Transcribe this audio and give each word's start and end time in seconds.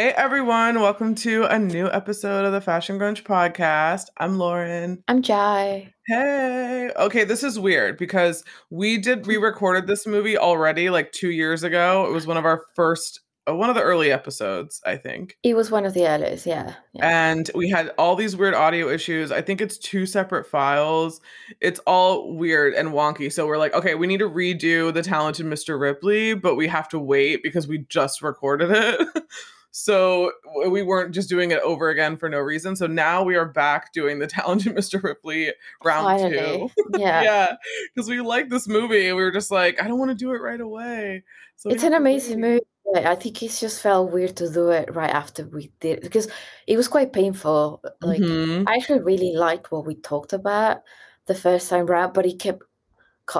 Hey 0.00 0.14
everyone, 0.16 0.80
welcome 0.80 1.14
to 1.16 1.44
a 1.44 1.58
new 1.58 1.86
episode 1.86 2.46
of 2.46 2.52
the 2.52 2.62
Fashion 2.62 2.98
Grunge 2.98 3.22
podcast. 3.22 4.06
I'm 4.16 4.38
Lauren. 4.38 5.04
I'm 5.08 5.20
Jai. 5.20 5.92
Hey. 6.06 6.90
Okay, 6.96 7.24
this 7.24 7.44
is 7.44 7.58
weird 7.58 7.98
because 7.98 8.42
we 8.70 8.96
did 8.96 9.26
we 9.26 9.36
recorded 9.36 9.86
this 9.86 10.06
movie 10.06 10.38
already 10.38 10.88
like 10.88 11.12
2 11.12 11.28
years 11.28 11.64
ago. 11.64 12.06
It 12.08 12.12
was 12.12 12.26
one 12.26 12.38
of 12.38 12.46
our 12.46 12.64
first 12.74 13.20
uh, 13.46 13.54
one 13.54 13.68
of 13.68 13.74
the 13.74 13.82
early 13.82 14.10
episodes, 14.10 14.80
I 14.86 14.96
think. 14.96 15.36
It 15.42 15.52
was 15.52 15.70
one 15.70 15.84
of 15.84 15.92
the 15.92 16.06
earliest, 16.08 16.46
yeah. 16.46 16.76
yeah. 16.94 17.30
And 17.30 17.50
we 17.54 17.68
had 17.68 17.90
all 17.98 18.16
these 18.16 18.34
weird 18.34 18.54
audio 18.54 18.88
issues. 18.88 19.30
I 19.30 19.42
think 19.42 19.60
it's 19.60 19.76
two 19.76 20.06
separate 20.06 20.46
files. 20.46 21.20
It's 21.60 21.80
all 21.80 22.34
weird 22.34 22.72
and 22.72 22.88
wonky. 22.92 23.30
So 23.30 23.46
we're 23.46 23.58
like, 23.58 23.74
okay, 23.74 23.96
we 23.96 24.06
need 24.06 24.20
to 24.20 24.30
redo 24.30 24.94
the 24.94 25.02
talented 25.02 25.44
Mr. 25.44 25.78
Ripley, 25.78 26.32
but 26.32 26.54
we 26.54 26.68
have 26.68 26.88
to 26.88 26.98
wait 26.98 27.42
because 27.42 27.68
we 27.68 27.84
just 27.90 28.22
recorded 28.22 28.70
it. 28.70 29.06
So 29.72 30.32
we 30.68 30.82
weren't 30.82 31.14
just 31.14 31.28
doing 31.28 31.52
it 31.52 31.60
over 31.60 31.90
again 31.90 32.16
for 32.16 32.28
no 32.28 32.38
reason. 32.38 32.74
So 32.74 32.86
now 32.86 33.22
we 33.22 33.36
are 33.36 33.46
back 33.46 33.92
doing 33.92 34.18
the 34.18 34.26
talented 34.28 34.74
Mr. 34.74 35.02
Ripley 35.02 35.52
round 35.84 36.20
Finally. 36.20 36.32
two. 36.38 36.70
Yeah. 36.98 37.22
yeah. 37.22 37.56
Because 37.94 38.08
we 38.08 38.20
like 38.20 38.48
this 38.48 38.66
movie 38.66 39.06
and 39.06 39.16
we 39.16 39.22
were 39.22 39.30
just 39.30 39.50
like, 39.50 39.80
I 39.80 39.86
don't 39.86 39.98
want 39.98 40.10
to 40.10 40.16
do 40.16 40.32
it 40.32 40.38
right 40.38 40.60
away. 40.60 41.22
So 41.56 41.70
It's 41.70 41.84
an 41.84 41.94
amazing 41.94 42.40
movie. 42.40 42.60
I 42.96 43.14
think 43.14 43.40
it 43.42 43.50
just 43.52 43.80
felt 43.82 44.10
weird 44.10 44.36
to 44.38 44.50
do 44.50 44.70
it 44.70 44.92
right 44.92 45.10
after 45.10 45.46
we 45.46 45.70
did 45.78 46.00
because 46.00 46.26
it 46.66 46.76
was 46.76 46.88
quite 46.88 47.12
painful. 47.12 47.82
Like 48.00 48.20
Mhm. 48.20 48.64
I 48.66 48.74
actually 48.74 49.00
really 49.00 49.34
liked 49.36 49.70
what 49.70 49.86
we 49.86 49.94
talked 49.94 50.32
about 50.32 50.82
the 51.26 51.34
first 51.36 51.70
time 51.70 51.86
round, 51.86 52.14
but 52.14 52.26
it 52.26 52.40
kept 52.40 52.64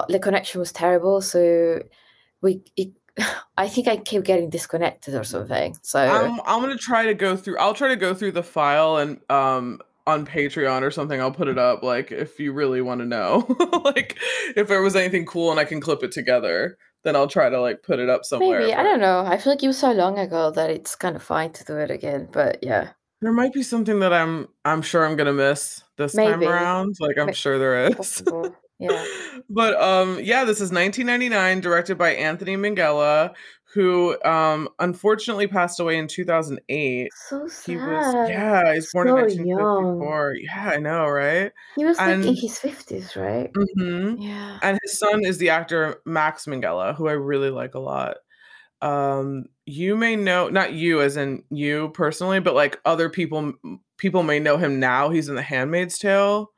the 0.07 0.19
connection 0.19 0.59
was 0.59 0.71
terrible. 0.71 1.19
So 1.21 1.81
we, 2.41 2.61
it, 2.77 2.93
I 3.57 3.67
think 3.67 3.87
I 3.87 3.97
keep 3.97 4.23
getting 4.23 4.49
disconnected 4.49 5.15
or 5.15 5.23
something. 5.23 5.77
So 5.81 5.99
I'm 5.99 6.39
I'm 6.45 6.61
gonna 6.61 6.77
try 6.77 7.05
to 7.05 7.13
go 7.13 7.35
through. 7.35 7.57
I'll 7.57 7.73
try 7.73 7.89
to 7.89 7.95
go 7.95 8.13
through 8.13 8.31
the 8.31 8.43
file 8.43 8.97
and 8.97 9.19
um 9.29 9.79
on 10.07 10.25
Patreon 10.25 10.81
or 10.81 10.91
something. 10.91 11.19
I'll 11.19 11.31
put 11.31 11.47
it 11.47 11.57
up. 11.57 11.83
Like 11.83 12.11
if 12.11 12.39
you 12.39 12.53
really 12.53 12.81
want 12.81 13.01
to 13.01 13.05
know, 13.05 13.45
like 13.85 14.17
if 14.55 14.67
there 14.67 14.81
was 14.81 14.95
anything 14.95 15.25
cool 15.25 15.51
and 15.51 15.59
I 15.59 15.65
can 15.65 15.79
clip 15.79 16.03
it 16.03 16.11
together, 16.11 16.77
then 17.03 17.15
I'll 17.15 17.27
try 17.27 17.49
to 17.49 17.61
like 17.61 17.83
put 17.83 17.99
it 17.99 18.09
up 18.09 18.25
somewhere. 18.25 18.61
maybe 18.61 18.73
I 18.73 18.83
don't 18.83 18.99
know. 18.99 19.25
I 19.25 19.37
feel 19.37 19.53
like 19.53 19.63
it 19.63 19.67
was 19.67 19.77
so 19.77 19.91
long 19.91 20.17
ago 20.17 20.51
that 20.51 20.69
it's 20.69 20.95
kind 20.95 21.15
of 21.15 21.23
fine 21.23 21.51
to 21.53 21.63
do 21.63 21.77
it 21.77 21.91
again. 21.91 22.29
But 22.31 22.59
yeah, 22.63 22.89
There 23.21 23.33
might 23.33 23.53
be 23.53 23.63
something 23.63 23.99
that 23.99 24.13
I'm 24.13 24.47
I'm 24.65 24.81
sure 24.81 25.05
I'm 25.05 25.15
gonna 25.15 25.33
miss 25.33 25.83
this 25.97 26.13
time 26.13 26.41
around. 26.43 26.95
Like 26.99 27.17
I'm 27.17 27.27
May- 27.27 27.33
sure 27.33 27.59
there 27.59 27.87
is. 27.87 28.23
Yeah. 28.81 29.05
but 29.49 29.79
um 29.81 30.19
yeah, 30.21 30.43
this 30.43 30.61
is 30.61 30.71
1999, 30.71 31.61
directed 31.61 31.97
by 31.97 32.11
Anthony 32.15 32.57
Minghella, 32.57 33.33
who 33.73 34.21
um 34.23 34.69
unfortunately 34.79 35.47
passed 35.47 35.79
away 35.79 35.97
in 35.97 36.07
2008. 36.07 37.11
So 37.13 37.47
sad. 37.47 37.65
He 37.65 37.77
was 37.77 38.15
yeah, 38.27 38.73
he's 38.73 38.91
born 38.91 39.07
in 39.07 39.15
So 39.15 39.23
1954. 39.23 40.35
Yeah, 40.35 40.71
I 40.75 40.77
know, 40.77 41.07
right? 41.07 41.51
He 41.75 41.85
was 41.85 41.97
like 41.99 42.25
in 42.25 42.35
his 42.35 42.59
fifties, 42.59 43.15
right? 43.15 43.51
hmm 43.75 44.15
Yeah. 44.17 44.59
And 44.61 44.79
his 44.83 44.97
son 44.99 45.25
is 45.25 45.37
the 45.37 45.49
actor 45.49 46.01
Max 46.05 46.45
Minghella, 46.45 46.95
who 46.95 47.07
I 47.07 47.13
really 47.13 47.49
like 47.49 47.75
a 47.75 47.79
lot. 47.79 48.17
Um, 48.81 49.45
you 49.65 49.95
may 49.95 50.15
know 50.15 50.49
not 50.49 50.73
you 50.73 51.01
as 51.01 51.17
in 51.17 51.43
you 51.51 51.89
personally, 51.89 52.39
but 52.39 52.55
like 52.55 52.79
other 52.85 53.09
people 53.09 53.53
people 53.97 54.23
may 54.23 54.39
know 54.39 54.57
him 54.57 54.79
now. 54.79 55.09
He's 55.09 55.29
in 55.29 55.35
The 55.35 55.41
Handmaid's 55.43 55.99
Tale. 55.99 56.51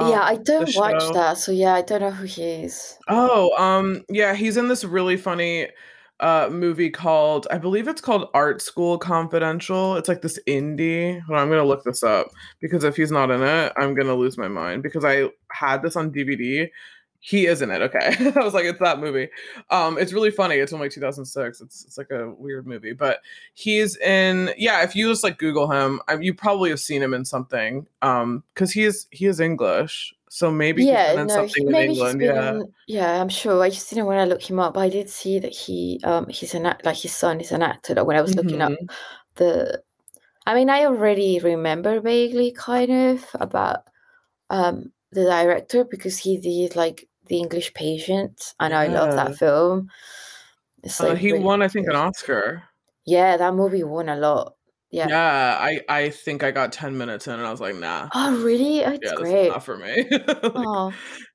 Yeah, 0.00 0.04
um, 0.04 0.22
I 0.22 0.36
don't 0.36 0.74
watch 0.76 1.02
show. 1.02 1.12
that, 1.12 1.38
so 1.38 1.52
yeah, 1.52 1.74
I 1.74 1.82
don't 1.82 2.00
know 2.00 2.10
who 2.10 2.24
he 2.24 2.42
is. 2.42 2.98
Oh, 3.08 3.56
um, 3.62 4.04
yeah, 4.08 4.34
he's 4.34 4.56
in 4.56 4.68
this 4.68 4.84
really 4.84 5.16
funny 5.16 5.68
uh 6.20 6.48
movie 6.52 6.88
called 6.88 7.48
I 7.50 7.58
believe 7.58 7.88
it's 7.88 8.00
called 8.00 8.28
Art 8.32 8.62
School 8.62 8.96
Confidential. 8.96 9.96
It's 9.96 10.08
like 10.08 10.22
this 10.22 10.38
indie. 10.48 11.20
Hold 11.22 11.36
on, 11.36 11.42
I'm 11.42 11.50
gonna 11.50 11.64
look 11.64 11.84
this 11.84 12.02
up 12.02 12.28
because 12.60 12.84
if 12.84 12.96
he's 12.96 13.10
not 13.10 13.30
in 13.30 13.42
it, 13.42 13.72
I'm 13.76 13.94
gonna 13.94 14.14
lose 14.14 14.38
my 14.38 14.48
mind 14.48 14.82
because 14.82 15.04
I 15.04 15.28
had 15.50 15.82
this 15.82 15.96
on 15.96 16.12
DVD. 16.12 16.68
He 17.24 17.46
is 17.46 17.62
in 17.62 17.70
it. 17.70 17.80
Okay, 17.82 18.16
I 18.36 18.40
was 18.40 18.52
like, 18.52 18.64
it's 18.64 18.80
that 18.80 18.98
movie. 18.98 19.28
Um, 19.70 19.96
it's 19.96 20.12
really 20.12 20.32
funny. 20.32 20.56
It's 20.56 20.72
from 20.72 20.80
like 20.80 20.90
2006. 20.90 21.60
It's 21.60 21.84
it's 21.84 21.96
like 21.96 22.10
a 22.10 22.30
weird 22.30 22.66
movie, 22.66 22.94
but 22.94 23.20
he's 23.54 23.96
in. 23.98 24.50
Yeah, 24.58 24.82
if 24.82 24.96
you 24.96 25.08
just 25.08 25.22
like 25.22 25.38
Google 25.38 25.70
him, 25.70 26.00
I, 26.08 26.14
you 26.16 26.34
probably 26.34 26.70
have 26.70 26.80
seen 26.80 27.00
him 27.00 27.14
in 27.14 27.24
something. 27.24 27.86
Um, 28.02 28.42
because 28.54 28.72
he 28.72 28.82
is 28.82 29.06
he 29.12 29.26
is 29.26 29.38
English, 29.38 30.12
so 30.30 30.50
maybe 30.50 30.82
he's 30.82 30.90
yeah, 30.90 31.14
no, 31.22 31.28
something 31.28 31.54
he, 31.62 31.66
in 31.66 31.70
maybe 31.72 31.92
England. 31.92 32.20
he's 32.20 32.28
been. 32.30 32.36
Yeah. 32.36 32.50
in- 32.54 32.72
yeah, 32.88 33.20
I'm 33.20 33.28
sure. 33.28 33.62
I 33.62 33.70
just 33.70 33.88
didn't 33.88 34.06
want 34.06 34.18
to 34.18 34.26
look 34.26 34.42
him 34.42 34.58
up. 34.58 34.74
But 34.74 34.80
I 34.80 34.88
did 34.88 35.08
see 35.08 35.38
that 35.38 35.52
he, 35.54 36.00
um, 36.02 36.26
he's 36.26 36.54
an 36.54 36.66
act 36.66 36.84
like 36.84 36.96
his 36.96 37.14
son 37.14 37.40
is 37.40 37.52
an 37.52 37.62
actor. 37.62 37.94
Like 37.94 38.06
when 38.06 38.16
I 38.16 38.22
was 38.22 38.34
looking 38.34 38.60
up 38.60 38.72
Mhm. 38.72 38.90
the, 39.36 39.80
I 40.44 40.56
mean, 40.56 40.68
I 40.70 40.86
already 40.86 41.38
remember 41.38 42.00
vaguely, 42.00 42.50
kind 42.50 42.90
of 42.90 43.24
about, 43.34 43.84
um, 44.50 44.90
the 45.12 45.22
director 45.24 45.84
because 45.84 46.18
he 46.18 46.38
did 46.38 46.74
like 46.74 47.06
the 47.32 47.38
English 47.40 47.72
Patient, 47.72 48.54
and 48.60 48.74
I 48.74 48.86
love 48.88 49.16
that 49.16 49.36
film. 49.36 49.88
It's 50.84 51.00
Uh, 51.00 51.14
he 51.14 51.32
really 51.32 51.42
won, 51.44 51.62
I 51.62 51.68
think, 51.68 51.88
an. 51.88 51.96
Oscar. 51.96 52.62
Yeah, 53.06 53.36
that 53.38 53.54
movie 53.54 53.84
won 53.84 54.08
a 54.10 54.16
lot. 54.16 54.54
Yeah. 54.90 55.08
Yeah. 55.08 55.56
I 55.58 55.80
I 55.88 56.10
think 56.10 56.42
I 56.44 56.50
got 56.50 56.70
ten 56.72 56.98
minutes 56.98 57.26
in, 57.26 57.32
and 57.34 57.46
I 57.46 57.50
was 57.50 57.60
like, 57.60 57.74
nah. 57.76 58.08
Oh, 58.14 58.36
really? 58.44 58.80
It's 58.80 58.98
yeah, 59.02 59.14
great. 59.16 59.48
not 59.48 59.64
for 59.64 59.78
me. 59.78 60.04
Like, 60.10 60.52
Oh, 60.54 60.92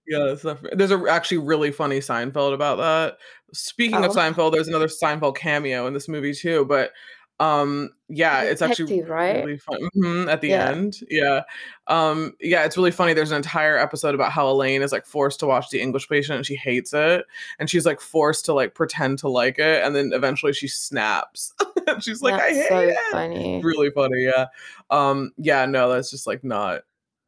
yeah, 0.07 0.31
it's 0.33 0.43
not 0.43 0.59
for 0.59 0.69
There's 0.75 0.91
a 0.91 1.03
actually 1.09 1.39
really 1.39 1.71
funny 1.71 1.99
Seinfeld 1.99 2.53
about 2.53 2.77
that. 2.77 3.17
Speaking 3.53 4.03
of 4.05 4.11
Oh. 4.11 4.13
Seinfeld, 4.13 4.51
there's 4.53 4.67
another 4.67 4.87
Seinfeld 4.87 5.35
cameo 5.35 5.87
in 5.87 5.93
this 5.95 6.07
movie 6.07 6.33
too. 6.35 6.65
But 6.65 6.91
um, 7.39 7.91
yeah, 8.09 8.41
it's 8.41 8.61
actually 8.61 9.01
right? 9.03 9.43
really 9.45 9.57
fun 9.57 9.77
Mhm, 9.95 10.27
at 10.31 10.41
the 10.41 10.49
Yeah. 10.49 10.69
end. 10.69 10.99
Yeah, 11.09 11.41
um, 11.87 12.33
yeah, 12.39 12.63
it's 12.65 12.77
really 12.77 12.91
funny. 12.91 13.13
There's 13.13 13.31
an 13.31 13.37
entire 13.37 13.77
episode 13.77 14.15
about 14.15 14.31
how 14.31 14.49
Elaine 14.49 14.81
is 14.81 14.91
like 14.91 15.05
forced 15.05 15.39
to 15.41 15.45
watch 15.45 15.69
The 15.69 15.81
English 15.81 16.09
Patient, 16.09 16.37
and 16.37 16.45
she 16.45 16.55
hates 16.55 16.93
it, 16.93 17.25
and 17.59 17.69
she's 17.69 17.85
like 17.85 18.01
forced 18.01 18.45
to 18.45 18.53
like 18.53 18.73
pretend 18.73 19.19
to 19.19 19.29
like 19.29 19.59
it, 19.59 19.83
and 19.83 19.95
then 19.95 20.11
eventually 20.13 20.53
she 20.53 20.67
snaps. 20.67 21.53
and 21.87 22.03
she's 22.03 22.21
like, 22.21 22.33
I 22.35 22.37
that's 22.53 22.57
hate 22.57 22.67
so 22.69 22.79
it 22.79 22.97
funny. 23.11 23.61
really 23.63 23.91
funny 23.91 24.23
yeah 24.23 24.47
um 24.89 25.31
yeah 25.37 25.65
no 25.65 25.89
that's 25.89 26.09
just 26.11 26.27
like 26.27 26.43
not 26.43 26.81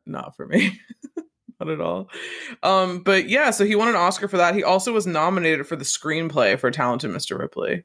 not 0.05 0.35
for 0.35 0.45
me 0.47 0.79
not 1.59 1.69
at 1.69 1.79
all 1.81 2.09
um 2.63 2.99
but 3.03 3.29
yeah 3.29 3.51
so 3.51 3.65
he 3.65 3.75
won 3.75 3.87
an 3.87 3.95
oscar 3.95 4.27
for 4.27 4.37
that 4.37 4.55
he 4.55 4.63
also 4.63 4.91
was 4.91 5.05
nominated 5.07 5.65
for 5.67 5.75
the 5.75 5.83
screenplay 5.85 6.57
for 6.59 6.71
talented 6.71 7.09
mr 7.11 7.37
ripley 7.39 7.83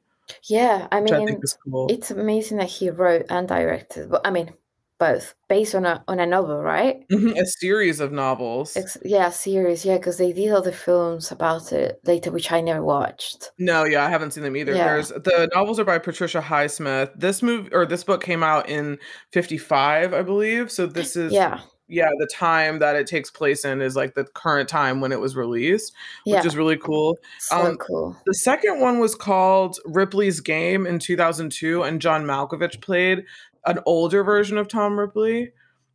Yeah, 0.49 0.87
I 0.91 0.99
which 1.01 1.11
i 1.11 1.17
mean, 1.17 1.27
think 1.27 1.43
is 1.43 1.57
cool 1.63 1.87
it's 1.89 2.11
amazing 2.11 2.57
that 2.57 2.67
he 2.69 2.89
wrote 2.89 3.25
and 3.29 3.47
directed. 3.47 4.09
But 4.09 4.21
I 4.25 4.31
mean, 4.31 4.53
both 4.97 5.35
based 5.49 5.75
on 5.75 5.85
a 5.85 6.03
on 6.07 6.19
a 6.19 6.25
novel, 6.25 6.61
right? 6.61 7.05
Mhm, 7.11 7.37
a 7.39 7.45
series 7.45 7.99
of 7.99 8.11
novels 8.13 8.75
Ex- 8.77 8.97
yeah, 9.03 9.29
series. 9.29 9.83
Yeah, 9.85 9.97
because 9.97 10.17
they 10.17 10.31
did 10.33 10.51
other 10.51 10.71
films 10.71 11.31
about 11.31 11.73
it 11.73 11.99
later, 12.05 12.31
which 12.31 12.51
I 12.51 12.61
never 12.61 12.81
watched. 12.83 13.51
no 13.59 13.83
yeah 13.83 14.05
i 14.05 14.09
haven't 14.09 14.31
seen 14.31 14.43
them 14.43 14.55
either 14.55 14.73
Yeah. 14.73 14.85
there's 14.85 15.09
the 15.09 15.49
novels 15.53 15.79
are 15.79 15.85
by 15.85 15.99
patricia 15.99 16.41
highsmith 16.41 17.11
this 17.19 17.41
movie 17.43 17.69
or 17.73 17.85
this 17.85 18.03
book 18.05 18.23
came 18.23 18.41
out 18.43 18.69
in 18.69 18.97
55 19.33 20.13
i 20.13 20.21
believe 20.21 20.71
so 20.71 20.85
this 20.87 21.15
is 21.15 21.33
Yeah, 21.33 21.59
yeah 21.87 22.09
the 22.19 22.27
time 22.27 22.79
that 22.79 22.95
it 22.95 23.05
takes 23.05 23.29
place 23.29 23.63
in 23.63 23.81
is 23.81 23.95
like 23.95 24.15
the 24.15 24.23
current 24.23 24.67
time 24.67 25.01
when 25.01 25.11
it 25.11 25.19
was 25.19 25.35
released 25.35 25.93
which 26.23 26.33
yeah, 26.33 26.45
is 26.45 26.55
really 26.55 26.77
cool 26.77 27.17
so 27.39 27.57
um, 27.57 27.77
cool. 27.77 28.15
The 28.25 28.33
second 28.33 28.79
one 28.79 28.99
was 28.99 29.13
called 29.15 29.77
Ripley's 29.85 30.39
Game 30.39 30.85
in 30.87 30.99
2002, 30.99 31.83
and 31.83 32.01
John 32.01 32.25
Malkovich 32.25 32.81
played 32.81 33.23
an 33.65 33.79
older 33.85 34.23
version 34.23 34.57
of 34.57 34.67
Tom 34.67 34.99
Ripley. 34.99 35.51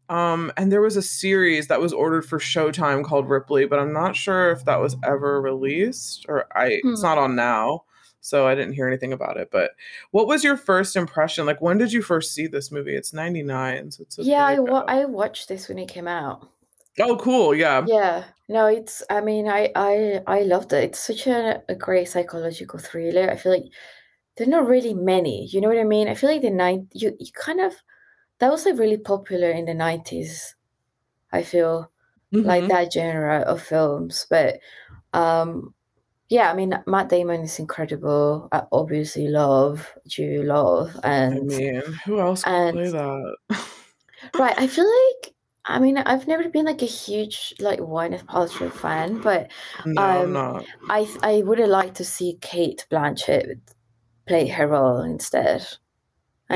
Um, 0.09 0.53
and 0.57 0.73
there 0.73 0.81
was 0.81 0.97
a 0.97 1.03
series 1.03 1.69
that 1.69 1.81
was 1.81 1.93
ordered 1.93 2.25
for 2.25 2.39
Showtime 2.39 3.05
called 3.05 3.29
Ripley, 3.29 3.67
but 3.67 3.79
I'm 3.79 3.93
not 3.93 4.17
sure 4.17 4.51
if 4.51 4.65
that 4.65 4.81
was 4.81 4.97
ever 5.05 5.41
released 5.41 6.27
or 6.29 6.47
I 6.57 6.81
it's 6.83 7.01
Hmm. 7.01 7.07
not 7.07 7.19
on 7.19 7.37
now, 7.37 7.85
so 8.21 8.47
I 8.47 8.55
didn't 8.55 8.75
hear 8.75 8.87
anything 8.87 9.13
about 9.13 9.37
it. 9.37 9.51
But 9.51 9.73
what 10.11 10.27
was 10.27 10.45
your 10.45 10.57
first 10.57 10.97
impression? 10.97 11.47
Like 11.47 11.61
when 11.61 11.79
did 11.79 11.93
you 11.93 12.03
first 12.03 12.35
see 12.35 12.47
this 12.47 12.71
movie? 12.71 12.95
It's 12.97 13.13
99, 13.13 13.91
so 13.91 14.03
it's 14.03 14.19
a 14.19 14.23
Yeah, 14.25 14.45
I, 14.45 14.59
wa- 14.59 14.85
I 14.87 15.05
watched 15.07 15.49
this 15.49 15.69
when 15.69 15.79
it 15.79 15.89
came 15.89 16.09
out. 16.09 16.49
Oh, 16.99 17.17
cool. 17.17 17.55
Yeah. 17.55 17.87
Yeah, 17.87 18.25
no, 18.49 18.67
it's. 18.67 19.03
I 19.09 19.21
mean, 19.21 19.49
I 19.49 19.71
I 19.75 20.21
I 20.27 20.43
loved 20.43 20.73
it. 20.73 20.85
It's 20.85 20.99
such 21.01 21.27
a, 21.27 21.63
a 21.69 21.75
great 21.75 22.09
psychological 22.09 22.79
thriller. 22.79 23.31
I 23.31 23.37
feel 23.37 23.53
like 23.53 23.65
there 24.37 24.47
are 24.47 24.51
not 24.51 24.67
really 24.69 24.95
many. 24.95 25.47
You 25.47 25.61
know 25.61 25.69
what 25.69 25.79
I 25.79 25.85
mean? 25.85 26.09
I 26.09 26.15
feel 26.15 26.31
like 26.31 26.43
the 26.43 26.51
night 26.51 26.81
you 26.93 27.17
you 27.19 27.33
kind 27.33 27.61
of 27.61 27.75
that 28.39 28.51
was 28.51 28.67
like 28.67 28.79
really 28.79 28.99
popular 28.99 29.51
in 29.51 29.67
the 29.67 29.75
nineties. 29.75 30.57
I 31.33 31.43
feel 31.43 31.91
like 32.33 32.65
Mhm. 32.65 32.69
that 32.69 32.93
genre 32.93 33.41
of 33.41 33.63
films, 33.63 34.27
but 34.31 34.61
um, 35.13 35.75
yeah. 36.31 36.51
I 36.51 36.55
mean, 36.55 36.79
Matt 36.87 37.11
Damon 37.11 37.43
is 37.43 37.59
incredible. 37.59 38.49
I 38.53 38.63
obviously 38.73 39.29
love 39.29 39.87
Jude 40.07 40.47
Law, 40.47 40.89
I 41.05 41.13
and 41.13 41.47
mean, 41.47 41.83
who 42.07 42.21
else 42.21 42.43
and 42.47 42.75
play 42.75 42.91
that? 42.91 43.37
right. 44.39 44.59
I 44.59 44.67
feel 44.67 44.87
like. 44.87 45.35
I 45.67 45.79
mean, 45.79 45.99
I've 45.99 46.27
never 46.27 46.49
been 46.49 46.65
like 46.65 46.81
a 46.81 46.87
huge 46.87 47.55
like 47.61 47.81
Gwyneth 47.81 48.25
Paltrow 48.25 48.73
fan, 48.73 49.21
but 49.21 49.53
no, 49.85 50.03
I'm 50.03 50.23
um, 50.23 50.33
not. 50.33 50.65
I 50.89 51.07
I 51.23 51.43
would 51.43 51.59
have 51.59 51.69
liked 51.69 51.97
to 51.97 52.05
see 52.05 52.39
Cate 52.41 52.87
Blanchett 52.91 53.61
play 54.27 54.49
her 54.49 54.69
role 54.69 55.03
instead. 55.03 55.67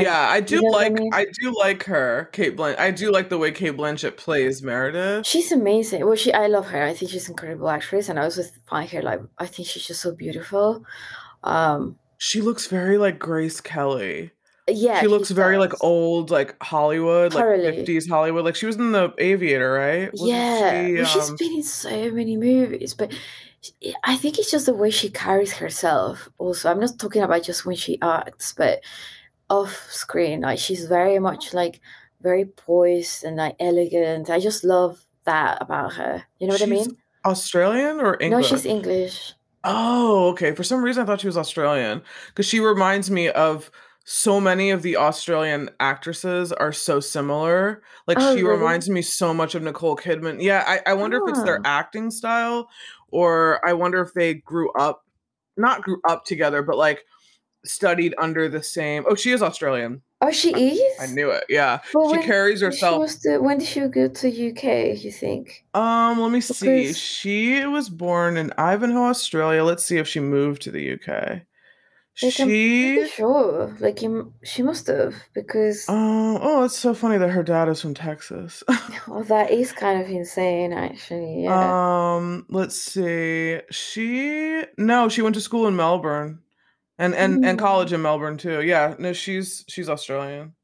Yeah, 0.02 0.28
I 0.28 0.40
do 0.40 0.56
you 0.56 0.62
know 0.62 0.68
what 0.70 0.80
I 0.80 0.88
like 0.88 0.92
mean? 0.94 1.10
I 1.14 1.26
do 1.40 1.56
like 1.58 1.84
her, 1.84 2.28
Cate 2.32 2.56
Blanchett. 2.56 2.78
I 2.78 2.90
do 2.90 3.12
like 3.12 3.28
the 3.28 3.38
way 3.38 3.52
Cate 3.52 3.76
Blanchett 3.76 4.16
plays 4.16 4.62
Meredith. 4.62 5.26
She's 5.26 5.52
amazing. 5.52 6.04
Well, 6.04 6.16
she 6.16 6.32
I 6.32 6.46
love 6.48 6.66
her. 6.66 6.82
I 6.82 6.94
think 6.94 7.10
she's 7.10 7.28
an 7.28 7.32
incredible 7.32 7.68
actress, 7.68 8.08
and 8.08 8.18
I 8.18 8.24
also 8.24 8.42
find 8.68 8.88
her 8.90 9.02
like 9.02 9.20
I 9.38 9.46
think 9.46 9.68
she's 9.68 9.86
just 9.86 10.00
so 10.02 10.14
beautiful. 10.14 10.84
Um, 11.42 11.98
She 12.18 12.40
looks 12.40 12.66
very 12.66 12.98
like 12.98 13.18
Grace 13.18 13.60
Kelly. 13.60 14.30
yeah, 14.66 15.00
She 15.00 15.06
looks 15.08 15.30
very 15.30 15.58
like 15.58 15.72
old, 15.82 16.30
like 16.30 16.56
Hollywood, 16.62 17.34
like 17.34 17.44
Totally. 17.44 17.84
50s 17.84 18.08
Hollywood. 18.08 18.44
Like 18.44 18.56
she 18.56 18.66
was 18.66 18.76
in 18.76 18.92
the 18.92 19.12
Aviator, 19.18 19.72
right? 19.72 20.10
Wasn't 20.12 20.30
Yeah, 20.30 20.86
she, 20.86 20.94
well, 20.94 21.04
she's 21.04 21.30
um, 21.30 21.36
been 21.38 21.52
in 21.52 21.62
so 21.62 22.10
many 22.10 22.36
movies, 22.36 22.94
but 22.94 23.12
I 24.04 24.16
think 24.16 24.38
it's 24.38 24.50
just 24.50 24.66
the 24.66 24.74
way 24.74 24.90
she 24.90 25.08
carries 25.10 25.52
herself. 25.54 26.28
Also, 26.38 26.70
I'm 26.70 26.80
not 26.80 26.98
talking 26.98 27.22
about 27.22 27.42
just 27.42 27.64
when 27.64 27.76
she 27.76 27.98
acts, 28.02 28.52
but 28.52 28.80
off 29.54 29.72
screen, 29.90 30.40
like 30.42 30.58
she's 30.58 30.84
very 30.86 31.18
much 31.18 31.54
like 31.54 31.80
very 32.20 32.44
poised 32.46 33.24
and 33.24 33.36
like 33.36 33.56
elegant. 33.60 34.30
I 34.30 34.38
just 34.40 34.64
love 34.64 34.92
that 35.24 35.58
about 35.60 35.94
her. 35.94 36.24
You 36.38 36.46
know 36.48 36.54
what 36.54 36.62
I 36.62 36.66
mean? 36.66 36.96
Australian 37.24 38.00
or 38.00 38.16
english 38.20 38.50
No, 38.50 38.56
she's 38.56 38.66
English. 38.66 39.34
Oh, 39.66 40.28
okay. 40.32 40.52
For 40.54 40.62
some 40.62 40.82
reason, 40.84 41.02
I 41.02 41.06
thought 41.06 41.20
she 41.20 41.26
was 41.26 41.38
Australian 41.38 42.02
because 42.28 42.46
she 42.46 42.60
reminds 42.60 43.10
me 43.10 43.30
of 43.30 43.70
so 44.04 44.38
many 44.38 44.70
of 44.70 44.82
the 44.82 44.96
Australian 44.98 45.70
actresses 45.80 46.52
are 46.52 46.72
so 46.72 47.00
similar. 47.00 47.82
Like 48.06 48.18
Oh, 48.20 48.36
she 48.36 48.42
really? 48.42 48.58
reminds 48.58 48.90
me 48.90 49.00
so 49.00 49.32
much 49.32 49.54
of 49.54 49.62
Nicole 49.62 49.96
Kidman. 49.96 50.42
Yeah, 50.42 50.62
I, 50.66 50.80
I 50.90 50.94
wonder 50.94 51.16
if 51.16 51.30
it's 51.30 51.42
their 51.44 51.58
Oh. 51.60 51.62
acting 51.64 52.10
style 52.10 52.68
or 53.08 53.66
I 53.66 53.72
wonder 53.72 54.02
if 54.02 54.12
they 54.12 54.34
grew 54.34 54.70
up, 54.72 55.02
not 55.56 55.80
grew 55.82 56.00
up 56.06 56.26
together, 56.26 56.60
but 56.62 56.76
like 56.76 57.04
studied 57.64 58.14
under 58.18 58.48
the 58.48 58.62
same. 58.62 59.04
Oh, 59.08 59.14
she 59.14 59.32
is 59.32 59.42
Australian. 59.42 60.02
Oh, 60.20 60.30
she 60.30 60.54
is. 60.54 61.00
I 61.00 61.06
knew 61.06 61.30
it. 61.30 61.44
Yeah, 61.48 61.80
she 61.84 62.22
carries 62.22 62.60
herself. 62.60 62.98
was 62.98 63.18
the, 63.20 63.42
when 63.42 63.58
did 63.58 63.68
she 63.68 63.80
go 63.80 64.08
to 64.08 64.50
UK? 64.50 65.02
You 65.02 65.12
think? 65.12 65.64
Um, 65.74 66.20
let 66.20 66.30
me 66.30 66.40
see. 66.40 66.92
She 66.94 67.66
was 67.66 67.90
born 67.90 68.36
in 68.36 68.52
Ivanhoe, 68.56 69.04
Australia. 69.04 69.64
Let's 69.64 69.84
see 69.84 69.98
if 69.98 70.08
she 70.08 70.20
moved 70.20 70.62
to 70.62 70.70
the 70.70 70.92
UK. 70.94 71.42
Like, 72.22 72.32
She 72.32 73.08
sure. 73.08 73.76
Like, 73.80 74.00
you, 74.00 74.32
she 74.44 74.62
must 74.62 74.86
have 74.86 75.16
because. 75.34 75.88
Um, 75.88 76.38
oh, 76.40 76.62
it's 76.64 76.78
so 76.78 76.94
funny 76.94 77.18
that 77.18 77.30
her 77.30 77.42
dad 77.42 77.68
is 77.68 77.80
from 77.80 77.92
Texas. 77.92 78.62
Well, 79.08 79.24
that 79.24 79.50
is 79.50 79.72
kind 79.72 80.00
of 80.00 80.08
insane, 80.08 80.72
actually. 80.72 81.42
Yeah. 81.44 82.14
um, 82.16 82.46
let's 82.48 82.76
see. 82.76 83.60
She 83.70 84.62
no, 84.78 85.08
she 85.08 85.22
went 85.22 85.34
to 85.34 85.40
school 85.40 85.66
in 85.66 85.76
Melbourne. 85.76 86.38
And 86.98 87.14
and 87.14 87.44
and 87.44 87.58
Mm. 87.58 87.62
college 87.62 87.92
in 87.92 88.02
Melbourne 88.02 88.36
too. 88.38 88.62
Yeah, 88.62 88.94
no, 88.98 89.12
she's 89.12 89.64
she's 89.68 89.88
Australian. 89.88 90.54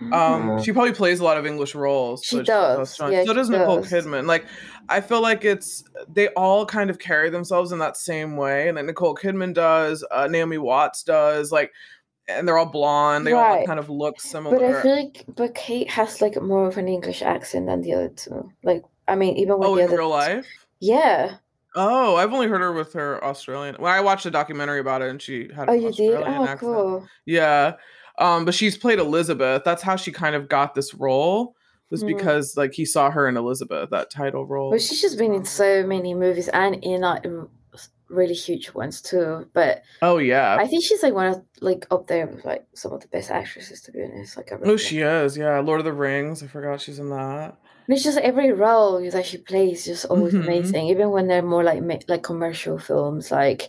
Um, 0.00 0.10
Mhm. 0.50 0.64
she 0.64 0.72
probably 0.72 0.92
plays 0.92 1.20
a 1.20 1.24
lot 1.24 1.38
of 1.38 1.46
English 1.46 1.74
roles. 1.74 2.22
She 2.22 2.42
does, 2.42 2.98
yeah, 3.00 3.08
so 3.08 3.24
she 3.24 3.32
does 3.34 3.48
Nicole 3.48 3.80
does. 3.80 3.90
Kidman. 3.90 4.26
Like, 4.26 4.44
I 4.90 5.00
feel 5.00 5.22
like 5.22 5.44
it's 5.44 5.84
they 6.12 6.28
all 6.28 6.66
kind 6.66 6.90
of 6.90 6.98
carry 6.98 7.30
themselves 7.30 7.72
in 7.72 7.78
that 7.78 7.96
same 7.96 8.36
way, 8.36 8.68
and 8.68 8.76
like 8.76 8.84
Nicole 8.86 9.14
Kidman 9.14 9.54
does, 9.54 10.04
uh, 10.10 10.26
Naomi 10.28 10.58
Watts 10.58 11.02
does, 11.02 11.50
like, 11.50 11.72
and 12.28 12.46
they're 12.46 12.58
all 12.58 12.66
blonde. 12.66 13.26
They 13.26 13.32
all 13.32 13.64
kind 13.64 13.78
of 13.78 13.88
look 13.88 14.20
similar. 14.20 14.58
But 14.58 14.64
I 14.66 14.82
feel 14.82 14.96
like, 14.96 15.24
but 15.34 15.54
Kate 15.54 15.88
has 15.90 16.20
like 16.20 16.40
more 16.42 16.66
of 16.66 16.76
an 16.76 16.88
English 16.88 17.22
accent 17.22 17.66
than 17.66 17.80
the 17.80 17.94
other 17.94 18.08
two. 18.10 18.50
Like, 18.62 18.82
I 19.08 19.14
mean, 19.14 19.36
even 19.36 19.58
with 19.58 19.68
oh, 19.68 19.76
the 19.76 19.82
in 19.82 19.88
other. 19.88 19.96
real 19.98 20.08
life. 20.10 20.46
Yeah. 20.80 21.36
Oh, 21.76 22.16
I've 22.16 22.32
only 22.32 22.46
heard 22.48 22.62
her 22.62 22.72
with 22.72 22.92
her 22.94 23.22
Australian. 23.22 23.76
Well, 23.78 23.92
I 23.92 24.00
watched 24.00 24.24
a 24.26 24.30
documentary 24.30 24.80
about 24.80 25.02
it, 25.02 25.10
and 25.10 25.20
she 25.22 25.50
had 25.54 25.68
Oh, 25.68 25.72
an 25.74 25.82
you 25.82 25.92
did? 25.92 26.14
Oh, 26.14 26.24
accent. 26.42 26.60
cool. 26.60 27.06
Yeah, 27.26 27.74
um, 28.18 28.44
but 28.46 28.54
she's 28.54 28.76
played 28.78 28.98
Elizabeth. 28.98 29.62
That's 29.64 29.82
how 29.82 29.96
she 29.96 30.10
kind 30.10 30.34
of 30.34 30.48
got 30.48 30.74
this 30.74 30.94
role. 30.94 31.54
Was 31.90 32.00
Hmm. 32.00 32.08
because 32.08 32.56
like 32.56 32.72
he 32.72 32.84
saw 32.84 33.10
her 33.10 33.28
in 33.28 33.36
Elizabeth, 33.36 33.90
that 33.90 34.10
title 34.10 34.44
role. 34.46 34.72
But 34.72 34.80
she's 34.82 35.00
just 35.00 35.18
been 35.18 35.32
in 35.34 35.44
so 35.44 35.86
many 35.86 36.14
movies 36.14 36.48
and 36.48 36.74
in 36.82 37.02
like 37.02 37.24
really 38.08 38.34
huge 38.34 38.72
ones 38.74 39.00
too. 39.00 39.48
But 39.52 39.82
Oh 40.02 40.18
yeah. 40.18 40.56
I 40.58 40.66
think 40.66 40.84
she's 40.84 41.02
like 41.02 41.14
one 41.14 41.26
of 41.28 41.42
like 41.60 41.86
up 41.90 42.06
there 42.06 42.26
with 42.26 42.44
like 42.44 42.66
some 42.74 42.92
of 42.92 43.00
the 43.00 43.08
best 43.08 43.30
actresses 43.30 43.80
to 43.82 43.92
be 43.92 44.02
honest. 44.02 44.36
Like 44.36 44.52
I 44.52 44.56
really 44.56 44.74
Oh, 44.74 44.76
she 44.76 45.00
is. 45.00 45.36
Yeah, 45.36 45.58
Lord 45.60 45.80
of 45.80 45.84
the 45.84 45.92
Rings. 45.92 46.42
I 46.42 46.46
forgot 46.46 46.80
she's 46.80 46.98
in 46.98 47.10
that. 47.10 47.56
And 47.88 47.94
it's 47.94 48.02
just 48.04 48.18
every 48.18 48.52
role 48.52 49.00
that 49.10 49.26
she 49.26 49.38
plays 49.38 49.84
just 49.84 50.06
always 50.06 50.34
Mhm. 50.34 50.42
amazing. 50.44 50.86
Even 50.88 51.10
when 51.10 51.26
they're 51.28 51.42
more 51.42 51.62
like 51.64 51.82
like 52.08 52.22
commercial 52.22 52.78
films, 52.78 53.30
like 53.30 53.68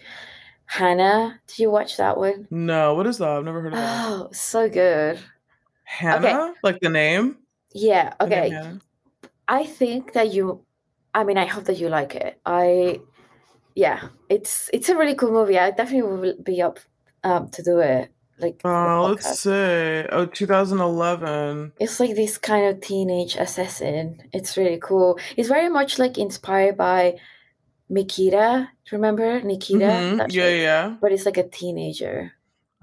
Hannah. 0.65 1.39
Did 1.47 1.59
you 1.59 1.71
watch 1.71 1.97
that 1.97 2.17
one? 2.17 2.47
No, 2.51 2.93
what 2.95 3.07
is 3.07 3.17
that? 3.19 3.29
I've 3.29 3.45
never 3.45 3.61
heard 3.61 3.73
of 3.73 3.79
that. 3.79 4.05
Oh, 4.09 4.29
so 4.33 4.69
good. 4.69 5.19
Hannah, 5.83 6.53
like 6.63 6.79
the 6.81 6.89
name. 6.89 7.37
Yeah. 7.73 8.13
Okay. 8.19 8.77
I 9.47 9.65
think 9.65 10.13
that 10.13 10.33
you. 10.33 10.65
I 11.13 11.23
mean, 11.23 11.37
I 11.37 11.45
hope 11.45 11.63
that 11.65 11.77
you 11.79 11.89
like 11.89 12.15
it. 12.15 12.39
I. 12.45 12.99
Yeah, 13.77 14.09
it's 14.27 14.71
it's 14.73 14.89
a 14.89 14.97
really 14.97 15.13
cool 15.13 15.31
movie. 15.31 15.59
I 15.59 15.69
definitely 15.69 16.01
will 16.09 16.33
be 16.41 16.63
up 16.63 16.79
um 17.23 17.49
to 17.53 17.61
do 17.61 17.77
it. 17.77 18.09
Like 18.39 18.59
Oh, 18.65 19.05
let's 19.13 19.39
see. 19.39 20.01
Oh, 20.11 20.25
2011. 20.25 21.73
It's 21.79 21.99
like 21.99 22.15
this 22.15 22.37
kind 22.39 22.65
of 22.69 22.81
teenage 22.81 23.35
assassin. 23.35 24.17
It's 24.33 24.57
really 24.57 24.79
cool. 24.81 25.19
It's 25.37 25.49
very 25.49 25.69
much 25.69 25.99
like 25.99 26.17
inspired 26.17 26.75
by 26.77 27.17
Nikita. 27.89 28.69
Remember 28.91 29.41
Nikita? 29.41 29.85
Mhm, 29.85 30.17
Yeah, 30.31 30.43
show? 30.43 30.49
yeah. 30.49 30.95
But 31.01 31.11
it's 31.11 31.25
like 31.25 31.37
a 31.37 31.47
teenager. 31.47 32.33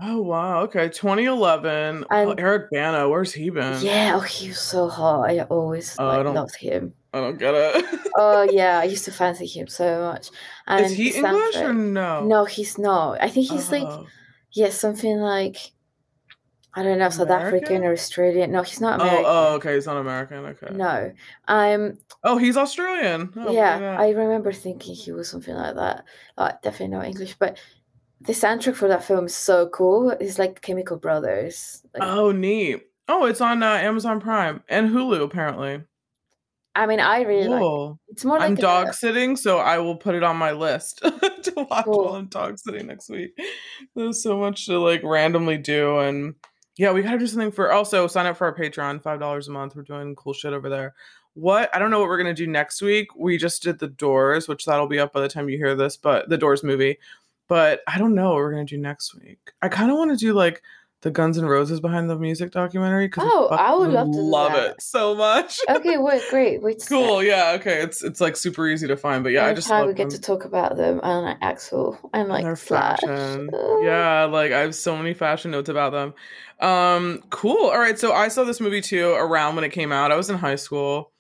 Oh 0.00 0.22
wow. 0.22 0.62
Okay, 0.62 0.88
2011. 0.88 2.04
Oh, 2.10 2.34
Eric 2.38 2.70
Bana. 2.70 3.08
Where's 3.08 3.32
he 3.32 3.50
been? 3.50 3.80
Yeah, 3.82 4.14
oh, 4.16 4.20
he 4.20 4.48
was 4.48 4.58
so 4.60 4.88
hot. 4.88 5.30
I 5.30 5.40
always 5.40 5.96
Oh, 5.98 6.06
I 6.06 6.16
like, 6.16 6.24
don't- 6.24 6.34
loved 6.34 6.56
him. 6.56 6.94
I 7.14 7.20
don't 7.20 7.38
get 7.38 7.54
it. 7.54 7.84
Oh 8.16 8.42
yeah, 8.48 8.78
I 8.78 8.84
used 8.84 9.04
to 9.06 9.10
fancy 9.12 9.44
him 9.46 9.66
so 9.66 10.00
much. 10.02 10.30
And 10.68 10.86
is 10.86 10.92
he 10.92 11.16
English 11.16 11.56
or 11.56 11.72
no? 11.72 12.24
No, 12.24 12.44
he's 12.44 12.78
not. 12.78 13.18
I 13.20 13.28
think 13.28 13.50
he's 13.50 13.72
like 13.72 13.82
Oh. 13.86 14.06
yeah, 14.52 14.68
something 14.70 15.18
like 15.18 15.56
I 16.76 16.82
don't 16.82 16.98
know, 16.98 17.08
South 17.10 17.30
African 17.30 17.84
or 17.84 17.92
Australian. 17.92 18.52
No, 18.52 18.62
he's 18.62 18.80
not 18.80 19.00
Oh, 19.00 19.04
American. 19.04 19.24
oh, 19.26 19.54
okay. 19.54 19.74
He's 19.74 19.86
not 19.86 19.96
American. 19.96 20.38
Okay. 20.44 20.74
No. 20.74 21.12
Um 21.48 21.98
Oh, 22.22 22.36
he's 22.38 22.56
Australian. 22.56 23.32
Oh, 23.36 23.50
yeah. 23.52 23.96
I 23.98 24.10
remember 24.10 24.52
thinking 24.52 24.94
he 24.94 25.10
was 25.12 25.28
something 25.28 25.54
like 25.54 25.74
that. 25.76 26.04
Uh, 26.38 26.52
definitely 26.62 26.96
not 26.96 27.06
English, 27.06 27.34
but 27.38 27.58
the 28.20 28.32
soundtrack 28.32 28.76
for 28.76 28.88
that 28.88 29.04
film 29.04 29.26
is 29.26 29.34
so 29.34 29.68
cool. 29.68 30.10
It's 30.10 30.38
like 30.38 30.60
Chemical 30.62 30.96
Brothers. 30.98 31.82
Like, 31.94 32.02
Oh, 32.04 32.30
neat. 32.32 32.82
Oh, 33.08 33.26
it's 33.26 33.40
on 33.40 33.62
uh, 33.62 33.66
Amazon 33.90 34.20
Prime 34.20 34.62
and 34.68 34.88
Hulu 34.90 35.20
apparently. 35.22 35.82
I 36.76 36.86
mean, 36.86 36.98
I 37.00 37.22
really 37.22 37.48
like. 37.48 37.60
Cool. 37.60 38.00
It's 38.08 38.24
more 38.24 38.38
like 38.38 38.46
I'm 38.48 38.54
a- 38.58 38.60
dog 38.60 38.94
sitting, 38.94 39.36
so 39.36 39.58
I 39.58 39.78
will 39.78 39.96
put 39.96 40.14
it 40.14 40.22
on 40.22 40.36
my 40.36 40.50
list 40.52 40.98
to 41.02 41.66
watch 41.70 41.84
Cool. 41.84 42.04
while 42.04 42.14
I'm 42.16 42.26
dog 42.26 42.58
sitting 42.58 42.86
next 42.86 43.08
week. 43.08 43.38
There's 43.94 44.22
so 44.22 44.36
much 44.38 44.66
to 44.66 44.78
like 44.78 45.02
randomly 45.04 45.56
do, 45.58 45.98
and 46.00 46.34
yeah, 46.76 46.90
we 46.92 47.02
gotta 47.02 47.18
do 47.18 47.26
something 47.26 47.52
for. 47.52 47.70
Also, 47.72 48.06
sign 48.06 48.26
up 48.26 48.36
for 48.36 48.46
our 48.46 48.54
Patreon, 48.54 49.02
five 49.02 49.20
dollars 49.20 49.46
a 49.48 49.52
month. 49.52 49.76
We're 49.76 49.82
doing 49.82 50.16
cool 50.16 50.32
shit 50.32 50.52
over 50.52 50.68
there. 50.68 50.94
What 51.34 51.70
I 51.74 51.78
don't 51.78 51.90
know 51.90 52.00
what 52.00 52.08
we're 52.08 52.18
gonna 52.18 52.34
do 52.34 52.46
next 52.46 52.82
week. 52.82 53.08
We 53.16 53.38
just 53.38 53.62
did 53.62 53.78
the 53.78 53.88
Doors, 53.88 54.48
which 54.48 54.64
that'll 54.66 54.86
be 54.88 54.98
up 54.98 55.12
by 55.12 55.20
the 55.20 55.28
time 55.28 55.48
you 55.48 55.56
hear 55.58 55.74
this, 55.76 55.96
but 55.96 56.28
the 56.28 56.38
Doors 56.38 56.62
movie. 56.64 56.98
But 57.46 57.82
I 57.86 57.98
don't 57.98 58.14
know 58.14 58.30
what 58.30 58.36
we're 58.36 58.50
gonna 58.52 58.64
do 58.64 58.78
next 58.78 59.14
week. 59.14 59.52
I 59.62 59.68
kind 59.68 59.90
of 59.90 59.96
want 59.98 60.10
to 60.10 60.16
do 60.16 60.32
like 60.32 60.62
the 61.04 61.10
Guns 61.10 61.38
N' 61.38 61.44
Roses 61.44 61.80
behind 61.80 62.10
the 62.10 62.18
music 62.18 62.50
documentary. 62.50 63.08
Oh, 63.18 63.46
I 63.52 63.74
would 63.74 63.90
love 63.90 64.10
to 64.10 64.18
love 64.18 64.54
it 64.54 64.80
so 64.82 65.14
much. 65.14 65.60
Okay, 65.68 65.98
wait, 65.98 66.22
great. 66.30 66.62
Wait, 66.62 66.82
Cool. 66.88 67.22
Yeah. 67.22 67.52
Okay. 67.60 67.82
It's 67.82 68.02
it's 68.02 68.20
like 68.20 68.36
super 68.36 68.66
easy 68.66 68.88
to 68.88 68.96
find, 68.96 69.22
but 69.22 69.32
yeah, 69.32 69.46
I 69.46 69.52
just 69.54 69.68
love 69.70 69.86
we 69.86 69.92
get 69.94 70.10
them. 70.10 70.18
to 70.18 70.20
talk 70.20 70.44
about 70.46 70.76
them 70.76 71.00
and 71.02 71.24
like 71.24 71.40
Axl 71.40 71.98
and 72.12 72.28
like 72.28 72.42
their 72.44 72.56
Slash. 72.56 73.00
fashion. 73.00 73.50
Yeah, 73.82 74.24
like 74.24 74.50
I 74.52 74.60
have 74.60 74.74
so 74.74 74.96
many 74.96 75.14
fashion 75.14 75.50
notes 75.50 75.68
about 75.68 75.92
them. 75.92 76.14
Um, 76.66 77.22
cool. 77.30 77.66
All 77.68 77.78
right. 77.78 77.98
So 77.98 78.12
I 78.12 78.28
saw 78.28 78.44
this 78.44 78.60
movie 78.60 78.80
too 78.80 79.10
around 79.10 79.54
when 79.56 79.64
it 79.64 79.70
came 79.72 79.92
out. 79.92 80.10
I 80.10 80.16
was 80.16 80.30
in 80.30 80.36
high 80.38 80.56
school. 80.56 81.12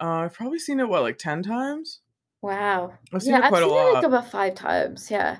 Uh, 0.00 0.24
I've 0.24 0.34
probably 0.34 0.58
seen 0.58 0.80
it 0.80 0.88
what 0.88 1.02
like 1.02 1.18
ten 1.18 1.42
times. 1.42 2.00
Wow. 2.42 2.94
I've 3.12 3.22
seen 3.22 3.32
Yeah, 3.32 3.38
it 3.40 3.44
I've 3.44 3.50
quite 3.50 3.62
a 3.62 3.66
seen 3.68 3.74
it 3.76 3.82
like 3.84 3.94
lot. 3.94 4.04
about 4.04 4.30
five 4.30 4.54
times. 4.54 5.10
Yeah. 5.10 5.38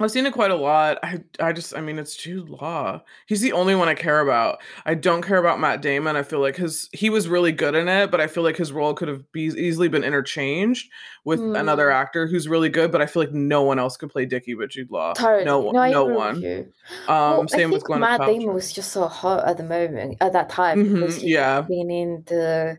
I've 0.00 0.10
seen 0.12 0.26
it 0.26 0.32
quite 0.32 0.50
a 0.52 0.56
lot. 0.56 0.98
I 1.02 1.20
I 1.40 1.52
just 1.52 1.76
I 1.76 1.80
mean 1.80 1.98
it's 1.98 2.14
Jude 2.16 2.48
Law. 2.48 3.02
He's 3.26 3.40
the 3.40 3.52
only 3.52 3.74
one 3.74 3.88
I 3.88 3.94
care 3.94 4.20
about. 4.20 4.58
I 4.86 4.94
don't 4.94 5.22
care 5.22 5.38
about 5.38 5.58
Matt 5.58 5.82
Damon. 5.82 6.14
I 6.14 6.22
feel 6.22 6.38
like 6.40 6.54
his 6.56 6.88
he 6.92 7.10
was 7.10 7.26
really 7.28 7.50
good 7.50 7.74
in 7.74 7.88
it, 7.88 8.10
but 8.10 8.20
I 8.20 8.28
feel 8.28 8.42
like 8.44 8.56
his 8.56 8.70
role 8.70 8.94
could 8.94 9.08
have 9.08 9.30
be, 9.32 9.44
easily 9.46 9.88
been 9.88 10.04
interchanged 10.04 10.88
with 11.24 11.40
another 11.40 11.86
Hmm. 11.90 11.96
actor 11.96 12.26
who's 12.28 12.46
really 12.48 12.68
good. 12.68 12.92
But 12.92 13.02
I 13.02 13.06
feel 13.06 13.22
like 13.22 13.32
no 13.32 13.62
one 13.62 13.78
else 13.80 13.96
could 13.96 14.10
play 14.10 14.24
Dickie 14.24 14.54
but 14.54 14.70
Jude 14.70 14.90
Law. 14.90 15.14
Totally. 15.14 15.44
No 15.44 15.60
No, 15.62 15.66
one. 15.66 15.76
I 15.76 15.90
No 15.90 16.04
one. 16.04 16.36
Um, 16.36 16.68
well, 17.08 17.48
same 17.48 17.70
I 17.70 17.72
with 17.72 17.84
think 17.86 17.98
Matt. 17.98 18.20
Damon 18.20 18.54
was 18.54 18.72
just 18.72 18.92
so 18.92 19.08
hot 19.08 19.44
at 19.48 19.56
the 19.56 19.64
moment, 19.64 20.18
at 20.20 20.32
that 20.32 20.48
time, 20.48 20.82
because 20.94 21.18
Mhm, 21.18 21.22
he 21.22 21.32
yeah. 21.34 21.60
been 21.62 21.90
in 21.90 22.22
the. 22.26 22.78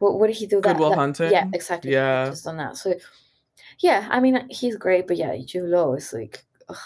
What, 0.00 0.18
what 0.18 0.26
did 0.26 0.36
he 0.36 0.46
do? 0.46 0.60
That, 0.60 0.72
Good 0.74 0.80
Will 0.80 0.90
that- 0.90 0.98
Hunting? 0.98 1.30
Yeah, 1.30 1.46
exactly. 1.52 1.92
Yeah. 1.92 2.26
Just 2.26 2.46
on 2.48 2.56
that. 2.56 2.76
So, 2.76 2.92
yeah, 3.80 4.08
I 4.10 4.20
mean, 4.20 4.46
he's 4.50 4.76
great, 4.76 5.06
but 5.06 5.16
yeah, 5.16 5.36
Jude 5.44 5.68
Law 5.70 5.94
is 5.94 6.12
like. 6.12 6.44
ugh, 6.68 6.76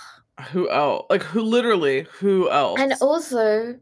Who 0.53 0.69
else? 0.71 1.07
Like 1.11 1.23
who? 1.23 1.43
Literally, 1.43 2.07
who 2.21 2.51
else? 2.51 2.81
And 2.81 2.95
also, 3.01 3.79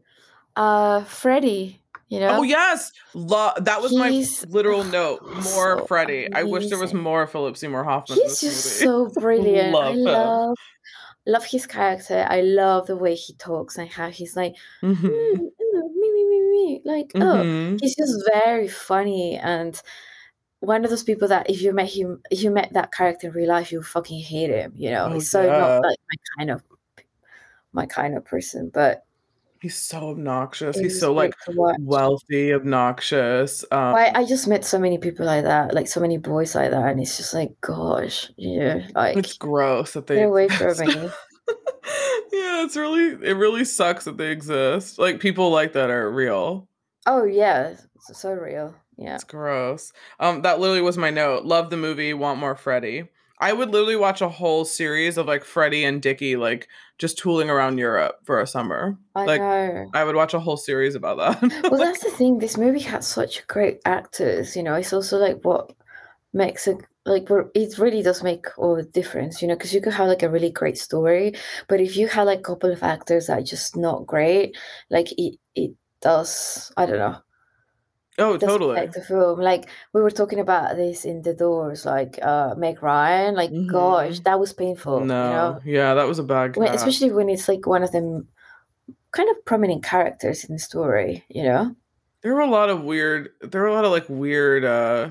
uh, 0.55 1.03
Freddie. 1.05 1.81
You 2.09 2.21
know? 2.21 2.37
Oh 2.39 2.43
yes, 2.43 2.93
Lo- 3.13 3.51
that 3.59 3.81
was 3.81 3.91
He's- 3.91 4.45
my 4.45 4.51
literal 4.51 4.85
note. 4.85 5.21
More 5.25 5.79
so 5.79 5.85
Freddie. 5.87 6.31
I 6.33 6.43
wish 6.43 6.69
there 6.69 6.79
was 6.79 6.93
more 6.93 7.27
Philip 7.27 7.57
Seymour 7.57 7.83
Hoffman. 7.83 8.19
He's 8.19 8.39
just 8.39 8.81
movie. 8.85 9.11
so 9.11 9.19
brilliant. 9.21 9.73
Love 9.73 9.85
I 9.85 9.91
him. 9.97 10.03
love 10.05 10.57
love 11.25 11.43
his 11.43 11.67
character. 11.67 12.25
I 12.29 12.39
love 12.39 12.87
the 12.87 12.95
way 12.95 13.13
he 13.15 13.33
talks 13.33 13.77
and 13.77 13.89
how 13.89 14.09
he's 14.09 14.37
like 14.37 14.55
Mhm. 14.81 14.95
"Mm, 14.95 15.33
mm, 15.35 15.95
me 15.99 16.11
me 16.13 16.23
me 16.29 16.39
me 16.49 16.81
like 16.85 17.11
oh 17.15 17.19
Mhm. 17.43 17.77
he's 17.81 17.97
just 17.97 18.23
very 18.31 18.69
funny 18.69 19.35
and 19.35 19.79
one 20.59 20.83
of 20.83 20.89
those 20.89 21.03
people 21.03 21.27
that 21.27 21.49
if 21.49 21.61
you 21.61 21.71
met 21.73 21.89
him 21.89 22.21
if 22.31 22.41
you 22.41 22.49
met 22.51 22.73
that 22.73 22.91
character 22.91 23.27
in 23.27 23.33
real 23.33 23.49
life 23.49 23.71
you 23.71 23.81
fucking 23.83 24.19
hate 24.19 24.49
him 24.49 24.73
you 24.75 24.89
know 24.89 25.05
Oh, 25.05 25.13
he's 25.13 25.29
so 25.29 25.43
yeah. 25.43 25.57
not 25.59 25.81
like 25.83 25.99
my 26.09 26.15
kind 26.37 26.51
of 26.51 26.63
my 27.73 27.85
kind 27.85 28.17
of 28.17 28.25
person 28.25 28.71
but 28.73 29.03
He's 29.59 29.75
so 29.75 30.09
obnoxious. 30.11 30.77
He's 30.77 30.99
so 30.99 31.13
like 31.13 31.33
great 31.45 31.55
to 31.55 31.59
watch. 31.59 31.75
wealthy, 31.79 32.53
obnoxious. 32.53 33.65
Um, 33.71 33.95
I, 33.95 34.11
I 34.13 34.23
just 34.25 34.47
met 34.47 34.63
so 34.63 34.77
many 34.77 34.99
people 34.99 35.25
like 35.25 35.45
that 35.45 35.73
like 35.73 35.87
so 35.87 35.99
many 35.99 36.17
boys 36.19 36.53
like 36.53 36.69
that 36.71 36.91
and 36.91 36.99
it's 37.01 37.17
just 37.17 37.33
like 37.33 37.59
gosh 37.61 38.29
yeah 38.37 38.87
like 38.93 39.17
it's 39.17 39.33
gross 39.33 39.93
that 39.93 40.05
they 40.05 40.17
get 40.17 40.25
away 40.27 40.47
from 40.47 40.77
me 40.77 40.93
yeah, 42.31 42.63
it's 42.63 42.77
really 42.77 43.17
it 43.27 43.35
really 43.35 43.65
sucks 43.65 44.05
that 44.05 44.17
they 44.17 44.29
exist. 44.31 44.99
Like 44.99 45.19
people 45.19 45.49
like 45.49 45.73
that 45.73 45.89
are 45.89 46.11
real. 46.11 46.67
oh 47.07 47.23
yeah 47.23 47.73
it's 47.95 48.19
so 48.21 48.33
real 48.33 48.75
yeah 48.97 49.15
It's 49.15 49.23
gross. 49.23 49.93
Um, 50.19 50.41
that 50.41 50.59
literally 50.59 50.81
was 50.81 50.97
my 50.97 51.09
note. 51.09 51.45
Love 51.45 51.69
the 51.69 51.77
movie. 51.77 52.13
Want 52.13 52.39
more 52.39 52.55
Freddie. 52.55 53.09
I 53.39 53.53
would 53.53 53.69
literally 53.69 53.95
watch 53.95 54.21
a 54.21 54.29
whole 54.29 54.65
series 54.65 55.17
of 55.17 55.27
like 55.27 55.43
Freddie 55.43 55.83
and 55.83 56.01
Dickie 56.01 56.35
like 56.35 56.67
just 56.97 57.19
tooling 57.19 57.49
around 57.49 57.77
Europe 57.77 58.17
for 58.23 58.41
a 58.41 58.47
summer. 58.47 58.97
I 59.15 59.25
like 59.25 59.41
know 59.41 59.89
I 59.93 60.03
would 60.03 60.15
watch 60.15 60.33
a 60.33 60.39
whole 60.39 60.57
series 60.57 60.95
about 60.95 61.17
that. 61.17 61.63
well 61.71 61.79
that's 61.79 62.03
the 62.03 62.09
thing 62.09 62.39
this 62.39 62.57
movie 62.57 62.79
had 62.79 63.03
such 63.03 63.45
great 63.47 63.79
actors 63.85 64.55
you 64.55 64.63
know 64.63 64.73
it's 64.73 64.93
also 64.93 65.17
like 65.19 65.43
what 65.43 65.71
makes 66.33 66.67
it 66.67 66.77
like 67.05 67.27
it 67.55 67.77
really 67.77 68.01
does 68.01 68.23
make 68.23 68.45
all 68.57 68.75
the 68.75 68.83
difference 68.83 69.41
you 69.41 69.47
know 69.47 69.55
because 69.55 69.73
you 69.73 69.81
could 69.81 69.93
have 69.93 70.07
like 70.07 70.23
a 70.23 70.29
really 70.29 70.51
great 70.51 70.77
story 70.77 71.33
but 71.67 71.79
if 71.79 71.95
you 71.95 72.07
have 72.07 72.25
like 72.25 72.39
a 72.39 72.43
couple 72.43 72.71
of 72.71 72.83
actors 72.83 73.27
that 73.27 73.39
are 73.39 73.43
just 73.43 73.77
not 73.77 74.05
great 74.05 74.55
like 74.89 75.07
it 75.17 75.37
it 75.55 75.71
does 76.01 76.71
i 76.75 76.85
don't 76.85 76.99
know 76.99 77.15
oh, 78.19 78.37
does 78.37 78.49
totally. 78.49 78.75
affect 78.77 78.93
the 78.93 79.01
film 79.01 79.39
like 79.39 79.69
we 79.93 80.01
were 80.01 80.11
talking 80.11 80.39
about 80.39 80.75
this 80.75 81.05
in 81.05 81.21
the 81.21 81.33
doors 81.33 81.85
like 81.85 82.17
uh 82.23 82.55
meg 82.57 82.81
ryan 82.81 83.35
like 83.35 83.51
gosh 83.69 84.19
Mhm. 84.19 84.23
that 84.23 84.39
was 84.39 84.53
painful 84.53 85.01
No, 85.01 85.23
you 85.25 85.31
know 85.31 85.61
yeah, 85.65 85.93
that 85.93 86.07
was 86.07 86.19
a 86.19 86.23
bad 86.23 86.55
when, 86.57 86.73
especially 86.73 87.11
when 87.11 87.29
it's 87.29 87.47
like 87.47 87.65
one 87.67 87.83
of 87.83 87.91
them 87.91 88.27
kind 89.11 89.29
of 89.29 89.43
prominent 89.45 89.83
characters 89.83 90.43
in 90.45 90.53
the 90.55 90.59
story 90.59 91.23
you 91.29 91.43
know 91.43 91.75
There 92.21 92.33
were 92.33 92.41
a 92.41 92.49
lot 92.49 92.69
of 92.69 92.83
weird. 92.83 93.29
There 93.41 93.61
were 93.61 93.67
a 93.69 93.73
lot 93.73 93.85
of 93.85 93.91
like 93.91 94.07
weird, 94.09 94.65
uh 94.65 95.09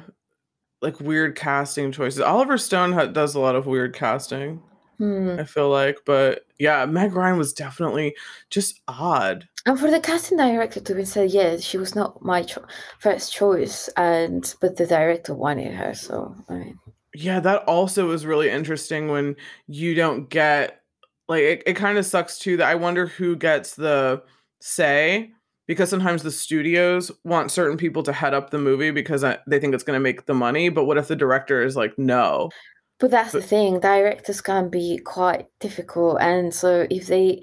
like 0.82 1.00
weird 1.00 1.34
casting 1.36 1.90
choices. 1.92 2.20
Oliver 2.20 2.58
Stone 2.58 2.92
ha- 2.92 3.06
does 3.06 3.34
a 3.34 3.40
lot 3.40 3.56
of 3.56 3.66
weird 3.66 3.94
casting. 3.94 4.60
hmm. 4.98 5.36
I 5.38 5.44
feel 5.44 5.70
like, 5.70 5.98
but 6.04 6.45
yeah, 6.58 6.86
Meg 6.86 7.14
Ryan 7.14 7.38
was 7.38 7.52
definitely 7.52 8.14
just 8.50 8.80
odd. 8.88 9.48
And 9.66 9.78
for 9.78 9.90
the 9.90 10.00
casting 10.00 10.38
director 10.38 10.80
to 10.80 10.92
even 10.92 11.06
said, 11.06 11.30
yeah, 11.30 11.56
she 11.56 11.76
was 11.76 11.94
not 11.94 12.22
my 12.22 12.42
cho- 12.42 12.64
first 13.00 13.32
choice, 13.32 13.88
and 13.96 14.54
but 14.60 14.76
the 14.76 14.86
director 14.86 15.34
wanted 15.34 15.74
her, 15.74 15.94
so 15.94 16.34
I 16.48 16.54
mean, 16.54 16.78
Yeah, 17.14 17.40
that 17.40 17.64
also 17.64 18.10
is 18.12 18.26
really 18.26 18.48
interesting 18.50 19.08
when 19.08 19.36
you 19.66 19.94
don't 19.94 20.30
get 20.30 20.82
like 21.28 21.42
it, 21.42 21.62
it 21.66 21.74
kind 21.74 21.98
of 21.98 22.06
sucks 22.06 22.38
too 22.38 22.56
that 22.58 22.68
I 22.68 22.76
wonder 22.76 23.06
who 23.06 23.34
gets 23.36 23.74
the 23.74 24.22
say 24.60 25.32
because 25.66 25.90
sometimes 25.90 26.22
the 26.22 26.30
studios 26.30 27.10
want 27.24 27.50
certain 27.50 27.76
people 27.76 28.02
to 28.04 28.12
head 28.12 28.34
up 28.34 28.50
the 28.50 28.58
movie 28.58 28.92
because 28.92 29.24
uh, 29.24 29.36
they 29.48 29.58
think 29.58 29.74
it's 29.74 29.82
going 29.82 29.96
to 29.96 30.02
make 30.02 30.26
the 30.26 30.34
money, 30.34 30.68
but 30.68 30.84
what 30.84 30.96
if 30.96 31.08
the 31.08 31.16
director 31.16 31.62
is 31.62 31.76
like 31.76 31.98
no? 31.98 32.50
But 32.98 33.10
that's 33.10 33.32
the 33.32 33.42
thing. 33.42 33.80
Directors 33.80 34.40
can 34.40 34.68
be 34.68 34.98
quite 34.98 35.46
difficult, 35.60 36.18
and 36.20 36.52
so 36.54 36.86
if 36.90 37.06
they 37.06 37.42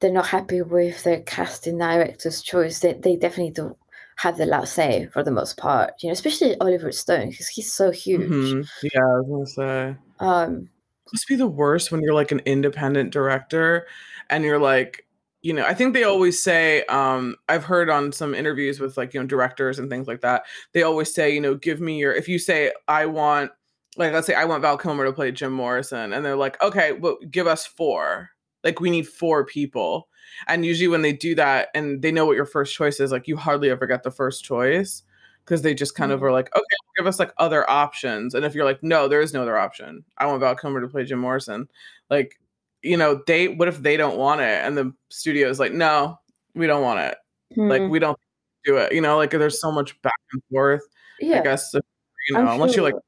they're 0.00 0.12
not 0.12 0.26
happy 0.26 0.62
with 0.62 1.02
their 1.04 1.20
casting 1.22 1.78
director's 1.78 2.42
choice, 2.42 2.80
they 2.80 2.94
they 2.94 3.16
definitely 3.16 3.52
don't 3.52 3.76
have 4.16 4.36
the 4.36 4.46
last 4.46 4.74
say 4.74 5.08
for 5.12 5.22
the 5.22 5.30
most 5.30 5.56
part. 5.56 5.94
You 6.02 6.08
know, 6.08 6.12
especially 6.12 6.56
Oliver 6.58 6.92
Stone 6.92 7.30
because 7.30 7.48
he's 7.48 7.72
so 7.72 7.90
huge. 7.90 8.28
Mhm. 8.30 8.68
Yeah, 8.82 9.00
I 9.00 9.20
was 9.20 9.54
to 9.54 9.54
say. 9.54 9.96
Um, 10.20 10.68
must 11.12 11.28
be 11.28 11.36
the 11.36 11.46
worst 11.46 11.92
when 11.92 12.00
you're 12.00 12.14
like 12.14 12.32
an 12.32 12.40
independent 12.44 13.12
director 13.12 13.86
and 14.30 14.44
you're 14.44 14.58
like 14.58 15.06
you 15.42 15.52
know 15.52 15.64
i 15.66 15.74
think 15.74 15.92
they 15.92 16.04
always 16.04 16.42
say 16.42 16.84
um 16.84 17.36
i've 17.48 17.64
heard 17.64 17.90
on 17.90 18.12
some 18.12 18.34
interviews 18.34 18.80
with 18.80 18.96
like 18.96 19.12
you 19.12 19.20
know 19.20 19.26
directors 19.26 19.78
and 19.78 19.90
things 19.90 20.06
like 20.06 20.20
that 20.20 20.44
they 20.72 20.82
always 20.82 21.12
say 21.12 21.34
you 21.34 21.40
know 21.40 21.54
give 21.54 21.80
me 21.80 21.98
your 21.98 22.14
if 22.14 22.28
you 22.28 22.38
say 22.38 22.72
i 22.88 23.04
want 23.04 23.50
like 23.96 24.12
let's 24.12 24.26
say 24.26 24.34
i 24.34 24.44
want 24.44 24.62
val 24.62 24.78
kilmer 24.78 25.04
to 25.04 25.12
play 25.12 25.30
jim 25.30 25.52
morrison 25.52 26.12
and 26.12 26.24
they're 26.24 26.36
like 26.36 26.60
okay 26.62 26.92
well 26.92 27.18
give 27.30 27.46
us 27.46 27.66
four. 27.66 28.30
Like 28.64 28.78
we 28.80 28.90
need 28.90 29.08
four 29.08 29.44
people. 29.44 30.08
And 30.46 30.64
usually 30.64 30.88
when 30.88 31.02
they 31.02 31.12
do 31.12 31.34
that 31.34 31.68
and 31.74 32.00
they 32.00 32.12
know 32.12 32.26
what 32.26 32.36
your 32.36 32.46
first 32.46 32.74
choice 32.74 33.00
is 33.00 33.10
like 33.10 33.26
you 33.26 33.36
hardly 33.36 33.70
ever 33.70 33.86
get 33.86 34.02
the 34.04 34.10
first 34.10 34.44
choice 34.44 35.02
because 35.44 35.62
they 35.62 35.74
just 35.74 35.96
kind 35.96 36.12
of 36.12 36.20
Mm. 36.20 36.22
are 36.22 36.32
like 36.32 36.54
okay 36.54 36.76
give 36.96 37.06
us 37.08 37.18
like 37.18 37.32
other 37.38 37.68
options. 37.68 38.34
And 38.34 38.44
if 38.44 38.54
you're 38.54 38.64
like 38.64 38.82
no 38.82 39.08
there 39.08 39.20
is 39.20 39.34
no 39.34 39.42
other 39.42 39.58
option. 39.58 40.04
I 40.16 40.26
want 40.26 40.40
val 40.40 40.54
kilmer 40.54 40.80
to 40.80 40.88
play 40.88 41.04
jim 41.04 41.18
morrison. 41.18 41.68
Like 42.08 42.38
you 42.82 42.96
know 42.96 43.20
they 43.26 43.48
what 43.48 43.68
if 43.68 43.82
they 43.82 43.96
don't 43.96 44.16
want 44.16 44.40
it 44.40 44.64
and 44.64 44.76
the 44.78 44.92
studio 45.08 45.48
is 45.48 45.58
like 45.58 45.72
no 45.72 46.18
we 46.54 46.66
don't 46.68 46.82
want 46.82 47.00
it. 47.00 47.18
Like 47.56 47.82
hmm, 47.82 47.88
we 47.90 47.98
don't 47.98 48.18
do 48.64 48.76
it. 48.76 48.92
You 48.92 49.00
know 49.00 49.16
like 49.16 49.32
there's 49.32 49.60
so 49.60 49.72
much 49.72 50.00
back 50.02 50.14
and 50.32 50.42
forth 50.50 50.82
yeah, 51.20 51.38
i 51.38 51.42
guess 51.42 51.74
if, 51.74 51.82
you 52.28 52.38
I'm 52.38 52.44
know 52.44 52.52
unless 52.54 52.76
you 52.76 52.82
like 52.82 52.94
sure. 52.94 53.02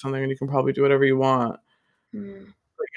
Something 0.00 0.20
and 0.22 0.30
you 0.30 0.36
can 0.36 0.48
probably 0.48 0.72
do 0.72 0.82
whatever 0.82 1.04
you 1.04 1.16
want 1.16 1.58
Mm. 2.14 2.54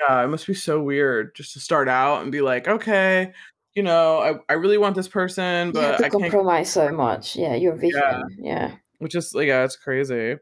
yeah 0.07 0.23
it 0.23 0.27
must 0.29 0.47
be 0.47 0.53
so 0.53 0.81
weird 0.81 1.35
just 1.35 1.51
to 1.53 1.59
start 1.59 1.89
out 1.89 2.21
and 2.23 2.31
be 2.31 2.39
like 2.41 2.65
okay 2.67 3.33
you 3.73 3.83
know 3.83 4.19
i, 4.19 4.53
I 4.53 4.55
really 4.55 4.77
want 4.77 4.95
this 4.95 5.09
person 5.09 5.71
but 5.71 5.97
to 5.97 6.05
i 6.05 6.09
can't 6.09 6.23
compromise 6.31 6.71
so 6.71 6.89
much. 6.93 7.35
Yeah, 7.35 7.55
your 7.55 7.75
vision. 7.75 7.99
yeah 8.01 8.23
Yeah. 8.39 8.71
which 8.99 9.15
is 9.15 9.33
like 9.33 9.47
yeah 9.47 9.65
it's 9.65 9.75
crazy 9.75 10.37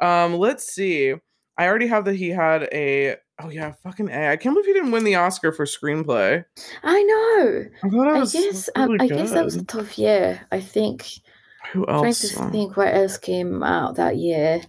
um 0.00 0.34
let's 0.38 0.64
see 0.72 1.14
i 1.58 1.66
already 1.66 1.86
have 1.86 2.06
that 2.06 2.14
he 2.16 2.30
had 2.30 2.62
a 2.72 3.16
oh 3.42 3.50
yeah 3.50 3.72
fucking 3.82 4.08
a 4.08 4.30
i 4.30 4.36
can't 4.36 4.54
believe 4.54 4.66
he 4.66 4.72
didn't 4.72 4.90
win 4.92 5.04
the 5.04 5.16
oscar 5.16 5.52
for 5.52 5.66
screenplay 5.66 6.42
I 6.82 7.02
know. 7.02 7.64
i 7.82 7.88
thought 7.90 8.08
I 8.08 8.20
guess 8.20 8.70
really 8.76 8.98
um, 8.98 9.00
I 9.00 9.06
guess 9.06 9.32
that 9.32 9.44
was 9.44 9.56
a 9.56 9.64
tough 9.64 9.98
year. 9.98 10.40
I 10.50 10.60
think. 10.60 11.06
who 11.72 11.86
else? 11.88 12.32
trying 12.32 12.46
to 12.46 12.52
think 12.52 12.76
what 12.78 12.94
else 12.94 13.18
came 13.18 13.62
out 13.62 13.96
that 13.96 14.16
year. 14.16 14.62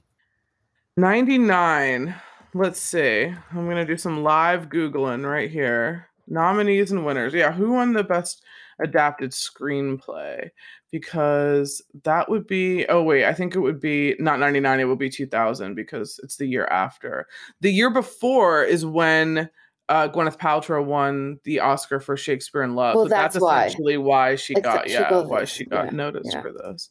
99 0.97 2.15
let's 2.53 2.79
see 2.79 3.25
i'm 3.25 3.67
gonna 3.67 3.85
do 3.85 3.97
some 3.97 4.23
live 4.23 4.69
googling 4.69 5.29
right 5.29 5.51
here 5.51 6.07
nominees 6.27 6.89
and 6.91 7.05
winners 7.05 7.33
yeah 7.33 7.51
who 7.51 7.71
won 7.73 7.91
the 7.91 8.03
best 8.03 8.41
adapted 8.79 9.31
screenplay 9.31 10.49
because 10.91 11.83
that 12.05 12.29
would 12.29 12.47
be 12.47 12.85
oh 12.87 13.03
wait 13.03 13.25
i 13.25 13.33
think 13.33 13.55
it 13.55 13.59
would 13.59 13.81
be 13.81 14.15
not 14.19 14.39
99 14.39 14.79
it 14.79 14.85
would 14.85 14.97
be 14.97 15.09
2000 15.09 15.75
because 15.75 16.17
it's 16.23 16.37
the 16.37 16.47
year 16.47 16.65
after 16.67 17.27
the 17.59 17.71
year 17.71 17.89
before 17.89 18.63
is 18.63 18.85
when 18.85 19.49
uh, 19.87 20.07
Gwyneth 20.07 20.39
Paltrow 20.39 20.83
won 20.83 21.39
the 21.43 21.59
Oscar 21.59 21.99
for 21.99 22.17
Shakespeare 22.17 22.63
in 22.63 22.73
Love. 22.73 22.95
Well, 22.95 23.05
so 23.05 23.09
that's, 23.09 23.35
that's 23.35 23.43
why. 23.43 23.65
essentially 23.65 23.97
why 23.97 24.35
she 24.35 24.55
got 24.55 24.85
Except 24.85 24.87
she 24.87 24.93
yeah, 24.93 25.09
got 25.11 25.27
why 25.27 25.45
she 25.45 25.65
got 25.65 25.85
yeah, 25.85 25.91
noticed 25.91 26.33
yeah. 26.33 26.41
for 26.41 26.51
this. 26.51 26.89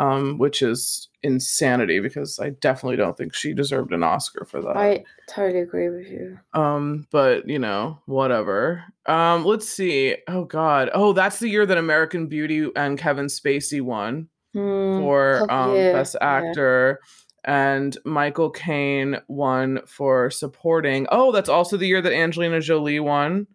Um, 0.00 0.38
which 0.38 0.60
is 0.60 1.08
insanity 1.22 2.00
because 2.00 2.38
I 2.38 2.50
definitely 2.50 2.96
don't 2.96 3.16
think 3.16 3.34
she 3.34 3.54
deserved 3.54 3.92
an 3.92 4.02
Oscar 4.02 4.44
for 4.44 4.60
that. 4.62 4.76
I 4.76 5.04
totally 5.28 5.60
agree 5.60 5.88
with 5.88 6.08
you. 6.08 6.38
Um, 6.54 7.06
but 7.10 7.48
you 7.48 7.58
know, 7.58 8.00
whatever. 8.06 8.84
Um, 9.06 9.44
let's 9.44 9.68
see. 9.68 10.16
Oh 10.28 10.44
God. 10.44 10.90
Oh, 10.94 11.12
that's 11.12 11.38
the 11.38 11.48
year 11.48 11.66
that 11.66 11.78
American 11.78 12.26
Beauty 12.26 12.68
and 12.76 12.98
Kevin 12.98 13.26
Spacey 13.26 13.80
won 13.80 14.28
Hmm, 14.52 14.98
for 14.98 15.50
um 15.50 15.74
best 15.74 16.16
yeah. 16.20 16.28
actor. 16.28 17.00
And 17.44 17.96
Michael 18.04 18.50
Caine 18.50 19.16
won 19.26 19.80
for 19.86 20.30
supporting. 20.30 21.06
Oh, 21.10 21.32
that's 21.32 21.48
also 21.48 21.76
the 21.76 21.88
year 21.88 22.00
that 22.00 22.12
Angelina 22.12 22.60
Jolie 22.60 23.00
won 23.00 23.46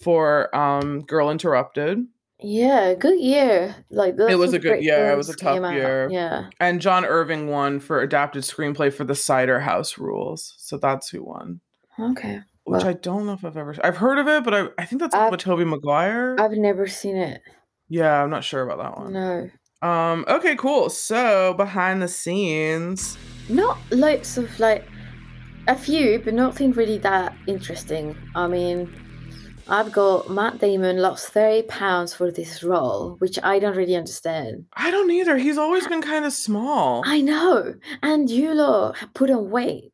for 0.00 0.54
um 0.56 1.00
Girl 1.02 1.30
Interrupted. 1.30 2.06
Yeah, 2.44 2.94
good 2.94 3.18
year. 3.20 3.74
Like 3.90 4.14
It 4.18 4.36
was 4.36 4.52
a 4.52 4.58
good- 4.58 4.82
year. 4.82 5.10
it 5.12 5.16
was 5.16 5.28
a 5.28 5.34
tough 5.36 5.54
came 5.54 5.64
out. 5.64 5.74
year. 5.74 6.08
Yeah. 6.10 6.46
And 6.60 6.80
John 6.80 7.04
Irving 7.04 7.48
won 7.48 7.80
for 7.80 8.00
adapted 8.00 8.42
screenplay 8.42 8.92
for 8.92 9.04
The 9.04 9.14
Cider 9.14 9.60
House 9.60 9.98
Rules. 9.98 10.54
So 10.58 10.76
that's 10.76 11.08
who 11.08 11.24
won. 11.24 11.60
Okay. 11.98 12.40
Which 12.64 12.82
Well- 12.82 12.88
I 12.88 12.92
don't 12.94 13.26
know 13.26 13.32
if 13.32 13.44
I've 13.44 13.56
ever 13.56 13.74
I've 13.82 13.96
heard 13.96 14.18
of 14.18 14.26
it, 14.28 14.44
but 14.44 14.54
I, 14.54 14.68
I 14.78 14.84
think 14.84 15.00
that's 15.00 15.14
with 15.30 15.40
Tobey 15.40 15.64
Maguire. 15.64 16.36
I've 16.38 16.52
never 16.52 16.86
seen 16.86 17.16
it. 17.16 17.40
yeah, 17.88 18.22
I'm 18.22 18.30
not 18.30 18.44
sure 18.44 18.62
about 18.62 18.78
that 18.78 18.98
one. 19.02 19.12
No. 19.12 19.50
Um, 19.88 20.24
okay, 20.28 20.56
cool. 20.56 20.88
So 20.88 21.52
behind 21.54 22.00
the 22.00 22.08
scenes. 22.08 23.18
Not 23.50 23.76
loads 23.90 24.38
of 24.38 24.58
like 24.58 24.86
a 25.68 25.76
few, 25.76 26.20
but 26.24 26.32
nothing 26.34 26.72
really 26.72 26.96
that 26.98 27.34
interesting. 27.46 28.16
I 28.34 28.46
mean, 28.48 28.90
I've 29.68 29.92
got 29.92 30.28
Matt 30.30 30.58
Damon 30.58 30.98
lost 30.98 31.28
30 31.28 31.62
pounds 31.68 32.12
for 32.14 32.30
this 32.30 32.62
role, 32.62 33.16
which 33.18 33.38
I 33.42 33.58
don't 33.58 33.76
really 33.76 33.96
understand. 33.96 34.66
I 34.74 34.90
don't 34.90 35.10
either. 35.10 35.36
He's 35.38 35.56
always 35.58 35.86
been 35.86 36.02
kind 36.02 36.24
of 36.24 36.32
small. 36.32 37.02
I 37.06 37.20
know. 37.20 37.74
And 38.02 38.28
you 38.28 38.52
lot 38.54 38.96
put 39.14 39.30
on 39.30 39.50
weight. 39.50 39.92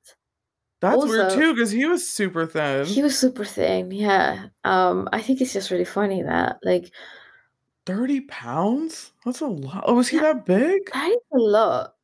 That's 0.80 1.04
weird 1.04 1.30
too, 1.32 1.54
because 1.54 1.70
he 1.70 1.84
was 1.84 2.08
super 2.08 2.46
thin. 2.46 2.86
He 2.86 3.02
was 3.02 3.16
super 3.18 3.44
thin, 3.44 3.90
yeah. 3.90 4.46
Um, 4.64 5.08
I 5.12 5.20
think 5.20 5.40
it's 5.40 5.52
just 5.52 5.70
really 5.70 5.84
funny 5.84 6.22
that 6.22 6.56
like 6.64 6.90
30 7.86 8.22
pounds? 8.22 9.12
That's 9.24 9.40
a 9.40 9.46
lot. 9.46 9.84
Oh, 9.86 9.94
was 9.94 10.08
he 10.08 10.16
Yeah. 10.16 10.22
that 10.34 10.46
big? 10.46 10.80
that 10.92 11.10
is 11.10 11.16
a 11.32 11.38
lot. 11.38 11.94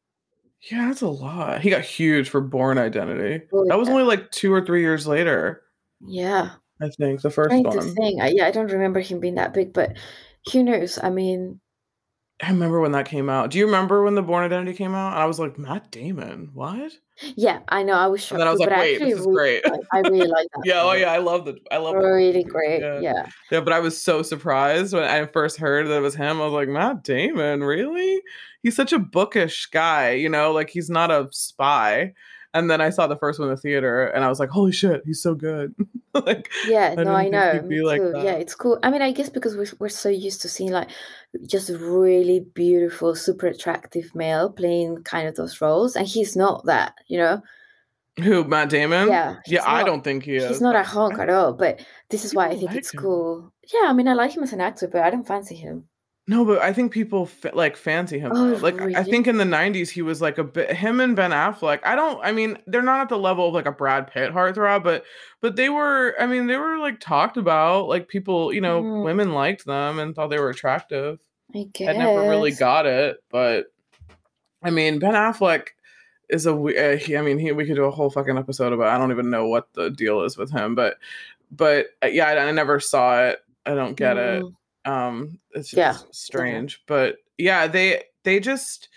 Yeah, 0.70 0.86
that's 0.88 1.02
a 1.02 1.08
lot. 1.08 1.60
He 1.62 1.70
got 1.70 1.82
huge 1.82 2.28
for 2.28 2.40
Bourne 2.40 2.78
Identity. 2.78 3.44
That 3.68 3.78
was 3.78 3.88
only 3.88 4.02
like 4.02 4.30
two 4.30 4.52
or 4.52 4.64
three 4.64 4.80
years 4.82 5.06
later, 5.06 5.62
Yeah. 6.00 6.50
I 6.80 6.88
think, 6.88 7.22
the 7.22 7.30
first 7.30 7.50
Trying 7.50 7.64
to 7.64 7.70
one. 7.70 7.94
think. 7.94 8.20
I, 8.22 8.28
yeah, 8.28 8.46
I 8.46 8.50
don't 8.50 8.70
remember 8.70 9.00
him 9.00 9.20
being 9.20 9.36
that 9.36 9.54
big, 9.54 9.72
but 9.72 9.96
who 10.52 10.62
knows? 10.62 10.98
I 11.02 11.10
mean, 11.10 11.60
I 12.42 12.50
remember 12.50 12.80
when 12.82 12.92
that 12.92 13.06
came 13.06 13.30
out. 13.30 13.50
Do 13.50 13.56
you 13.58 13.64
remember 13.64 14.02
when 14.02 14.14
the 14.14 14.20
Bourne 14.22 14.44
Identity 14.44 14.74
came 14.76 14.94
out? 14.94 15.12
And 15.14 15.22
I 15.22 15.24
was 15.24 15.38
like, 15.40 15.58
Matt 15.58 15.90
Damon, 15.90 16.50
what? 16.52 16.92
yeah, 17.34 17.60
I 17.68 17.82
know. 17.82 17.94
I 17.94 18.08
was 18.08 18.20
shocked. 18.20 18.32
And 18.32 18.40
then 18.40 18.48
I 18.48 18.50
was 18.50 18.60
like, 18.60 18.70
wait, 18.70 18.98
this 18.98 19.14
is 19.14 19.20
really 19.20 19.32
great. 19.34 19.66
like- 19.70 19.80
I 19.94 19.98
really 20.00 20.26
like 20.28 20.46
oh, 20.54 20.60
that. 20.62 20.66
Yeah, 20.66 20.82
oh 20.82 20.92
yeah, 20.92 21.10
I 21.12 21.16
love 21.16 21.46
the 21.46 21.56
I 21.72 21.78
love 21.78 21.94
Really 21.94 22.26
movie. 22.34 22.42
great. 22.44 22.80
Yeah. 22.82 23.00
Yeah. 23.00 23.26
Yeah, 23.50 23.60
but 23.60 23.72
I 23.72 23.80
was 23.80 23.98
so 23.98 24.20
surprised 24.20 24.92
when 24.92 25.04
I 25.04 25.24
first 25.24 25.56
heard 25.56 25.86
that 25.88 25.96
it 25.96 26.00
was 26.00 26.14
him. 26.14 26.38
I 26.42 26.44
was 26.44 26.52
like, 26.52 26.68
Matt 26.68 27.04
Damon, 27.04 27.64
really? 27.64 28.20
He's 28.62 28.76
such 28.76 28.92
a 28.92 28.98
bookish 28.98 29.66
guy, 29.72 30.10
you 30.10 30.28
know, 30.28 30.52
like 30.52 30.68
he's 30.68 30.90
not 30.90 31.10
a 31.10 31.28
spy. 31.30 32.12
And 32.56 32.70
then 32.70 32.80
I 32.80 32.90
saw 32.90 33.06
the 33.06 33.16
first 33.16 33.38
one 33.38 33.48
in 33.48 33.54
the 33.54 33.60
theater 33.60 34.06
and 34.06 34.24
I 34.24 34.28
was 34.28 34.40
like, 34.40 34.48
holy 34.50 34.72
shit, 34.72 35.02
he's 35.04 35.22
so 35.22 35.34
good. 35.34 35.74
like, 36.14 36.50
Yeah, 36.66 36.94
I 36.96 37.04
no, 37.04 37.12
I 37.12 37.28
know. 37.28 37.62
like. 37.84 38.00
Yeah, 38.00 38.32
it's 38.32 38.54
cool. 38.54 38.78
I 38.82 38.90
mean, 38.90 39.02
I 39.02 39.12
guess 39.12 39.28
because 39.28 39.56
we're 39.56 39.66
we're 39.78 39.88
so 39.88 40.08
used 40.08 40.40
to 40.42 40.48
seeing 40.48 40.72
like 40.72 40.88
just 41.46 41.68
really 41.70 42.40
beautiful, 42.54 43.14
super 43.14 43.46
attractive 43.46 44.14
male 44.14 44.50
playing 44.50 45.02
kind 45.04 45.28
of 45.28 45.34
those 45.34 45.60
roles, 45.60 45.96
and 45.96 46.06
he's 46.06 46.34
not 46.36 46.64
that, 46.66 46.94
you 47.08 47.18
know? 47.18 47.42
who, 48.18 48.44
Matt 48.44 48.70
Damon? 48.70 49.08
Yeah, 49.08 49.36
Yeah, 49.46 49.60
he's 49.60 49.66
I 49.66 49.82
don't 49.82 50.02
think 50.02 50.24
he 50.24 50.36
is. 50.36 50.48
He's 50.48 50.60
not 50.62 50.74
a 50.74 50.82
hunk 50.82 51.18
at 51.18 51.28
all, 51.28 51.52
but 51.52 51.84
this 52.08 52.24
is 52.24 52.34
why 52.34 52.46
I 52.46 52.56
think 52.56 52.70
like 52.70 52.76
it's 52.78 52.94
him. 52.94 53.02
cool. 53.02 53.52
Yeah, 53.74 53.88
I 53.90 53.92
mean, 53.92 54.08
I 54.08 54.14
like 54.14 54.34
him 54.34 54.42
as 54.42 54.54
an 54.54 54.60
actor, 54.62 54.88
but 54.88 55.02
I 55.02 55.10
don't 55.10 55.26
fancy 55.26 55.54
him. 55.54 55.88
No, 56.28 56.44
but 56.44 56.60
I 56.60 56.72
think 56.72 56.90
people 56.92 57.26
fa- 57.26 57.52
like 57.54 57.76
fancy 57.76 58.18
him. 58.18 58.32
Oh, 58.34 58.58
like 58.60 58.80
I 58.80 59.04
think 59.04 59.28
in 59.28 59.36
the 59.36 59.44
'90s 59.44 59.88
he 59.90 60.02
was 60.02 60.20
like 60.20 60.38
a 60.38 60.44
bit. 60.44 60.72
Him 60.72 60.98
and 61.00 61.14
Ben 61.14 61.30
Affleck. 61.30 61.78
I 61.84 61.94
don't. 61.94 62.18
I 62.24 62.32
mean, 62.32 62.58
they're 62.66 62.82
not 62.82 63.00
at 63.02 63.08
the 63.08 63.18
level 63.18 63.46
of 63.46 63.54
like 63.54 63.66
a 63.66 63.70
Brad 63.72 64.08
Pitt 64.10 64.32
heartthrob, 64.32 64.82
but 64.82 65.04
but 65.40 65.54
they 65.54 65.68
were. 65.68 66.16
I 66.18 66.26
mean, 66.26 66.48
they 66.48 66.56
were 66.56 66.78
like 66.78 66.98
talked 66.98 67.36
about. 67.36 67.86
Like 67.88 68.08
people, 68.08 68.52
you 68.52 68.60
know, 68.60 68.82
Mm. 68.82 69.04
women 69.04 69.32
liked 69.34 69.66
them 69.66 70.00
and 70.00 70.16
thought 70.16 70.30
they 70.30 70.40
were 70.40 70.50
attractive. 70.50 71.20
I 71.54 71.68
guess. 71.72 71.88
I 71.90 71.92
never 71.92 72.28
really 72.28 72.50
got 72.50 72.86
it, 72.86 73.18
but 73.30 73.66
I 74.64 74.70
mean, 74.70 74.98
Ben 74.98 75.14
Affleck 75.14 75.68
is 76.28 76.44
a. 76.46 76.52
we- 76.56 76.76
Uh, 76.76 76.96
he, 76.96 77.16
I 77.16 77.22
mean, 77.22 77.38
he, 77.38 77.52
we 77.52 77.66
could 77.66 77.76
do 77.76 77.84
a 77.84 77.90
whole 77.92 78.10
fucking 78.10 78.36
episode 78.36 78.72
about. 78.72 78.88
I 78.88 78.98
don't 78.98 79.12
even 79.12 79.30
know 79.30 79.46
what 79.46 79.72
the 79.74 79.90
deal 79.90 80.22
is 80.22 80.36
with 80.36 80.50
him, 80.50 80.74
but 80.74 80.96
but 81.52 81.86
uh, 82.02 82.08
yeah, 82.08 82.26
I, 82.26 82.48
I 82.48 82.50
never 82.50 82.80
saw 82.80 83.26
it. 83.26 83.38
I 83.64 83.74
don't 83.76 83.94
get 83.96 84.16
it 84.16 84.42
Mm, 84.42 84.54
um 84.86 85.38
it's 85.52 85.70
just 85.70 85.76
Yeah. 85.76 86.08
strange 86.12 86.82
but 86.86 87.16
yeah 87.38 87.66
they 87.66 88.04
they 88.24 88.40
just 88.40 88.88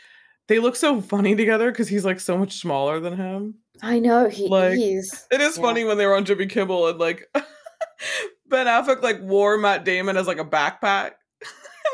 they 0.47 0.59
look 0.59 0.75
so 0.75 1.01
funny 1.01 1.35
together 1.35 1.71
because 1.71 1.87
he's 1.87 2.05
like 2.05 2.19
so 2.19 2.37
much 2.37 2.53
smaller 2.57 2.99
than 2.99 3.15
him 3.17 3.55
I 3.81 3.99
know 3.99 4.27
he 4.27 4.47
Like, 4.47 4.77
is. 4.77 5.25
it 5.31 5.41
is 5.41 5.55
Yeah. 5.57 5.63
funny 5.63 5.83
when 5.83 5.97
they 5.97 6.05
were 6.05 6.15
on 6.15 6.25
jimmy 6.25 6.45
kimmel 6.47 6.87
and 6.87 6.99
like 6.99 7.27
ben 8.47 8.67
affleck 8.67 9.01
like 9.01 9.21
wore 9.21 9.57
matt 9.57 9.83
damon 9.85 10.17
as 10.17 10.27
like 10.27 10.39
a 10.39 10.45
backpack 10.45 11.11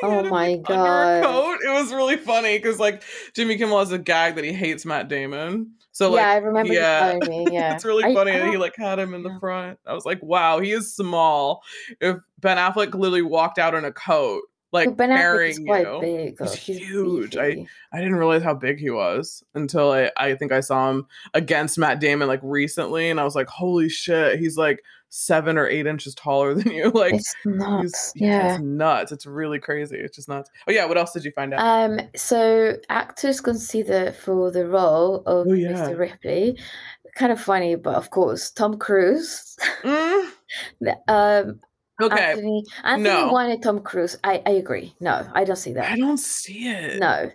Oh 0.03 0.19
him, 0.19 0.29
my 0.29 0.49
like, 0.49 0.63
God. 0.63 1.23
coat 1.23 1.57
it 1.65 1.71
was 1.71 1.93
really 1.93 2.17
funny 2.17 2.57
because 2.57 2.79
like 2.79 3.03
jimmy 3.33 3.57
kimmel 3.57 3.79
has 3.79 3.91
a 3.91 3.97
gag 3.97 4.35
that 4.35 4.43
he 4.43 4.51
hates 4.53 4.85
matt 4.85 5.07
damon 5.07 5.71
so 5.95 6.11
like 6.11 6.19
yeah, 6.19 6.29
I 6.31 6.35
remember 6.37 6.73
yeah. 6.73 7.19
me. 7.25 7.47
Yeah, 7.49 7.73
it's 7.75 7.85
really 7.85 8.03
I- 8.03 8.13
funny 8.13 8.33
I 8.33 8.39
that 8.39 8.49
he 8.49 8.57
like 8.57 8.75
had 8.75 8.99
him 8.99 9.13
in 9.13 9.23
the 9.23 9.37
front. 9.39 9.79
I 9.85 9.93
was 9.93 10.05
like, 10.05 10.21
wow, 10.21 10.59
he 10.59 10.73
is 10.73 10.93
small. 10.93 11.63
If 12.01 12.17
Ben 12.41 12.57
Affleck 12.57 12.93
literally 12.93 13.21
walked 13.21 13.57
out 13.59 13.73
in 13.73 13.85
a 13.85 13.93
coat, 13.93 14.41
like 14.73 14.89
But 14.89 14.97
Ben 14.97 15.09
Affleck 15.11 15.49
is 15.51 15.57
carrying 15.59 15.65
quite 15.65 15.87
you, 15.87 16.01
big. 16.01 16.35
He's 16.37 16.53
He's 16.53 16.77
huge. 16.79 17.37
I- 17.37 17.65
I 17.93 17.99
didn't 17.99 18.15
realize 18.15 18.43
how 18.43 18.53
big 18.53 18.77
he 18.77 18.89
was 18.89 19.41
until 19.53 19.93
I, 19.93 20.11
I 20.17 20.35
think 20.35 20.51
I 20.51 20.59
saw 20.59 20.89
him 20.91 21.07
against 21.33 21.77
Matt 21.77 22.01
Damon 22.01 22.27
like 22.27 22.41
recently, 22.43 23.09
and 23.09 23.17
I 23.17 23.23
was 23.23 23.35
like, 23.35 23.47
holy 23.47 23.87
shit, 23.87 24.37
he's 24.37 24.57
like 24.57 24.83
seven 25.17 25.57
or 25.57 25.65
eight 25.67 25.87
inches 25.87 26.13
taller 26.13 26.53
than 26.55 26.71
you. 26.73 26.89
Like, 26.91 27.13
it's 27.13 27.33
nuts. 27.45 28.11
yeah, 28.15 28.55
it's 28.55 28.61
nuts. 28.63 29.11
It's 29.13 29.25
really 29.25 29.59
crazy. 29.59 29.95
It's 29.97 30.15
just 30.17 30.27
nuts. 30.27 30.49
Oh 30.67 30.71
yeah, 30.71 30.85
what 30.85 30.97
else 30.97 31.13
did 31.13 31.23
you 31.23 31.31
find 31.31 31.53
out? 31.53 31.61
Um, 31.61 32.01
so 32.15 32.73
actors 32.89 33.39
consider 33.39 34.11
for 34.11 34.51
the 34.51 34.67
role 34.67 35.23
of 35.25 35.47
Oh, 35.47 35.53
yeah. 35.53 35.69
Mr. 35.71 35.97
Ripley, 35.97 36.59
kind 37.15 37.31
of 37.31 37.39
funny, 37.39 37.75
but 37.75 37.95
of 37.95 38.09
course, 38.09 38.51
Tom 38.51 38.77
Cruise. 38.77 39.57
Mm, 39.83 40.29
um, 41.07 41.59
okay, 42.01 42.31
Anthony, 42.31 42.63
Anthony 42.83 43.09
No. 43.09 43.31
wanted 43.31 43.63
Tom 43.63 43.79
Cruise. 43.79 44.17
I, 44.25 44.43
I 44.45 44.51
agree. 44.51 44.93
No, 44.99 45.25
I 45.33 45.45
don't 45.45 45.55
see 45.55 45.71
that. 45.73 45.91
I 45.91 45.95
don't 45.95 46.19
see 46.19 46.67
it. 46.67 46.99
No. 46.99 47.31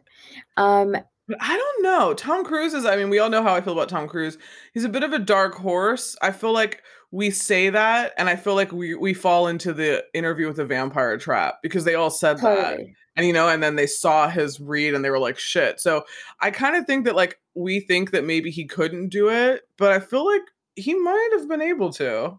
Um, 0.58 0.96
I 1.40 1.56
don't 1.56 1.82
know. 1.84 2.12
Tom 2.12 2.44
Cruise 2.44 2.74
is, 2.74 2.84
I 2.84 2.96
mean, 2.96 3.08
we 3.08 3.20
all 3.20 3.30
know 3.30 3.42
how 3.42 3.54
I 3.54 3.60
feel 3.60 3.72
about 3.72 3.88
Tom 3.88 4.08
Cruise. 4.08 4.36
He's 4.74 4.84
a 4.84 4.88
bit 4.88 5.04
of 5.04 5.12
a 5.12 5.18
dark 5.18 5.54
horse. 5.54 6.16
I 6.20 6.32
feel 6.32 6.52
like 6.52 6.82
we 7.12 7.30
say 7.30 7.70
that, 7.70 8.12
and 8.16 8.28
I 8.28 8.36
feel 8.36 8.54
like 8.54 8.72
we, 8.72 8.94
we 8.94 9.14
fall 9.14 9.48
into 9.48 9.72
the 9.72 10.04
interview 10.14 10.46
with 10.46 10.56
the 10.56 10.64
vampire 10.64 11.18
trap 11.18 11.56
because 11.62 11.84
they 11.84 11.94
all 11.94 12.10
said 12.10 12.38
that. 12.38 12.78
And, 13.16 13.26
you 13.26 13.32
know, 13.32 13.48
and 13.48 13.62
then 13.62 13.74
they 13.74 13.88
saw 13.88 14.28
his 14.28 14.60
read 14.60 14.94
and 14.94 15.04
they 15.04 15.10
were 15.10 15.18
like, 15.18 15.36
shit. 15.36 15.80
So 15.80 16.04
I 16.40 16.50
kind 16.52 16.76
of 16.76 16.86
think 16.86 17.04
that, 17.06 17.16
like, 17.16 17.38
we 17.54 17.80
think 17.80 18.12
that 18.12 18.24
maybe 18.24 18.50
he 18.50 18.64
couldn't 18.64 19.08
do 19.08 19.28
it, 19.28 19.62
but 19.76 19.92
I 19.92 19.98
feel 19.98 20.24
like 20.24 20.42
he 20.76 20.94
might 20.94 21.30
have 21.32 21.48
been 21.48 21.60
able 21.60 21.92
to. 21.94 22.38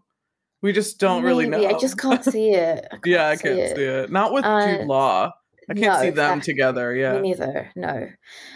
We 0.62 0.72
just 0.72 0.98
don't 0.98 1.24
really 1.24 1.46
know. 1.46 1.66
I 1.66 1.78
just 1.78 1.98
can't 1.98 2.24
see 2.24 2.50
it. 2.52 2.86
I 2.92 2.98
yeah, 3.04 3.28
I 3.28 3.36
can't 3.36 3.56
can't 3.56 3.76
see 3.76 3.84
it. 3.84 4.10
Not 4.10 4.32
with 4.32 4.44
Jude 4.44 4.52
Uh, 4.52 4.84
Law. 4.84 5.32
I 5.68 5.74
can't 5.74 5.86
no, 5.86 6.00
see 6.00 6.10
them 6.10 6.38
exactly. 6.38 6.52
together. 6.54 6.94
Yeah. 6.94 7.20
Me 7.20 7.30
neither. 7.30 7.70
No. 7.76 8.08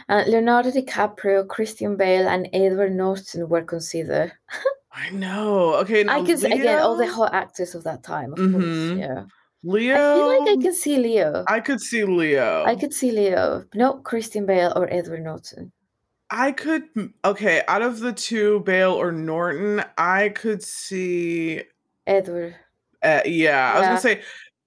Uh, 0.09 0.25
Leonardo 0.27 0.71
DiCaprio, 0.71 1.47
Christian 1.47 1.97
Bale, 1.97 2.29
and 2.29 2.49
Edward 2.53 2.95
Norton 2.95 3.49
were 3.49 3.63
considered. 3.63 4.33
I 4.97 5.11
know. 5.11 5.75
Okay. 5.75 6.05
Now 6.05 6.21
I 6.21 6.25
can 6.25 6.39
see 6.39 6.51
again 6.51 6.81
all 6.81 6.97
the 6.97 7.07
hot 7.07 7.35
actors 7.35 7.75
of 7.75 7.85
that 7.85 8.03
time, 8.03 8.33
of 8.33 8.39
Mhm. 8.39 8.53
course. 8.53 8.99
Yeah. 8.99 9.25
Leo. 9.63 9.95
I 9.95 10.15
feel 10.17 10.29
like 10.29 10.59
I 10.59 10.63
can 10.63 10.73
see 10.75 10.97
Leo. 10.97 11.45
I 11.49 11.61
could 11.61 11.81
see 11.81 12.05
Leo. 12.05 12.65
I 12.65 12.77
could 12.77 12.95
see 12.95 13.11
Leo. 13.11 13.65
No, 13.75 13.95
Christian 13.95 14.47
Bale 14.47 14.73
or 14.77 14.89
Edward 14.93 15.23
Norton. 15.23 15.73
I 16.31 16.53
could. 16.53 16.85
Okay, 17.25 17.63
out 17.69 17.83
of 17.83 18.01
the 18.01 18.13
two, 18.13 18.61
Bale 18.61 18.93
or 18.93 19.13
Norton, 19.13 19.85
I 19.99 20.31
could 20.31 20.63
see. 20.63 21.63
Edward. 22.07 22.57
Uh, 23.03 23.21
yeah, 23.25 23.73
I 23.75 23.79
was 23.79 23.87
gonna 23.89 24.01
say 24.01 24.23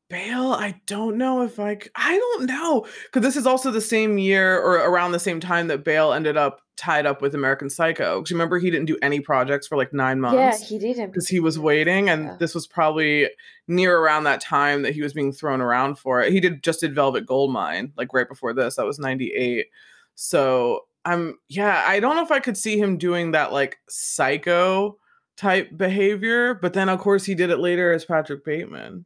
Bale. 0.09 0.51
I 0.51 0.79
don't 0.85 1.17
know 1.17 1.43
if 1.43 1.59
I. 1.59 1.77
I 1.95 2.17
don't 2.17 2.45
know 2.45 2.85
because 3.05 3.21
this 3.25 3.35
is 3.37 3.47
also 3.47 3.71
the 3.71 3.81
same 3.81 4.17
year 4.17 4.59
or 4.59 4.75
around 4.75 5.11
the 5.13 5.19
same 5.19 5.39
time 5.39 5.67
that 5.67 5.83
Bale 5.83 6.13
ended 6.13 6.37
up 6.37 6.61
tied 6.79 7.05
up 7.05 7.21
with 7.21 7.35
American 7.35 7.69
Psycho. 7.69 8.19
Because 8.21 8.31
remember, 8.31 8.57
he 8.57 8.71
didn't 8.71 8.85
do 8.87 8.97
any 9.01 9.19
projects 9.19 9.67
for 9.67 9.75
like 9.77 9.91
nine 9.91 10.21
months. 10.21 10.37
Yeah, 10.61 10.65
he 10.65 10.79
didn't. 10.79 11.07
because 11.11 11.27
he 11.27 11.39
was 11.41 11.59
waiting 11.59 12.09
and 12.09 12.23
Yeah. 12.25 12.35
this 12.39 12.55
was 12.55 12.65
probably 12.65 13.29
near 13.67 13.97
around 13.99 14.23
that 14.23 14.39
time 14.41 14.83
that 14.83 14.93
he 14.95 15.01
was 15.01 15.13
being 15.13 15.31
thrown 15.33 15.59
around 15.61 15.99
for 15.99 16.21
it 16.21 16.31
he 16.31 16.39
did 16.39 16.63
just 16.63 16.79
did 16.79 16.95
velvet 16.95 17.25
goldmine 17.25 17.91
like 17.97 18.13
right 18.13 18.27
before 18.27 18.53
this 18.53 18.77
that 18.77 18.85
was 18.85 18.97
98 18.97 19.67
so 20.15 20.85
i'm 21.05 21.37
yeah 21.49 21.83
i 21.85 21.99
don't 21.99 22.15
know 22.15 22.23
if 22.23 22.31
i 22.31 22.39
could 22.39 22.57
see 22.57 22.79
him 22.79 22.97
doing 22.97 23.31
that 23.31 23.51
like 23.53 23.77
psycho 23.87 24.97
type 25.37 25.69
behavior 25.77 26.53
but 26.55 26.73
then 26.73 26.89
of 26.89 26.99
course 26.99 27.23
he 27.25 27.35
did 27.35 27.49
it 27.51 27.59
later 27.59 27.91
as 27.93 28.05
patrick 28.05 28.43
bateman 28.43 29.05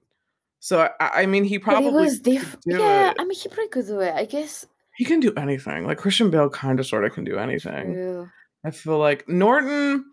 so 0.59 0.89
i, 1.01 1.23
I 1.23 1.25
mean 1.25 1.43
he 1.43 1.59
probably 1.59 1.88
it 1.89 1.93
was 1.93 2.19
do 2.21 2.39
Yeah, 2.65 3.12
it. 3.12 3.17
I 3.19 3.25
mean, 3.25 3.38
he 3.38 3.49
probably 3.49 3.67
could 3.67 3.88
do 3.88 3.99
it. 3.99 4.13
I 4.15 4.23
guess. 4.25 4.65
He 4.95 5.06
can 5.06 5.19
do 5.19 5.34
anything 5.36 5.86
like 5.86 5.97
christian 5.97 6.29
bale 6.29 6.49
kind 6.49 6.79
of 6.79 6.86
sort 6.86 7.03
of 7.06 7.13
can 7.13 7.23
do 7.23 7.38
anything 7.38 7.93
True. 7.93 8.29
I 8.65 8.71
feel 8.71 8.97
like 8.97 9.27
Norton, 9.27 10.06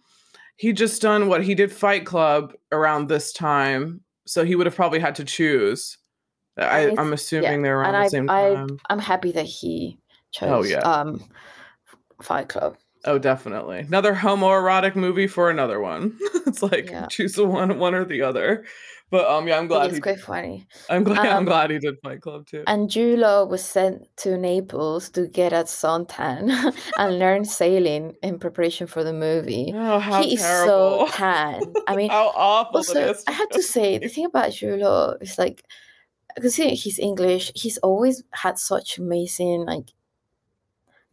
he 0.57 0.73
just 0.73 1.01
done 1.01 1.29
what 1.29 1.45
he 1.45 1.55
did 1.55 1.71
Fight 1.71 2.05
Club 2.05 2.53
around 2.73 3.07
this 3.07 3.33
time, 3.33 4.01
so 4.27 4.45
he 4.45 4.57
would 4.57 4.66
have 4.66 4.75
probably 4.75 4.99
had 4.99 5.14
to 5.14 5.25
choose. 5.25 5.97
I, 6.59 6.93
I'm 6.99 7.12
assuming 7.12 7.62
they're 7.62 7.79
around 7.79 7.95
and 7.95 8.03
the 8.03 8.07
I, 8.07 8.09
same 8.09 8.29
I, 8.29 8.55
time. 8.55 8.79
I'm 8.90 8.99
happy 8.99 9.31
that 9.31 9.45
he 9.47 10.01
chose 10.33 10.51
Oh, 10.51 10.62
yeah. 10.69 10.79
um, 10.81 11.25
Fight 12.21 12.49
Club. 12.49 12.77
Oh, 13.05 13.19
definitely. 13.19 13.79
Another 13.79 14.14
homoerotic 14.14 14.97
movie 14.97 15.29
for 15.29 15.49
another 15.49 15.79
one. 15.81 16.19
it's 16.47 16.61
like 16.62 16.90
Yeah. 16.90 17.07
choose 17.07 17.35
the 17.35 17.47
one 17.47 17.79
one 17.79 17.95
or 17.95 18.05
the 18.05 18.23
other. 18.23 18.64
But 19.11 19.27
um 19.29 19.49
yeah, 19.49 19.59
I'm 19.59 19.66
glad 19.66 19.87
It's 19.87 19.96
he 19.96 20.01
quite 20.01 20.20
funny. 20.20 20.66
I'm 20.90 21.03
glad 21.05 21.27
I'm 21.27 21.38
Um, 21.38 21.44
glad 21.44 21.70
he 21.70 21.79
did 21.79 21.96
Fight 22.03 22.20
Club 22.20 22.46
too. 22.46 22.62
And 22.66 22.94
Law 22.96 23.44
was 23.44 23.64
sent 23.64 24.07
to 24.18 24.37
Naples 24.38 25.11
to 25.11 25.27
get 25.27 25.53
a 25.53 25.64
suntan 25.64 26.51
and 26.99 27.18
learn 27.18 27.44
sailing 27.44 28.14
in 28.23 28.38
preparation 28.38 28.87
for 28.87 29.03
the 29.03 29.12
movie. 29.12 29.73
Oh, 29.75 29.99
how 29.99 30.23
he 30.23 30.35
is 30.35 30.40
so 30.40 31.09
tan. 31.12 31.62
I 31.88 31.96
mean, 31.96 32.11
how 32.11 32.33
awful 32.37 32.79
also, 32.79 33.01
is. 33.11 33.25
I 33.27 33.33
have 33.33 33.49
to 33.51 33.62
say, 33.62 33.99
the 33.99 34.09
thing 34.09 34.27
about 34.27 34.61
Law 34.62 35.14
is 35.20 35.38
like, 35.38 35.64
considering 36.37 36.77
he's 36.77 36.99
English, 36.99 37.53
he's 37.55 37.79
always 37.79 38.23
had 38.33 38.59
such 38.59 38.99
amazing, 38.99 39.66
like, 39.66 39.88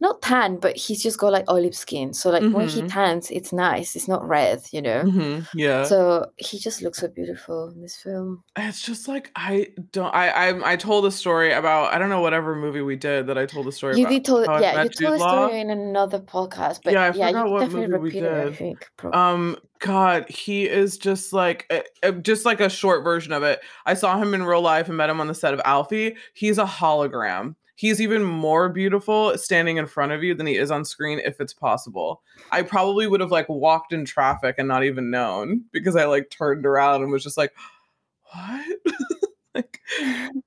not 0.00 0.22
tan, 0.22 0.58
but 0.58 0.76
he's 0.76 1.02
just 1.02 1.18
got 1.18 1.32
like 1.32 1.44
olive 1.48 1.74
skin. 1.74 2.12
So, 2.14 2.30
like, 2.30 2.48
when 2.52 2.68
he 2.68 2.82
Mhm. 2.82 2.88
tans, 2.92 3.30
it's 3.30 3.52
nice. 3.52 3.96
It's 3.96 4.08
not 4.08 4.26
red, 4.26 4.62
you 4.72 4.80
know? 4.82 5.02
Mhm, 5.04 5.46
Yeah. 5.54 5.82
So, 5.84 6.26
he 6.36 6.58
just 6.58 6.82
looks 6.82 6.98
so 6.98 7.08
beautiful 7.08 7.68
in 7.70 7.80
this 7.82 7.96
film. 7.96 8.42
it's 8.56 8.82
just 8.82 9.06
like 9.08 9.30
I 9.36 9.68
don't 9.92 10.12
I 10.14 10.28
I 10.50 10.72
I 10.72 10.76
told 10.76 11.06
a 11.06 11.10
story 11.12 11.52
about 11.52 11.94
I 11.94 11.98
don't 11.98 12.08
know 12.10 12.20
whatever 12.20 12.54
movie 12.56 12.82
we 12.82 12.96
did 12.96 13.26
that 13.28 13.38
I 13.38 13.46
told 13.46 13.68
a 13.68 13.72
story 13.72 13.96
You 13.96 14.04
about 14.04 14.10
did 14.12 14.24
tell, 14.24 14.46
how 14.46 14.60
yeah, 14.60 14.82
you 14.82 14.90
told 14.90 15.14
a 15.14 15.18
story 15.20 15.60
in 15.60 15.70
another 15.70 16.18
podcast, 16.20 16.80
but 16.84 16.92
Yeah, 16.92 17.04
I 17.04 17.10
yeah, 17.12 17.26
forgot 17.28 17.50
what 17.50 17.70
movie 17.72 17.86
we 17.86 17.86
repeated 17.98 18.24
it, 18.24 18.32
I 18.40 18.44
did. 18.46 18.56
think. 18.56 18.90
Um, 19.12 19.56
God, 19.80 20.28
he 20.28 20.68
is 20.68 20.98
just 20.98 21.32
like 21.32 21.66
uh, 21.70 21.80
uh, 22.02 22.12
just 22.12 22.44
like 22.44 22.60
a 22.60 22.68
short 22.68 23.04
version 23.04 23.32
of 23.32 23.42
it. 23.44 23.60
I 23.86 23.94
saw 23.94 24.18
him 24.20 24.34
in 24.34 24.42
real 24.42 24.60
life 24.60 24.88
and 24.88 24.96
met 24.96 25.08
him 25.10 25.20
on 25.20 25.28
the 25.28 25.34
set 25.34 25.54
of 25.54 25.60
Alfie. 25.64 26.16
He's 26.34 26.58
a 26.58 26.64
hologram. 26.64 27.54
He's 27.78 28.00
even 28.00 28.24
more 28.24 28.68
beautiful 28.68 29.38
standing 29.38 29.76
in 29.76 29.86
front 29.86 30.10
of 30.10 30.24
you 30.24 30.34
than 30.34 30.48
he 30.48 30.56
is 30.56 30.72
on 30.72 30.84
screen 30.84 31.20
if 31.20 31.40
it's 31.40 31.52
possible. 31.52 32.22
I 32.50 32.62
probably 32.62 33.06
would 33.06 33.20
have 33.20 33.30
like 33.30 33.48
walked 33.48 33.92
in 33.92 34.04
traffic 34.04 34.56
and 34.58 34.66
not 34.66 34.82
even 34.82 35.12
known 35.12 35.62
because 35.72 35.94
I 35.94 36.06
like 36.06 36.28
turned 36.28 36.66
around 36.66 37.02
and 37.02 37.12
was 37.12 37.22
just 37.22 37.38
like, 37.38 37.52
what? 38.32 38.78
like 39.54 39.78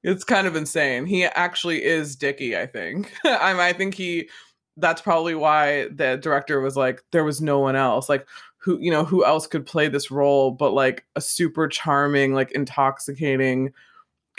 it's 0.04 0.26
kind 0.26 0.46
of 0.46 0.58
insane. 0.58 1.06
He 1.06 1.24
actually 1.24 1.86
is 1.86 2.18
Dickie, 2.18 2.58
I 2.58 2.66
think. 2.66 3.14
I'm 3.24 3.62
I 3.62 3.72
think 3.72 3.94
he 3.94 4.28
that's 4.76 5.02
probably 5.02 5.34
why 5.34 5.88
the 5.88 6.18
director 6.18 6.60
was 6.60 6.76
like 6.76 7.02
there 7.14 7.24
was 7.24 7.40
no 7.40 7.60
one 7.60 7.78
else. 7.78 8.10
Like 8.10 8.28
who, 8.58 8.78
you 8.82 8.92
know, 8.92 9.06
who 9.06 9.24
else 9.24 9.48
could 9.48 9.66
play 9.66 9.88
this 9.88 10.12
role 10.12 10.52
but 10.52 10.74
like 10.74 11.06
a 11.16 11.22
super 11.22 11.70
charming, 11.70 12.34
like 12.34 12.52
intoxicating 12.52 13.72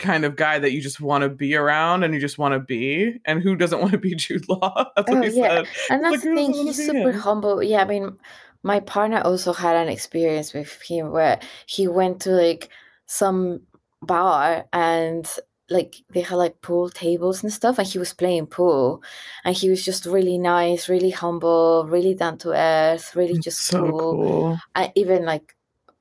kind 0.03 0.25
of 0.25 0.35
guy 0.35 0.59
that 0.59 0.71
you 0.71 0.81
just 0.81 1.01
want 1.01 1.23
to 1.23 1.29
be 1.29 1.55
around 1.55 2.03
and 2.03 2.13
you 2.13 2.19
just 2.19 2.37
want 2.37 2.53
to 2.53 2.59
be 2.59 3.19
and 3.25 3.41
who 3.41 3.55
doesn't 3.55 3.79
want 3.79 3.93
to 3.93 3.97
be 3.97 4.13
Jude 4.23 4.47
Law? 4.47 4.91
That's 4.95 5.09
what 5.09 5.19
Oh, 5.19 5.21
he 5.29 5.39
yeah. 5.39 5.63
said. 5.63 5.67
and 5.89 6.01
like, 6.03 6.11
that's 6.11 6.23
the 6.23 6.29
who 6.29 6.35
thing, 6.35 6.53
he's 6.53 6.75
super 6.85 7.11
him? 7.11 7.19
humble. 7.19 7.63
Yeah, 7.63 7.81
I 7.81 7.85
mean, 7.85 8.17
my 8.61 8.79
partner 8.81 9.21
also 9.21 9.53
had 9.53 9.75
an 9.75 9.89
experience 9.89 10.53
with 10.53 10.79
him 10.81 11.11
where 11.11 11.39
he 11.65 11.87
went 11.87 12.21
to 12.21 12.31
like 12.31 12.69
some 13.05 13.61
bar 14.01 14.65
and 14.73 15.29
like 15.69 15.95
they 16.13 16.21
had 16.21 16.35
like 16.35 16.61
pool 16.61 16.89
tables 16.89 17.41
and 17.41 17.51
stuff 17.51 17.79
and 17.79 17.87
he 17.87 17.97
was 17.97 18.13
playing 18.13 18.45
pool 18.45 19.01
and 19.45 19.55
he 19.55 19.69
was 19.69 19.83
just 19.83 20.05
really 20.05 20.37
nice 20.37 20.89
really 20.89 21.09
humble 21.09 21.85
really 21.87 22.13
down 22.13 22.37
to 22.37 22.51
earth 22.51 23.15
really 23.15 23.39
just 23.39 23.61
so 23.61 23.79
cool, 23.79 23.99
cool. 23.99 24.59
I, 24.75 24.91
even 24.95 25.23
like 25.25 25.55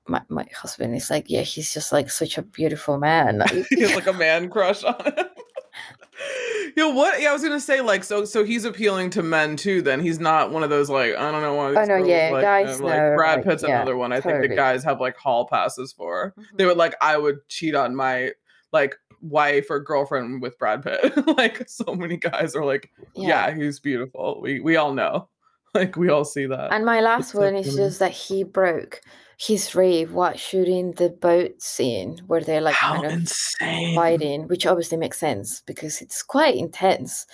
my, 0.09 0.23
my 0.29 0.47
husband 0.55 0.95
is 0.95 1.11
like 1.11 1.27
yeah 1.29 1.43
he's 1.43 1.73
just 1.73 1.93
like 1.93 2.11
such 2.11 2.37
a 2.37 2.43
beautiful 2.43 2.99
man 2.99 3.39
Like, 3.39 3.67
he 3.71 3.83
has 3.83 3.95
like 3.95 4.07
a 4.07 4.13
man 4.13 4.51
crush 4.51 4.83
on 4.85 4.97
him. 5.05 5.15
Yo, 6.77 6.91
what? 6.91 7.21
Yeah, 7.21 7.31
I 7.31 7.33
was 7.33 7.43
gonna 7.43 7.61
say 7.61 7.81
like 7.81 8.05
so. 8.05 8.25
So 8.25 8.45
he's 8.45 8.65
appealing 8.65 9.11
to 9.11 9.23
men 9.23 9.57
too. 9.57 9.83
Then 9.83 10.01
he's 10.01 10.19
not 10.21 10.51
one 10.51 10.63
of 10.63 10.71
those 10.71 10.89
like 10.89 11.15
I 11.15 11.31
don't 11.31 11.43
know 11.43 11.55
one 11.55 11.71
of 11.71 11.77
Oh, 11.77 11.81
these 11.81 11.89
no, 11.89 11.97
girls, 11.99 12.09
yeah, 12.09 12.31
like, 12.33 12.43
guys, 12.43 12.81
uh, 12.81 12.85
like 12.85 12.97
no, 12.97 13.15
Brad 13.17 13.37
like, 13.39 13.45
Pitt's 13.47 13.63
yeah, 13.63 13.77
another 13.77 13.97
one. 13.97 14.13
I 14.13 14.21
think 14.21 14.41
the 14.41 14.49
guys 14.49 14.85
have 14.85 15.01
like 15.01 15.17
hall 15.17 15.47
passes 15.47 15.93
for. 15.93 16.35
Mhm. 16.39 16.45
They 16.57 16.67
would 16.67 16.77
like 16.77 16.95
I 17.01 17.19
would 17.19 17.47
cheat 17.49 17.75
on 17.75 17.95
my 17.95 18.33
like 18.73 18.97
wife 19.21 19.67
or 19.71 19.81
girlfriend 19.81 20.41
with 20.41 20.59
Brad 20.59 20.83
Pitt. 20.83 21.27
like 21.37 21.69
so 21.69 21.95
many 21.95 22.17
guys 22.17 22.55
are 22.57 22.65
like, 22.65 22.91
yeah. 23.15 23.55
he's 23.55 23.81
beautiful. 23.81 24.41
We 24.41 24.61
we 24.61 24.77
all 24.77 24.95
know. 24.95 25.29
Like 25.75 25.97
we 25.97 26.11
all 26.11 26.25
see 26.25 26.47
that. 26.47 26.73
And 26.73 26.85
my 26.85 27.01
last 27.01 27.31
so 27.33 27.41
one 27.41 27.55
is 27.55 27.75
just 27.75 27.99
that 28.01 28.13
he 28.13 28.45
broke 28.45 29.01
his 29.39 29.75
rave 29.75 30.13
while 30.13 30.37
shooting 30.37 30.93
the 30.93 31.11
boat 31.11 31.61
scene 31.61 32.21
where 32.27 32.41
they're 32.41 32.61
like 32.61 32.75
How 32.75 32.95
kind 32.95 33.07
of 33.07 33.13
insane! 33.13 33.95
fighting, 33.95 34.49
which 34.49 34.67
obviously 34.67 34.99
makes 34.99 35.19
sense 35.19 35.63
because 35.67 36.01
it's 36.01 36.23
quite 36.23 36.57
intense. 36.57 37.27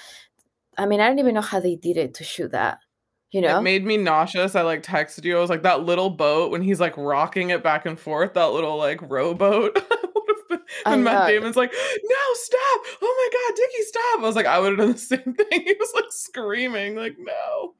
I 0.76 0.86
mean, 0.86 1.00
I 1.00 1.08
don't 1.08 1.18
even 1.18 1.34
know 1.34 1.40
how 1.40 1.60
they 1.60 1.76
did 1.76 1.96
it 1.96 2.14
to 2.14 2.24
shoot 2.24 2.52
that. 2.52 2.78
You 3.30 3.42
know? 3.42 3.58
It 3.58 3.62
made 3.62 3.84
me 3.84 3.98
nauseous. 3.98 4.54
I 4.54 4.62
like 4.62 4.82
texted 4.82 5.24
you. 5.24 5.36
I 5.36 5.40
was 5.40 5.50
like, 5.50 5.62
that 5.62 5.82
little 5.82 6.08
boat 6.08 6.50
when 6.50 6.62
he's 6.62 6.80
like 6.80 6.96
rocking 6.96 7.50
it 7.50 7.62
back 7.62 7.84
and 7.84 7.98
forth, 7.98 8.34
that 8.34 8.52
little 8.52 8.78
like 8.78 9.00
rowboat. 9.02 9.78
And 10.86 11.02
Matt 11.04 11.26
know. 11.28 11.32
Damon's 11.34 11.56
like, 11.56 11.72
no, 11.72 12.16
stop. 12.34 12.80
Oh 13.02 13.30
my 13.32 13.38
God, 13.38 13.56
Dickie, 13.56 13.82
stop. 13.84 14.18
I 14.20 14.22
was 14.22 14.36
like, 14.36 14.46
I 14.46 14.58
would 14.58 14.70
have 14.70 14.78
done 14.78 14.92
the 14.92 14.98
same 14.98 15.34
thing. 15.34 15.62
He 15.64 15.74
was 15.78 15.92
like 15.94 16.04
screaming, 16.10 16.94
like, 16.96 17.16
no, 17.18 17.74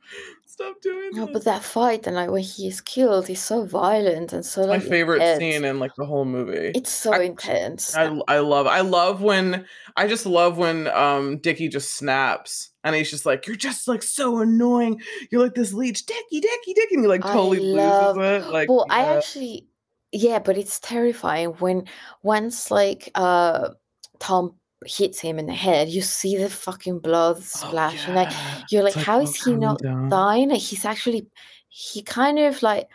stop 0.47 0.81
doing 0.81 1.11
no, 1.13 1.27
this. 1.27 1.33
but 1.35 1.45
that 1.45 1.63
fight 1.63 2.07
and 2.07 2.17
like 2.17 2.31
when 2.31 2.43
he 2.43 2.67
is 2.69 2.81
killed 2.81 3.29
is 3.31 3.41
so 3.41 3.65
violent 3.67 4.33
and 4.33 4.45
so 4.45 4.63
my 4.63 4.67
like 4.69 4.83
favorite 4.83 5.17
intense. 5.23 5.39
scene 5.39 5.65
in 5.65 5.79
like 5.79 5.93
the 5.97 6.07
whole 6.07 6.25
movie. 6.25 6.73
It's 6.75 6.91
so 6.91 7.13
I- 7.13 7.21
intense. 7.23 7.95
I, 7.95 8.19
I 8.27 8.39
love 8.39 8.67
I 8.67 8.81
love 8.81 9.21
when 9.23 9.67
I 9.97 10.07
just 10.09 10.27
love 10.27 10.59
when 10.59 10.89
um 10.89 11.39
Dickie 11.39 11.69
just 11.69 11.95
snaps 11.95 12.71
and 12.85 12.97
he's 12.97 13.11
just 13.11 13.27
like 13.27 13.47
you're 13.47 13.57
just 13.57 13.87
like 13.87 14.03
so 14.03 14.39
annoying 14.41 15.01
you're 15.31 15.43
like 15.43 15.55
this 15.55 15.73
leech 15.73 16.07
Dickie 16.07 16.41
Dickie 16.41 16.75
Dickie 16.75 16.95
and 16.95 17.05
he 17.05 17.09
like 17.09 17.23
totally 17.23 17.61
love- 17.61 18.17
loses 18.17 18.47
it 18.47 18.51
like 18.51 18.69
well, 18.69 18.87
I 18.91 19.05
actually, 19.17 19.68
yeah, 20.13 20.39
but 20.39 20.57
it's 20.57 20.79
terrifying 20.81 21.49
when 21.59 21.87
once 22.23 22.71
like 22.71 23.11
uh 23.15 23.71
Tom 24.19 24.55
hits 24.87 25.21
him 25.21 25.39
in 25.39 25.47
the 25.47 25.55
head, 25.55 25.89
you 25.89 26.03
see 26.03 26.37
the 26.37 26.49
fucking 26.49 27.01
blood 27.01 27.37
Oh, 27.39 27.41
splash, 27.41 28.07
and 28.07 28.15
like 28.15 28.31
you're 28.71 28.83
like, 28.85 28.97
It's 28.97 29.05
how 29.05 29.21
oh, 29.21 29.33
he 29.45 29.55
not 29.55 29.83
down. 29.83 30.09
dying? 30.09 30.51
Like 30.51 30.61
he's 30.61 30.85
actually, 30.85 31.27
he 31.69 32.03
kind 32.03 32.39
of 32.39 32.63
like 32.63 32.89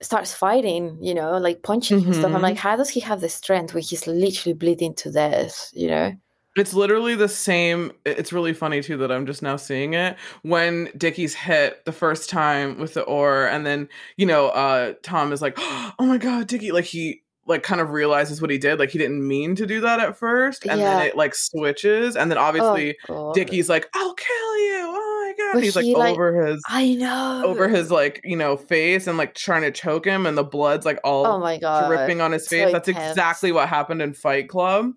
starts 0.00 0.32
fighting, 0.32 0.98
you 1.02 1.14
know, 1.14 1.38
like 1.38 1.62
punching 1.62 2.04
and 2.04 2.14
stuff. 2.14 2.32
I'm 2.34 2.42
like, 2.42 2.56
how 2.56 2.76
does 2.76 2.88
he 2.90 3.00
have 3.00 3.20
the 3.20 3.28
strength 3.28 3.74
when 3.74 3.82
he's 3.82 4.06
literally 4.06 4.54
bleeding 4.54 4.94
to 4.94 5.10
death? 5.12 5.70
You 5.74 5.88
know? 5.88 6.12
It's 6.58 6.74
literally 6.74 7.14
the 7.14 7.28
same. 7.28 7.92
It's 8.04 8.32
really 8.32 8.52
funny 8.52 8.82
too 8.82 8.96
that 8.98 9.10
I'm 9.12 9.26
just 9.26 9.42
now 9.42 9.56
seeing 9.56 9.94
it. 9.94 10.16
When 10.42 10.90
Dickie's 10.96 11.34
hit 11.34 11.84
the 11.84 11.92
first 11.92 12.28
time 12.30 12.78
with 12.78 12.94
the 12.94 13.02
oar, 13.02 13.46
and 13.46 13.64
then 13.66 13.88
you 14.16 14.26
know, 14.26 14.48
uh 14.48 14.94
Tom 15.02 15.32
is 15.32 15.42
like, 15.42 15.54
"Oh 15.58 15.94
my 16.00 16.18
god, 16.18 16.46
Dickie!" 16.46 16.72
Like 16.72 16.84
he 16.84 17.22
like 17.46 17.62
kind 17.62 17.80
of 17.80 17.90
realizes 17.90 18.42
what 18.42 18.50
he 18.50 18.58
did. 18.58 18.78
Like 18.78 18.90
he 18.90 18.98
didn't 18.98 19.26
mean 19.26 19.54
to 19.56 19.66
do 19.66 19.80
that 19.80 20.00
at 20.00 20.18
first, 20.18 20.66
and 20.66 20.80
Yeah. 20.80 20.96
then 20.98 21.06
it 21.06 21.16
like 21.16 21.34
switches, 21.34 22.14
and 22.16 22.30
then 22.30 22.36
obviously 22.38 22.96
oh, 23.08 23.32
Dickie's 23.32 23.68
like, 23.68 23.88
"I'll 23.94 24.14
kill 24.14 24.58
you!" 24.58 24.84
Oh 24.84 25.24
my 25.36 25.44
god! 25.44 25.54
But 25.54 25.62
He's 25.62 25.76
like 25.76 25.86
like, 25.96 26.12
over 26.12 26.44
his 26.46 26.62
I 26.68 26.94
know. 26.94 27.42
over 27.46 27.68
his 27.68 27.90
like 27.90 28.20
you 28.24 28.36
know 28.36 28.56
face 28.56 29.06
and 29.06 29.16
like 29.16 29.34
trying 29.34 29.62
to 29.62 29.70
choke 29.70 30.04
him, 30.04 30.26
and 30.26 30.36
the 30.36 30.44
blood's 30.44 30.84
like 30.84 30.98
all 31.04 31.24
Oh 31.26 31.38
my 31.38 31.58
god. 31.58 31.88
dripping 31.88 32.20
on 32.20 32.32
his 32.32 32.44
so 32.44 32.50
face. 32.50 32.72
That's 32.72 32.88
intense. 32.88 33.12
exactly 33.12 33.52
what 33.52 33.68
happened 33.68 34.02
in 34.02 34.12
Fight 34.14 34.48
Club. 34.48 34.92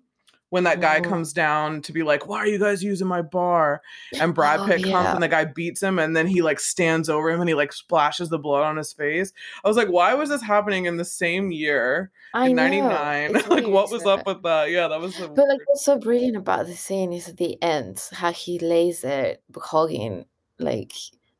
When 0.52 0.64
that 0.64 0.82
guy 0.82 0.98
Oh. 0.98 1.08
comes 1.08 1.32
down 1.32 1.80
to 1.80 1.92
be 1.94 2.02
like, 2.02 2.26
"Why 2.26 2.36
are 2.40 2.46
you 2.46 2.58
guys 2.58 2.84
using 2.84 3.06
my 3.06 3.22
bar?" 3.22 3.80
and 4.20 4.34
Brad 4.34 4.60
Oh, 4.60 4.66
Pitt 4.66 4.82
comes 4.84 5.08
and 5.08 5.22
the 5.22 5.28
guy 5.28 5.46
beats 5.46 5.82
him, 5.82 5.98
and 5.98 6.14
then 6.14 6.26
he 6.26 6.42
like 6.42 6.60
stands 6.60 7.08
over 7.08 7.30
him 7.30 7.40
and 7.40 7.48
he 7.48 7.54
like 7.54 7.72
splashes 7.72 8.28
the 8.28 8.38
blood 8.38 8.62
on 8.62 8.76
his 8.76 8.92
face. 8.92 9.32
I 9.64 9.68
was 9.68 9.78
like, 9.78 9.88
"Why 9.88 10.12
was 10.12 10.28
this 10.28 10.42
happening 10.42 10.84
in 10.84 10.98
the 10.98 11.06
same 11.06 11.50
year 11.52 12.10
I 12.34 12.48
in 12.48 12.56
know. 12.56 12.64
'99? 12.64 13.32
Like, 13.32 13.48
weird, 13.48 13.66
what 13.66 13.90
was 13.90 14.04
up 14.04 14.26
with 14.26 14.42
that?" 14.42 14.70
Yeah, 14.70 14.88
that 14.88 15.00
was. 15.00 15.16
So 15.16 15.28
But 15.28 15.48
like 15.48 15.60
what's 15.64 15.86
so 15.86 15.98
brilliant 15.98 16.36
about 16.36 16.66
the 16.66 16.74
scene 16.76 17.14
is 17.14 17.30
at 17.30 17.38
the 17.38 17.56
end, 17.62 18.02
how 18.12 18.32
he 18.32 18.58
lays 18.58 19.00
there 19.00 19.38
hugging 19.56 20.26
like 20.58 20.92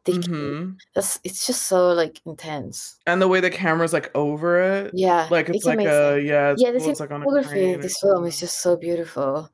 Dickie. 0.04 0.28
Mhm. 0.28 0.76
That's 0.94 1.20
it's 1.24 1.46
just 1.46 1.68
so 1.68 1.92
like 1.92 2.20
intense. 2.26 2.96
and 3.06 3.22
the 3.22 3.28
way 3.28 3.40
the 3.40 3.50
camera's 3.50 3.92
like 3.92 4.10
over 4.16 4.60
it, 4.60 4.90
Yeah. 4.94 5.28
like 5.30 5.48
it's, 5.48 5.64
like 5.64 5.74
amazing. 5.78 5.92
a 5.92 6.18
yeah, 6.18 6.50
it's, 6.52 6.62
yeah, 6.62 6.70
the 6.72 6.78
cool, 6.80 6.90
it's 6.90 7.00
like 7.00 7.10
on 7.12 7.22
a 7.22 7.26
cinematography 7.26 7.46
crane 7.48 7.74
of 7.76 7.82
this 7.82 8.00
film 8.00 8.24
is 8.26 8.40
just 8.40 8.60
so 8.60 8.76
beautiful. 8.76 9.48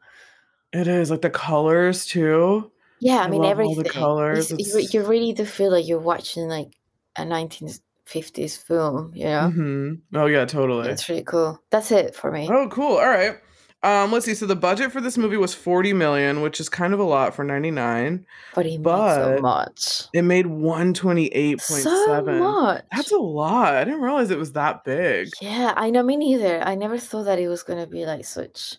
It 0.72 0.86
is 0.88 1.10
like 1.10 1.22
the 1.22 1.30
colors 1.30 2.06
too. 2.06 2.70
Yeah, 3.00 3.18
I, 3.18 3.24
I 3.24 3.28
mean 3.28 3.42
love 3.42 3.58
all 3.60 3.74
the 3.74 3.80
everything. 3.80 3.80
It's- 3.80 3.94
colors, 3.94 4.50
You, 4.50 4.56
it's- 4.58 4.94
you 4.94 5.02
really 5.04 5.32
do 5.32 5.44
feel 5.44 5.70
like 5.70 5.86
you're 5.86 6.00
watching 6.00 6.48
like 6.48 6.72
a 7.16 7.22
1950s 7.24 8.56
film, 8.64 9.12
you 9.14 9.24
know? 9.24 9.50
hmm 9.50 9.94
Oh 10.14 10.26
yeah, 10.26 10.44
totally. 10.46 10.88
It's 10.88 11.08
really 11.08 11.24
cool. 11.24 11.60
That's 11.70 11.90
it 11.92 12.14
for 12.14 12.30
me. 12.32 12.48
Oh, 12.50 12.68
cool. 12.68 12.96
All 12.96 13.06
right. 13.08 13.36
Um, 13.82 14.10
let's 14.10 14.26
see. 14.26 14.34
So 14.34 14.46
the 14.46 14.56
budget 14.56 14.90
for 14.90 15.00
this 15.00 15.16
movie 15.16 15.36
was 15.36 15.54
40 15.54 15.92
million, 15.92 16.40
which 16.40 16.58
is 16.58 16.68
kind 16.68 16.92
of 16.92 16.98
a 16.98 17.04
lot 17.04 17.34
for 17.34 17.44
99. 17.44 18.26
But 18.54 18.66
he 18.66 18.76
made 18.76 18.84
so 18.84 19.38
much. 19.40 20.02
It 20.12 20.22
made 20.22 20.46
128.7. 20.46 21.60
So 21.82 22.22
much. 22.22 22.84
That's 22.92 23.12
a 23.12 23.18
lot. 23.18 23.74
I 23.74 23.84
didn't 23.84 24.00
realize 24.00 24.30
it 24.30 24.38
was 24.38 24.52
that 24.52 24.84
big. 24.84 25.30
Yeah, 25.40 25.74
I 25.76 25.90
know 25.90 26.02
me 26.02 26.16
neither. 26.16 26.60
I 26.62 26.74
never 26.74 26.98
thought 26.98 27.24
that 27.24 27.38
it 27.38 27.48
was 27.48 27.62
gonna 27.62 27.86
be 27.86 28.04
like 28.04 28.24
such 28.24 28.76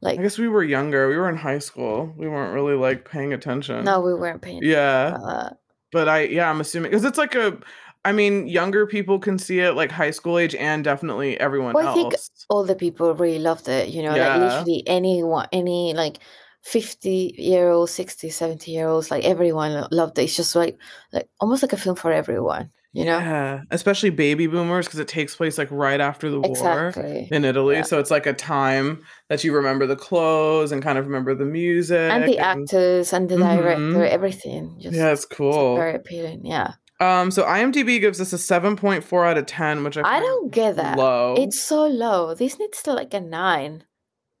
like 0.00 0.18
I 0.18 0.22
guess 0.22 0.38
we 0.38 0.48
were 0.48 0.62
younger. 0.62 1.08
We 1.08 1.16
were 1.16 1.28
in 1.28 1.36
high 1.36 1.58
school. 1.58 2.14
We 2.16 2.28
weren't 2.28 2.54
really 2.54 2.74
like 2.74 3.08
paying 3.08 3.32
attention. 3.32 3.84
no, 3.84 4.00
we 4.00 4.14
weren't 4.14 4.40
paying 4.42 4.60
Yeah. 4.62 5.50
but 5.92 6.08
I 6.08 6.22
yeah, 6.24 6.48
I'm 6.48 6.60
assuming 6.60 6.90
because 6.90 7.04
it's 7.04 7.18
like 7.18 7.34
a. 7.34 7.58
I 8.04 8.12
mean, 8.12 8.48
younger 8.48 8.86
people 8.86 9.18
can 9.18 9.38
see 9.38 9.60
it 9.60 9.72
like 9.72 9.90
high 9.90 10.10
school 10.10 10.38
age, 10.38 10.54
and 10.54 10.82
definitely 10.82 11.38
everyone 11.38 11.74
Well, 11.74 11.88
I 11.88 11.94
think 11.94 12.14
all 12.48 12.64
the 12.64 12.74
people 12.74 13.14
really 13.14 13.38
loved 13.38 13.68
it, 13.68 13.88
you 13.90 14.02
know, 14.02 14.16
like 14.16 14.34
literally 14.34 14.82
anyone, 14.86 15.46
any 15.52 15.92
like 15.94 16.18
50 16.62 17.34
year 17.36 17.68
olds, 17.70 17.92
60, 17.92 18.30
70 18.30 18.70
year 18.72 18.88
olds, 18.88 19.10
like 19.10 19.24
everyone 19.24 19.86
loved 19.90 20.18
it. 20.18 20.22
It's 20.24 20.36
just 20.36 20.56
like, 20.56 20.78
like 21.12 21.28
almost 21.40 21.62
like 21.62 21.72
a 21.74 21.76
film 21.76 21.96
for 21.96 22.10
everyone, 22.12 22.70
you 22.92 23.04
know? 23.04 23.18
Yeah, 23.20 23.62
especially 23.70 24.10
baby 24.10 24.46
boomers 24.46 24.86
because 24.86 24.98
it 25.00 25.08
takes 25.08 25.36
place 25.36 25.58
like 25.58 25.70
right 25.70 26.00
after 26.00 26.30
the 26.30 26.40
war 26.40 26.94
in 27.30 27.44
Italy. 27.44 27.76
Yeah. 27.76 27.82
So 27.82 27.98
it's 27.98 28.10
like 28.10 28.26
a 28.26 28.32
time 28.34 29.04
that 29.28 29.44
you 29.44 29.54
remember 29.54 29.86
the 29.86 29.96
clothes 29.96 30.72
and 30.72 30.82
kind 30.82 30.98
of 30.98 31.06
remember 31.06 31.34
the 31.34 31.44
music. 31.44 31.98
And 31.98 32.26
the 32.26 32.38
actors 32.38 33.12
and 33.12 33.28
the 33.28 33.36
director, 33.36 33.98
Mhm. 33.98 34.08
everything. 34.08 34.76
Just 34.80 34.96
Yeah, 34.96 35.12
it's 35.12 35.24
it's 35.24 35.36
cool. 35.36 35.76
very 35.76 35.94
appealing. 35.94 36.44
Yeah. 36.46 36.72
Um, 37.00 37.30
so 37.30 37.44
IMDb 37.44 37.98
gives 37.98 38.20
us 38.20 38.32
a 38.32 38.36
7.4 38.36 39.26
out 39.28 39.38
of 39.38 39.46
10, 39.46 39.84
which 39.84 39.96
I, 39.96 40.02
I 40.02 40.20
don't 40.20 40.52
get 40.52 40.76
that. 40.76 40.98
low. 40.98 41.34
It's 41.38 41.60
so 41.60 41.86
low. 41.86 42.34
This 42.34 42.58
needs 42.58 42.82
to 42.82 42.92
like 42.92 43.14
a 43.14 43.20
nine. 43.20 43.84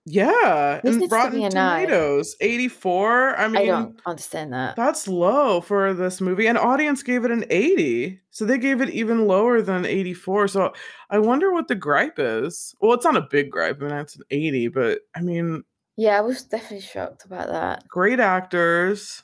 yeah, 0.06 0.80
This 0.82 0.92
and 0.92 1.00
needs 1.00 1.12
to 1.12 1.30
be 1.30 1.44
a 1.44 1.50
nine. 1.50 1.86
Tomatoes, 1.86 2.36
84. 2.40 3.36
I 3.38 3.48
mean, 3.48 3.56
I 3.62 3.64
don't 3.66 4.00
understand 4.06 4.52
that. 4.52 4.76
that's 4.76 5.06
low 5.08 5.60
for 5.60 5.94
this 5.94 6.20
movie. 6.20 6.46
An 6.46 6.56
audience 6.56 7.02
gave 7.02 7.24
it 7.24 7.30
an 7.30 7.44
80. 7.48 8.20
So 8.30 8.44
they 8.44 8.58
gave 8.58 8.80
it 8.80 8.90
even 8.90 9.26
lower 9.26 9.62
than 9.62 9.84
84. 9.86 10.48
So 10.48 10.72
I 11.10 11.18
wonder 11.18 11.52
what 11.52 11.68
the 11.68 11.74
gripe 11.74 12.18
is. 12.18 12.74
Well, 12.80 12.92
it's 12.94 13.04
not 13.04 13.16
a 13.16 13.26
big 13.30 13.50
gripe. 13.50 13.78
I 13.80 13.86
mean, 13.86 13.94
it's 13.96 14.16
an 14.16 14.22
80, 14.30 14.68
but 14.68 15.00
I 15.14 15.20
mean, 15.22 15.64
Yeah, 15.96 16.18
I 16.18 16.20
was 16.22 16.42
definitely 16.42 16.80
shocked 16.80 17.24
about 17.24 17.48
that. 17.48 17.86
great 17.88 18.20
actors, 18.20 19.22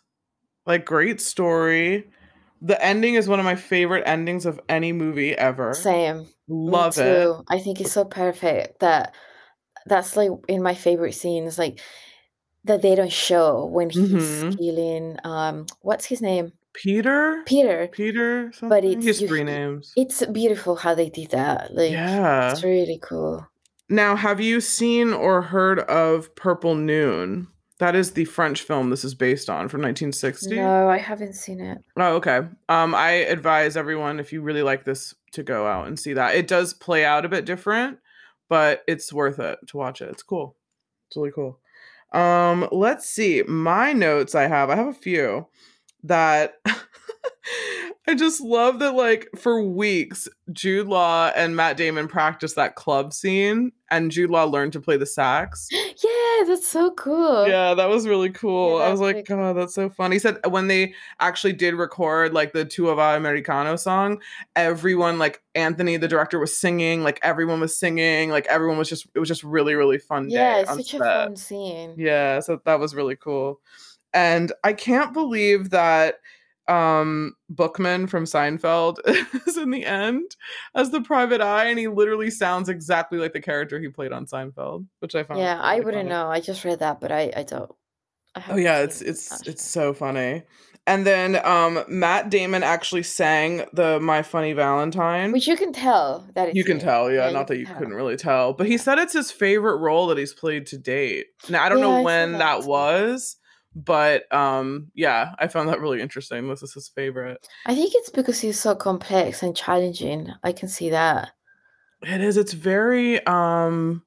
like 0.67 0.85
great 0.85 1.21
story. 1.21 2.09
The 2.63 2.83
ending 2.83 3.15
is 3.15 3.29
one 3.29 3.39
of 3.39 3.45
my 3.45 3.55
favorite 3.57 4.05
endings 4.07 4.47
of 4.47 4.61
any 4.69 4.93
movie 4.93 5.37
ever. 5.37 5.75
Same. 5.75 6.27
Love 6.49 6.97
it. 6.99 7.37
I 7.49 7.59
think 7.59 7.81
it's 7.81 7.93
so 7.93 8.05
perfect 8.05 8.81
that 8.81 9.15
that's 9.87 10.17
like 10.17 10.31
in 10.49 10.63
my 10.63 10.75
favorite 10.75 11.15
scenes, 11.15 11.59
like 11.59 11.81
that 12.65 12.83
they 12.83 12.95
don't 12.95 13.13
show 13.13 13.67
when 13.67 13.91
he's 13.91 14.43
Mhm. 14.43 14.59
killing 14.59 15.17
um 15.25 15.67
what's 15.83 16.07
his 16.07 16.21
name? 16.21 16.53
Peter? 16.73 17.43
Peter. 17.47 17.89
Peter 17.89 18.53
something? 18.53 18.69
But 18.69 18.85
it's 18.85 19.03
he 19.05 19.09
has 19.09 19.21
three 19.23 19.45
names. 19.45 19.93
It's 19.97 20.25
beautiful 20.27 20.77
how 20.77 20.95
they 20.95 21.09
did 21.09 21.31
that. 21.31 21.75
Like 21.75 21.93
yeah. 21.93 22.53
it's 22.53 22.63
really 22.65 22.99
cool. 23.03 23.47
Now, 23.89 24.17
have 24.17 24.41
you 24.41 24.61
seen 24.61 25.13
or 25.13 25.43
heard 25.43 25.79
of 25.79 26.35
Purple 26.35 26.75
Noon? 26.75 27.47
That 27.79 27.95
is 27.95 28.13
the 28.13 28.25
French 28.25 28.63
film 28.63 28.89
this 28.89 29.05
is 29.05 29.15
based 29.15 29.51
on 29.51 29.69
from 29.69 29.83
1960. 29.83 30.57
No, 30.57 30.89
I 30.89 30.97
haven't 30.97 31.35
seen 31.35 31.61
it. 31.61 31.79
Oh, 31.97 32.15
okay. 32.17 32.41
Um, 32.71 32.95
I 32.95 33.11
advise 33.11 33.77
everyone 33.77 34.19
if 34.19 34.33
you 34.33 34.41
really 34.41 34.63
like 34.63 34.85
this 34.85 35.15
to 35.33 35.43
go 35.43 35.67
out 35.67 35.87
and 35.87 35.99
see 35.99 36.15
that. 36.15 36.35
It 36.35 36.49
does 36.49 36.73
play 36.73 37.05
out 37.05 37.27
a 37.27 37.29
bit 37.29 37.45
different, 37.45 37.99
but 38.49 38.83
it's 38.89 39.13
worth 39.13 39.39
it 39.39 39.59
to 39.69 39.77
watch 39.77 40.01
it. 40.01 40.09
It's 40.09 40.23
cool. 40.23 40.57
It's 41.09 41.17
really 41.17 41.33
cool. 41.33 41.61
Um, 42.13 42.67
let's 42.73 43.09
see. 43.09 43.43
My 43.47 43.93
notes 43.93 44.35
I 44.35 44.47
have. 44.47 44.71
I 44.71 44.77
have 44.77 44.89
a 44.89 44.95
few 44.95 45.47
that 46.05 46.55
I 48.09 48.15
just 48.15 48.41
love 48.41 48.79
that 48.79 48.93
like 48.93 49.29
for 49.37 49.63
weeks 49.63 50.29
Jude 50.53 50.87
Law 50.87 51.33
and 51.35 51.57
Matt 51.57 51.77
Damon 51.77 52.07
practiced 52.07 52.55
that 52.55 52.77
club 52.77 53.13
scene 53.13 53.73
and 53.91 54.11
Jude 54.11 54.31
Law 54.31 54.45
learned 54.45 54.73
to 54.75 54.81
play 54.81 54.97
the 54.97 55.07
sax. 55.07 55.69
Yeah, 56.05 56.45
that's 56.47 56.69
so 56.69 56.91
cool. 56.91 57.49
Yeah, 57.49 57.73
that 57.73 57.89
was 57.89 58.07
really 58.07 58.29
cool. 58.29 58.77
I 58.83 58.91
was 58.91 59.01
like, 59.01 59.15
really 59.15 59.23
God, 59.23 59.55
that's 59.55 59.75
so 59.75 59.89
funny. 59.89 60.17
He 60.17 60.19
said 60.19 60.39
when 60.47 60.69
they 60.69 60.93
actually 61.19 61.55
did 61.55 61.73
record 61.75 62.35
like 62.35 62.53
the 62.53 62.67
Tu 62.67 62.83
Vuò 62.83 62.95
Fà 62.95 63.19
L'Americano 63.19 63.79
song, 63.79 64.21
everyone, 64.55 65.19
like 65.19 65.43
Anthony, 65.55 65.97
the 65.97 66.07
director, 66.07 66.39
was 66.39 66.55
singing, 66.55 67.03
like 67.03 67.19
everyone 67.23 67.61
was 67.61 67.75
singing, 67.75 68.29
like 68.29 68.47
everyone 68.49 68.77
was 68.77 68.91
just, 68.91 69.07
it 69.15 69.19
was 69.19 69.29
just 69.29 69.43
really, 69.43 69.75
really 69.75 69.97
fun. 69.97 70.29
Yeah, 70.29 70.57
day 70.57 70.61
it's 70.61 70.91
such 70.91 70.95
a 70.95 70.99
fun 70.99 71.37
scene. 71.37 71.95
Yeah, 71.97 72.41
so 72.41 72.61
that 72.67 72.79
was 72.79 72.95
really 72.95 73.17
cool. 73.17 73.61
And 74.13 74.53
I 74.65 74.75
can't 74.75 75.15
believe 75.15 75.71
that 75.71 76.17
um 76.69 77.35
Bookman 77.51 78.09
from 78.09 78.25
Seinfeld 78.25 78.97
is 79.47 79.57
in 79.57 79.71
the 79.71 79.85
end 79.85 80.37
as 80.75 80.91
the 80.91 81.01
private 81.01 81.41
eye 81.41 81.67
and 81.67 81.79
he 81.79 81.87
literally 81.89 82.31
sounds 82.31 82.69
exactly 82.69 83.19
like 83.19 83.33
the 83.33 83.41
character 83.41 83.79
he 83.81 83.89
played 83.89 84.13
on 84.13 84.27
Seinfeld, 84.27 84.87
which 85.01 85.15
I 85.15 85.23
found 85.23 85.41
Yeah, 85.41 85.61
I 85.61 85.75
really 85.75 85.85
wouldn't 85.85 86.03
funny. 86.05 86.11
know. 86.11 86.29
I 86.29 86.41
just 86.41 86.65
read 86.65 86.81
that, 86.81 87.01
but 87.01 87.13
I 87.13 87.33
I 87.37 87.43
don't. 87.45 87.71
I 88.35 88.43
Oh 88.51 88.57
yeah, 88.57 88.81
it's 88.81 89.01
it's 89.03 89.47
it's 89.47 89.65
so 89.65 89.93
funny. 89.95 90.43
And 90.89 91.05
then 91.05 91.45
um 91.45 91.85
Matt 91.89 92.31
Damon 92.31 92.63
actually 92.63 93.03
sang 93.03 93.65
the 93.73 93.99
My 94.01 94.23
Funny 94.23 94.53
Valentine. 94.53 95.33
Which 95.33 95.47
you 95.49 95.57
can 95.57 95.73
tell 95.73 96.29
that 96.35 96.49
it's 96.49 96.57
you 96.57 96.65
can 96.65 96.79
him. 96.79 96.85
tell, 96.85 97.11
yeah, 97.11 97.27
Yeah, 97.27 97.33
not 97.33 97.49
that 97.49 97.59
you 97.59 97.67
tell. 97.67 97.77
couldn't 97.79 97.95
really 97.95 98.17
tell. 98.17 98.53
But 98.53 98.67
he 98.69 98.79
said 98.79 98.99
it's 98.99 99.13
his 99.13 99.31
favorite 99.33 99.77
role 99.79 100.07
that 100.09 100.19
he's 100.19 100.33
played 100.33 100.67
to 100.67 100.79
date. 100.79 101.27
Now 101.49 101.65
I 101.65 101.69
don't 101.69 101.81
Yeah, 101.81 101.97
know 101.99 102.05
when 102.05 102.33
that 102.33 102.39
that 102.39 102.65
was, 102.69 103.37
but 103.77 104.33
um 104.35 104.91
yeah, 104.95 105.35
I 105.39 105.49
found 105.49 105.69
that 105.69 105.81
really 105.81 106.01
interesting. 106.01 106.49
This 106.49 106.63
is 106.65 106.75
his 106.75 106.89
favorite. 106.89 107.47
I 107.67 107.75
think 107.75 107.93
it's 107.95 108.11
because 108.11 108.41
he's 108.41 108.59
so 108.61 108.75
complex 108.75 109.43
and 109.43 109.57
challenging. 109.57 110.31
I 110.43 110.53
can 110.53 110.69
see 110.69 110.91
that. 110.91 111.33
It 112.03 112.21
is, 112.23 112.37
it's 112.39 112.53
very 112.55 113.25
um 113.27 114.03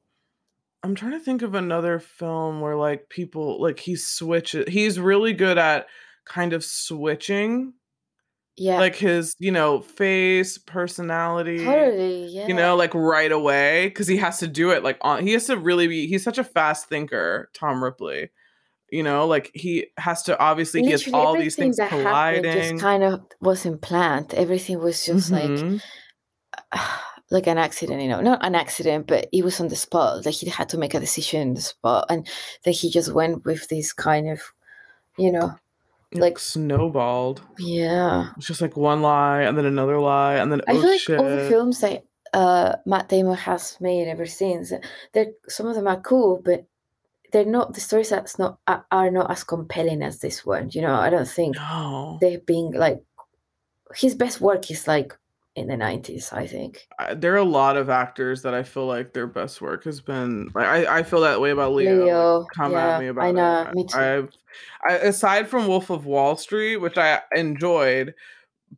I'm 0.83 0.95
trying 0.95 1.11
to 1.13 1.19
think 1.19 1.41
of 1.41 1.55
another 1.55 1.99
film 1.99 2.61
where 2.61 2.75
like 2.77 3.09
people 3.09 3.61
like 3.61 3.79
he 3.79 3.95
switches 3.95 4.65
he's 4.69 4.99
really 4.99 5.33
good 5.33 5.57
at 5.57 5.87
kind 6.25 6.53
of 6.53 6.63
switching 6.63 7.73
Yeah, 8.57 8.79
like 8.79 8.95
his 8.95 9.35
you 9.39 9.51
know 9.51 9.81
face 9.81 10.57
personality 10.57 11.65
totally. 11.65 12.27
Yeah, 12.27 12.47
you 12.47 12.53
know 12.53 12.75
like 12.75 12.93
right 12.93 13.31
away 13.31 13.87
because 13.89 14.07
he 14.07 14.17
has 14.17 14.39
to 14.39 14.47
do 14.47 14.71
it 14.71 14.83
like 14.83 14.97
on 15.01 15.25
he 15.25 15.33
has 15.33 15.45
to 15.47 15.57
really 15.57 15.87
be 15.87 16.07
he's 16.07 16.23
such 16.23 16.37
a 16.37 16.43
fast 16.43 16.87
thinker 16.89 17.49
tom 17.53 17.83
ripley 17.83 18.29
you 18.91 19.03
know 19.03 19.27
like 19.27 19.51
he 19.53 19.87
has 19.97 20.23
to 20.23 20.37
obviously 20.39 20.81
he 20.83 20.91
has 20.91 21.07
all 21.13 21.35
these 21.37 21.55
things 21.55 21.77
that 21.77 21.89
colliding 21.89 22.43
just 22.53 22.81
kind 22.81 23.03
of 23.03 23.21
wasn't 23.41 23.81
planned. 23.81 24.33
Everything 24.33 24.79
was 24.79 25.05
just 25.05 25.31
like 25.31 25.49
Mhm. 25.49 25.81
like 27.31 27.47
an 27.47 27.57
accident, 27.59 28.01
you 28.01 28.07
know, 28.07 28.21
not 28.21 28.43
an 28.43 28.55
accident, 28.55 29.05
but 29.07 29.27
he 29.31 29.41
was 29.43 29.59
on 29.61 29.67
the 29.67 29.75
spot. 29.75 30.25
Like 30.25 30.33
he 30.35 30.49
had 30.49 30.69
to 30.69 30.77
make 30.77 30.93
a 30.95 30.99
decision 30.99 31.41
in 31.41 31.53
the 31.53 31.61
spot, 31.61 32.05
and 32.09 32.27
then 32.63 32.73
he 32.73 32.89
just 32.89 33.13
went 33.13 33.45
with 33.45 33.67
this 33.67 33.93
kind 33.93 34.29
of, 34.29 34.41
you 35.17 35.31
know, 35.31 35.53
It, 36.11 36.17
like- 36.19 36.39
snowballed 36.39 37.41
yeah. 37.59 38.31
it's 38.37 38.47
just 38.47 38.61
like 38.61 38.75
one 38.75 39.01
lie 39.03 39.41
and 39.43 39.55
then 39.55 39.65
another 39.67 39.99
lie 39.99 40.37
and 40.37 40.51
then 40.51 40.61
I 40.67 40.71
oh 40.73 40.81
feel 40.81 40.89
like 40.89 40.99
shit 40.99 41.19
all 41.19 41.29
the 41.29 41.47
films 41.47 41.81
that 41.81 42.03
uh, 42.33 42.75
Matt 42.87 43.09
Damon 43.09 43.35
has 43.35 43.77
made 43.79 44.07
ever 44.07 44.25
since, 44.25 44.71
they're 45.13 45.27
some 45.47 45.67
of 45.67 45.75
them 45.75 45.87
are 45.87 45.99
cool, 46.01 46.41
but 46.43 46.65
they're 47.31 47.45
not 47.45 47.73
the 47.73 47.81
stories 47.81 48.09
that's 48.09 48.39
not 48.39 48.59
are, 48.67 49.11
not 49.11 49.31
as 49.31 49.43
compelling 49.43 50.01
as 50.01 50.19
this 50.19 50.45
one. 50.45 50.69
You 50.71 50.81
know, 50.81 50.95
I 50.95 51.09
don't 51.09 51.27
think 51.27 51.55
no 51.55 52.17
they've 52.21 52.45
been 52.45 52.71
like 52.71 53.03
his 53.95 54.15
best 54.15 54.41
work 54.41 54.69
is 54.69 54.87
like 54.87 55.17
in 55.55 55.67
the 55.67 55.77
nineties. 55.77 56.31
I 56.31 56.47
think. 56.47 56.87
There 57.15 57.33
are 57.33 57.37
a 57.37 57.43
lot 57.43 57.77
of 57.77 57.89
actors 57.89 58.41
that 58.43 58.53
I 58.53 58.63
feel 58.63 58.85
like 58.85 59.13
their 59.13 59.27
best 59.27 59.61
work 59.61 59.83
has 59.83 60.01
been 60.01 60.49
like 60.53 60.65
I, 60.65 60.99
I 60.99 61.03
feel 61.03 61.21
that 61.21 61.41
way 61.41 61.51
about 61.51 61.73
Leo. 61.73 62.05
Leo, 62.05 62.45
come 62.55 62.71
yeah, 62.71 62.95
at 62.95 62.99
me 62.99 63.07
about 63.07 63.25
I 63.25 63.31
know, 63.31 63.61
it. 63.69 63.75
me 63.75 63.85
too. 63.85 63.97
I've 63.97 64.29
I, 64.87 64.93
aside 64.95 65.47
from 65.47 65.67
Wolf 65.67 65.89
of 65.89 66.05
Wall 66.05 66.35
Street, 66.35 66.77
which 66.77 66.97
I 66.97 67.21
enjoyed, 67.35 68.13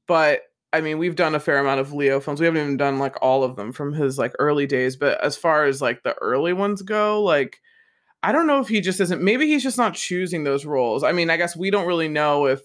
but 0.08 0.42
I 0.74 0.82
mean 0.82 0.98
we've 0.98 1.16
done 1.16 1.36
a 1.36 1.40
fair 1.40 1.60
amount 1.60 1.82
of 1.82 1.94
Leo 1.94 2.20
films. 2.20 2.40
We 2.40 2.46
haven't 2.46 2.62
even 2.62 2.78
done 2.78 3.00
like 3.00 3.16
all 3.22 3.44
of 3.44 3.56
them 3.56 3.72
from 3.72 3.94
his 3.94 4.18
like 4.18 4.34
early 4.40 4.66
days, 4.66 4.96
but 4.96 5.24
as 5.24 5.38
far 5.38 5.66
as 5.66 5.82
like 5.82 6.04
the 6.04 6.16
early 6.22 6.54
ones 6.54 6.82
go, 6.82 7.22
like 7.22 7.60
I 8.24 8.32
don't 8.32 8.48
know 8.48 8.60
if 8.60 8.68
he 8.68 8.82
just 8.82 9.00
isn't 9.02 9.22
maybe 9.22 9.48
he's 9.48 9.64
just 9.64 9.78
not 9.78 9.94
choosing 9.96 10.44
those 10.44 10.66
roles. 10.66 11.04
I 11.04 11.12
mean, 11.12 11.30
I 11.30 11.38
guess 11.38 11.56
we 11.56 11.72
don't 11.72 11.88
really 11.88 12.08
know 12.08 12.46
if 12.46 12.62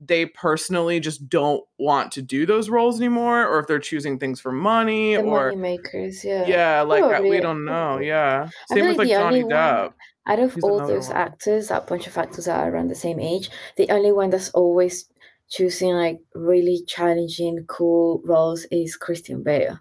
they 0.00 0.24
personally 0.26 0.98
just 0.98 1.28
don't 1.28 1.62
want 1.78 2.10
to 2.12 2.22
do 2.22 2.46
those 2.46 2.70
roles 2.70 2.98
anymore 2.98 3.46
or 3.46 3.58
if 3.60 3.66
they're 3.66 3.78
choosing 3.78 4.18
things 4.18 4.40
for 4.40 4.50
money 4.50 5.14
The 5.14 5.22
or 5.22 5.50
money 5.50 5.56
makers, 5.56 6.24
yeah. 6.24 6.46
yeah, 6.46 6.80
like 6.80 7.02
uh, 7.02 7.20
we 7.22 7.38
don't 7.40 7.64
know. 7.66 7.98
Yeah, 7.98 8.48
I 8.70 8.74
same 8.74 8.88
with 8.88 8.96
like 8.98 9.08
Johnny 9.08 9.44
one- 9.44 9.52
Depp. 9.52 9.92
Out 10.26 10.38
of 10.38 10.54
He's 10.54 10.62
all 10.64 10.86
those 10.86 11.08
one. 11.08 11.16
actors, 11.16 11.68
that 11.68 11.86
bunch 11.86 12.06
of 12.06 12.16
actors 12.16 12.44
that 12.44 12.58
are 12.60 12.70
around 12.70 12.88
the 12.88 12.94
same 12.94 13.18
age, 13.18 13.50
the 13.76 13.90
only 13.90 14.12
one 14.12 14.30
that's 14.30 14.50
always 14.50 15.06
choosing 15.48 15.90
like 15.94 16.20
really 16.34 16.82
challenging, 16.86 17.64
cool 17.68 18.20
roles 18.24 18.64
is 18.70 18.96
Christian 18.96 19.42
Bale. 19.42 19.80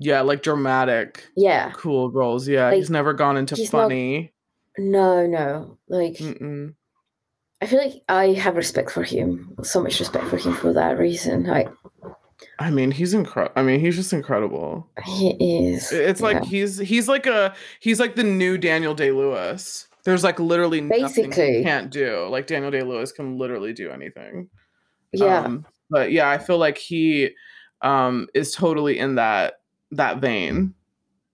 Yeah, 0.00 0.22
like 0.22 0.42
dramatic, 0.42 1.24
Yeah. 1.36 1.70
cool 1.76 2.10
roles. 2.10 2.48
Yeah, 2.48 2.68
Like, 2.68 2.76
he's 2.78 2.90
never 2.90 3.12
gone 3.12 3.36
into 3.36 3.54
he's 3.54 3.72
not- 3.72 3.82
funny. 3.82 4.32
No, 4.78 5.26
no. 5.26 5.78
Like 5.88 6.14
Mm-mm. 6.14 6.74
I 7.60 7.66
feel 7.66 7.78
like 7.78 8.02
I 8.08 8.28
have 8.32 8.56
respect 8.56 8.90
for 8.90 9.02
him. 9.02 9.54
So 9.62 9.82
much 9.82 10.00
respect 10.00 10.24
for 10.26 10.38
him 10.38 10.54
for 10.54 10.72
that 10.72 10.98
reason. 10.98 11.44
Like 11.44 11.68
I 12.58 12.70
mean, 12.70 12.90
he's 12.90 13.12
incredible. 13.12 13.52
I 13.56 13.62
mean, 13.62 13.80
he's 13.80 13.96
just 13.96 14.12
incredible. 14.14 14.88
he 15.04 15.30
is. 15.68 15.92
It's 15.92 16.22
like 16.22 16.38
yeah. 16.44 16.44
he's 16.48 16.78
he's 16.78 17.08
like 17.08 17.26
a 17.26 17.54
he's 17.80 18.00
like 18.00 18.16
the 18.16 18.24
new 18.24 18.56
Daniel 18.56 18.94
Day 18.94 19.10
Lewis. 19.10 19.86
There's 20.04 20.24
like 20.24 20.40
literally 20.40 20.80
nothing 20.80 21.02
Basically. 21.26 21.58
he 21.58 21.62
can't 21.62 21.90
do. 21.90 22.26
Like 22.28 22.46
Daniel 22.46 22.70
Day 22.70 22.82
Lewis 22.82 23.12
can 23.12 23.36
literally 23.36 23.74
do 23.74 23.90
anything. 23.90 24.48
Yeah. 25.12 25.40
Um, 25.42 25.66
but 25.90 26.10
yeah, 26.12 26.30
I 26.30 26.38
feel 26.38 26.56
like 26.56 26.78
he 26.78 27.30
um 27.82 28.28
is 28.34 28.52
totally 28.52 28.98
in 28.98 29.16
that 29.16 29.54
that 29.92 30.18
vein 30.18 30.74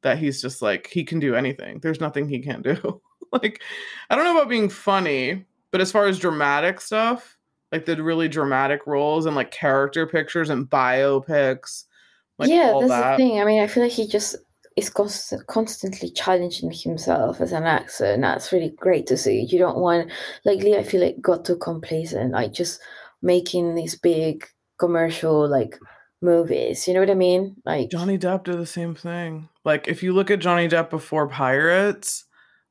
that 0.02 0.18
he's 0.18 0.40
just 0.40 0.62
like 0.62 0.88
he 0.88 1.04
can 1.04 1.18
do 1.18 1.34
anything. 1.34 1.80
There's 1.80 2.00
nothing 2.00 2.28
he 2.28 2.40
can't 2.40 2.62
do. 2.62 3.00
like 3.32 3.62
I 4.10 4.16
don't 4.16 4.24
know 4.24 4.36
about 4.36 4.48
being 4.48 4.68
funny, 4.68 5.44
but 5.70 5.80
as 5.80 5.92
far 5.92 6.06
as 6.06 6.18
dramatic 6.18 6.80
stuff, 6.80 7.36
like 7.72 7.86
the 7.86 8.02
really 8.02 8.28
dramatic 8.28 8.86
roles 8.86 9.26
and 9.26 9.36
like 9.36 9.50
character 9.50 10.06
pictures 10.06 10.50
and 10.50 10.70
biopics, 10.70 11.84
like 12.38 12.48
yeah, 12.48 12.70
all 12.72 12.80
that's 12.80 12.90
that. 12.90 13.12
the 13.12 13.16
thing. 13.16 13.40
I 13.40 13.44
mean, 13.44 13.62
I 13.62 13.66
feel 13.66 13.82
like 13.82 13.92
he 13.92 14.06
just 14.06 14.36
is 14.76 14.90
const- 14.90 15.46
constantly 15.48 16.10
challenging 16.10 16.70
himself 16.70 17.40
as 17.40 17.52
an 17.52 17.64
actor, 17.64 18.04
and 18.04 18.22
that's 18.22 18.52
really 18.52 18.70
great 18.70 19.06
to 19.06 19.16
see. 19.16 19.46
You 19.48 19.58
don't 19.58 19.78
want, 19.78 20.10
like, 20.44 20.60
Lee, 20.60 20.76
I 20.76 20.82
feel 20.82 21.00
like 21.00 21.20
got 21.20 21.46
too 21.46 21.56
complacent, 21.56 22.32
like 22.32 22.52
just 22.52 22.80
making 23.22 23.74
these 23.74 23.94
big 23.94 24.46
commercial 24.78 25.48
like 25.48 25.78
movies. 26.26 26.86
You 26.86 26.92
know 26.92 27.00
what 27.00 27.10
I 27.10 27.14
mean? 27.14 27.56
Like 27.64 27.90
Johnny 27.90 28.18
Depp 28.18 28.44
did 28.44 28.58
the 28.58 28.66
same 28.66 28.94
thing. 28.94 29.48
Like 29.64 29.88
if 29.88 30.02
you 30.02 30.12
look 30.12 30.30
at 30.30 30.40
Johnny 30.40 30.68
Depp 30.68 30.90
before 30.90 31.28
Pirates, 31.28 32.24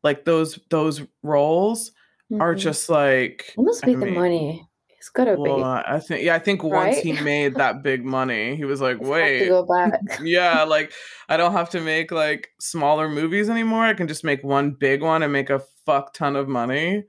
like 0.03 0.25
those 0.25 0.59
those 0.69 1.01
roles 1.23 1.91
are 2.39 2.53
mhm. 2.53 2.59
just 2.59 2.89
like 2.89 3.53
it 3.57 3.61
must 3.61 3.83
be 3.83 3.95
the 3.95 4.05
money. 4.05 4.67
It's 4.97 5.09
gotta 5.09 5.35
Well, 5.37 5.57
be. 5.57 5.63
I 5.63 5.99
think 5.99 6.23
yeah, 6.23 6.35
I 6.35 6.39
think 6.39 6.63
once 6.63 6.97
he 6.97 7.13
made 7.13 7.55
that 7.55 7.83
big 7.83 8.03
money, 8.03 8.55
he 8.55 8.65
was 8.65 8.81
like, 8.81 8.99
"Wait, 9.01 9.47
go 9.47 9.65
back. 9.65 9.99
yeah, 10.23 10.63
like 10.63 10.91
I 11.29 11.37
don't 11.37 11.53
have 11.53 11.69
to 11.71 11.81
make 11.81 12.11
like 12.11 12.49
smaller 12.59 13.07
movies 13.09 13.49
anymore. 13.49 13.85
I 13.85 13.93
can 13.93 14.07
just 14.07 14.23
make 14.23 14.43
one 14.43 14.71
big 14.71 15.01
one 15.01 15.23
and 15.23 15.31
make 15.31 15.49
a 15.49 15.61
fuck 15.85 16.13
ton 16.13 16.35
of 16.35 16.47
money 16.47 17.03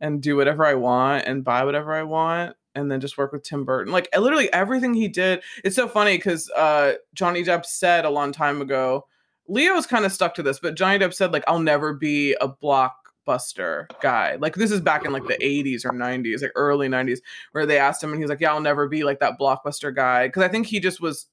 and 0.00 0.22
do 0.22 0.36
whatever 0.36 0.64
I 0.64 0.74
want 0.74 1.24
and 1.26 1.44
buy 1.44 1.64
whatever 1.64 1.92
I 1.92 2.02
want 2.02 2.56
and 2.74 2.90
then 2.90 3.00
just 3.00 3.18
work 3.18 3.32
with 3.32 3.42
Tim 3.42 3.64
Burton. 3.64 3.92
Like 3.92 4.08
literally 4.16 4.52
everything 4.52 4.94
he 4.94 5.08
did. 5.08 5.42
It's 5.62 5.76
so 5.76 5.88
funny 5.88 6.18
cuz 6.18 6.50
uh 6.56 6.94
Johnny 7.14 7.44
Depp 7.44 7.64
said 7.64 8.04
a 8.04 8.10
long 8.10 8.32
time 8.32 8.60
ago, 8.60 9.06
Leo's 9.48 9.86
kind 9.86 10.04
of 10.04 10.12
stuck 10.12 10.34
to 10.34 10.42
this, 10.42 10.58
but 10.58 10.74
Johnny 10.74 10.98
Depp 10.98 11.14
said 11.14 11.32
like 11.32 11.44
I'll 11.46 11.60
never 11.60 11.92
be 11.92 12.34
a 12.40 12.48
blockbuster 12.48 13.86
guy. 14.00 14.36
Like 14.36 14.54
this 14.54 14.70
is 14.70 14.80
back 14.80 15.04
in 15.04 15.12
like 15.12 15.26
the 15.26 15.38
80s 15.38 15.84
or 15.84 15.90
90s, 15.90 16.42
like 16.42 16.52
early 16.54 16.88
90s 16.88 17.20
where 17.52 17.66
they 17.66 17.78
asked 17.78 18.02
him 18.02 18.10
and 18.10 18.18
he 18.18 18.24
was 18.24 18.30
like, 18.30 18.40
"Yeah, 18.40 18.52
I'll 18.52 18.60
never 18.60 18.88
be 18.88 19.04
like 19.04 19.20
that 19.20 19.38
blockbuster 19.38 19.94
guy." 19.94 20.28
Cuz 20.28 20.42
I 20.42 20.48
think 20.48 20.66
he 20.66 20.80
just 20.80 21.00
was 21.00 21.26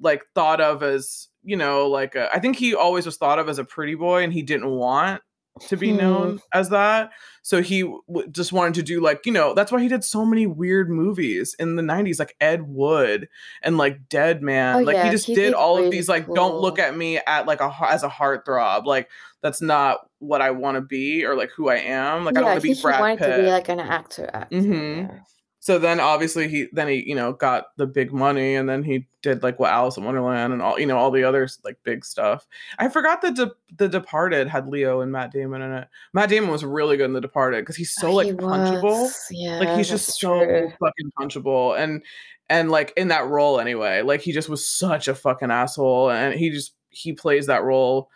like 0.00 0.24
thought 0.34 0.60
of 0.60 0.82
as 0.82 1.28
you 1.42 1.56
know 1.56 1.86
like 1.86 2.14
a, 2.14 2.32
I 2.34 2.38
think 2.38 2.56
he 2.56 2.74
always 2.74 3.06
was 3.06 3.16
thought 3.16 3.38
of 3.38 3.48
as 3.48 3.58
a 3.58 3.64
pretty 3.64 3.94
boy 3.94 4.22
and 4.22 4.32
he 4.32 4.42
didn't 4.42 4.70
want 4.70 5.22
to 5.60 5.76
be 5.76 5.90
known 5.92 6.40
as 6.52 6.68
that 6.70 7.10
so 7.42 7.62
he 7.62 7.80
w- 7.82 8.28
just 8.30 8.52
wanted 8.52 8.74
to 8.74 8.82
do 8.82 9.00
like 9.00 9.24
you 9.24 9.32
know 9.32 9.54
that's 9.54 9.72
why 9.72 9.80
he 9.80 9.88
did 9.88 10.04
so 10.04 10.24
many 10.24 10.46
weird 10.46 10.90
movies 10.90 11.54
in 11.58 11.76
the 11.76 11.82
90s 11.82 12.18
like 12.18 12.36
ed 12.40 12.62
wood 12.68 13.28
and 13.62 13.78
like 13.78 14.08
dead 14.08 14.42
man 14.42 14.76
Oh, 14.76 14.80
like 14.80 14.96
he 15.04 15.10
just 15.10 15.26
he 15.26 15.34
did 15.34 15.54
all 15.54 15.78
of 15.78 15.90
these 15.90 16.08
like 16.08 16.26
don't 16.34 16.56
look 16.60 16.78
at 16.78 16.96
me 16.96 17.18
at 17.26 17.46
like 17.46 17.60
a 17.60 17.72
as 17.88 18.02
a 18.02 18.08
heartthrob 18.08 18.84
like 18.84 19.08
that's 19.42 19.62
not 19.62 20.00
what 20.18 20.42
i 20.42 20.50
want 20.50 20.76
to 20.76 20.80
be 20.80 21.24
or 21.24 21.34
like 21.36 21.50
who 21.56 21.68
i 21.68 21.76
am 21.76 22.24
like 22.24 22.36
i 22.36 22.40
don't 22.40 22.50
want 22.50 22.62
to 22.62 22.68
be 22.68 22.80
brad 22.82 23.00
wanted 23.00 23.18
pitt 23.18 23.36
to 23.36 23.42
be 23.42 23.48
like 23.50 23.68
an 23.68 23.80
actor. 23.80 24.30
Actor. 24.32 24.54
Mhm. 24.56 25.08
Yeah. 25.08 25.18
So 25.66 25.80
then 25.80 25.98
obviously 25.98 26.46
he 26.46 26.68
then 26.70 26.86
he 26.86 27.02
you 27.08 27.16
know 27.16 27.32
got 27.32 27.76
the 27.76 27.88
big 27.88 28.12
money 28.12 28.54
and 28.54 28.68
then 28.68 28.84
he 28.84 29.04
did 29.20 29.42
like 29.42 29.58
what 29.58 29.72
Alice 29.72 29.96
in 29.96 30.04
Wonderland 30.04 30.52
and 30.52 30.62
all 30.62 30.78
you 30.78 30.86
know 30.86 30.96
all 30.96 31.10
the 31.10 31.24
other 31.24 31.48
like 31.64 31.76
big 31.82 32.04
stuff. 32.04 32.46
I 32.78 32.88
forgot 32.88 33.20
that 33.22 33.34
De- 33.34 33.50
the 33.76 33.88
Departed 33.88 34.46
had 34.46 34.68
Leo 34.68 35.00
and 35.00 35.10
Matt 35.10 35.32
Damon 35.32 35.62
in 35.62 35.72
it. 35.72 35.88
Matt 36.12 36.28
Damon 36.28 36.50
was 36.50 36.64
really 36.64 36.96
good 36.96 37.06
in 37.06 37.14
the 37.14 37.20
Departed 37.20 37.62
because 37.62 37.74
he's 37.74 37.92
so 37.92 38.10
uh, 38.10 38.12
like 38.12 38.26
He 38.28 38.32
punchable. 38.34 39.10
Yeah, 39.32 39.58
Like 39.58 39.76
he's 39.76 39.88
just 39.88 40.20
so 40.20 40.38
true. 40.38 40.70
fucking 40.78 41.10
punchable 41.18 41.76
and 41.76 42.00
and 42.48 42.70
like 42.70 42.92
in 42.96 43.08
that 43.08 43.26
role 43.26 43.58
anyway. 43.58 44.02
Like 44.02 44.20
he 44.20 44.30
just 44.30 44.48
was 44.48 44.68
such 44.68 45.08
a 45.08 45.16
fucking 45.16 45.50
asshole 45.50 46.12
and 46.12 46.32
he 46.32 46.50
just 46.50 46.74
he 46.90 47.12
plays 47.12 47.46
that 47.48 47.64
role. 47.64 48.08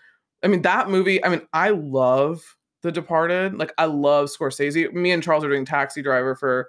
I 0.45 0.47
mean 0.47 0.63
that 0.63 0.89
movie. 0.89 1.25
I 1.25 1.29
mean 1.31 1.43
I 1.53 1.71
love 1.71 2.57
The 2.83 2.93
Departed. 2.93 3.59
Like 3.59 3.73
I 3.77 3.87
love 3.87 4.29
Scorsese. 4.29 4.93
Me 4.93 5.11
and 5.11 5.21
Charles 5.21 5.43
are 5.43 5.49
doing 5.49 5.65
Taxi 5.65 6.01
Driver 6.01 6.37
for 6.37 6.69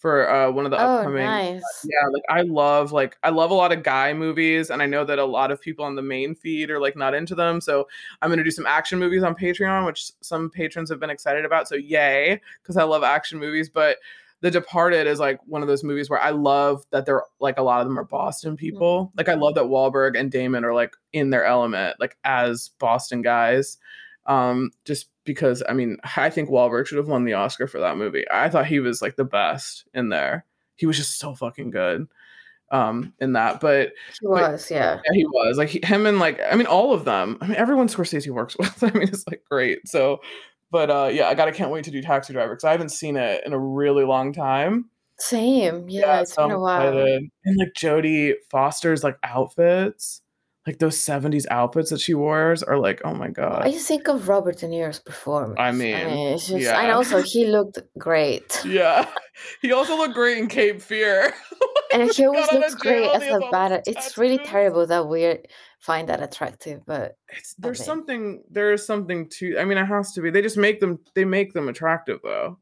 for 0.00 0.30
uh, 0.30 0.50
one 0.50 0.64
of 0.64 0.70
the 0.70 0.78
Oh, 0.80 0.96
upcoming 0.98 1.24
nice. 1.24 1.62
yeah 1.84 2.08
like 2.10 2.22
i 2.30 2.40
love 2.40 2.90
like 2.90 3.18
i 3.22 3.28
love 3.28 3.50
a 3.50 3.54
lot 3.54 3.70
of 3.70 3.82
guy 3.82 4.14
movies 4.14 4.70
and 4.70 4.80
i 4.82 4.86
know 4.86 5.04
that 5.04 5.18
a 5.18 5.24
lot 5.24 5.50
of 5.50 5.60
people 5.60 5.84
on 5.84 5.94
the 5.94 6.02
main 6.02 6.34
feed 6.34 6.70
are 6.70 6.80
like 6.80 6.96
not 6.96 7.12
into 7.14 7.34
them 7.34 7.60
so 7.60 7.86
i'm 8.22 8.30
going 8.30 8.38
to 8.38 8.44
do 8.44 8.50
some 8.50 8.66
action 8.66 8.98
movies 8.98 9.22
on 9.22 9.34
patreon 9.34 9.84
which 9.84 10.10
some 10.22 10.48
patrons 10.48 10.88
have 10.88 10.98
been 11.00 11.10
excited 11.10 11.44
about 11.44 11.68
so 11.68 11.74
yay 11.74 12.40
because 12.62 12.78
i 12.78 12.82
love 12.82 13.02
action 13.02 13.38
movies 13.38 13.68
but 13.68 13.98
the 14.40 14.50
departed 14.50 15.06
is 15.06 15.20
like 15.20 15.38
one 15.46 15.60
of 15.60 15.68
those 15.68 15.84
movies 15.84 16.08
where 16.08 16.20
i 16.22 16.30
love 16.30 16.82
that 16.92 17.04
they're 17.04 17.24
like 17.38 17.58
a 17.58 17.62
lot 17.62 17.82
of 17.82 17.86
them 17.86 17.98
are 17.98 18.04
boston 18.04 18.56
people 18.56 19.12
like 19.18 19.28
i 19.28 19.34
love 19.34 19.54
that 19.54 19.64
Wahlberg 19.64 20.18
and 20.18 20.32
damon 20.32 20.64
are 20.64 20.72
like 20.72 20.94
in 21.12 21.28
their 21.28 21.44
element 21.44 21.94
like 22.00 22.16
as 22.24 22.70
boston 22.78 23.20
guys 23.20 23.76
um 24.24 24.70
just 24.86 25.08
because 25.32 25.62
i 25.68 25.72
mean 25.72 25.96
i 26.16 26.28
think 26.28 26.48
Wahlberg 26.48 26.86
should 26.86 26.98
have 26.98 27.08
won 27.08 27.24
the 27.24 27.34
oscar 27.34 27.66
for 27.68 27.78
that 27.80 27.96
movie 27.96 28.24
i 28.30 28.48
thought 28.48 28.66
he 28.66 28.80
was 28.80 29.00
like 29.00 29.14
the 29.16 29.24
best 29.24 29.84
in 29.94 30.08
there 30.08 30.44
he 30.76 30.86
was 30.86 30.96
just 30.96 31.18
so 31.18 31.34
fucking 31.34 31.70
good 31.70 32.08
um 32.72 33.12
in 33.20 33.32
that 33.34 33.60
but 33.60 33.92
He 34.20 34.26
was, 34.26 34.70
yeah. 34.70 35.00
yeah 35.04 35.12
he 35.12 35.24
was 35.26 35.56
like 35.56 35.68
he, 35.68 35.80
him 35.82 36.06
and 36.06 36.18
like 36.18 36.40
i 36.50 36.56
mean 36.56 36.66
all 36.66 36.92
of 36.92 37.04
them 37.04 37.38
i 37.40 37.46
mean 37.46 37.56
everyone 37.56 37.88
scorsese 37.88 38.28
works 38.30 38.56
with 38.58 38.82
i 38.82 38.90
mean 38.90 39.04
it's 39.08 39.26
like 39.28 39.44
great 39.48 39.86
so 39.86 40.20
but 40.70 40.90
uh 40.90 41.08
yeah 41.12 41.28
i 41.28 41.34
gotta 41.34 41.52
can't 41.52 41.70
wait 41.70 41.84
to 41.84 41.90
do 41.90 42.02
taxi 42.02 42.32
driver 42.32 42.54
because 42.54 42.64
i 42.64 42.72
haven't 42.72 42.90
seen 42.90 43.16
it 43.16 43.42
in 43.46 43.52
a 43.52 43.58
really 43.58 44.04
long 44.04 44.32
time 44.32 44.88
Same. 45.18 45.86
Yeah, 45.88 46.22
it's 46.22 46.32
so 46.34 46.44
been 46.48 46.56
a 46.56 46.60
while. 46.60 46.88
excited. 46.88 47.22
and 47.44 47.56
like 47.58 47.72
jodie 47.76 48.34
foster's 48.50 49.04
like 49.04 49.18
outfits 49.22 50.22
like 50.66 50.78
those 50.78 50.96
70s 50.96 51.46
outfits 51.50 51.90
that 51.90 52.00
she 52.00 52.14
wears 52.14 52.62
are 52.62 52.78
like 52.78 53.00
oh 53.04 53.14
my 53.14 53.28
god 53.28 53.62
I 53.62 53.72
just 53.72 53.88
think 53.88 54.08
of 54.08 54.28
Robert 54.28 54.58
De 54.58 54.66
Niro's 54.66 54.98
performance. 54.98 55.56
I 55.58 55.72
mean, 55.72 55.96
it's 55.96 56.48
just, 56.48 56.60
yeah. 56.60 56.80
and 56.80 56.92
also 56.92 57.22
he 57.22 57.46
looked 57.46 57.78
great. 57.98 58.62
yeah 58.66 59.08
he 59.62 59.72
also 59.72 59.96
looked 59.96 60.14
great 60.14 60.38
in 60.38 60.48
cape 60.48 60.82
fear 60.82 61.32
And 61.92 62.10
he 62.12 62.24
always 62.24 62.50
looks 62.52 62.74
great 62.76 63.10
as 63.10 63.22
a 63.24 63.40
bad. 63.50 63.82
It's 63.86 64.16
really 64.16 64.38
terrible 64.38 64.86
that 64.86 65.08
we 65.08 65.38
find 65.80 66.08
that 66.08 66.22
attractive, 66.22 66.82
but 66.86 67.16
it's 67.30 67.54
there's 67.54 67.84
something 67.84 68.42
there's 68.50 68.84
something 68.86 69.28
to 69.30 69.58
i 69.58 69.64
mean 69.64 69.78
it 69.78 69.86
has 69.86 70.12
to 70.12 70.20
be 70.20 70.30
they 70.30 70.42
just 70.42 70.56
make 70.58 70.78
them 70.80 70.98
they 71.14 71.24
make 71.24 71.52
them 71.54 71.68
attractive 71.68 72.18
though 72.22 72.58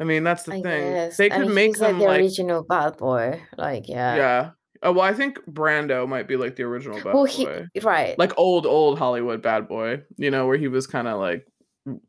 i 0.00 0.04
mean 0.04 0.24
that's 0.24 0.42
the 0.42 0.54
I 0.54 0.62
thing 0.62 0.92
guess 0.92 1.16
they 1.16 1.26
I 1.26 1.36
could 1.36 1.46
mean, 1.46 1.54
make 1.54 1.68
he's 1.68 1.80
like 1.80 1.90
them 1.90 1.98
the 2.00 2.04
like 2.06 2.20
original 2.20 2.64
bad 2.64 2.96
boy. 2.96 3.40
Like, 3.56 3.88
yeah. 3.88 4.16
yeah 4.16 4.50
oh 4.86 4.92
well 4.92 5.04
i 5.04 5.12
think 5.12 5.38
brando 5.50 6.08
might 6.08 6.26
be 6.28 6.36
like 6.36 6.56
the 6.56 6.62
original 6.62 6.96
bad 7.02 7.12
well, 7.14 7.24
he 7.24 7.44
boy 7.44 7.66
right. 7.82 8.18
like 8.18 8.32
old 8.38 8.64
old 8.64 8.98
hollywood 8.98 9.42
bad 9.42 9.68
boy 9.68 10.00
you 10.16 10.30
know 10.30 10.46
where 10.46 10.56
he 10.56 10.68
was 10.68 10.86
kind 10.86 11.08
of 11.08 11.18
like 11.18 11.46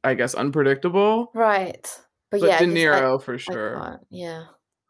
i 0.04 0.14
guess 0.14 0.34
unpredictable 0.34 1.32
right. 1.34 1.88
But, 2.30 2.42
but 2.42 2.50
yeah, 2.50 2.60
de 2.60 2.66
niro 2.68 3.22
for 3.22 3.38
sure 3.38 4.00
Yeah. 4.10 4.44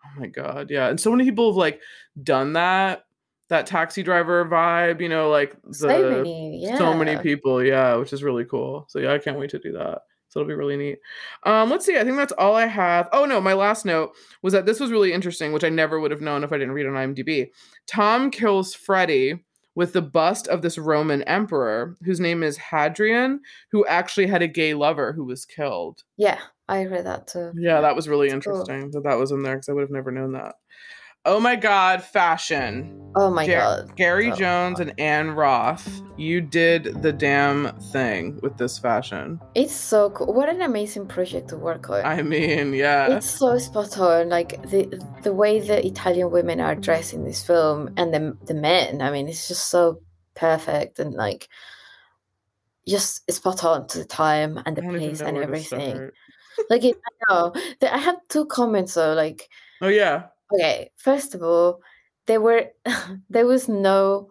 oh 0.06 0.20
my 0.20 0.28
god 0.28 0.70
yeah 0.70 0.88
and 0.88 1.00
so 1.00 1.12
many 1.12 1.24
people 1.24 1.50
have 1.52 1.58
like 1.58 1.82
done 2.22 2.54
that 2.54 3.04
that 3.50 3.66
taxi 3.66 4.04
driver 4.04 4.46
vibe 4.46 5.02
you 5.02 5.10
know 5.10 5.30
like 5.30 5.56
the 5.64 5.74
so 5.74 6.10
many. 6.12 6.62
Yeah. 6.62 6.78
so 6.78 6.94
many 6.94 7.18
people 7.18 7.64
yeah 7.64 7.96
which 7.96 8.12
is 8.12 8.24
really 8.24 8.44
cool 8.44 8.86
so 8.90 9.00
yeah 9.00 9.14
i 9.14 9.20
can't 9.20 9.40
wait 9.40 9.52
to 9.52 9.60
do 9.60 9.72
that 9.74 10.00
it'll 10.38 10.48
be 10.48 10.54
really 10.54 10.78
neat. 10.78 11.00
Um 11.44 11.70
let's 11.70 11.86
see 11.86 11.98
i 11.98 12.04
think 12.04 12.18
that's 12.18 12.34
all 12.34 12.56
i 12.56 12.66
have. 12.66 13.10
Oh 13.12 13.26
no 13.26 13.42
my 13.42 13.54
last 13.54 13.86
note 13.86 14.12
was 14.42 14.54
that 14.54 14.66
this 14.66 14.80
was 14.80 14.92
really 14.92 15.14
interesting 15.14 15.52
which 15.54 15.64
i 15.64 15.70
never 15.70 16.00
would 16.00 16.12
have 16.12 16.22
known 16.22 16.44
if 16.44 16.52
i 16.54 16.58
didn't 16.58 16.74
read 16.74 16.86
on 16.88 16.94
imdb. 16.94 17.50
Tom 17.88 18.32
kills 18.32 18.74
freddie 18.74 19.44
with 19.76 19.94
the 19.94 20.02
bust 20.02 20.48
of 20.48 20.62
this 20.62 20.78
roman 20.78 21.22
emperor 21.24 21.96
whose 22.04 22.20
name 22.20 22.42
is 22.44 22.58
hadrian 22.58 23.40
who 23.72 23.86
actually 23.86 24.28
had 24.28 24.42
a 24.42 24.48
gay 24.48 24.74
lover 24.74 25.14
who 25.14 25.24
was 25.26 25.46
killed. 25.46 26.04
Yeah, 26.18 26.40
I 26.68 26.86
read 26.86 27.06
that 27.06 27.28
too. 27.28 27.52
yeah 27.56 27.82
that 27.82 27.96
was 27.96 28.08
really 28.10 28.28
cool. 28.30 28.36
interesting 28.36 28.92
that 28.92 29.04
that 29.04 29.18
was 29.18 29.32
in 29.32 29.44
there 29.44 29.56
because 29.56 29.70
i 29.70 29.74
would 29.74 29.82
have 29.82 29.92
never 29.92 30.12
known 30.12 30.32
that 30.34 30.56
oh 31.26 31.40
my 31.40 31.56
god 31.56 32.04
fashion 32.04 33.08
Oh 33.20 33.32
my 33.32 33.48
god. 33.48 33.96
Gary 33.96 34.32
Oh, 34.32 34.36
Jones 34.36 34.80
and 34.80 34.94
Ann 35.00 35.32
Roth, 35.32 36.04
you 36.18 36.40
did 36.40 37.02
the 37.02 37.12
damn 37.12 37.76
thing 37.92 38.40
with 38.44 38.58
this 38.58 38.78
fashion. 38.78 39.40
It's 39.56 39.74
so 39.74 40.12
cool. 40.12 40.32
What 40.34 40.50
an 40.50 40.62
amazing 40.62 41.08
project 41.08 41.50
to 41.50 41.58
work 41.58 41.90
on. 41.90 42.06
I 42.06 42.22
mean, 42.22 42.74
yeah. 42.74 43.16
It's 43.16 43.28
so 43.28 43.58
spot 43.58 43.98
on. 43.98 44.30
Like 44.30 44.62
the 44.70 45.02
the 45.24 45.34
way 45.34 45.60
the 45.60 45.84
Italian 45.84 46.30
women 46.30 46.60
are 46.60 46.76
dressed 46.76 47.14
in 47.14 47.24
this 47.24 47.44
film 47.44 47.92
and 47.98 48.14
the 48.14 48.38
the 48.46 48.54
men. 48.54 49.02
I 49.02 49.10
mean, 49.10 49.28
it's 49.28 49.48
just 49.48 49.70
so 49.70 50.00
perfect 50.36 51.00
and 51.00 51.16
like 51.16 51.50
just 52.88 53.30
spot 53.32 53.64
on 53.64 53.88
to 53.88 53.98
the 53.98 54.06
time 54.06 54.62
and 54.64 54.78
the 54.78 54.84
I 54.84 54.86
don't 54.86 54.96
even 55.02 55.08
place 55.10 55.22
and 55.22 55.38
everything. 55.38 56.12
Like 56.70 56.84
it, 56.84 56.98
I 57.04 57.34
know. 57.34 57.54
I 57.82 57.98
have 57.98 58.18
two 58.30 58.46
comments 58.46 58.94
though. 58.94 59.14
Like, 59.14 59.50
Oh 59.82 59.88
yeah. 59.88 60.28
Okay, 60.54 60.90
first 60.98 61.36
of 61.36 61.42
all, 61.44 61.82
there 62.26 62.42
were 62.42 62.68
there 63.30 63.46
was 63.48 63.68
no 63.68 64.30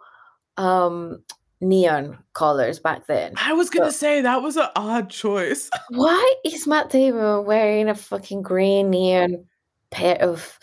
um 0.57 1.23
neon 1.61 2.19
colors 2.35 2.79
back 2.79 3.07
then. 3.07 3.33
I 3.37 3.53
was 3.55 3.71
gonna 3.71 3.91
So- 3.93 3.99
say 3.99 4.21
that 4.23 4.43
was 4.43 4.57
an 4.57 4.69
odd 4.77 5.11
choice. 5.11 5.71
Why 5.91 6.35
is 6.45 6.67
Matt 6.67 6.91
Damon 6.91 7.45
wearing 7.45 7.89
a 7.89 7.95
fucking 7.95 8.43
green 8.43 8.91
neon 8.91 9.45
pair 9.91 10.17
of 10.23 10.59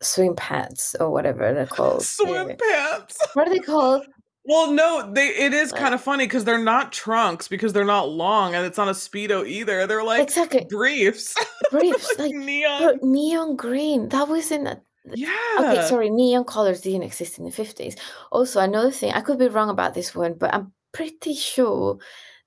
swim 0.00 0.34
pants 0.36 0.94
or 1.00 1.10
whatever 1.10 1.52
they're 1.54 1.66
called. 1.66 2.02
Swim 2.02 2.56
pants. 2.56 3.18
What 3.34 3.48
are 3.48 3.50
they 3.50 3.58
called? 3.58 4.06
Well, 4.46 4.72
no, 4.72 5.10
they 5.12 5.28
it 5.28 5.54
is 5.54 5.72
kind 5.72 5.94
of 5.94 6.02
funny 6.02 6.26
because 6.26 6.44
they're 6.44 6.58
not 6.58 6.92
trunks 6.92 7.48
because 7.48 7.72
they're 7.72 7.84
not 7.84 8.10
long 8.10 8.54
and 8.54 8.66
it's 8.66 8.76
not 8.76 8.88
a 8.88 8.92
speedo 8.92 9.46
either. 9.46 9.86
They're 9.86 10.04
like 10.04 10.22
exactly. 10.22 10.66
briefs, 10.68 11.34
Briefs, 11.70 12.08
like, 12.18 12.32
like 12.32 12.34
neon. 12.34 12.98
neon 13.02 13.56
green. 13.56 14.08
That 14.10 14.28
wasn't 14.28 14.68
a 14.68 14.82
yeah. 15.12 15.56
Okay, 15.60 15.86
sorry, 15.86 16.10
neon 16.10 16.44
colors 16.44 16.80
didn't 16.82 17.02
exist 17.04 17.38
in 17.38 17.44
the 17.44 17.50
50s. 17.50 17.98
Also, 18.32 18.60
another 18.60 18.90
thing, 18.90 19.12
I 19.12 19.20
could 19.20 19.38
be 19.38 19.48
wrong 19.48 19.68
about 19.70 19.94
this 19.94 20.14
one, 20.14 20.34
but 20.34 20.54
I'm 20.54 20.72
pretty 20.92 21.34
sure 21.34 21.98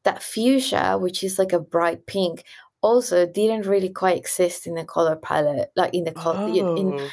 that 0.04 0.24
fuchsia, 0.24 0.98
which 0.98 1.24
is 1.24 1.38
like 1.38 1.54
a 1.54 1.60
bright 1.60 2.06
pink, 2.08 2.44
also 2.82 3.26
didn't 3.26 3.68
really 3.68 3.90
quite 3.90 4.18
exist 4.18 4.66
in 4.66 4.76
the 4.76 4.86
color 4.86 5.16
palette, 5.16 5.72
like 5.76 5.94
in 5.94 6.04
the 6.04 6.12
color. 6.12 6.48
In, 6.48 7.00
Oh. 7.00 7.10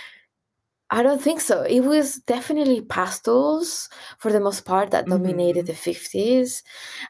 I 0.95 1.03
don't 1.03 1.20
think 1.20 1.40
so. 1.40 1.62
It 1.62 1.80
was 1.80 2.16
definitely 2.34 2.80
pastels 2.82 3.88
for 4.18 4.30
the 4.32 4.40
most 4.40 4.64
part 4.64 4.90
that 4.92 5.09
dominated 5.09 5.64
Mhm. 5.64 5.68
the 5.68 5.74
50s. 5.74 6.62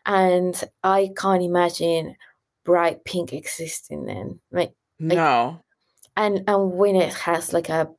And 0.07 0.55
I 0.83 1.11
can't 1.17 1.43
imagine 1.43 2.17
bright 2.65 3.05
pink 3.05 3.33
existing 3.33 4.07
then. 4.07 4.41
Like, 4.51 4.75
no. 4.99 5.61
and 6.17 6.45
and 6.49 6.73
when 6.73 6.97
it 6.97 7.15
has 7.15 7.53
like 7.53 7.69
a 7.69 7.91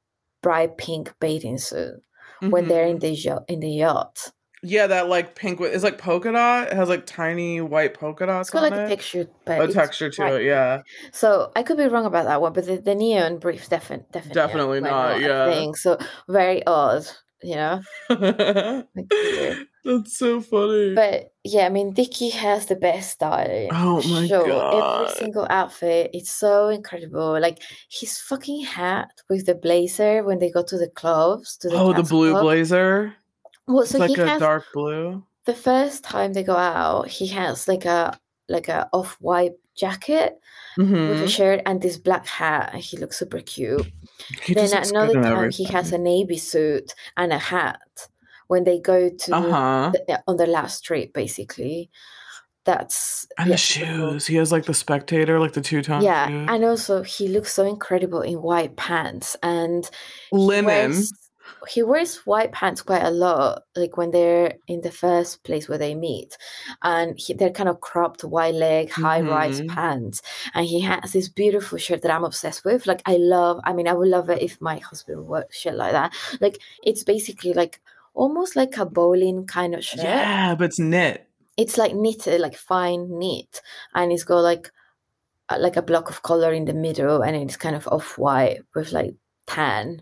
bright 0.41 0.77
pink 0.77 1.13
bathing 1.19 1.57
suit 1.57 2.01
when 2.49 2.67
they're 2.67 2.87
in 2.87 2.99
Mhm. 2.99 3.01
the 3.01 3.11
yacht 3.11 3.45
in 3.47 3.59
the 3.61 3.69
yacht. 3.71 4.31
Yeah, 4.65 4.87
that 4.87 5.09
like 5.09 5.35
pink 5.35 5.59
with 5.59 5.73
it's 5.73 5.83
like 5.83 5.97
polka 5.97 6.31
dot. 6.31 6.69
It 6.69 6.73
has 6.73 6.89
like 6.89 7.05
tiny 7.05 7.61
white 7.61 7.93
polka 7.93 8.25
dots 8.25 8.49
It's 8.49 8.53
got 8.53 8.63
like 8.63 8.73
a 8.73 8.85
it. 8.85 8.89
texture, 8.89 9.27
but 9.45 9.69
a 9.69 9.73
texture 9.73 10.09
to 10.09 10.35
it, 10.37 10.45
yeah. 10.45 10.81
So 11.11 11.51
I 11.55 11.63
could 11.63 11.77
be 11.77 11.85
wrong 11.85 12.05
about 12.05 12.25
that 12.25 12.41
one, 12.41 12.53
but 12.53 12.65
the, 12.65 12.77
the 12.77 12.95
neon 12.95 13.37
briefs 13.37 13.67
definitely 13.67 14.21
definitely 14.31 14.81
not, 14.81 15.17
a 15.17 15.21
yeah. 15.21 15.51
thing. 15.51 15.75
So 15.75 15.97
very 16.27 16.65
odd, 16.65 17.05
you 17.43 17.55
know. 17.55 17.81
Like. 18.95 19.67
That's 19.85 20.17
so 20.17 20.41
funny. 20.41 20.95
But 20.95 21.31
yeah, 21.43 21.67
I 21.67 21.69
mean, 21.69 21.93
Dickie 21.93 22.29
has 22.29 22.65
the 22.65 22.75
best 22.75 23.11
style. 23.11 23.67
Oh 23.71 24.01
my 24.09 24.25
sure. 24.25 24.47
God. 24.47 25.03
Every 25.03 25.15
single 25.15 25.45
outfit, 25.47 26.09
it's 26.11 26.31
so 26.31 26.69
incredible. 26.69 27.39
Like 27.39 27.61
his 27.91 28.19
fucking 28.19 28.65
hat 28.65 29.09
with 29.29 29.45
the 29.45 29.53
blazer 29.53 30.23
when 30.23 30.39
they 30.39 30.49
go 30.49 30.63
to 30.63 30.77
the 30.77 30.89
clubs. 30.89 31.55
To 31.57 31.69
the 31.69 31.75
oh, 31.75 31.93
the 31.93 32.01
blue 32.01 32.31
club. 32.31 32.41
blazer. 32.41 33.13
Well, 33.67 33.85
It's 33.85 33.97
so 33.97 33.99
like 33.99 34.17
he 34.17 34.17
a 34.17 34.29
has 34.29 34.31
dark 34.31 34.71
blue. 34.73 35.23
the 35.45 35.53
first 35.55 36.03
time 36.03 36.33
they 36.33 36.43
go 36.43 36.55
out, 36.55 37.07
he 37.07 37.27
has 37.29 37.67
like 37.67 37.85
a 37.85 38.19
like 38.49 38.67
a 38.69 38.89
off 38.93 39.17
white 39.21 39.53
jacket 39.75 40.39
with 41.07 41.21
a 41.21 41.27
hmm 41.27 41.29
shirt 41.29 41.61
and 41.65 41.81
this 41.81 41.97
black 41.97 42.27
hat, 42.27 42.71
and 42.73 42.83
he 42.83 42.97
looks 42.97 43.19
super 43.19 43.41
cute. 43.41 43.87
He 44.41 44.55
then 44.55 44.71
good 44.99 45.11
another 45.11 45.15
time, 45.21 45.51
he 45.51 45.65
has 45.65 45.91
a 45.93 45.97
navy 45.99 46.37
suit 46.37 46.93
and 47.17 47.33
a 47.33 47.39
hat 47.39 48.09
when 48.47 48.63
they 48.65 48.79
go 48.79 49.09
to 49.09 49.33
Uh 49.33 49.41
huh. 49.41 49.91
the, 49.93 50.23
on 50.27 50.37
the 50.37 50.47
last 50.47 50.81
trip, 50.85 51.13
basically. 51.13 51.91
That's 52.65 53.27
And 53.37 53.51
the 53.51 53.57
shoes. 53.57 54.27
He 54.27 54.35
has 54.35 54.51
like 54.51 54.65
the 54.65 54.73
spectator, 54.73 55.39
like 55.39 55.53
the 55.53 55.61
two 55.61 55.81
tone 55.81 56.01
Yeah, 56.01 56.27
shoes. 56.27 56.47
and 56.47 56.63
also 56.65 57.03
he 57.03 57.27
looks 57.29 57.53
so 57.53 57.65
incredible 57.65 58.21
in 58.21 58.41
white 58.41 58.75
pants 58.75 59.37
and 59.41 59.89
Linen. 60.31 60.65
wears 60.65 61.11
he 61.67 61.83
wears 61.83 62.17
white 62.25 62.51
pants 62.51 62.81
quite 62.81 63.03
a 63.03 63.11
lot, 63.11 63.63
like 63.75 63.97
when 63.97 64.11
they're 64.11 64.53
in 64.67 64.81
the 64.81 64.91
first 64.91 65.43
place 65.43 65.67
where 65.69 65.77
they 65.77 65.95
meet, 65.95 66.37
and 66.81 67.17
he, 67.19 67.33
they're 67.33 67.51
kind 67.51 67.69
of 67.69 67.81
cropped 67.81 68.23
white 68.23 68.55
leg, 68.55 68.89
high 68.91 69.21
rise 69.21 69.61
Mhm. 69.61 69.69
pants, 69.69 70.21
and 70.53 70.65
he 70.65 70.81
has 70.81 71.13
this 71.13 71.29
beautiful 71.29 71.77
shirt 71.77 72.01
that 72.01 72.11
I'm 72.11 72.23
obsessed 72.23 72.65
with. 72.65 72.87
Like 72.87 73.01
I 73.05 73.17
love, 73.17 73.59
I 73.63 73.73
mean, 73.73 73.87
I 73.87 73.93
would 73.93 74.07
love 74.09 74.29
it 74.29 74.41
if 74.41 74.59
my 74.61 74.77
husband 74.77 75.27
wore 75.27 75.45
shit 75.51 75.75
like 75.75 75.91
that. 75.93 76.13
Like 76.41 76.59
it's 76.83 77.03
basically 77.03 77.53
like 77.53 77.81
almost 78.13 78.55
like 78.55 78.77
a 78.77 78.85
bowling 78.85 79.45
kind 79.45 79.75
of 79.75 79.83
shirt. 79.83 80.03
Yeah, 80.03 80.55
but 80.55 80.65
it's 80.65 80.79
knit. 80.79 81.27
It's 81.57 81.77
like 81.77 81.93
knitted, 81.95 82.41
like 82.41 82.55
fine 82.55 83.17
knit, 83.19 83.61
and 83.93 84.11
it's 84.11 84.23
got 84.23 84.39
like 84.39 84.71
uh, 85.49 85.57
like 85.59 85.77
a 85.77 85.81
block 85.81 86.09
of 86.09 86.23
color 86.23 86.51
in 86.53 86.65
the 86.65 86.73
middle, 86.73 87.21
and 87.21 87.35
it's 87.35 87.55
kind 87.57 87.75
of 87.75 87.87
off 87.87 88.17
white 88.17 88.61
with 88.73 88.91
like 88.91 89.13
tan. 89.47 90.01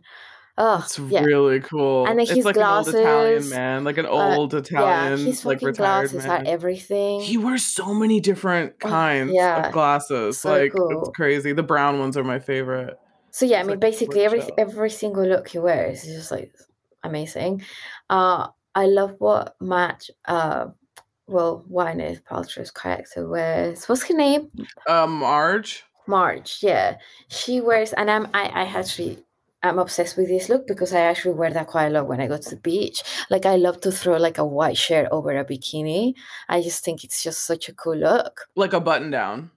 Oh, 0.55 0.81
It's 0.85 0.99
yeah. 0.99 1.23
really 1.23 1.59
cool. 1.61 2.05
And 2.05 2.19
then 2.19 2.23
it's 2.23 2.31
his 2.31 2.45
like 2.45 2.57
an 2.57 2.63
old 2.63 2.87
Italian 2.87 3.03
glasses, 3.33 3.49
man, 3.49 3.83
like 3.83 3.97
an 3.97 4.05
uh, 4.05 4.09
old 4.09 4.53
yeah, 4.53 4.59
Italian, 4.59 5.25
his 5.25 5.43
like 5.45 5.57
fucking 5.57 5.67
retired 5.69 6.09
glasses 6.11 6.27
man. 6.27 6.45
are 6.45 6.49
everything. 6.49 7.21
He 7.21 7.37
wears 7.37 7.65
so 7.65 7.93
many 7.93 8.19
different 8.19 8.73
Oh, 8.83 8.89
kinds 8.89 9.31
yeah, 9.33 9.67
of 9.67 9.73
glasses. 9.73 10.39
so 10.39 10.51
like 10.51 10.71
cool. 10.73 11.01
it's 11.01 11.09
crazy. 11.15 11.53
The 11.53 11.63
brown 11.63 11.97
ones 11.99 12.17
are 12.17 12.23
my 12.23 12.37
favorite. 12.39 12.99
So 13.31 13.45
yeah, 13.47 13.59
I 13.59 13.63
mean, 13.63 13.71
like 13.71 13.79
basically 13.79 14.21
every 14.21 14.41
up. 14.43 14.51
every 14.59 14.91
single 14.91 15.25
look 15.25 15.47
he 15.47 15.57
wears 15.57 16.03
is 16.03 16.15
just 16.15 16.31
like 16.31 16.53
amazing. 17.03 17.63
Uh, 18.11 18.49
I 18.75 18.85
love 18.85 19.15
what 19.17 19.55
Matt, 19.59 20.07
uh, 20.25 20.67
well, 21.25 21.65
Gwyneth 21.67 22.21
Paltrow's 22.23 22.69
character 22.69 23.27
wears. 23.27 23.85
What's 23.89 24.03
her 24.07 24.13
name? 24.15 24.51
Um, 24.87 25.13
Marge. 25.17 25.83
Marge. 26.05 26.59
Yeah, 26.61 26.97
she 27.29 27.59
wears, 27.59 27.91
and 27.93 28.11
I'm 28.11 28.27
I 28.35 28.43
I 28.49 28.63
actually. 28.65 29.17
I'm 29.63 29.79
obsessed 29.79 30.17
with 30.17 30.27
this 30.27 30.49
look 30.49 30.67
because 30.67 30.93
I 30.93 30.99
actually 30.99 31.35
wear 31.35 31.49
that 31.51 31.67
quite 31.67 31.87
a 31.87 31.89
lot 31.89 32.07
when 32.07 32.19
I 32.19 32.27
go 32.27 32.37
to 32.37 32.49
the 32.49 32.57
beach. 32.57 33.01
Like 33.29 33.45
I 33.45 33.55
love 33.55 33.79
to 33.81 33.91
throw 33.91 34.17
like 34.17 34.37
a 34.37 34.45
white 34.45 34.77
shirt 34.77 35.07
over 35.11 35.31
a 35.31 35.45
bikini. 35.45 36.13
I 36.49 36.61
just 36.61 36.83
think 36.83 37.03
it's 37.03 37.23
just 37.23 37.45
such 37.45 37.69
a 37.69 37.73
cool 37.73 37.95
look. 37.95 38.47
Like 38.55 38.73
a 38.73 38.81
button 38.81 39.09
down. 39.09 39.51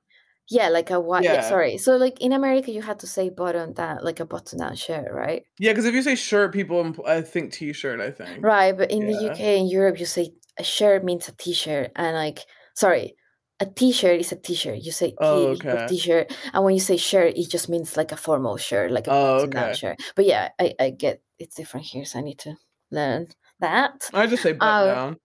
Yeah, 0.48 0.68
like 0.68 0.90
a 0.90 1.00
white. 1.00 1.24
Yeah. 1.24 1.34
Yeah. 1.34 1.48
sorry. 1.48 1.76
So 1.76 1.96
like 1.96 2.20
in 2.20 2.32
America, 2.32 2.70
you 2.70 2.82
had 2.82 3.00
to 3.00 3.06
say 3.06 3.30
button 3.30 3.72
down, 3.72 3.98
like 4.02 4.20
a 4.20 4.24
button 4.24 4.60
down 4.60 4.76
shirt, 4.76 5.12
right? 5.12 5.42
Yeah, 5.58 5.72
because 5.72 5.86
if 5.86 5.94
you 5.94 6.02
say 6.02 6.14
shirt, 6.14 6.52
people 6.52 6.94
I 7.04 7.20
think 7.22 7.52
t-shirt. 7.52 8.00
I 8.00 8.12
think. 8.12 8.44
Right, 8.44 8.76
but 8.76 8.90
in 8.92 9.06
the 9.06 9.30
UK 9.30 9.40
and 9.40 9.68
Europe, 9.68 9.98
you 9.98 10.06
say 10.06 10.34
a 10.56 10.62
shirt 10.62 11.04
means 11.04 11.28
a 11.28 11.32
t-shirt, 11.32 11.90
and 11.96 12.16
like, 12.16 12.46
sorry, 12.74 13.16
a 13.60 13.66
t-shirt 13.66 14.20
is 14.20 14.32
a 14.32 14.36
t-shirt. 14.36 14.78
You 14.82 14.92
say 14.92 15.10
t 15.12 15.16
Oh, 15.20 15.48
okay. 15.54 15.86
t-shirt, 15.88 16.32
and 16.52 16.64
when 16.64 16.74
you 16.74 16.80
say 16.80 16.96
shirt, 16.96 17.36
it 17.36 17.48
just 17.50 17.68
means 17.68 17.96
like 17.96 18.12
a 18.12 18.16
formal 18.16 18.56
shirt, 18.56 18.90
like 18.90 19.06
a 19.06 19.12
Oh, 19.12 19.40
okay. 19.42 19.72
shirt. 19.74 19.98
But 20.14 20.26
yeah, 20.26 20.50
I, 20.60 20.74
I 20.80 20.90
get 20.90 21.22
it's 21.38 21.56
different 21.56 21.86
here, 21.86 22.04
so 22.04 22.18
I 22.18 22.22
need 22.22 22.38
to 22.40 22.56
learn 22.90 23.28
that. 23.60 24.10
I 24.12 24.26
just 24.26 24.42
say 24.42 24.52
button 24.52 24.68
Uh, 24.68 24.94
down. 24.94 25.16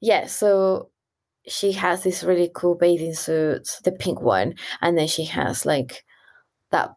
Yeah, 0.00 0.26
so 0.26 0.90
she 1.46 1.72
has 1.72 2.02
this 2.04 2.24
really 2.24 2.50
cool 2.54 2.74
bathing 2.76 3.14
suit, 3.14 3.68
the 3.84 3.92
pink 3.92 4.20
one, 4.22 4.54
and 4.82 4.96
then 4.98 5.08
she 5.08 5.24
has 5.24 5.66
like 5.66 6.04
that 6.70 6.90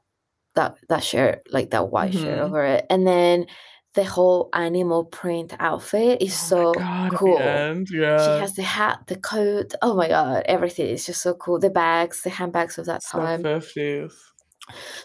that 0.56 0.78
that 0.90 1.04
shirt, 1.04 1.42
like 1.52 1.72
that 1.72 1.90
white 1.92 2.14
shirt 2.14 2.40
Mhm. 2.40 2.46
over 2.48 2.64
it, 2.66 2.86
and 2.90 3.08
then 3.08 3.48
the 3.94 4.04
whole 4.04 4.50
animal 4.54 5.06
print 5.06 5.54
outfit 5.60 6.22
is 6.22 6.34
oh 6.34 6.48
so 6.48 6.74
god! 6.74 7.14
Cool. 7.14 7.40
end, 7.40 7.88
She 7.88 8.42
has 8.42 8.56
the 8.56 8.64
hat, 8.64 9.02
the 9.08 9.18
coat. 9.18 9.74
Oh 9.82 9.96
my 9.96 10.08
god, 10.08 10.44
everything 10.46 10.88
is 10.88 11.06
just 11.06 11.22
so 11.22 11.34
cool. 11.36 11.60
The 11.60 11.70
bags, 11.70 12.22
the 12.22 12.30
handbags 12.30 12.78
of 12.78 12.86
that 12.88 13.04
So 13.04 13.20
time. 13.20 13.44
fifties. 13.44 14.14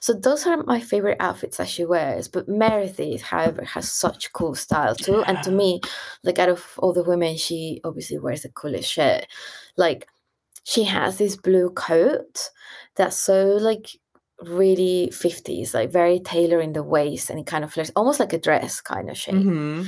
So 0.01 0.13
those 0.15 0.47
are 0.47 0.63
my 0.65 0.81
favorite 0.81 1.17
outfits 1.21 1.57
that 1.57 1.69
she 1.69 1.85
wears. 1.85 2.29
But 2.29 2.49
Meredith, 2.49 3.23
however, 3.23 3.65
has 3.65 3.91
such 3.91 4.33
cool 4.33 4.55
style 4.55 4.95
too. 4.95 5.23
And 5.27 5.43
to 5.43 5.51
me, 5.51 5.81
like 6.23 6.39
out 6.39 6.49
of 6.49 6.65
all 6.79 6.93
the 6.93 7.03
women, 7.03 7.37
she 7.37 7.81
obviously 7.85 8.19
wears 8.19 8.43
the 8.43 8.51
coolest 8.51 8.91
shit. 8.91 9.27
Like 9.77 10.07
she 10.65 10.85
has 10.85 11.19
this 11.19 11.37
blue 11.37 11.71
coat 11.71 12.51
that's 12.95 13.17
so 13.17 13.57
like 13.61 13.89
really 14.43 15.11
50s, 15.13 15.75
like 15.75 15.91
very 15.91 16.21
tailored 16.21 16.63
in 16.65 16.73
the 16.73 16.83
waist 16.83 17.31
and 17.31 17.39
it 17.41 17.47
kind 17.47 17.65
of 17.65 17.77
looks 17.77 17.91
almost 17.97 18.21
like 18.21 18.33
a 18.33 18.39
dress 18.39 18.81
kind 18.81 19.11
of 19.11 19.17
shape. 19.19 19.51
hmm 19.51 19.83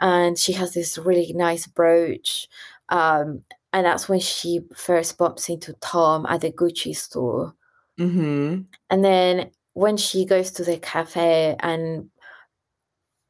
And 0.00 0.38
she 0.38 0.52
has 0.54 0.74
this 0.74 0.98
really 0.98 1.32
nice 1.34 1.66
brooch. 1.66 2.48
Um, 2.90 3.44
and 3.72 3.86
that's 3.86 4.08
when 4.08 4.20
she 4.20 4.60
first 4.76 5.18
bumps 5.18 5.48
into 5.48 5.74
Tom 5.74 6.26
at 6.26 6.42
the 6.42 6.52
Gucci 6.52 6.94
store. 6.96 7.54
hmm 7.98 8.66
And 8.90 9.04
then 9.04 9.50
when 9.74 9.96
she 9.96 10.24
goes 10.24 10.50
to 10.52 10.64
the 10.64 10.78
cafe 10.78 11.56
and 11.60 12.10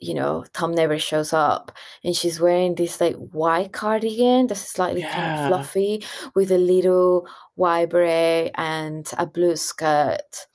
you 0.01 0.13
know, 0.13 0.45
Tom 0.53 0.73
never 0.73 0.99
shows 0.99 1.33
up 1.33 1.73
and 2.03 2.15
she's 2.15 2.41
wearing 2.41 2.75
this 2.75 3.01
like 3.01 3.15
white 3.17 3.73
cardigan 3.73 4.47
that's 4.49 4.61
slightly 4.61 5.05
kind 5.05 5.27
of 5.27 5.39
fluffy 5.39 6.05
with 6.35 6.51
a 6.51 6.59
little 6.59 7.27
white 7.55 7.91
beret 7.91 8.51
and 8.57 9.11
a 9.17 9.27
blue 9.27 9.57
skirt. 9.57 10.47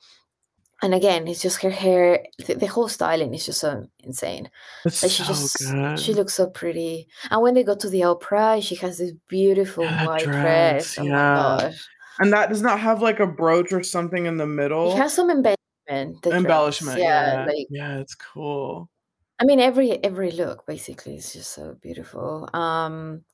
And 0.82 0.94
again, 0.94 1.28
it's 1.28 1.42
just 1.42 1.60
her 1.62 1.70
hair, 1.70 2.24
the, 2.46 2.54
the 2.54 2.66
whole 2.66 2.88
styling 2.88 3.34
is 3.34 3.44
just 3.44 3.60
so 3.60 3.86
insane. 4.02 4.50
It's 4.86 5.02
Like 5.02 5.12
she 5.12 5.22
so 5.22 5.28
just 5.28 5.58
good. 5.58 6.00
she 6.00 6.14
looks 6.14 6.32
so 6.34 6.48
pretty. 6.48 7.06
And 7.30 7.42
when 7.42 7.52
they 7.54 7.62
go 7.64 7.74
to 7.76 7.88
the 7.90 8.04
opera, 8.04 8.60
she 8.62 8.76
has 8.76 8.96
this 8.98 9.12
beautiful 9.28 9.84
Yeah, 9.84 10.06
white 10.06 10.22
dress, 10.24 10.94
dress. 10.94 10.98
Oh 10.98 11.02
yeah. 11.02 11.12
my 11.12 11.58
gosh. 11.60 11.86
and 12.20 12.32
that 12.32 12.48
does 12.48 12.62
not 12.62 12.80
have 12.80 13.02
like 13.02 13.20
a 13.20 13.26
brooch 13.26 13.72
or 13.72 13.82
something 13.82 14.24
in 14.26 14.38
the 14.38 14.46
middle. 14.46 14.92
It 14.92 14.96
has 14.96 15.12
some 15.12 15.28
embellishment. 15.30 16.22
dress. 16.22 16.34
Embellishment. 16.34 16.98
Yeah. 16.98 17.32
Yeah. 17.40 17.44
Like 17.44 17.66
yeah, 17.68 17.98
it's 17.98 18.14
cool. 18.14 18.88
I 19.38 19.44
mean 19.44 19.60
every 19.60 20.02
every 20.02 20.30
look 20.30 20.66
basically 20.66 21.16
is 21.16 21.32
just 21.34 21.52
so 21.52 21.76
beautiful. 21.82 22.48
Um 22.54 23.24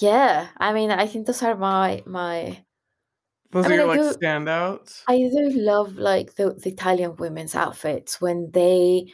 yeah. 0.00 0.46
I 0.58 0.72
mean 0.72 0.90
I 0.92 1.06
think 1.08 1.26
those 1.26 1.42
are 1.42 1.56
my 1.56 2.02
my 2.06 2.62
Those 3.52 3.66
I 3.66 3.70
are 3.70 3.74
your 3.74 3.86
like 3.86 4.00
do- 4.00 4.12
standouts. 4.14 5.02
I 5.08 5.18
do 5.18 5.50
love 5.54 5.96
like 5.96 6.34
the, 6.36 6.54
the 6.54 6.70
Italian 6.70 7.16
women's 7.16 7.54
outfits 7.54 8.20
when 8.20 8.50
they 8.52 9.12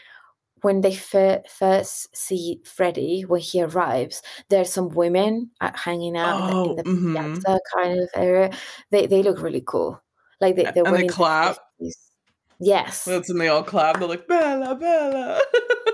when 0.63 0.81
they 0.81 0.95
fir- 0.95 1.43
first 1.49 2.17
see 2.17 2.61
Freddie 2.65 3.23
when 3.23 3.41
he 3.41 3.63
arrives, 3.63 4.23
there's 4.49 4.73
some 4.73 4.89
women 4.89 5.51
hanging 5.61 6.17
out 6.17 6.53
Oh, 6.53 6.71
in 6.71 6.77
the, 6.77 6.83
in 6.83 6.95
the 7.15 7.21
mhm. 7.21 7.35
piazza 7.35 7.61
kind 7.77 8.01
of 8.01 8.09
area. 8.15 8.51
They 8.91 9.07
they 9.07 9.23
look 9.23 9.41
really 9.41 9.63
cool. 9.67 10.01
Like 10.41 10.57
they 10.57 10.65
they're 10.75 10.87
and 10.87 10.97
they 10.97 11.07
clap. 11.09 11.59
Yes. 12.61 13.05
That's 13.05 13.29
when 13.29 13.39
they 13.39 13.49
all 13.49 13.63
clap. 13.63 13.99
They're 13.99 14.09
like 14.09 14.27
Bella, 14.27 14.75
Bella. 14.75 15.41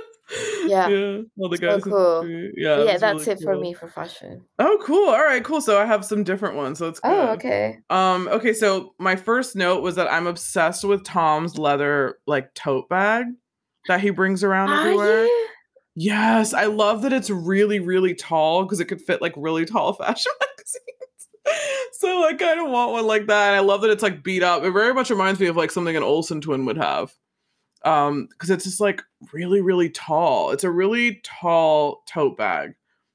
Yeah. 0.66 0.88
yeah. 0.88 1.18
All 1.38 1.48
the 1.48 1.58
guys. 1.58 1.82
the 1.82 1.90
cool. 1.90 2.26
Yeah, 2.56 2.84
yeah, 2.84 2.96
that's 2.96 3.24
that's 3.24 3.26
really 3.26 3.32
it 3.32 3.42
for 3.42 3.56
me 3.60 3.74
for 3.74 3.88
fashion. 3.88 4.42
Oh, 4.58 4.78
cool. 4.82 5.08
All 5.10 5.22
right, 5.22 5.44
cool. 5.44 5.60
So 5.60 5.80
I 5.80 5.84
have 5.84 6.04
some 6.04 6.24
different 6.24 6.56
ones. 6.56 6.78
So 6.78 6.88
it's 6.88 7.00
good. 7.00 7.10
Oh, 7.12 7.32
okay. 7.32 7.78
Um, 7.90 8.28
okay, 8.28 8.52
so 8.54 8.94
my 8.98 9.16
first 9.16 9.54
note 9.56 9.82
was 9.82 9.96
that 9.96 10.10
I'm 10.10 10.26
obsessed 10.26 10.84
with 10.84 11.04
Tom's 11.04 11.58
leather 11.58 12.18
like 12.26 12.54
tote 12.54 12.88
bag 12.88 13.26
that 13.88 14.00
he 14.00 14.10
brings 14.10 14.42
around 14.42 14.70
Are 14.70 14.80
everywhere. 14.80 15.24
you? 15.24 15.48
Yes, 15.96 16.54
I 16.54 16.64
love 16.64 17.02
that 17.02 17.12
it's 17.12 17.30
really, 17.30 17.78
really 17.78 18.14
tall 18.14 18.64
because 18.64 18.80
it 18.80 18.86
could 18.86 19.02
fit 19.02 19.22
like 19.22 19.34
really 19.36 19.64
tall 19.64 19.92
fashion 19.94 20.32
magazines. 20.40 21.92
so 21.92 22.26
I 22.26 22.34
kind 22.34 22.60
of 22.60 22.70
want 22.70 22.92
one 22.92 23.06
like 23.06 23.26
that. 23.26 23.48
And 23.48 23.56
I 23.56 23.60
love 23.60 23.82
that 23.82 23.90
it's 23.90 24.02
like 24.02 24.24
beat 24.24 24.42
up. 24.42 24.64
It 24.64 24.72
very 24.72 24.94
much 24.94 25.10
reminds 25.10 25.38
me 25.38 25.46
of 25.46 25.56
like 25.56 25.70
something 25.70 25.94
an 25.96 26.02
Olsen 26.02 26.40
twin 26.40 26.64
would 26.64 26.78
have. 26.78 27.12
Um, 27.84 28.28
because 28.30 28.50
it's 28.50 28.64
just 28.64 28.80
like 28.80 29.02
really, 29.32 29.60
really 29.60 29.90
tall. 29.90 30.50
It's 30.50 30.64
a 30.64 30.70
really 30.70 31.20
tall 31.22 32.02
tote 32.08 32.36
bag. 32.36 32.74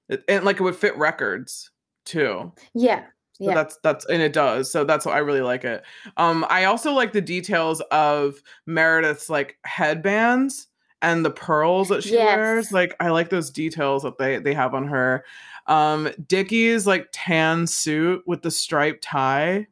It, 0.10 0.24
and 0.28 0.46
like 0.46 0.60
it 0.60 0.64
would 0.64 0.76
fit 0.76 0.98
records 0.98 1.72
too. 2.06 2.52
Yeah. 2.74 3.06
So 3.34 3.46
Yeah. 3.46 3.54
that's 3.56 3.78
that's 3.84 4.06
and 4.08 4.22
it 4.22 4.34
does. 4.34 4.72
So 4.72 4.84
that's 4.84 5.06
why 5.06 5.14
I 5.14 5.20
really 5.20 5.42
like 5.42 5.64
it. 5.64 5.84
Um 6.18 6.46
I 6.50 6.66
also 6.66 6.92
like 6.94 7.14
the 7.14 7.22
details 7.22 7.82
of 7.92 8.42
Meredith's 8.66 9.30
like 9.30 9.58
headbands 9.64 10.68
and 11.02 11.24
the 11.24 11.32
pearls 11.32 11.88
that 11.90 12.04
she 12.04 12.16
wears. 12.36 12.72
Like 12.72 12.96
I 13.00 13.10
like 13.10 13.30
those 13.30 13.50
details 13.50 14.04
that 14.04 14.18
they 14.18 14.40
they 14.40 14.54
have 14.54 14.74
on 14.74 14.88
her. 14.88 15.24
Um 15.68 16.10
Dickie's 16.28 16.86
like 16.88 17.08
tan 17.14 17.66
suit 17.68 18.24
with 18.28 18.42
the 18.42 18.52
striped 18.52 19.04
tie. 19.04 19.68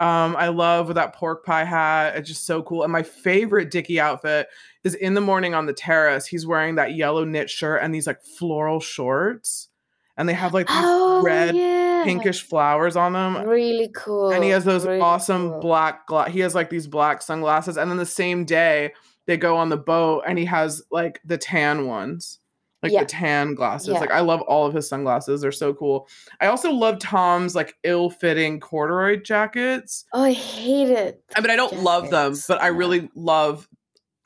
Um 0.00 0.34
I 0.36 0.48
love 0.48 0.88
with 0.88 0.96
that 0.96 1.14
pork 1.14 1.44
pie 1.44 1.64
hat. 1.64 2.16
It's 2.16 2.28
just 2.28 2.46
so 2.46 2.62
cool. 2.62 2.82
And 2.82 2.92
my 2.92 3.02
favorite 3.02 3.70
Dickie 3.70 4.00
outfit 4.00 4.48
is 4.82 4.94
in 4.94 5.14
the 5.14 5.20
morning 5.20 5.54
on 5.54 5.66
the 5.66 5.72
terrace. 5.74 6.26
He's 6.26 6.46
wearing 6.46 6.76
that 6.76 6.94
yellow 6.94 7.24
knit 7.24 7.50
shirt 7.50 7.82
and 7.82 7.94
these 7.94 8.06
like 8.06 8.22
floral 8.22 8.80
shorts. 8.80 9.68
And 10.16 10.28
they 10.28 10.34
have 10.34 10.52
like 10.52 10.66
these 10.66 10.76
Oh, 10.78 11.22
red 11.22 11.54
yeah. 11.54 12.02
pinkish 12.04 12.42
flowers 12.42 12.96
on 12.96 13.12
them. 13.12 13.46
Really 13.48 13.90
cool. 13.94 14.30
and 14.30 14.42
he 14.42 14.50
has 14.50 14.64
those 14.64 14.84
really 14.86 15.00
awesome 15.00 15.50
cool. 15.50 15.60
black 15.60 16.06
gla- 16.06 16.28
he 16.28 16.40
has 16.40 16.54
like 16.54 16.70
these 16.70 16.86
black 16.86 17.22
sunglasses 17.22 17.76
and 17.78 17.90
then 17.90 17.96
the 17.98 18.04
same 18.06 18.44
day 18.44 18.92
they 19.26 19.36
go 19.36 19.56
on 19.56 19.68
the 19.68 19.76
boat 19.76 20.24
and 20.26 20.38
he 20.38 20.44
has 20.46 20.82
like 20.90 21.20
the 21.24 21.38
tan 21.38 21.86
ones 21.86 22.39
like 22.82 22.92
Yeah. 22.92 23.00
the 23.00 23.06
tan 23.06 23.54
glasses 23.54 23.88
Yeah. 23.88 24.00
like 24.00 24.10
i 24.10 24.20
love 24.20 24.40
all 24.42 24.66
of 24.66 24.74
his 24.74 24.88
sunglasses 24.88 25.40
they're 25.40 25.52
so 25.52 25.74
cool 25.74 26.08
i 26.40 26.46
also 26.46 26.70
love 26.72 26.98
tom's 26.98 27.54
like 27.54 27.74
ill-fitting 27.84 28.60
corduroy 28.60 29.20
jackets 29.20 30.04
Oh, 30.12 30.22
I 30.22 30.32
hate 30.32 30.90
it. 30.90 31.22
i 31.36 31.40
mean 31.40 31.50
i 31.50 31.56
don't 31.56 31.82
love 31.82 32.10
them 32.10 32.34
but 32.48 32.62
i 32.62 32.68
really 32.68 33.08
love 33.14 33.68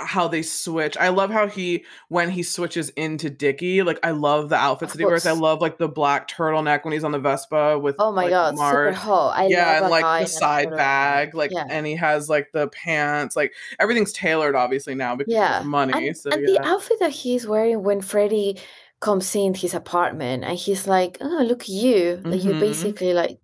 how 0.04 0.28
they 0.28 0.42
switch 0.42 0.96
i 0.98 1.08
love 1.08 1.30
how 1.30 1.46
he 1.46 1.84
when 2.08 2.30
he 2.30 2.42
switches 2.42 2.90
into 2.90 3.30
dickie 3.30 3.82
like 3.82 3.98
i 4.02 4.10
love 4.10 4.48
the 4.48 4.56
outfits 4.56 4.92
that 4.92 4.98
he 4.98 5.04
wears 5.04 5.26
i 5.26 5.32
love 5.32 5.60
like 5.60 5.78
the 5.78 5.88
black 5.88 6.28
turtleneck 6.28 6.84
when 6.84 6.92
he's 6.92 7.04
on 7.04 7.12
the 7.12 7.18
vespa 7.18 7.78
with 7.78 7.96
Oh 7.98 8.12
my 8.12 8.24
like, 8.24 8.30
god, 8.30 8.56
super 8.56 8.92
hot. 8.92 9.36
I 9.36 9.46
yeah, 9.46 9.74
love 9.80 9.82
and 9.82 9.90
like 9.90 10.22
the 10.22 10.26
side 10.26 10.70
bag, 10.70 11.34
like, 11.34 11.50
yeah. 11.52 11.64
and 11.68 11.86
he 11.86 11.94
has 11.96 12.28
like 12.28 12.50
the 12.52 12.68
pants, 12.68 13.36
like 13.36 13.52
everything's 13.78 14.12
tailored 14.12 14.54
obviously 14.54 14.94
now 14.94 15.14
because 15.16 15.32
Yeah. 15.32 15.60
of 15.60 15.66
money. 15.66 16.08
And, 16.08 16.16
so 16.16 16.30
and 16.30 16.42
yeah, 16.46 16.58
the 16.60 16.66
outfit 16.66 16.98
that 17.00 17.10
he's 17.12 17.46
wearing 17.46 17.82
when 17.82 18.00
Freddie 18.00 18.58
comes 19.00 19.34
in 19.36 19.54
his 19.54 19.74
apartment 19.74 20.44
and 20.44 20.58
he's 20.58 20.86
like, 20.86 21.18
Oh, 21.20 21.44
look 21.46 21.62
at 21.62 21.68
you. 21.68 22.20
Like 22.24 22.42
you're 22.42 22.54
Mhm. 22.54 22.60
basically 22.60 23.14
like 23.14 23.38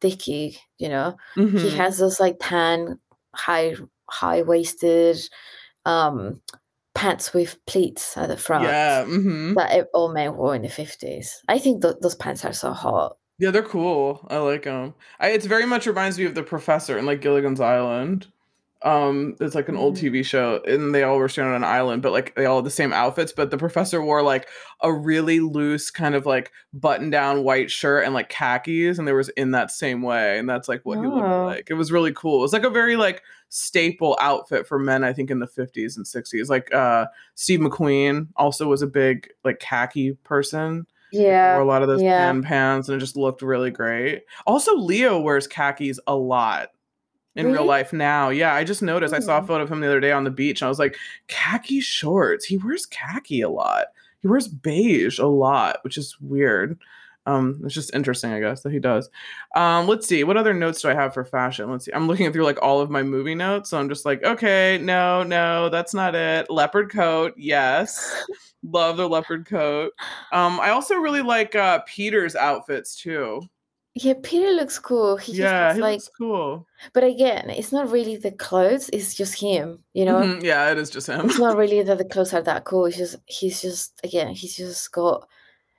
Dickie, 0.00 0.58
you 0.78 0.88
know? 0.88 1.16
He 1.34 1.42
Mhm. 1.42 1.70
has 1.76 1.98
those 1.98 2.20
like 2.20 2.36
tan, 2.40 2.98
high 3.34 3.74
high 4.08 4.42
waisted 4.42 5.18
um 5.86 6.40
pants 6.94 7.34
with 7.34 7.58
pleats 7.66 8.16
at 8.16 8.28
the 8.28 8.36
front. 8.36 8.64
yeah, 8.64 9.04
hmm 9.04 9.54
That 9.54 9.88
all 9.94 10.12
men 10.12 10.36
wore 10.36 10.54
in 10.54 10.62
the 10.62 10.68
fifties. 10.68 11.42
I 11.48 11.58
think 11.58 11.82
th- 11.82 11.96
those 12.00 12.14
pants 12.14 12.44
are 12.44 12.52
so 12.52 12.72
hot. 12.72 13.16
yeah, 13.38 13.50
they're 13.50 13.62
cool. 13.64 14.24
I 14.30 14.38
like 14.38 14.62
them. 14.62 14.94
I, 15.18 15.30
it's 15.30 15.46
very 15.46 15.66
much 15.66 15.86
reminds 15.86 16.18
me 16.18 16.24
of 16.24 16.34
the 16.36 16.42
professor 16.44 16.96
in 16.96 17.04
like 17.06 17.20
Gilligan's 17.20 17.60
Island. 17.60 18.28
Um, 18.82 19.34
it's 19.40 19.54
like 19.54 19.70
an 19.70 19.76
old 19.78 19.96
Mhm. 19.96 20.00
TV 20.12 20.22
show, 20.24 20.60
and 20.66 20.94
they 20.94 21.04
all 21.04 21.16
were 21.16 21.28
stranded 21.30 21.54
on 21.54 21.62
an 21.64 21.68
island, 21.68 22.02
but 22.02 22.12
like 22.12 22.34
they 22.36 22.44
all 22.44 22.56
had 22.56 22.66
the 22.66 22.70
same 22.70 22.92
outfits. 22.92 23.32
But 23.32 23.50
the 23.50 23.56
professor 23.56 24.02
wore 24.02 24.20
like 24.22 24.46
a 24.82 24.92
really 24.92 25.40
loose 25.40 25.90
kind 25.90 26.14
of 26.14 26.26
like 26.26 26.52
button-down 26.74 27.44
white 27.44 27.70
shirt 27.70 28.04
and 28.04 28.12
like 28.12 28.28
khakis, 28.28 28.98
and 28.98 29.08
there 29.08 29.14
was 29.16 29.30
in 29.30 29.52
that 29.52 29.70
same 29.70 30.02
way, 30.02 30.38
and 30.38 30.48
that's 30.48 30.68
like 30.68 30.82
what 30.84 30.98
he 30.98 31.06
looked 31.06 31.26
Oh. 31.26 31.46
like. 31.46 31.68
It 31.70 31.74
was 31.74 31.90
really 31.90 32.12
cool. 32.12 32.40
It 32.40 32.42
was 32.42 32.52
like 32.52 32.64
a 32.64 32.68
very 32.70 32.96
like 32.96 33.22
staple 33.56 34.16
outfit 34.20 34.66
for 34.66 34.80
men, 34.80 35.04
I 35.04 35.12
think, 35.12 35.30
in 35.30 35.38
the 35.38 35.46
50s 35.46 35.96
and 35.96 36.04
60s. 36.04 36.48
Like 36.48 36.74
uh 36.74 37.06
Steve 37.36 37.60
McQueen 37.60 38.26
also 38.36 38.66
was 38.66 38.82
a 38.82 38.86
big 38.88 39.28
like 39.44 39.60
khaki 39.60 40.14
person. 40.24 40.86
wore 41.12 41.22
Yeah. 41.22 41.62
a 41.62 41.64
lot 41.64 41.82
of 41.82 41.88
those 41.88 42.02
yeah. 42.02 42.32
pants 42.42 42.88
and 42.88 42.96
it 42.96 42.98
just 43.00 43.16
looked 43.16 43.42
really 43.42 43.70
great. 43.70 44.24
Also, 44.44 44.74
Leo 44.76 45.20
wears 45.20 45.46
khakis 45.46 46.00
a 46.08 46.16
lot 46.16 46.70
in 47.36 47.52
real 47.52 47.64
life 47.64 47.92
now. 47.92 48.28
Yeah, 48.30 48.52
I 48.54 48.64
just 48.64 48.82
noticed. 48.82 49.14
I 49.14 49.20
saw 49.20 49.38
a 49.38 49.40
Hmm. 49.40 49.46
photo 49.46 49.62
of 49.64 49.70
him 49.70 49.80
the 49.80 49.86
other 49.86 50.00
day 50.00 50.10
on 50.12 50.24
the 50.24 50.30
beach 50.30 50.60
and 50.60 50.66
I 50.66 50.68
was 50.68 50.78
like, 50.80 50.96
khaki 51.28 51.78
shorts. 51.80 52.44
He 52.44 52.58
wears 52.58 52.86
khaki 52.86 53.40
a 53.40 53.48
lot. 53.48 53.86
He 54.20 54.26
wears 54.28 54.48
beige 54.48 55.18
a 55.20 55.26
lot, 55.26 55.78
which 55.84 55.96
is 55.96 56.16
weird. 56.20 56.78
Um, 57.26 57.60
it's 57.64 57.74
just 57.74 57.94
interesting, 57.94 58.32
I 58.32 58.40
guess, 58.40 58.62
that 58.62 58.72
he 58.72 58.78
does. 58.78 59.08
Um, 59.54 59.86
let's 59.86 60.06
see. 60.06 60.24
What 60.24 60.36
other 60.36 60.52
notes 60.54 60.82
do 60.82 60.88
I 60.90 60.94
have 60.94 61.14
for 61.14 61.24
fashion? 61.24 61.70
Let's 61.70 61.86
see. 61.86 61.92
I'm 61.92 62.06
looking 62.06 62.32
through 62.32 62.44
like 62.44 62.60
all 62.62 62.80
of 62.80 62.90
my 62.90 63.02
movie 63.02 63.34
notes, 63.34 63.70
so 63.70 63.78
I'm 63.78 63.88
just 63.88 64.04
like, 64.04 64.22
okay, 64.22 64.78
no, 64.82 65.22
no, 65.22 65.68
that's 65.70 65.94
not 65.94 66.14
it. 66.14 66.50
Leopard 66.50 66.90
coat, 66.90 67.34
yes. 67.36 68.26
Love 68.62 68.96
the 68.96 69.08
leopard 69.08 69.46
coat. 69.46 69.92
Um, 70.32 70.60
I 70.60 70.70
also 70.70 70.96
really 70.96 71.22
like 71.22 71.54
uh 71.54 71.80
Peter's 71.86 72.36
outfits 72.36 72.96
too. 72.96 73.42
Yeah, 73.94 74.14
Peter 74.22 74.50
looks 74.50 74.78
cool. 74.78 75.16
He 75.16 75.32
just 75.34 75.38
yeah, 75.40 75.58
looks 75.58 75.74
he 75.74 75.80
like 75.80 75.92
looks 75.92 76.08
cool. 76.18 76.66
but 76.92 77.04
again, 77.04 77.50
it's 77.50 77.72
not 77.72 77.90
really 77.90 78.16
the 78.16 78.32
clothes, 78.32 78.90
it's 78.92 79.14
just 79.14 79.40
him, 79.40 79.84
you 79.92 80.04
know? 80.04 80.22
Mhm, 80.22 80.42
Yeah, 80.42 80.70
it 80.72 80.78
is 80.78 80.90
just 80.90 81.06
him. 81.08 81.30
It's 81.30 81.38
not 81.38 81.56
really 81.56 81.82
that 81.84 81.98
the 81.98 82.04
clothes 82.04 82.34
are 82.34 82.42
that 82.42 82.64
cool. 82.64 82.86
It's 82.86 82.96
just 82.96 83.16
he's 83.26 83.62
just 83.62 84.00
again, 84.04 84.34
he's 84.34 84.56
just 84.56 84.90
got 84.92 85.28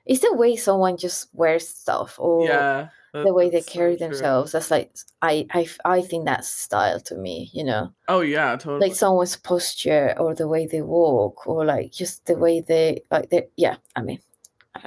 it's 0.06 0.20
the 0.20 0.32
way 0.34 0.56
someone 0.56 0.96
just 0.96 1.28
wears 1.32 1.68
stuff 1.68 2.16
or 2.18 2.46
yeah, 2.46 2.88
the 3.12 3.34
way 3.34 3.50
they 3.50 3.58
that's 3.58 3.66
so 3.66 3.72
carry 3.72 3.96
true. 3.96 4.08
themselves. 4.08 4.52
That's 4.52 4.70
like 4.70 4.94
I, 5.22 5.46
I 5.52 5.68
I 5.84 6.00
think 6.02 6.26
that's 6.26 6.48
style 6.48 7.00
to 7.00 7.16
me, 7.16 7.50
you 7.52 7.64
know? 7.64 7.92
Oh 8.08 8.20
yeah, 8.20 8.56
totally. 8.56 8.88
Like 8.88 8.96
someone's 8.96 9.36
posture 9.36 10.14
or 10.18 10.34
the 10.34 10.48
way 10.48 10.66
they 10.66 10.82
walk 10.82 11.46
or 11.46 11.64
like 11.64 11.92
just 11.92 12.26
the 12.26 12.36
way 12.36 12.60
they 12.60 13.02
like 13.10 13.30
they 13.30 13.48
yeah, 13.56 13.76
I 13.94 14.02
mean 14.02 14.20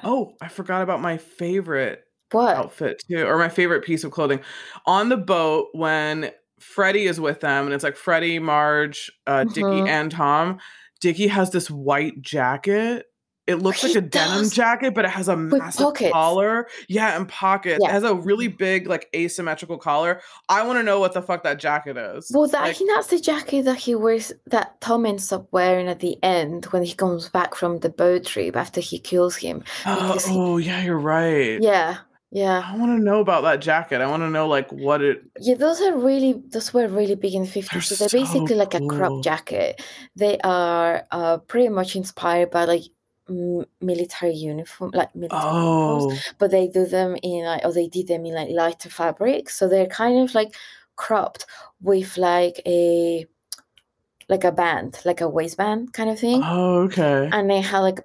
oh, 0.03 0.33
I 0.41 0.47
forgot 0.47 0.81
about 0.81 1.01
my 1.01 1.17
favorite 1.17 2.03
what? 2.31 2.55
outfit 2.55 3.01
too, 3.09 3.25
or 3.25 3.37
my 3.37 3.49
favorite 3.49 3.83
piece 3.83 4.03
of 4.03 4.11
clothing 4.11 4.39
on 4.85 5.09
the 5.09 5.17
boat 5.17 5.69
when 5.73 6.31
Freddie 6.59 7.05
is 7.07 7.19
with 7.19 7.39
them, 7.39 7.65
and 7.65 7.73
it's 7.73 7.83
like 7.83 7.95
Freddie, 7.95 8.39
Marge, 8.39 9.11
uh, 9.27 9.43
Dickie, 9.45 9.63
Mhm. 9.63 9.87
and 9.87 10.11
Tom. 10.11 10.59
Dickie 11.01 11.27
has 11.27 11.51
this 11.51 11.71
white 11.71 12.21
jacket. 12.21 13.05
It 13.49 13.55
looks 13.63 13.81
like 13.81 13.93
He 13.93 13.97
a 13.97 14.01
denim 14.01 14.47
jacket, 14.49 14.93
but 14.93 15.05
it 15.05 15.11
has 15.11 15.27
a 15.27 15.35
massive 15.35 15.85
pockets. 15.87 16.11
collar. 16.13 16.67
Yeah, 16.87 17.17
and 17.17 17.27
pockets. 17.27 17.79
Yeah. 17.81 17.89
It 17.89 17.91
has 17.93 18.03
a 18.03 18.13
really 18.13 18.47
big, 18.47 18.87
like 18.87 19.09
asymmetrical 19.15 19.77
collar. 19.79 20.21
I 20.49 20.61
want 20.65 20.77
to 20.77 20.83
know 20.83 20.99
what 20.99 21.13
the 21.13 21.21
fuck 21.23 21.41
that 21.43 21.57
jacket 21.59 21.97
is. 21.97 22.31
Well, 22.33 22.47
that, 22.47 22.61
I 22.61 22.67
Like, 22.67 22.77
think 22.77 22.91
that's 22.91 23.07
the 23.07 23.19
jacket 23.19 23.65
that 23.65 23.77
he 23.77 23.95
wears, 23.95 24.31
that 24.47 24.79
Tom 24.81 25.05
ends 25.07 25.31
up 25.31 25.47
wearing 25.51 25.87
at 25.87 25.99
the 25.99 26.17
end 26.23 26.65
when 26.65 26.83
he 26.83 26.93
comes 26.93 27.27
back 27.29 27.55
from 27.55 27.79
the 27.79 27.89
boat 27.89 28.25
trip 28.25 28.55
after 28.55 28.81
he 28.81 28.99
kills 28.99 29.35
him. 29.35 29.63
oh, 29.87 30.57
he- 30.57 30.67
yeah, 30.67 30.83
you're 30.83 30.99
right. 30.99 31.59
Yeah, 31.61 31.97
yeah, 32.31 32.61
I 32.63 32.77
want 32.77 32.95
to 32.95 33.03
know 33.03 33.21
about 33.21 33.41
that 33.41 33.59
jacket. 33.59 34.01
I 34.01 34.05
want 34.05 34.21
to 34.21 34.29
know 34.29 34.47
like 34.47 34.71
what 34.71 35.01
it. 35.01 35.23
yeah. 35.39 35.55
Those 35.55 35.81
are 35.81 35.97
really, 35.97 36.39
those 36.49 36.71
were 36.71 36.87
really 36.87 37.15
big 37.15 37.33
in 37.33 37.41
the 37.41 37.47
fifties. 37.49 37.87
So 37.87 37.95
they're 37.95 38.07
so 38.09 38.19
basically 38.19 38.55
like 38.55 38.75
a 38.75 38.85
crop 38.85 39.23
jacket. 39.23 39.81
They 40.15 40.37
are 40.43 41.03
uh, 41.09 41.39
pretty 41.39 41.69
much 41.69 41.95
inspired 41.95 42.51
by 42.51 42.65
like 42.65 42.83
m- 43.29 43.65
military 43.81 44.33
uniform, 44.33 44.91
like 44.93 45.15
military 45.15 45.41
uniforms, 45.43 46.13
Oh, 46.13 46.31
but 46.37 46.51
they 46.51 46.67
do 46.67 46.85
them 46.85 47.15
in 47.23 47.45
like, 47.45 47.63
or 47.65 47.71
they 47.73 47.87
did 47.87 48.07
them 48.07 48.25
in 48.25 48.33
like 48.33 48.49
lighter 48.49 48.89
fabric. 48.89 49.49
So 49.49 49.67
they're 49.67 49.85
kind 49.87 50.19
of 50.19 50.33
like 50.35 50.55
cropped 50.95 51.45
with 51.81 52.17
like 52.17 52.61
a, 52.65 53.25
like 54.27 54.43
a 54.43 54.51
band, 54.51 54.99
like 55.05 55.21
a 55.21 55.29
waistband 55.29 55.93
kind 55.93 56.09
of 56.09 56.19
thing. 56.19 56.41
oh, 56.43 56.81
okay. 56.83 57.29
and 57.31 57.49
they 57.49 57.61
had 57.61 57.79
like 57.79 57.99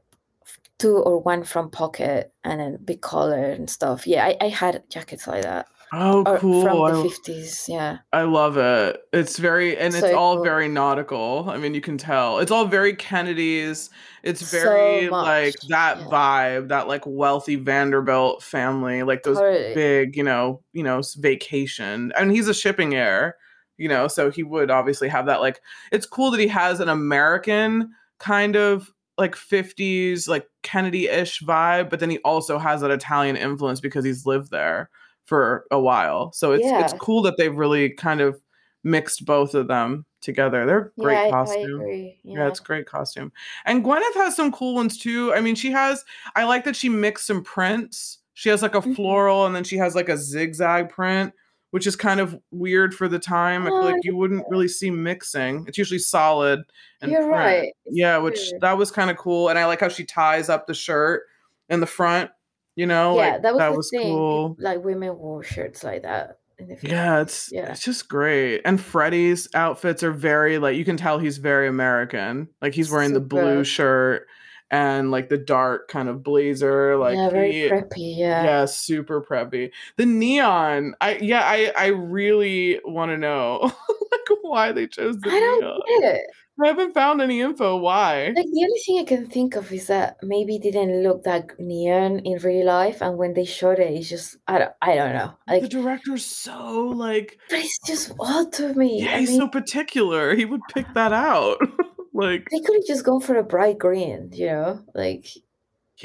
two 0.78 0.96
or 0.96 1.20
one 1.20 1.44
front 1.44 1.70
pocket 1.72 2.32
and 2.42 2.60
then 2.60 2.78
big 2.84 3.00
collar 3.00 3.44
and 3.44 3.68
stuff. 3.70 4.06
Yeah, 4.06 4.24
I, 4.26 4.36
I 4.40 4.48
had 4.48 4.82
jackets 4.90 5.26
like 5.26 5.42
that. 5.42 5.66
Oh, 5.96 6.38
cool. 6.38 6.62
from 6.62 7.02
the 7.02 7.08
fifties, 7.08 7.66
yeah. 7.68 7.98
I 8.12 8.22
love 8.22 8.56
it. 8.56 9.00
It's 9.12 9.38
very, 9.38 9.76
and 9.76 9.94
it's 9.94 10.12
all 10.12 10.36
cool. 10.36 10.44
very 10.44 10.68
nautical. 10.68 11.46
I 11.48 11.58
mean, 11.58 11.74
you 11.74 11.80
can 11.80 11.98
tell. 11.98 12.38
It's 12.38 12.50
all 12.50 12.64
very 12.64 12.94
Kennedy's. 12.94 13.90
It's 14.22 14.46
So 14.46 14.58
very 14.58 15.08
like 15.08 15.54
that 15.68 15.98
yeah. 15.98 16.06
vibe, 16.06 16.68
that 16.68 16.88
like 16.88 17.02
wealthy 17.06 17.56
Vanderbilt 17.56 18.42
family, 18.42 19.02
like 19.02 19.22
those 19.22 19.38
Totally. 19.38 19.74
big, 19.74 20.16
you 20.16 20.22
know, 20.24 20.62
you 20.72 20.82
know, 20.82 21.02
vacation. 21.16 22.12
And 22.18 22.32
he's 22.32 22.48
a 22.48 22.54
shipping 22.54 22.94
heir, 22.94 23.36
you 23.76 23.88
know, 23.88 24.08
so 24.08 24.30
he 24.30 24.42
would 24.42 24.70
obviously 24.70 25.08
have 25.08 25.26
that. 25.26 25.40
Like, 25.40 25.60
it's 25.92 26.06
cool 26.06 26.30
that 26.32 26.40
he 26.40 26.48
has 26.48 26.80
an 26.80 26.88
American 26.88 27.90
kind 28.18 28.56
of 28.56 28.90
like 29.16 29.36
50s, 29.36 30.26
like 30.26 30.46
Kennedy 30.62 31.06
ish 31.06 31.40
vibe, 31.40 31.90
but 31.90 32.00
then 32.00 32.10
he 32.10 32.18
also 32.18 32.58
has 32.58 32.80
that 32.80 32.90
Italian 32.90 33.36
influence 33.36 33.80
because 33.80 34.04
he's 34.04 34.26
lived 34.26 34.50
there 34.50 34.90
for 35.26 35.64
a 35.70 35.80
while. 35.80 36.32
So 36.32 36.52
it's 36.52 36.64
it's 36.66 36.92
cool 36.94 37.22
that 37.22 37.36
they've 37.38 37.54
really 37.54 37.90
kind 37.90 38.20
of 38.20 38.40
mixed 38.82 39.24
both 39.24 39.54
of 39.54 39.66
them 39.68 40.04
together. 40.20 40.66
They're 40.66 40.92
Yeah, 40.96 41.04
great 41.04 41.16
I, 41.18 41.26
I 41.28 41.30
costume. 41.30 41.80
agree. 41.80 42.18
Yeah, 42.22 42.38
Yeah. 42.40 42.48
it's 42.48 42.60
great 42.60 42.86
costume. 42.86 43.32
And 43.64 43.84
Gwyneth 43.84 44.14
has 44.14 44.36
some 44.36 44.52
cool 44.52 44.74
ones 44.74 44.98
too. 44.98 45.32
I 45.32 45.40
mean, 45.40 45.54
she 45.54 45.70
has 45.70 46.04
I 46.36 46.44
like 46.44 46.64
that 46.64 46.76
she 46.76 46.88
mixed 46.88 47.26
some 47.26 47.42
prints. 47.42 48.18
She 48.34 48.48
has 48.50 48.62
like 48.62 48.74
a 48.74 48.80
Mhm. 48.82 48.94
floral 48.96 49.46
and 49.46 49.54
then 49.56 49.64
she 49.64 49.76
has 49.78 49.94
like 49.94 50.08
a 50.08 50.16
zigzag 50.18 50.88
print, 50.90 51.32
which 51.70 51.86
is 51.86 51.96
kind 51.96 52.20
of 52.20 52.38
weird 52.50 52.94
for 52.94 53.08
the 53.08 53.18
time. 53.18 53.62
I 53.62 53.66
feel 53.70 53.76
Oh, 53.78 53.80
like 53.82 54.04
you 54.04 54.16
wouldn't 54.16 54.44
really 54.50 54.68
see 54.68 54.90
mixing. 54.90 55.64
It's 55.66 55.78
usually 55.78 55.98
solid 56.00 56.60
and 57.00 57.10
You're 57.10 57.22
print. 57.22 57.32
right. 57.34 57.72
It's 57.86 57.96
Yeah, 57.96 58.18
which 58.18 58.52
that 58.60 58.76
was 58.76 58.90
kind 58.90 59.10
of 59.10 59.16
cool. 59.16 59.48
And 59.48 59.58
I 59.58 59.64
like 59.66 59.80
how 59.80 59.88
she 59.88 60.04
ties 60.04 60.48
up 60.50 60.66
the 60.66 60.74
shirt 60.74 61.22
in 61.70 61.80
the 61.80 61.86
front, 61.86 62.30
you 62.76 62.86
know, 62.86 63.16
Yeah, 63.16 63.32
like 63.32 63.42
that 63.42 63.52
was 63.54 63.58
that 63.60 63.76
was 63.76 63.90
thing. 63.90 64.02
cool. 64.14 64.56
Like 64.58 64.84
women 64.84 65.16
wore 65.16 65.42
shirts 65.42 65.84
like 65.84 66.02
that 66.02 66.38
in 66.58 66.68
the 66.68 66.76
Yeah, 66.82 67.20
it's 67.20 67.50
Yeah. 67.52 67.70
it's 67.72 67.82
just 67.82 68.08
great. 68.08 68.62
And 68.64 68.80
Freddie's 68.80 69.48
outfits 69.54 70.02
are 70.02 70.12
very 70.12 70.58
like 70.58 70.76
you 70.76 70.84
can 70.84 70.96
tell 70.96 71.18
he's 71.18 71.38
very 71.38 71.68
American. 71.68 72.48
Like 72.62 72.74
he's 72.74 72.90
wearing 72.90 73.12
the 73.12 73.20
blue 73.20 73.64
shirt 73.64 74.26
and 74.70 75.10
like 75.10 75.28
the 75.28 75.38
dark 75.38 75.88
kind 75.88 76.08
of 76.08 76.22
blazer. 76.22 76.96
Like 76.96 77.16
yeah, 77.16 77.30
very 77.30 77.52
he 77.52 77.68
preppy. 77.68 78.16
Yeah. 78.18 78.44
yeah, 78.44 78.64
super 78.64 79.20
preppy. 79.22 79.70
The 79.96 80.06
neon, 80.06 80.94
I 81.00 81.16
yeah, 81.18 81.42
I 81.44 81.72
I 81.76 81.86
really 81.88 82.80
want 82.84 83.10
to 83.10 83.18
know 83.18 83.60
like 84.12 84.38
why 84.42 84.72
they 84.72 84.86
chose 84.86 85.16
the 85.18 85.30
I 85.30 85.38
don't 85.40 85.60
neon. 85.60 85.80
get 86.00 86.14
it. 86.16 86.20
I 86.62 86.68
haven't 86.68 86.94
found 86.94 87.20
any 87.20 87.40
info 87.40 87.76
why. 87.78 88.26
Like 88.28 88.46
the 88.46 88.64
only 88.64 88.80
thing 88.86 88.98
I 89.00 89.04
can 89.04 89.26
think 89.26 89.56
of 89.56 89.72
is 89.72 89.88
that 89.88 90.18
maybe 90.22 90.56
it 90.56 90.62
didn't 90.62 91.02
look 91.02 91.24
that 91.24 91.58
neon 91.58 92.20
in 92.20 92.38
real 92.38 92.66
life, 92.66 93.02
and 93.02 93.16
when 93.18 93.34
they 93.34 93.44
shot 93.44 93.78
it, 93.80 93.92
it's 93.92 94.08
just 94.08 94.36
I 94.46 94.58
don't 94.58 94.72
I 94.80 94.94
don't 94.94 95.12
know. 95.14 95.34
the 95.48 95.68
director's 95.68 96.24
so 96.24 96.88
like 96.88 97.38
but 97.50 97.58
it's 97.58 97.78
just 97.86 98.12
odd 98.20 98.52
to 98.54 98.72
me. 98.74 99.02
yeah, 99.02 99.16
I 99.16 99.20
he's 99.20 99.30
mean, 99.30 99.40
so 99.40 99.48
particular. 99.48 100.34
He 100.36 100.44
would 100.44 100.60
pick 100.72 100.86
that 100.94 101.12
out. 101.12 101.58
like 102.12 102.46
they 102.50 102.60
could 102.60 102.76
have 102.76 102.86
just 102.86 103.04
gone 103.04 103.20
for 103.20 103.36
a 103.36 103.42
bright 103.42 103.78
green, 103.78 104.30
you 104.32 104.46
know? 104.46 104.80
Like 104.94 105.26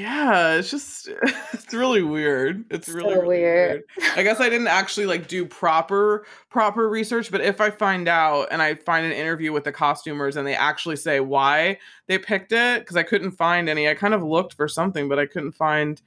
Yeah, 0.00 0.54
it's 0.54 0.70
just 0.70 1.10
it's 1.52 1.74
really 1.74 2.02
weird. 2.02 2.64
It's 2.70 2.88
really 2.88 3.12
so 3.12 3.20
really 3.20 3.40
weird. 3.40 3.82
weird. 3.98 4.12
I 4.16 4.22
guess 4.22 4.40
I 4.40 4.48
didn't 4.48 4.68
actually 4.68 5.04
like 5.04 5.28
do 5.28 5.44
proper 5.44 6.24
proper 6.48 6.88
research, 6.88 7.30
but 7.30 7.42
if 7.42 7.60
I 7.60 7.68
find 7.68 8.08
out 8.08 8.48
and 8.50 8.62
I 8.62 8.76
find 8.76 9.04
an 9.04 9.12
interview 9.12 9.52
with 9.52 9.64
the 9.64 9.72
costumers 9.72 10.36
and 10.36 10.46
they 10.46 10.54
actually 10.54 10.96
say 10.96 11.20
why 11.20 11.78
they 12.06 12.16
picked 12.16 12.52
it 12.52 12.80
because 12.80 12.96
I 12.96 13.02
couldn't 13.02 13.32
find 13.32 13.68
any. 13.68 13.90
I 13.90 13.94
kind 13.94 14.14
of 14.14 14.22
looked 14.22 14.54
for 14.54 14.68
something, 14.68 15.06
but 15.06 15.18
I 15.18 15.26
couldn't 15.26 15.52
find 15.52 16.00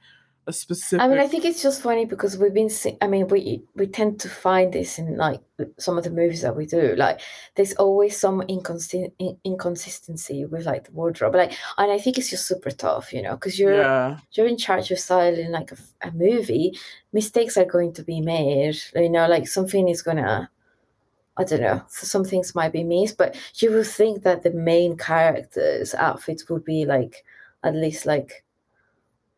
a 0.46 0.52
specific 0.52 1.02
I 1.02 1.08
mean, 1.08 1.18
I 1.18 1.26
think 1.26 1.44
it's 1.44 1.62
just 1.62 1.82
funny 1.82 2.04
because 2.04 2.36
we've 2.36 2.52
been. 2.52 2.68
See- 2.68 2.98
I 3.00 3.06
mean, 3.06 3.28
we 3.28 3.62
we 3.74 3.86
tend 3.86 4.20
to 4.20 4.28
find 4.28 4.72
this 4.72 4.98
in 4.98 5.16
like 5.16 5.40
some 5.78 5.96
of 5.96 6.04
the 6.04 6.10
movies 6.10 6.42
that 6.42 6.56
we 6.56 6.66
do. 6.66 6.94
Like, 6.96 7.20
there's 7.54 7.72
always 7.74 8.18
some 8.18 8.42
in- 8.48 9.38
inconsistency 9.44 10.44
with 10.44 10.66
like 10.66 10.84
the 10.84 10.92
wardrobe. 10.92 11.34
Like, 11.34 11.52
and 11.78 11.90
I 11.90 11.98
think 11.98 12.18
it's 12.18 12.30
just 12.30 12.46
super 12.46 12.70
tough, 12.70 13.12
you 13.12 13.22
know, 13.22 13.34
because 13.34 13.58
you're 13.58 13.76
yeah. 13.76 14.18
you're 14.32 14.46
in 14.46 14.58
charge 14.58 14.90
of 14.90 14.98
style 14.98 15.34
in 15.34 15.50
like 15.50 15.72
a 16.02 16.10
movie. 16.12 16.78
Mistakes 17.12 17.56
are 17.56 17.64
going 17.64 17.92
to 17.94 18.02
be 18.02 18.20
made. 18.20 18.76
You 18.94 19.10
know, 19.10 19.26
like 19.26 19.48
something 19.48 19.88
is 19.88 20.02
gonna. 20.02 20.50
I 21.36 21.42
don't 21.42 21.62
know. 21.62 21.82
Some 21.88 22.24
things 22.24 22.54
might 22.54 22.72
be 22.72 22.84
missed, 22.84 23.18
but 23.18 23.34
you 23.56 23.72
would 23.72 23.88
think 23.88 24.22
that 24.22 24.44
the 24.44 24.52
main 24.52 24.96
characters' 24.96 25.92
outfits 25.94 26.48
would 26.48 26.64
be 26.64 26.84
like 26.84 27.24
at 27.64 27.74
least 27.74 28.06
like 28.06 28.43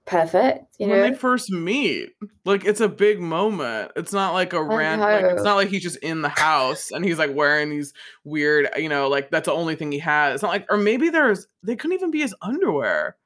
perfect. 0.07 0.65
You 0.79 0.89
when 0.89 0.99
know, 1.01 1.11
they 1.11 1.15
first 1.17 1.51
meet 1.51 2.11
like 2.45 2.65
it's 2.65 2.81
a 2.81 2.89
big 2.89 3.21
moment 3.21 3.91
it's 3.97 4.13
not 4.13 4.33
like 4.33 4.53
a 4.53 4.63
random. 4.63 5.01
like 5.23 5.25
it's 5.35 5.43
not 5.43 5.57
like 5.57 5.69
he's 5.69 5.83
just 5.83 5.97
in 5.99 6.23
the 6.23 6.29
house 6.29 6.91
and 6.93 7.05
he's 7.05 7.19
like 7.19 7.35
wearing 7.35 7.71
these 7.71 7.93
weird 8.25 8.69
uh, 8.75 8.79
you 8.79 8.89
know 8.89 9.09
like 9.09 9.31
that's 9.31 9.47
the 9.47 9.53
only 9.53 9.75
thing 9.75 9.91
he 9.91 9.99
has 9.99 10.35
it's 10.35 10.43
not 10.43 10.51
like 10.51 10.65
or 10.71 10.77
maybe 10.77 11.09
there's 11.11 11.49
they 11.65 11.75
couldn't 11.77 11.97
even 11.97 12.11
be 12.11 12.21
his 12.21 12.35
underwear 12.41 13.17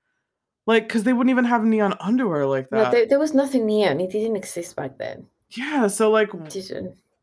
like 0.66 0.88
because 0.88 1.02
they 1.04 1.12
wouldn't 1.12 1.30
even 1.30 1.44
have 1.44 1.62
neon 1.64 1.94
underwear 2.00 2.46
like 2.46 2.70
No, 2.72 2.78
that 2.84 2.92
there, 2.92 3.06
there 3.06 3.18
was 3.18 3.34
nothing 3.34 3.66
neon. 3.66 4.00
It 4.00 4.10
didn't 4.10 4.36
exist 4.36 4.74
back 4.76 4.96
then. 4.98 5.26
yeah 5.50 5.86
so 5.86 6.10
like 6.10 6.30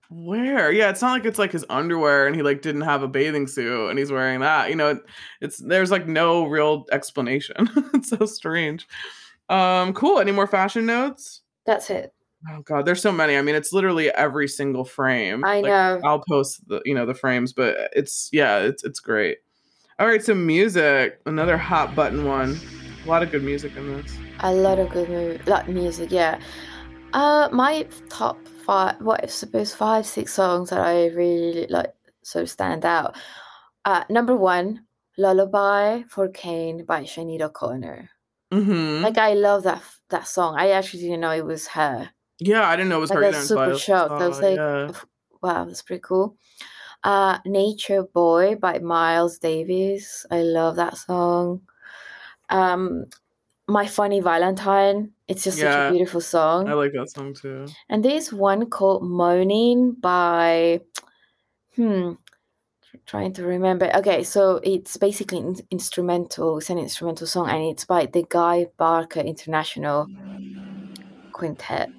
where 0.09 0.71
yeah 0.71 0.89
it's 0.89 1.01
not 1.01 1.11
like 1.11 1.25
it's 1.25 1.39
like 1.39 1.51
his 1.51 1.65
underwear 1.69 2.27
and 2.27 2.35
he 2.35 2.41
like 2.41 2.61
didn't 2.61 2.81
have 2.81 3.03
a 3.03 3.07
bathing 3.09 3.45
suit 3.45 3.89
and 3.89 3.99
he's 3.99 4.11
wearing 4.11 4.39
that 4.39 4.69
you 4.69 4.75
know 4.75 4.97
it's 5.41 5.57
there's 5.57 5.91
like 5.91 6.07
no 6.07 6.45
real 6.45 6.85
explanation 6.93 7.69
it's 7.93 8.09
so 8.09 8.25
strange 8.25 8.87
um 9.49 9.93
cool 9.93 10.19
any 10.19 10.31
more 10.31 10.47
fashion 10.47 10.85
notes 10.85 11.41
That's 11.65 11.89
it. 11.89 12.13
Oh 12.49 12.61
god, 12.61 12.85
there's 12.85 13.01
so 13.01 13.11
many. 13.11 13.35
I 13.35 13.41
mean, 13.41 13.55
it's 13.55 13.73
literally 13.73 14.11
every 14.11 14.47
single 14.47 14.85
frame. 14.85 15.43
I 15.43 15.61
Like, 15.61 15.71
know. 15.71 16.01
I'll 16.05 16.23
post 16.29 16.65
the 16.67 16.81
you 16.85 16.93
know 16.93 17.05
the 17.05 17.15
frames, 17.15 17.51
but 17.51 17.89
it's 17.93 18.29
yeah, 18.31 18.59
it's 18.59 18.83
it's 18.83 18.99
great. 18.99 19.39
All 19.99 20.07
right, 20.07 20.23
so 20.23 20.35
music, 20.35 21.19
another 21.25 21.57
hot 21.57 21.95
button 21.95 22.25
one. 22.25 22.59
A 23.03 23.07
lot 23.07 23.23
of 23.23 23.31
good 23.31 23.43
music 23.43 23.75
in 23.75 23.91
this. 23.91 24.15
A 24.41 24.53
lot 24.53 24.77
of 24.77 24.89
good 24.89 25.09
mu- 25.09 25.39
like 25.47 25.67
music, 25.67 26.11
yeah. 26.11 26.39
Uh, 27.13 27.49
my 27.51 27.87
top 28.07 28.37
five, 28.65 29.01
what 29.01 29.23
I 29.23 29.27
suppose 29.27 29.73
five, 29.73 30.05
six 30.05 30.31
songs 30.33 30.69
that 30.69 30.79
I 30.79 31.07
really 31.07 31.65
like, 31.67 31.93
of 32.35 32.49
stand 32.49 32.85
out. 32.85 33.15
Uh, 33.83 34.03
number 34.09 34.35
one, 34.37 34.85
"Lullaby 35.17 36.03
for 36.07 36.29
Cain" 36.29 36.85
by 36.85 37.01
Sinead 37.03 37.41
O'Connor. 37.41 38.09
Mm-hmm. 38.51 39.03
Like 39.03 39.17
I 39.17 39.33
love 39.33 39.63
that 39.63 39.81
that 40.09 40.27
song. 40.27 40.55
I 40.57 40.69
actually 40.69 41.01
didn't 41.03 41.19
know 41.21 41.31
it 41.31 41.45
was 41.45 41.67
her. 41.67 42.09
yeah, 42.39 42.67
I 42.67 42.75
didn't 42.75 42.89
know 42.89 42.97
it 42.97 43.01
was 43.01 43.09
Like 43.09 43.19
her 43.19 43.25
I 43.25 43.29
was 43.29 43.47
super 43.47 43.77
shocked. 43.77 44.21
I 44.21 44.27
was 44.27 44.41
like, 44.41 44.55
yeah. 44.57 44.91
Wow, 45.41 45.65
that's 45.65 45.81
pretty 45.81 46.01
cool. 46.01 46.35
Uh, 47.03 47.37
Nature 47.45 48.03
Boy 48.03 48.55
by 48.55 48.79
Miles 48.79 49.37
Davis. 49.37 50.25
I 50.31 50.41
love 50.41 50.77
that 50.77 50.97
song. 50.97 51.61
Um, 52.49 53.05
My 53.67 53.85
Funny 53.85 54.19
Valentine. 54.19 55.11
It's 55.27 55.43
just 55.43 55.59
such 55.59 55.89
a 55.89 55.91
beautiful 55.91 56.21
song. 56.21 56.67
I 56.69 56.73
like 56.73 56.93
that 56.93 57.11
song 57.11 57.33
too. 57.33 57.67
And 57.89 58.03
there's 58.03 58.31
one 58.33 58.69
called 58.69 59.03
Moaning 59.03 59.91
by, 59.91 60.81
hmm, 61.75 62.13
trying 63.05 63.33
to 63.33 63.43
remember. 63.45 63.89
Okay, 63.95 64.23
so 64.23 64.59
it's 64.63 64.97
basically 64.97 65.39
in- 65.39 65.67
instrumental. 65.71 66.57
It's 66.57 66.69
an 66.69 66.77
instrumental 66.77 67.27
song, 67.27 67.49
and 67.49 67.63
it's 67.63 67.85
by 67.85 68.05
the 68.05 68.25
Guy 68.29 68.67
Barker 68.77 69.19
International 69.21 70.07
Quintet. 71.33 71.89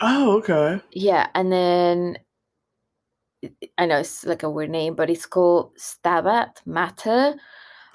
Oh, 0.00 0.38
okay. 0.38 0.80
Yeah, 0.92 1.28
and 1.34 1.52
then 1.52 2.18
I 3.76 3.86
know 3.86 3.98
it's 3.98 4.24
like 4.24 4.42
a 4.42 4.50
weird 4.50 4.70
name, 4.70 4.94
but 4.94 5.10
it's 5.10 5.26
called 5.26 5.72
Stabat 5.78 6.66
Mater 6.66 7.34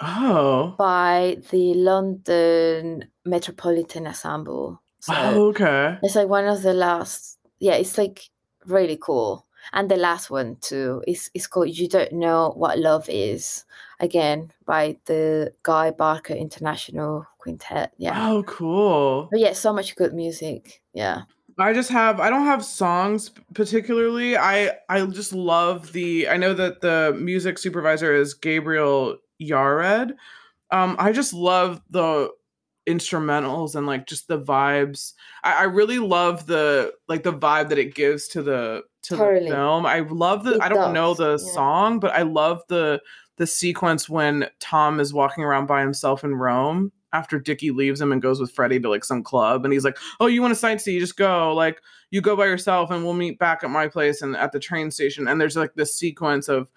Oh. 0.00 0.74
by 0.78 1.38
the 1.50 1.74
London 1.74 3.04
Metropolitan 3.24 4.06
Ensemble. 4.06 4.80
So 5.00 5.12
Oh, 5.14 5.48
okay. 5.48 5.98
it's 6.02 6.14
like 6.16 6.28
one 6.28 6.46
of 6.46 6.62
the 6.62 6.72
last. 6.74 7.38
Yeah, 7.58 7.74
it's 7.74 7.98
like 7.98 8.30
really 8.66 8.96
cool. 9.00 9.46
And 9.72 9.90
the 9.90 9.96
last 9.96 10.30
one 10.30 10.56
too 10.60 11.02
is 11.06 11.30
is 11.34 11.46
called 11.46 11.70
"You 11.76 11.88
Don't 11.88 12.12
Know 12.12 12.52
What 12.56 12.78
Love 12.78 13.08
Is" 13.08 13.64
again 14.00 14.52
by 14.66 14.96
the 15.06 15.52
Guy 15.62 15.90
Barker 15.90 16.34
International 16.34 17.26
Quintet. 17.38 17.92
Yeah, 17.98 18.30
Oh, 18.30 18.42
cool. 18.44 19.28
but 19.30 19.40
yeah, 19.40 19.52
so 19.52 19.72
much 19.72 19.96
good 19.96 20.14
music. 20.14 20.82
Yeah, 20.92 21.22
I 21.58 21.72
just 21.72 21.90
have 21.90 22.20
I 22.20 22.30
don't 22.30 22.46
have 22.46 22.64
songs 22.64 23.30
particularly. 23.54 24.36
I 24.36 24.72
I 24.88 25.04
just 25.06 25.32
love 25.32 25.92
the 25.92 26.28
I 26.28 26.36
know 26.36 26.54
that 26.54 26.80
the 26.80 27.16
music 27.18 27.58
supervisor 27.58 28.14
is 28.14 28.34
Gabriel 28.34 29.18
Yared. 29.40 30.12
Um 30.70 30.96
I 30.98 31.12
just 31.12 31.32
love 31.32 31.80
the 31.90 32.30
instrumentals 32.88 33.74
and 33.74 33.86
like 33.86 34.06
just 34.06 34.28
the 34.28 34.38
vibes. 34.38 35.12
I, 35.42 35.60
I 35.60 35.62
really 35.64 35.98
love 35.98 36.46
the 36.46 36.92
like 37.08 37.22
the 37.22 37.32
vibe 37.32 37.70
that 37.70 37.78
it 37.78 37.94
gives 37.94 38.28
to 38.28 38.42
the 38.42 38.82
to 39.04 39.16
Totally. 39.16 39.48
the 39.50 39.54
film. 39.56 39.86
I 39.86 40.00
love 40.00 40.44
the 40.44 40.54
It 40.54 40.62
I 40.62 40.68
don't 40.68 40.92
know 40.92 41.14
the 41.14 41.32
yeah. 41.32 41.52
song, 41.54 41.98
but 42.00 42.12
I 42.12 42.22
love 42.22 42.62
the 42.68 43.00
the 43.36 43.46
sequence 43.46 44.08
when 44.08 44.46
Tom 44.60 45.00
is 45.00 45.12
walking 45.12 45.42
around 45.44 45.66
by 45.66 45.80
himself 45.80 46.22
in 46.24 46.34
Rome. 46.36 46.92
after 47.12 47.38
Dickie 47.38 47.70
leaves 47.70 48.00
him 48.00 48.10
and 48.10 48.20
goes 48.20 48.40
with 48.40 48.50
Freddie 48.52 48.80
to 48.80 48.88
like 48.90 49.04
some 49.04 49.22
club, 49.22 49.64
and 49.64 49.72
he's 49.72 49.84
like, 49.84 49.96
"Oh, 50.18 50.26
you 50.26 50.42
want 50.42 50.56
to 50.56 50.60
sightsee? 50.66 50.94
You 50.94 51.00
just 51.00 51.16
go. 51.16 51.54
Like, 51.54 51.80
you 52.10 52.20
go 52.20 52.34
by 52.36 52.46
yourself, 52.46 52.90
and 52.90 53.04
we'll 53.04 53.14
meet 53.14 53.38
back 53.38 53.62
at 53.62 53.70
my 53.70 53.86
place 53.86 54.20
and 54.22 54.36
at 54.36 54.50
the 54.50 54.58
train 54.58 54.90
station." 54.90 55.28
And 55.28 55.40
there's 55.40 55.56
like 55.56 55.74
this 55.74 55.96
sequence 55.96 56.48
of, 56.48 56.68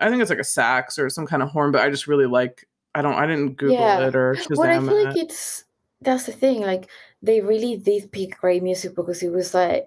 I 0.00 0.08
think 0.10 0.20
it's 0.20 0.30
like 0.30 0.40
a 0.40 0.44
sax 0.44 0.98
or 0.98 1.08
some 1.10 1.26
kind 1.26 1.42
of 1.44 1.48
horn, 1.50 1.70
but 1.70 1.80
I 1.82 1.90
just 1.90 2.06
really 2.08 2.26
like. 2.26 2.66
I 2.96 3.02
don't. 3.02 3.14
I 3.14 3.26
didn't 3.26 3.56
Google 3.56 3.76
Yeah. 3.76 4.06
it 4.08 4.16
or 4.16 4.34
Shazam 4.34 4.56
Well, 4.56 4.70
I 4.70 4.78
feel 4.80 5.04
like 5.04 5.16
it's 5.16 5.64
that's 6.00 6.26
the 6.26 6.32
thing. 6.32 6.60
Like 6.62 6.88
they 7.22 7.40
really 7.40 7.76
did 7.76 8.10
pick 8.12 8.36
great 8.38 8.62
music 8.64 8.94
because 8.96 9.22
it 9.22 9.30
was 9.32 9.54
like 9.54 9.86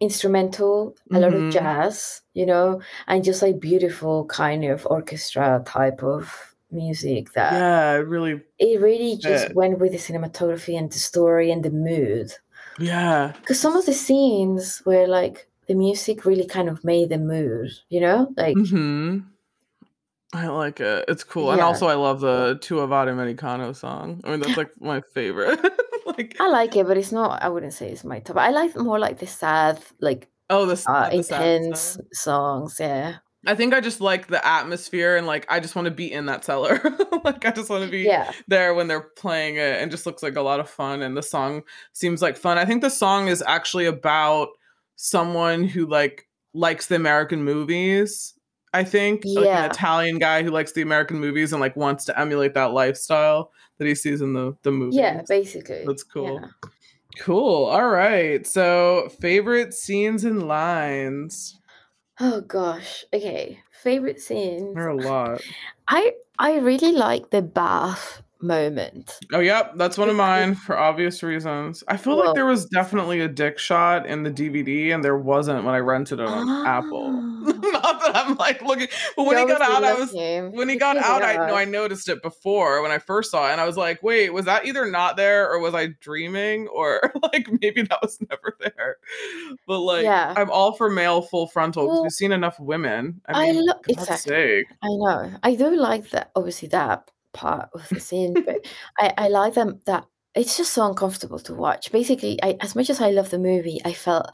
instrumental, 0.00 0.94
a 1.12 1.20
lot 1.20 1.34
of 1.34 1.42
Mhm. 1.42 1.52
jazz, 1.52 2.22
you 2.34 2.46
know, 2.46 2.80
and 3.06 3.22
just 3.24 3.42
like 3.42 3.60
beautiful 3.60 4.24
kind 4.26 4.64
of 4.64 4.86
orchestra 4.86 5.62
type 5.66 6.02
of 6.02 6.54
music 6.70 7.32
that 7.32 7.52
Yeah, 7.52 7.94
it 7.96 8.06
really. 8.08 8.40
it 8.58 8.80
really 8.80 9.16
just 9.16 9.54
went 9.54 9.78
with 9.78 9.92
the 9.92 9.98
cinematography 9.98 10.78
and 10.78 10.90
the 10.90 10.98
story 10.98 11.50
and 11.50 11.62
the 11.62 11.70
mood. 11.70 12.32
Yeah. 12.78 13.32
Because 13.40 13.60
some 13.60 13.76
of 13.76 13.84
the 13.86 13.92
scenes 13.92 14.82
were 14.86 15.06
like 15.06 15.48
the 15.66 15.74
music 15.74 16.24
really 16.24 16.46
kind 16.46 16.68
of 16.68 16.82
made 16.84 17.08
the 17.10 17.18
mood, 17.18 17.70
you 17.90 18.00
know? 18.00 18.32
Like 18.36 18.56
hmm 18.56 19.18
I 20.32 20.46
like 20.46 20.78
it. 20.80 21.04
It's 21.08 21.24
cool. 21.24 21.50
And 21.50 21.60
also 21.60 21.88
I 21.88 21.94
love 21.94 22.20
the 22.20 22.56
Tu 22.62 22.76
Vuò 22.76 22.86
Fà 22.88 23.04
L'Americano 23.04 23.74
song. 23.74 24.20
I 24.24 24.30
mean 24.30 24.40
that's 24.40 24.56
like 24.56 24.70
my 24.80 25.00
favorite. 25.12 25.58
like 26.18 26.36
I 26.40 26.48
like 26.48 26.76
it, 26.76 26.86
but 26.86 26.96
it's 26.96 27.12
not 27.12 27.42
I 27.42 27.48
wouldn't 27.48 27.72
say 27.72 27.90
it's 27.90 28.04
my 28.04 28.20
top. 28.20 28.36
I 28.36 28.50
like 28.50 28.76
more 28.76 28.98
like 28.98 29.18
the 29.18 29.26
sad, 29.26 29.80
like 30.00 30.28
oh 30.48 30.66
the, 30.66 30.82
uh, 30.90 31.08
the 31.10 31.16
intense 31.16 31.80
stuff. 31.80 32.04
songs, 32.12 32.76
yeah. 32.80 33.16
I 33.46 33.54
think 33.54 33.72
I 33.72 33.80
just 33.80 34.02
like 34.02 34.26
the 34.26 34.46
atmosphere 34.46 35.16
and 35.16 35.26
like 35.26 35.46
I 35.48 35.60
just 35.60 35.74
want 35.74 35.86
to 35.86 35.90
be 35.90 36.12
in 36.12 36.26
that 36.26 36.44
cellar. 36.44 36.78
like 37.24 37.46
I 37.46 37.50
just 37.52 37.70
want 37.70 37.84
to 37.84 37.90
be 37.90 38.00
Yeah. 38.02 38.30
there 38.48 38.74
when 38.74 38.86
they're 38.86 39.00
playing 39.16 39.56
it 39.56 39.80
and 39.80 39.90
just 39.90 40.04
looks 40.04 40.22
like 40.22 40.36
a 40.36 40.42
lot 40.42 40.60
of 40.60 40.68
fun 40.68 41.00
and 41.00 41.16
the 41.16 41.22
song 41.22 41.62
seems 41.94 42.20
like 42.20 42.36
fun. 42.36 42.58
I 42.58 42.66
think 42.66 42.82
the 42.82 42.90
song 42.90 43.28
is 43.28 43.42
actually 43.46 43.86
about 43.86 44.48
someone 44.96 45.64
who 45.64 45.86
like 45.86 46.28
likes 46.52 46.86
the 46.88 46.96
American 46.96 47.42
movies. 47.42 48.34
I 48.74 48.84
think 48.84 49.22
like 49.24 49.46
Yeah. 49.46 49.64
an 49.64 49.70
Italian 49.70 50.18
guy 50.18 50.42
who 50.42 50.50
likes 50.50 50.72
the 50.72 50.82
American 50.82 51.18
movies 51.18 51.52
and 51.52 51.60
like 51.60 51.76
wants 51.76 52.04
to 52.06 52.18
emulate 52.20 52.54
that 52.54 52.72
lifestyle 52.72 53.52
that 53.80 53.88
he 53.88 53.94
sees 53.94 54.20
in 54.20 54.34
the 54.34 54.54
the 54.62 54.70
movie. 54.70 54.96
Yeah, 54.96 55.22
basically. 55.26 55.84
That's 55.86 56.04
cool. 56.04 56.38
Yeah. 56.40 56.48
Cool. 57.18 57.64
All 57.64 57.88
right. 57.88 58.46
So, 58.46 59.08
favorite 59.20 59.74
scenes 59.74 60.24
and 60.24 60.46
lines. 60.46 61.58
Oh 62.20 62.42
gosh. 62.42 63.04
Okay. 63.12 63.58
Favorite 63.82 64.20
scenes. 64.20 64.74
There 64.74 64.84
are 64.84 64.88
a 64.88 64.94
lot. 64.94 65.40
I 65.88 66.12
I 66.38 66.58
really 66.58 66.92
like 66.92 67.30
the 67.30 67.42
bath 67.42 68.22
moment. 68.42 69.18
Oh, 69.32 69.40
yep, 69.40 69.72
that's 69.76 69.98
one 69.98 70.08
of 70.08 70.16
mine 70.16 70.54
for 70.54 70.78
obvious 70.78 71.22
reasons. 71.22 71.84
I 71.88 71.96
feel 71.96 72.16
like 72.16 72.34
there 72.34 72.46
was 72.46 72.66
definitely 72.66 73.20
a 73.20 73.28
dick 73.28 73.58
shot 73.58 74.06
in 74.06 74.22
the 74.22 74.30
DVD, 74.30 74.94
and 74.94 75.04
there 75.04 75.16
wasn't 75.16 75.64
when 75.64 75.74
I 75.74 75.78
rented 75.78 76.20
it 76.20 76.26
on 76.26 76.66
Apple. 76.66 77.10
Ah. 77.12 77.36
Not 77.70 78.00
that 78.00 78.16
I'm 78.16 78.36
like 78.36 78.60
looking, 78.62 78.88
but 79.16 79.24
when 79.24 79.38
he 79.38 79.46
got 79.46 79.62
out, 79.62 79.84
I 79.84 79.94
was 79.94 80.12
him. 80.12 80.52
when 80.52 80.68
he 80.68 80.76
got 80.76 80.96
clearly 80.96 81.10
out. 81.10 81.22
I 81.22 81.46
know 81.48 81.54
I 81.54 81.64
noticed 81.64 82.08
it 82.08 82.22
before 82.22 82.82
when 82.82 82.90
I 82.90 82.98
first 82.98 83.30
saw 83.30 83.48
it, 83.48 83.52
and 83.52 83.60
I 83.60 83.64
was 83.66 83.76
like, 83.76 84.02
"Wait, 84.02 84.30
was 84.32 84.44
that 84.46 84.66
either 84.66 84.90
not 84.90 85.16
there, 85.16 85.50
or 85.50 85.58
was 85.60 85.74
I 85.74 85.88
dreaming, 86.00 86.68
or 86.74 87.00
like 87.22 87.48
maybe 87.60 87.82
that 87.82 87.98
was 88.02 88.18
never 88.28 88.56
there?" 88.60 88.96
But 89.66 89.80
like, 89.80 90.04
Yeah. 90.04 90.34
I'm 90.36 90.50
all 90.50 90.72
for 90.72 90.90
male 90.90 91.22
full 91.22 91.46
frontal 91.46 91.84
because 91.84 91.94
Well, 91.96 92.02
we've 92.04 92.12
seen 92.12 92.32
enough 92.32 92.58
women. 92.60 93.20
I 93.26 93.42
I 93.48 93.52
mean, 93.52 93.66
lo- 93.66 93.74
God's 93.86 94.02
exactly. 94.02 94.30
sake. 94.30 94.66
I 94.82 94.88
know. 94.88 95.30
I 95.42 95.54
do 95.54 95.74
like 95.76 96.10
that. 96.10 96.30
Obviously, 96.36 96.68
that 96.68 97.10
part 97.32 97.68
of 97.74 97.88
the 97.88 98.00
scene, 98.08 98.34
but 98.34 98.64
I 98.98 99.12
I 99.16 99.28
like 99.28 99.54
them 99.54 99.80
that 99.86 100.06
it's 100.34 100.56
just 100.56 100.72
so 100.72 100.86
uncomfortable 100.86 101.38
to 101.40 101.54
watch. 101.54 101.90
Basically, 101.92 102.38
I 102.42 102.56
as 102.60 102.74
much 102.76 102.90
as 102.90 103.00
I 103.00 103.10
love 103.10 103.30
the 103.30 103.38
movie, 103.38 103.80
I 103.84 103.92
felt 103.92 104.26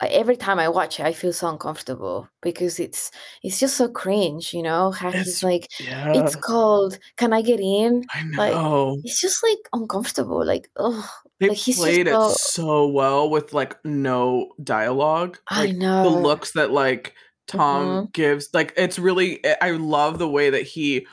every 0.00 0.36
time 0.36 0.58
I 0.58 0.68
watch 0.68 0.98
it, 0.98 1.06
I 1.06 1.12
feel 1.12 1.32
so 1.32 1.48
uncomfortable 1.48 2.28
because 2.42 2.80
it's 2.80 3.10
it's 3.44 3.60
just 3.60 3.76
so 3.76 3.88
cringe, 3.88 4.52
you 4.52 4.62
know. 4.62 4.90
How 4.90 5.08
It's- 5.10 5.24
he's 5.26 5.42
like, 5.44 5.68
Yeah, 5.78 6.12
it's 6.16 6.34
called. 6.34 6.98
Can 7.16 7.32
I 7.32 7.40
get 7.42 7.60
in? 7.60 8.04
I 8.12 8.22
like, 8.36 8.52
know. 8.52 8.98
It's 9.04 9.20
just 9.20 9.42
like 9.44 9.58
uncomfortable. 9.72 10.44
Like, 10.44 10.68
oh, 10.76 11.08
They 11.38 11.50
like, 11.50 11.58
played 11.76 12.08
it 12.08 12.14
so- 12.14 12.34
so 12.36 12.86
well 12.88 13.30
with 13.30 13.52
like 13.52 13.76
no 13.84 14.52
dialogue. 14.62 15.38
I 15.48 15.70
know. 15.70 16.02
the 16.02 16.10
looks 16.10 16.52
that 16.52 16.72
like 16.72 17.14
Tom 17.46 18.06
Mhm. 18.08 18.12
gives. 18.12 18.48
Like 18.52 18.72
it's 18.76 18.98
really 18.98 19.40
I 19.60 19.70
love 19.72 20.18
the 20.18 20.28
way 20.28 20.50
that 20.50 20.62
he 20.62 21.06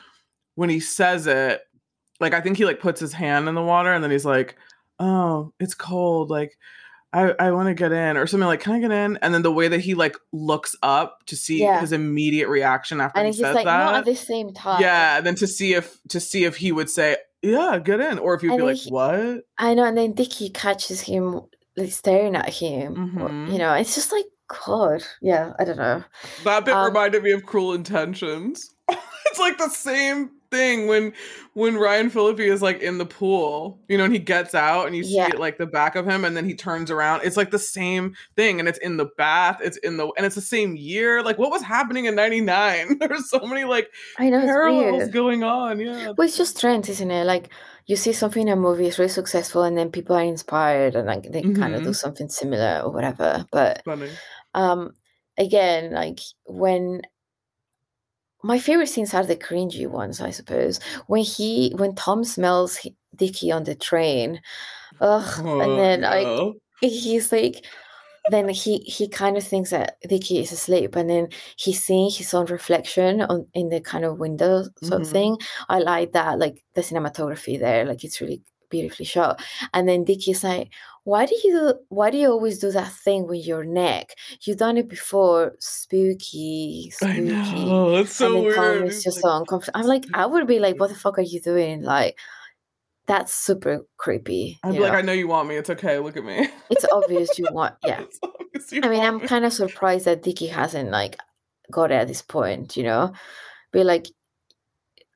when 0.54 0.70
he 0.70 0.80
says 0.80 1.26
it, 1.26 1.60
like 2.20 2.34
I 2.34 2.40
think 2.40 2.56
he 2.56 2.64
like 2.64 2.80
puts 2.80 3.00
his 3.00 3.12
hand 3.12 3.48
in 3.48 3.54
the 3.54 3.62
water 3.62 3.92
and 3.92 4.02
then 4.04 4.10
he's 4.10 4.24
like, 4.26 4.56
"Oh, 4.98 5.52
it's 5.60 5.74
cold." 5.74 6.30
Like 6.30 6.56
I, 7.12 7.34
I 7.38 7.50
want 7.52 7.68
to 7.68 7.74
get 7.74 7.90
in 7.92 8.16
or 8.16 8.26
something 8.26 8.46
like, 8.46 8.60
can 8.60 8.74
I 8.74 8.80
get 8.80 8.92
in? 8.92 9.18
And 9.22 9.34
then 9.34 9.42
the 9.42 9.50
way 9.52 9.66
that 9.68 9.80
he 9.80 9.94
like 9.94 10.16
looks 10.32 10.76
up 10.82 11.24
to 11.26 11.34
see 11.36 11.60
Yeah. 11.62 11.80
his 11.80 11.90
immediate 11.92 12.48
reaction 12.48 13.00
after 13.00 13.18
and 13.18 13.26
he 13.26 13.32
he's 13.32 13.40
says 13.40 13.54
like 13.54 13.64
that. 13.64 13.84
not 13.84 13.94
at 13.96 14.04
the 14.04 14.14
same 14.14 14.52
time. 14.54 14.80
yeah, 14.80 15.16
and 15.18 15.26
then 15.26 15.34
to 15.36 15.46
see 15.46 15.74
if 15.74 15.98
to 16.10 16.20
see 16.20 16.44
if 16.44 16.56
he 16.56 16.70
would 16.72 16.88
say, 16.90 17.16
Yeah, 17.42 17.78
get 17.82 18.00
in, 18.00 18.18
or 18.18 18.34
if 18.34 18.42
he'd 18.42 18.50
And 18.50 18.58
be 18.58 18.64
like, 18.64 18.76
he- 18.76 18.90
What? 18.90 19.44
I 19.58 19.74
know, 19.74 19.84
and 19.84 19.96
then 19.98 20.12
Dickie 20.12 20.50
catches 20.50 21.00
him 21.00 21.40
like 21.76 21.90
staring 21.92 22.36
at 22.36 22.48
him. 22.50 23.18
or- 23.20 23.28
Mhm. 23.30 23.52
You 23.52 23.58
know, 23.58 23.72
it's 23.74 23.94
just 23.94 24.12
like 24.12 24.26
God. 24.66 25.02
Yeah, 25.22 25.52
I 25.58 25.64
don't 25.64 25.78
know. 25.78 26.04
That 26.44 26.64
bit 26.64 26.74
Um, 26.74 26.86
reminded 26.86 27.22
me 27.22 27.30
of 27.32 27.44
Cruel 27.46 27.72
Intentions. 27.72 28.72
it's 29.26 29.38
like 29.38 29.58
the 29.58 29.68
same 29.70 30.30
thing 30.50 30.86
when 30.86 31.12
when 31.54 31.76
Ryan 31.76 32.10
Phillippe 32.10 32.40
is 32.40 32.62
like 32.62 32.80
in 32.80 32.98
the 32.98 33.06
pool, 33.06 33.80
you 33.88 33.96
know, 33.98 34.04
and 34.04 34.12
he 34.12 34.18
gets 34.18 34.54
out 34.54 34.86
and 34.86 34.96
you 34.96 35.04
see 35.04 35.16
Yeah. 35.16 35.28
it 35.28 35.38
like 35.38 35.58
the 35.58 35.66
back 35.66 35.94
of 35.96 36.06
him 36.06 36.24
and 36.24 36.36
then 36.36 36.44
he 36.44 36.54
turns 36.54 36.90
around. 36.90 37.22
It's 37.24 37.36
like 37.36 37.50
the 37.50 37.58
same 37.58 38.14
thing 38.36 38.58
and 38.60 38.68
it's 38.68 38.78
in 38.78 38.96
the 38.96 39.06
bath, 39.16 39.60
it's 39.62 39.76
in 39.78 39.96
the 39.96 40.10
and 40.16 40.26
it's 40.26 40.34
the 40.34 40.40
same 40.40 40.76
year. 40.76 41.22
Like 41.22 41.38
what 41.38 41.50
was 41.50 41.62
happening 41.62 42.06
in 42.06 42.14
99? 42.14 42.98
There's 43.00 43.28
so 43.30 43.40
many 43.40 43.64
like 43.64 43.90
I 44.18 44.30
know 44.30 44.38
it's 44.38 44.46
parallels 44.46 45.08
going 45.08 45.42
on. 45.44 45.80
Yeah. 45.80 46.12
Well, 46.16 46.26
it's 46.26 46.36
just 46.36 46.58
trends, 46.60 46.88
isn't 46.88 47.10
it? 47.10 47.24
Like 47.24 47.50
you 47.86 47.96
see 47.96 48.12
something 48.12 48.46
in 48.46 48.52
a 48.52 48.56
movie 48.56 48.86
is 48.86 48.98
really 48.98 49.08
successful, 49.08 49.64
and 49.64 49.76
then 49.76 49.90
people 49.90 50.14
are 50.14 50.22
inspired, 50.22 50.94
and 50.94 51.08
like 51.08 51.24
they 51.32 51.42
kind 51.42 51.74
of 51.74 51.82
do 51.82 51.92
something 51.92 52.28
similar 52.28 52.82
or 52.84 52.92
whatever. 52.92 53.44
But 53.50 53.82
Funny. 53.84 54.10
um, 54.54 54.92
again, 55.36 55.90
like 55.92 56.20
when 56.46 57.02
my 58.42 58.58
favorite 58.58 58.88
scenes 58.88 59.14
are 59.14 59.24
the 59.24 59.36
cringy 59.36 59.86
ones, 59.88 60.20
I 60.20 60.30
suppose. 60.30 60.80
When 61.06 61.22
he, 61.22 61.72
when 61.76 61.94
Tom 61.94 62.24
smells 62.24 62.78
Dickie 63.16 63.52
on 63.52 63.64
the 63.64 63.74
train, 63.74 64.40
ugh, 65.00 65.40
Oh, 65.44 65.60
and 65.60 65.78
then 65.78 66.02
like 66.02 66.36
no. 66.36 66.54
he's 66.80 67.32
like 67.32 67.64
then 68.30 68.48
he 68.50 68.78
he 68.80 69.08
kind 69.08 69.36
of 69.36 69.44
thinks 69.44 69.70
that 69.70 69.96
Dickie 70.08 70.38
is 70.40 70.52
asleep 70.52 70.94
and 70.96 71.08
then 71.10 71.28
he's 71.56 71.82
seeing 71.82 72.10
his 72.10 72.32
own 72.34 72.46
reflection 72.46 73.22
on 73.22 73.46
in 73.54 73.68
the 73.70 73.80
kind 73.80 74.04
of 74.04 74.18
window 74.18 74.64
sort 74.82 75.02
of 75.02 75.08
Mhm. 75.08 75.12
thing 75.12 75.38
i 75.68 75.78
like 75.78 76.12
that 76.12 76.38
like 76.38 76.62
the 76.74 76.82
cinematography 76.82 77.58
there 77.58 77.84
like 77.86 78.04
it's 78.04 78.20
really 78.20 78.42
beautifully 78.70 79.04
shot 79.04 79.42
and 79.74 79.88
then 79.88 80.04
Dickie's 80.04 80.42
like 80.44 80.72
why 81.04 81.26
do 81.26 81.34
you 81.44 81.74
why 81.88 82.10
do 82.10 82.18
you 82.18 82.30
always 82.30 82.58
do 82.58 82.70
that 82.70 82.92
thing 82.92 83.26
with 83.26 83.46
your 83.46 83.64
neck 83.64 84.10
you've 84.42 84.58
done 84.58 84.76
it 84.76 84.88
before 84.88 85.52
spooky 85.58 86.92
I 87.02 87.14
spooky 87.14 87.20
know. 87.22 87.96
It's 87.96 88.14
so 88.14 88.26
and 88.26 88.34
then 88.36 88.42
weird. 88.44 88.56
Tom 88.56 88.84
is 88.84 89.02
just 89.04 89.20
so 89.20 89.36
uncomfortable 89.36 89.80
i'm 89.80 89.86
like 89.86 90.04
i 90.14 90.24
would 90.26 90.46
be 90.46 90.58
like 90.58 90.78
what 90.78 90.88
the 90.88 90.94
fuck 90.94 91.18
are 91.18 91.22
you 91.22 91.40
doing 91.40 91.82
like 91.82 92.18
that's 93.06 93.34
super 93.34 93.80
creepy 93.96 94.58
I'd 94.62 94.74
you 94.74 94.80
be 94.80 94.84
like, 94.84 94.92
know? 94.92 94.98
I 94.98 95.02
know 95.02 95.12
you 95.12 95.26
want 95.26 95.48
me. 95.48 95.56
It's 95.56 95.70
okay. 95.70 95.98
Look 95.98 96.16
at 96.16 96.24
me. 96.24 96.48
it's 96.70 96.86
obvious 96.92 97.36
you 97.40 97.46
want 97.50 97.74
yeah 97.84 98.04
you 98.70 98.80
I 98.82 98.88
mean, 98.88 99.00
I'm 99.00 99.18
me. 99.18 99.26
kind 99.26 99.44
of 99.44 99.52
surprised 99.52 100.04
that 100.04 100.22
Dicky 100.22 100.46
hasn't 100.46 100.90
like 100.90 101.18
got 101.70 101.90
it 101.90 101.94
at 101.94 102.08
this 102.08 102.22
point, 102.22 102.76
you 102.76 102.82
know. 102.82 103.12
Be 103.72 103.84
like, 103.84 104.06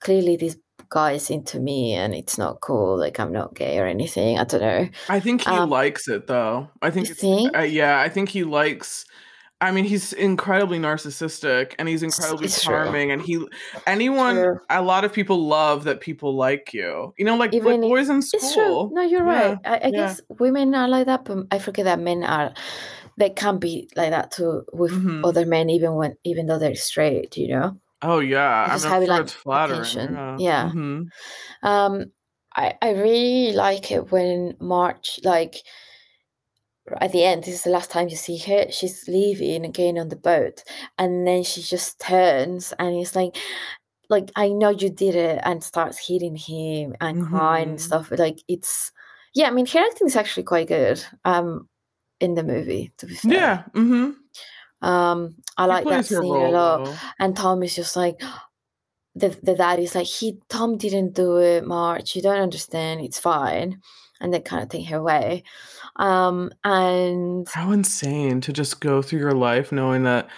clearly 0.00 0.36
this 0.36 0.56
guy 0.94 1.12
is 1.18 1.30
into 1.30 1.58
me, 1.60 1.94
and 1.94 2.14
it's 2.14 2.38
not 2.38 2.60
cool. 2.60 2.96
Like 3.04 3.18
I'm 3.20 3.32
not 3.32 3.54
gay 3.54 3.78
or 3.80 3.86
anything. 3.86 4.38
I 4.38 4.44
don't 4.44 4.60
know. 4.62 4.88
I 5.08 5.18
think 5.20 5.42
he 5.42 5.50
Um, 5.50 5.68
likes 5.70 6.08
it 6.08 6.26
though. 6.26 6.68
I 6.80 6.90
think 6.90 7.08
think? 7.08 7.56
uh, 7.56 7.62
yeah, 7.80 7.98
I 8.06 8.08
think 8.08 8.28
he 8.30 8.44
likes 8.44 9.04
I 9.60 9.70
mean, 9.70 9.84
he's 9.86 10.12
incredibly 10.12 10.78
narcissistic 10.78 11.74
and 11.78 11.88
he's 11.88 12.02
incredibly 12.02 12.46
it's 12.46 12.62
true. 12.62 12.74
charming 12.74 13.12
and 13.12 13.22
he 13.22 13.34
anyone 13.86 14.34
True. 14.36 14.58
a 14.68 14.82
lot 14.82 15.04
of 15.06 15.12
people 15.12 15.38
love 15.46 15.84
that 15.84 16.00
people 16.00 16.36
like 16.36 16.74
you. 16.74 17.14
You 17.16 17.24
know, 17.24 17.36
like, 17.36 17.52
like 17.52 17.62
Even 17.62 17.82
if- 17.84 17.88
boys 17.88 18.08
in 18.10 18.18
It's 18.18 18.30
true. 18.30 18.40
school. 18.52 18.90
No, 18.92 19.00
you're 19.02 19.24
Yeah, 19.24 19.48
right. 19.48 19.58
I, 19.64 19.74
I 19.76 19.80
yeah. 19.86 19.90
guess 19.90 20.20
women 20.38 20.74
are 20.74 20.88
like 20.88 21.06
that, 21.06 21.24
but 21.24 21.46
I 21.50 21.58
forget 21.58 21.84
that 21.86 22.00
men 22.00 22.24
are. 22.24 22.52
They 23.16 23.30
can't 23.30 23.60
be 23.60 23.88
like 23.96 24.10
that 24.10 24.32
too 24.32 24.64
with 24.74 24.92
Mhm. 24.92 25.24
other 25.24 25.46
men, 25.46 25.70
even 25.70 25.94
when 25.94 26.16
even 26.24 26.46
though 26.46 26.58
they're 26.58 26.74
straight. 26.90 27.36
You 27.38 27.48
know. 27.54 27.68
Oh 28.04 28.20
yeah, 28.20 28.68
just 28.70 28.88
not 28.88 28.98
have, 29.02 29.06
like, 29.06 29.28
flattering. 29.28 30.20
Yeah. 30.36 30.38
Yeah. 30.38 30.72
Mhm. 30.74 31.10
Um, 31.62 32.12
I 32.56 32.76
I 32.82 32.90
really 32.92 33.52
like 33.54 33.92
it 33.92 34.12
when 34.12 34.56
Marge 34.60 35.20
like 35.24 35.56
at 37.00 37.12
the 37.12 37.24
end. 37.24 37.44
This 37.44 37.54
is 37.54 37.62
the 37.64 37.70
last 37.70 37.90
time 37.90 38.08
you 38.08 38.16
see 38.16 38.38
her. 38.38 38.70
She's 38.70 39.08
leaving 39.08 39.64
again 39.64 39.98
on 39.98 40.08
the 40.08 40.16
boat, 40.16 40.62
and 40.98 41.26
then 41.26 41.42
she 41.44 41.62
just 41.62 41.98
turns 42.00 42.72
and 42.78 42.94
it's 42.96 43.16
like, 43.16 43.36
like 44.10 44.30
I 44.36 44.50
know 44.50 44.70
you 44.70 44.90
did 44.90 45.14
it 45.16 45.40
and 45.44 45.64
starts 45.64 46.06
hitting 46.08 46.36
him 46.36 46.94
and 47.00 47.20
crying 47.20 47.70
and 47.70 47.80
Mhm. 47.80 47.82
stuff. 47.82 48.10
Like 48.12 48.40
it's 48.48 48.92
yeah, 49.34 49.48
I 49.48 49.52
mean 49.52 49.66
her 49.66 49.80
acting 49.80 50.08
is 50.08 50.16
actually 50.16 50.44
quite 50.44 50.68
good. 50.68 51.04
Um 51.24 51.68
in 52.20 52.34
the 52.34 52.44
movie, 52.44 52.92
to 52.98 53.06
be 53.06 53.16
fair. 53.16 53.34
Yeah. 53.34 53.64
Mm-hmm. 53.74 54.23
Um 54.84 55.36
I 55.56 55.66
like 55.66 55.84
that 55.86 56.06
scene 56.06 56.18
role 56.18 56.46
a 56.46 56.50
lot. 56.50 56.82
well. 56.82 56.98
And 57.18 57.36
Tom 57.36 57.62
is 57.62 57.74
just 57.74 57.96
like 57.96 58.20
the 59.14 59.28
the 59.42 59.54
dad 59.54 59.78
is 59.78 59.94
like 59.94 60.06
he 60.06 60.38
Tom 60.48 60.76
didn't 60.76 61.14
do 61.14 61.38
it 61.38 61.64
Marge, 61.66 62.16
you 62.16 62.22
don't 62.22 62.40
understand, 62.40 63.00
it's 63.00 63.18
fine. 63.18 63.80
And 64.20 64.32
they 64.32 64.40
kind 64.40 64.62
of 64.62 64.68
take 64.68 64.86
her 64.88 64.98
away. 64.98 65.44
Um 65.96 66.50
and 66.64 67.46
How 67.52 67.72
insane 67.72 68.40
to 68.42 68.52
just 68.52 68.80
go 68.80 69.02
through 69.02 69.20
your 69.20 69.32
life 69.32 69.72
knowing 69.72 70.04
that 70.04 70.28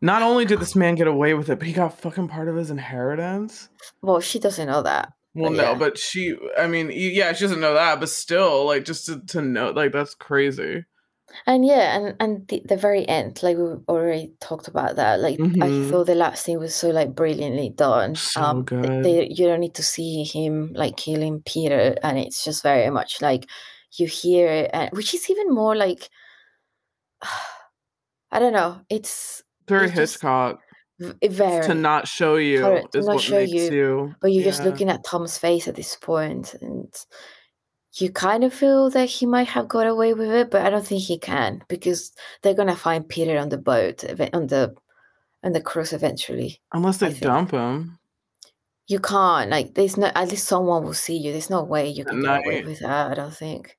not 0.00 0.22
only 0.22 0.44
did 0.44 0.60
this 0.60 0.74
man 0.76 0.96
get 0.96 1.06
away 1.06 1.34
with 1.34 1.48
it, 1.48 1.58
but 1.58 1.66
he 1.66 1.72
got 1.72 1.98
fucking 1.98 2.28
part 2.28 2.48
of 2.48 2.56
his 2.56 2.70
inheritance. 2.70 3.68
well 4.02 4.20
she 4.20 4.38
doesn't 4.38 4.66
know 4.66 4.82
that. 4.82 5.12
Well, 5.36 5.50
But 5.50 5.56
no, 5.56 5.72
yeah. 5.72 5.78
but 5.78 5.98
she, 5.98 6.36
I 6.56 6.68
mean, 6.68 6.90
yeah, 6.94 7.32
she 7.32 7.44
doesn't 7.44 7.60
know 7.60 7.74
that, 7.74 7.98
but 7.98 8.08
still, 8.08 8.66
like, 8.66 8.84
just 8.84 9.06
to, 9.06 9.20
to 9.32 9.42
know, 9.42 9.70
like, 9.70 9.90
that's 9.90 10.14
crazy. 10.14 10.84
And 11.46 11.64
yeah, 11.64 11.96
and 11.96 12.16
and 12.20 12.48
the, 12.48 12.62
the 12.66 12.76
very 12.76 13.06
end, 13.08 13.42
like 13.42 13.56
we 13.56 13.64
already 13.88 14.34
talked 14.40 14.68
about 14.68 14.96
that. 14.96 15.20
Like 15.20 15.42
I 15.60 15.70
Mhm. 15.70 15.70
thought 15.70 16.04
the 16.06 16.14
last 16.14 16.44
scene 16.44 16.58
was 16.58 16.74
so 16.74 16.90
like 16.90 17.14
brilliantly 17.14 17.70
done. 17.70 18.18
So 18.18 18.40
um, 18.42 18.64
good. 18.64 18.90
They, 19.02 19.28
you 19.30 19.46
don't 19.46 19.60
need 19.60 19.74
to 19.74 19.82
see 19.82 20.24
him 20.24 20.72
like 20.74 20.96
killing 20.96 21.42
Peter, 21.42 21.96
and 22.02 22.18
it's 22.18 22.44
just 22.44 22.62
very 22.62 22.90
much 22.90 23.20
like 23.22 23.46
you 23.98 24.06
hear 24.06 24.48
it, 24.48 24.70
and, 24.72 24.90
which 24.92 25.14
is 25.14 25.30
even 25.30 25.50
more 25.54 25.74
like 25.74 26.08
I 28.30 28.38
don't 28.38 28.52
know. 28.52 28.80
It's 28.90 29.42
Very 29.68 29.90
it's 29.96 30.18
Hitchcock. 30.18 30.60
very 31.22 31.68
To 31.68 31.74
not 31.74 32.06
show 32.08 32.36
you 32.36 32.60
Correct, 32.62 32.94
to 32.94 33.00
is 33.00 33.04
not 33.04 33.12
what 33.12 33.20
show 33.20 33.38
makes 33.38 33.68
you, 33.68 33.70
you. 33.70 34.14
but 34.20 34.32
you're 34.32 34.44
just 34.44 34.64
looking 34.64 34.88
at 34.90 35.04
Tom's 35.04 35.38
face 35.38 35.68
at 35.68 35.76
this 35.76 35.96
point, 35.96 36.54
and 36.62 36.92
you 37.96 38.10
kind 38.10 38.42
of 38.44 38.52
feel 38.52 38.90
that 38.90 39.08
he 39.08 39.26
might 39.26 39.48
have 39.48 39.68
got 39.68 39.86
away 39.86 40.14
with 40.14 40.30
it, 40.30 40.50
but 40.50 40.62
I 40.62 40.70
don't 40.70 40.86
think 40.86 41.02
he 41.02 41.18
can 41.18 41.62
because 41.68 42.12
they're 42.42 42.54
gonna 42.54 42.76
find 42.76 43.08
Peter 43.08 43.38
on 43.38 43.48
the 43.50 43.58
boat 43.58 44.04
on 44.32 44.46
the 44.48 44.74
on 45.42 45.52
the 45.52 45.60
cruise 45.60 45.92
eventually. 45.92 46.60
Unless 46.72 46.98
they 46.98 47.12
dump 47.12 47.52
him. 47.52 47.98
You 48.86 48.98
can't 48.98 49.50
like 49.50 49.74
there's 49.74 49.96
no 49.96 50.10
at 50.14 50.28
least 50.28 50.46
someone 50.48 50.84
will 50.84 50.92
see 50.94 51.16
you. 51.16 51.32
There's 51.32 51.50
no 51.50 51.62
way 51.62 51.88
you 51.88 52.04
can 52.04 52.20
get 52.20 52.44
away 52.44 52.64
with 52.64 52.80
that. 52.80 53.10
I 53.10 53.14
don't 53.14 53.34
think. 53.34 53.76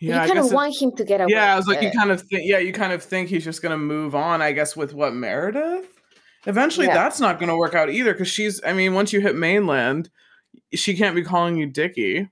Yeah, 0.00 0.22
you 0.22 0.28
kind 0.28 0.38
of 0.40 0.46
it- 0.50 0.54
want 0.54 0.76
him 0.80 0.92
to 0.96 1.04
get 1.04 1.20
away. 1.20 1.30
Yeah, 1.32 1.54
I 1.54 1.56
was 1.56 1.68
like, 1.68 1.80
you 1.80 1.90
kind 1.92 2.10
of 2.10 2.20
think, 2.22 2.42
yeah, 2.44 2.58
you 2.58 2.72
kind 2.72 2.92
of 2.92 3.02
think 3.02 3.28
he's 3.28 3.44
just 3.44 3.62
gonna 3.62 3.78
move 3.78 4.14
on. 4.14 4.42
I 4.42 4.52
guess 4.52 4.76
with 4.76 4.94
what 4.94 5.14
Meredith. 5.14 5.86
Eventually, 6.46 6.86
Yeah. 6.86 6.94
that's 6.94 7.20
not 7.20 7.38
gonna 7.38 7.56
work 7.56 7.74
out 7.74 7.88
either 7.88 8.12
because 8.12 8.28
she's. 8.28 8.60
I 8.64 8.72
mean, 8.72 8.94
once 8.94 9.12
you 9.12 9.20
hit 9.20 9.36
mainland, 9.36 10.10
she 10.74 10.96
can't 10.96 11.14
be 11.14 11.22
calling 11.22 11.56
you 11.56 11.66
Dickie. 11.66 12.28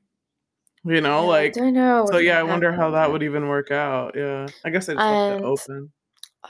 You 0.85 1.01
know, 1.01 1.23
Yeah, 1.23 1.29
like. 1.29 1.59
I 1.59 1.71
know. 1.71 2.07
So 2.11 2.19
yeah, 2.19 2.39
I 2.39 2.43
wonder 2.43 2.73
how 2.73 2.91
that 2.93 3.13
would 3.13 3.23
even 3.23 3.49
work 3.49 3.71
out. 3.71 4.15
Yeah, 4.17 4.49
I 4.65 4.71
guess 4.71 4.89
I 4.89 4.95
just 4.95 5.07
left 5.11 5.41
it 5.41 5.45
open. 5.45 5.93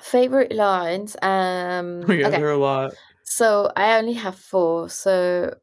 favorite 0.00 0.52
lines. 0.52 1.16
Um, 1.22 2.02
yeah, 2.08 2.28
okay, 2.28 2.30
there 2.30 2.46
are 2.46 2.52
a 2.52 2.56
lot. 2.56 2.92
so 3.24 3.70
I 3.76 3.98
only 3.98 4.14
have 4.14 4.36
four. 4.36 4.88
So 4.88 5.54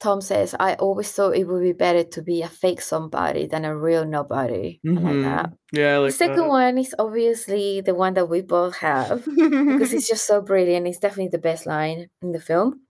Tom 0.00 0.20
says, 0.20 0.54
"I 0.58 0.74
always 0.74 1.10
thought 1.12 1.36
it 1.36 1.44
would 1.48 1.62
be 1.62 1.72
better 1.72 2.04
to 2.04 2.22
be 2.22 2.42
a 2.42 2.48
fake 2.48 2.80
somebody 2.82 3.46
than 3.46 3.64
a 3.64 3.76
real 3.76 4.04
nobody." 4.04 4.80
I 4.86 4.90
like 4.90 5.22
that. 5.22 5.46
Mhm. 5.46 5.56
Yeah, 5.72 5.98
like 5.98 6.12
the 6.12 6.16
second 6.16 6.42
that. 6.44 6.48
one 6.48 6.78
is 6.78 6.94
obviously 6.98 7.80
the 7.80 7.94
one 7.94 8.14
that 8.14 8.28
we 8.28 8.42
both 8.42 8.76
have 8.78 9.24
because 9.24 9.92
it's 9.92 10.08
just 10.12 10.26
so 10.26 10.40
brilliant. 10.42 10.86
It's 10.86 10.98
definitely 10.98 11.28
the 11.30 11.38
best 11.38 11.66
line 11.66 12.08
in 12.22 12.32
the 12.32 12.40
film. 12.40 12.80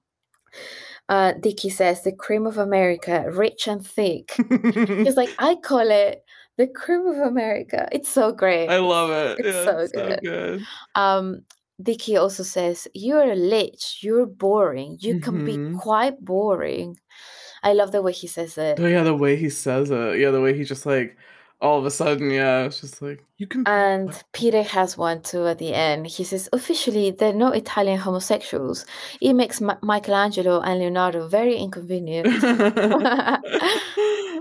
Uh, 1.09 1.33
Dickie 1.41 1.71
says, 1.71 2.03
"The 2.03 2.13
cream 2.13 2.47
of 2.47 2.59
America, 2.59 3.25
rich 3.31 3.69
and 3.69 3.87
thick." 3.87 4.33
He's 5.05 5.17
like, 5.17 5.35
"I 5.39 5.57
call 5.57 5.91
it 5.91 6.25
the 6.57 6.67
cream 6.67 7.07
of 7.07 7.19
America." 7.19 7.89
It's 7.93 8.09
so 8.09 8.33
great. 8.33 8.69
I 8.69 8.79
love 8.79 9.11
it. 9.11 9.45
It's 9.45 9.55
yeah, 9.55 9.65
so 9.65 9.79
it's 9.79 9.93
so 9.95 10.09
good. 10.09 10.21
good. 10.23 10.67
Um, 10.95 11.43
Dickie 11.83 12.17
also 12.17 12.43
says, 12.43 12.89
"You're 12.95 13.33
a 13.33 13.37
lich. 13.37 14.01
You're 14.03 14.27
boring. 14.27 14.97
You 15.01 15.21
can 15.21 15.45
be 15.45 15.57
Mhm. 15.59 15.79
quite 15.79 16.25
boring." 16.25 16.99
I 17.63 17.73
love 17.75 17.93
the 17.93 18.03
way 18.03 18.13
he 18.13 18.27
says 18.27 18.59
it. 18.59 18.79
Oh 18.81 18.87
yeah, 18.87 19.03
the 19.03 19.15
way 19.17 19.37
he 19.37 19.51
says 19.51 19.91
it. 19.91 20.19
Yeah, 20.21 20.31
the 20.31 20.41
way 20.41 20.57
he 20.57 20.65
just 20.65 20.87
like 20.87 21.17
all 21.65 21.79
of 21.79 21.87
a 21.87 21.91
sudden, 21.91 22.31
yeah, 22.31 22.65
it's 22.65 22.83
just 22.83 23.01
like 23.01 23.25
you 23.39 23.47
can. 23.47 23.65
And 23.67 24.12
Peter 24.33 24.62
has 24.62 24.99
one 24.99 25.23
too 25.23 25.47
at 25.47 25.59
the 25.59 25.73
end. 25.73 26.07
He 26.07 26.23
says, 26.23 26.49
officially, 26.53 27.11
they're 27.11 27.33
not 27.33 27.57
Italian 27.57 27.99
homosexuals. 27.99 28.85
It 29.21 29.33
makes 29.33 29.61
Ma- 29.62 29.79
Michelangelo 29.83 30.61
and 30.61 30.79
Leonardo 30.79 31.27
very 31.27 31.57
inconvenient. 31.57 32.27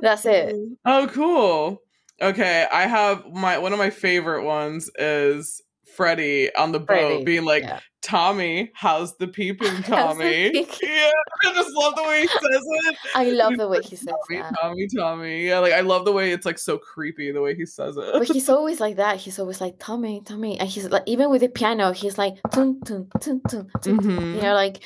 That's 0.01 0.25
it. 0.25 0.55
Oh, 0.85 1.07
cool. 1.11 1.81
Okay, 2.21 2.67
I 2.71 2.87
have 2.87 3.25
my 3.31 3.57
one 3.57 3.71
of 3.71 3.79
my 3.79 3.89
favorite 3.89 4.43
ones 4.43 4.89
is 4.95 5.61
Freddie 5.95 6.53
on 6.55 6.73
the 6.73 6.79
boat 6.79 6.87
Freddie, 6.87 7.23
being 7.23 7.45
like, 7.45 7.63
yeah. 7.63 7.79
"Tommy, 8.03 8.71
how's 8.75 9.15
the 9.17 9.27
peeping, 9.27 9.67
How's 9.83 10.17
the 10.17 10.51
Tommy?" 10.51 10.53
yeah, 10.83 11.11
I 11.45 11.53
just 11.53 11.73
love 11.73 11.95
the 11.95 12.03
way 12.03 12.21
he 12.21 12.27
says 12.27 12.39
it. 12.41 12.97
I 13.15 13.29
love 13.29 13.57
the 13.57 13.67
way 13.67 13.79
he 13.81 13.95
says 13.95 14.07
it. 14.07 14.15
Tommy, 14.29 14.41
that. 14.41 14.53
Tommy, 14.61 14.87
Tommy. 14.95 15.47
Yeah, 15.47 15.59
like 15.59 15.73
I 15.73 15.81
love 15.81 16.05
the 16.05 16.11
way 16.11 16.31
it's 16.31 16.45
like 16.45 16.59
so 16.59 16.77
creepy 16.77 17.31
the 17.31 17.41
way 17.41 17.55
he 17.55 17.65
says 17.65 17.97
it. 17.97 18.13
But 18.13 18.27
he's 18.27 18.49
always 18.49 18.79
like 18.79 18.97
that. 18.97 19.17
He's 19.17 19.39
always 19.39 19.61
like, 19.61 19.75
Tommy, 19.79 20.21
Tommy. 20.25 20.59
And 20.59 20.69
he's 20.69 20.87
like, 20.89 21.03
even 21.05 21.29
with 21.31 21.41
the 21.41 21.49
piano, 21.49 21.91
he's 21.91 22.17
like, 22.17 22.35
tun, 22.51 22.81
tun, 22.81 23.07
tun, 23.19 23.41
tun, 23.47 23.69
tun. 23.81 23.97
Mhm. 23.99 24.35
you 24.35 24.41
know, 24.41 24.53
like, 24.53 24.81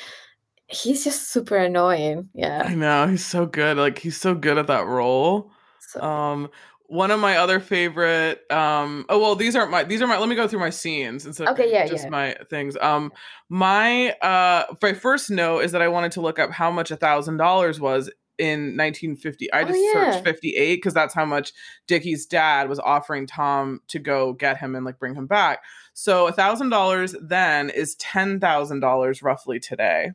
he's 0.68 1.04
just 1.04 1.30
super 1.32 1.58
annoying. 1.58 2.30
Yeah, 2.34 2.64
I 2.66 2.76
know 2.76 3.08
he's 3.08 3.26
so 3.26 3.46
good. 3.46 3.78
Like 3.78 3.98
he's 4.00 4.18
so 4.18 4.36
good 4.36 4.58
at 4.58 4.68
that 4.68 4.86
role. 4.86 5.52
So, 5.80 6.02
Um, 6.02 6.50
one 6.88 7.12
of 7.12 7.20
my 7.20 7.38
other 7.38 7.60
favorite. 7.60 8.42
Um, 8.52 9.06
oh 9.10 9.20
well, 9.20 9.36
these 9.36 9.56
aren't 9.56 9.72
my. 9.72 9.84
These 9.84 10.02
are 10.02 10.08
my. 10.08 10.18
Let 10.18 10.30
me 10.30 10.36
go 10.36 10.48
through 10.48 10.60
my 10.60 10.70
scenes 10.70 11.26
instead 11.26 11.48
of 11.48 11.54
Okay, 11.54 11.72
yeah, 11.72 11.86
just 11.88 12.06
yeah. 12.06 12.10
my 12.10 12.36
things. 12.50 12.76
Um, 12.82 13.12
my 13.50 14.12
uh, 14.22 14.64
my 14.82 14.94
first 14.94 15.30
note 15.30 15.60
is 15.60 15.72
that 15.74 15.82
I 15.82 15.88
wanted 15.88 16.12
to 16.14 16.22
look 16.22 16.40
up 16.40 16.52
how 16.52 16.72
much 16.72 16.92
a 16.92 16.96
thousand 16.96 17.38
dollars 17.38 17.80
was 17.80 18.10
in 18.38 18.78
1950. 18.78 19.52
I 19.52 19.62
Oh, 19.62 19.66
just 19.66 19.80
yeah. 19.80 20.12
searched 20.12 20.24
58 20.24 20.76
because 20.76 20.94
that's 20.94 21.14
how 21.16 21.26
much 21.26 21.54
Dickie's 21.88 22.26
dad 22.28 22.70
was 22.70 22.78
offering 22.80 23.26
Tom 23.26 23.82
to 23.88 23.98
go 24.00 24.34
get 24.34 24.58
him 24.60 24.76
and 24.76 24.86
like 24.86 25.00
bring 25.00 25.16
him 25.16 25.26
back. 25.26 25.64
So 25.94 26.28
a 26.28 26.32
thousand 26.32 26.70
dollars 26.70 27.16
then 27.22 27.70
is 27.72 27.96
ten 27.96 28.40
thousand 28.40 28.80
dollars 28.82 29.22
roughly 29.24 29.60
today. 29.60 30.12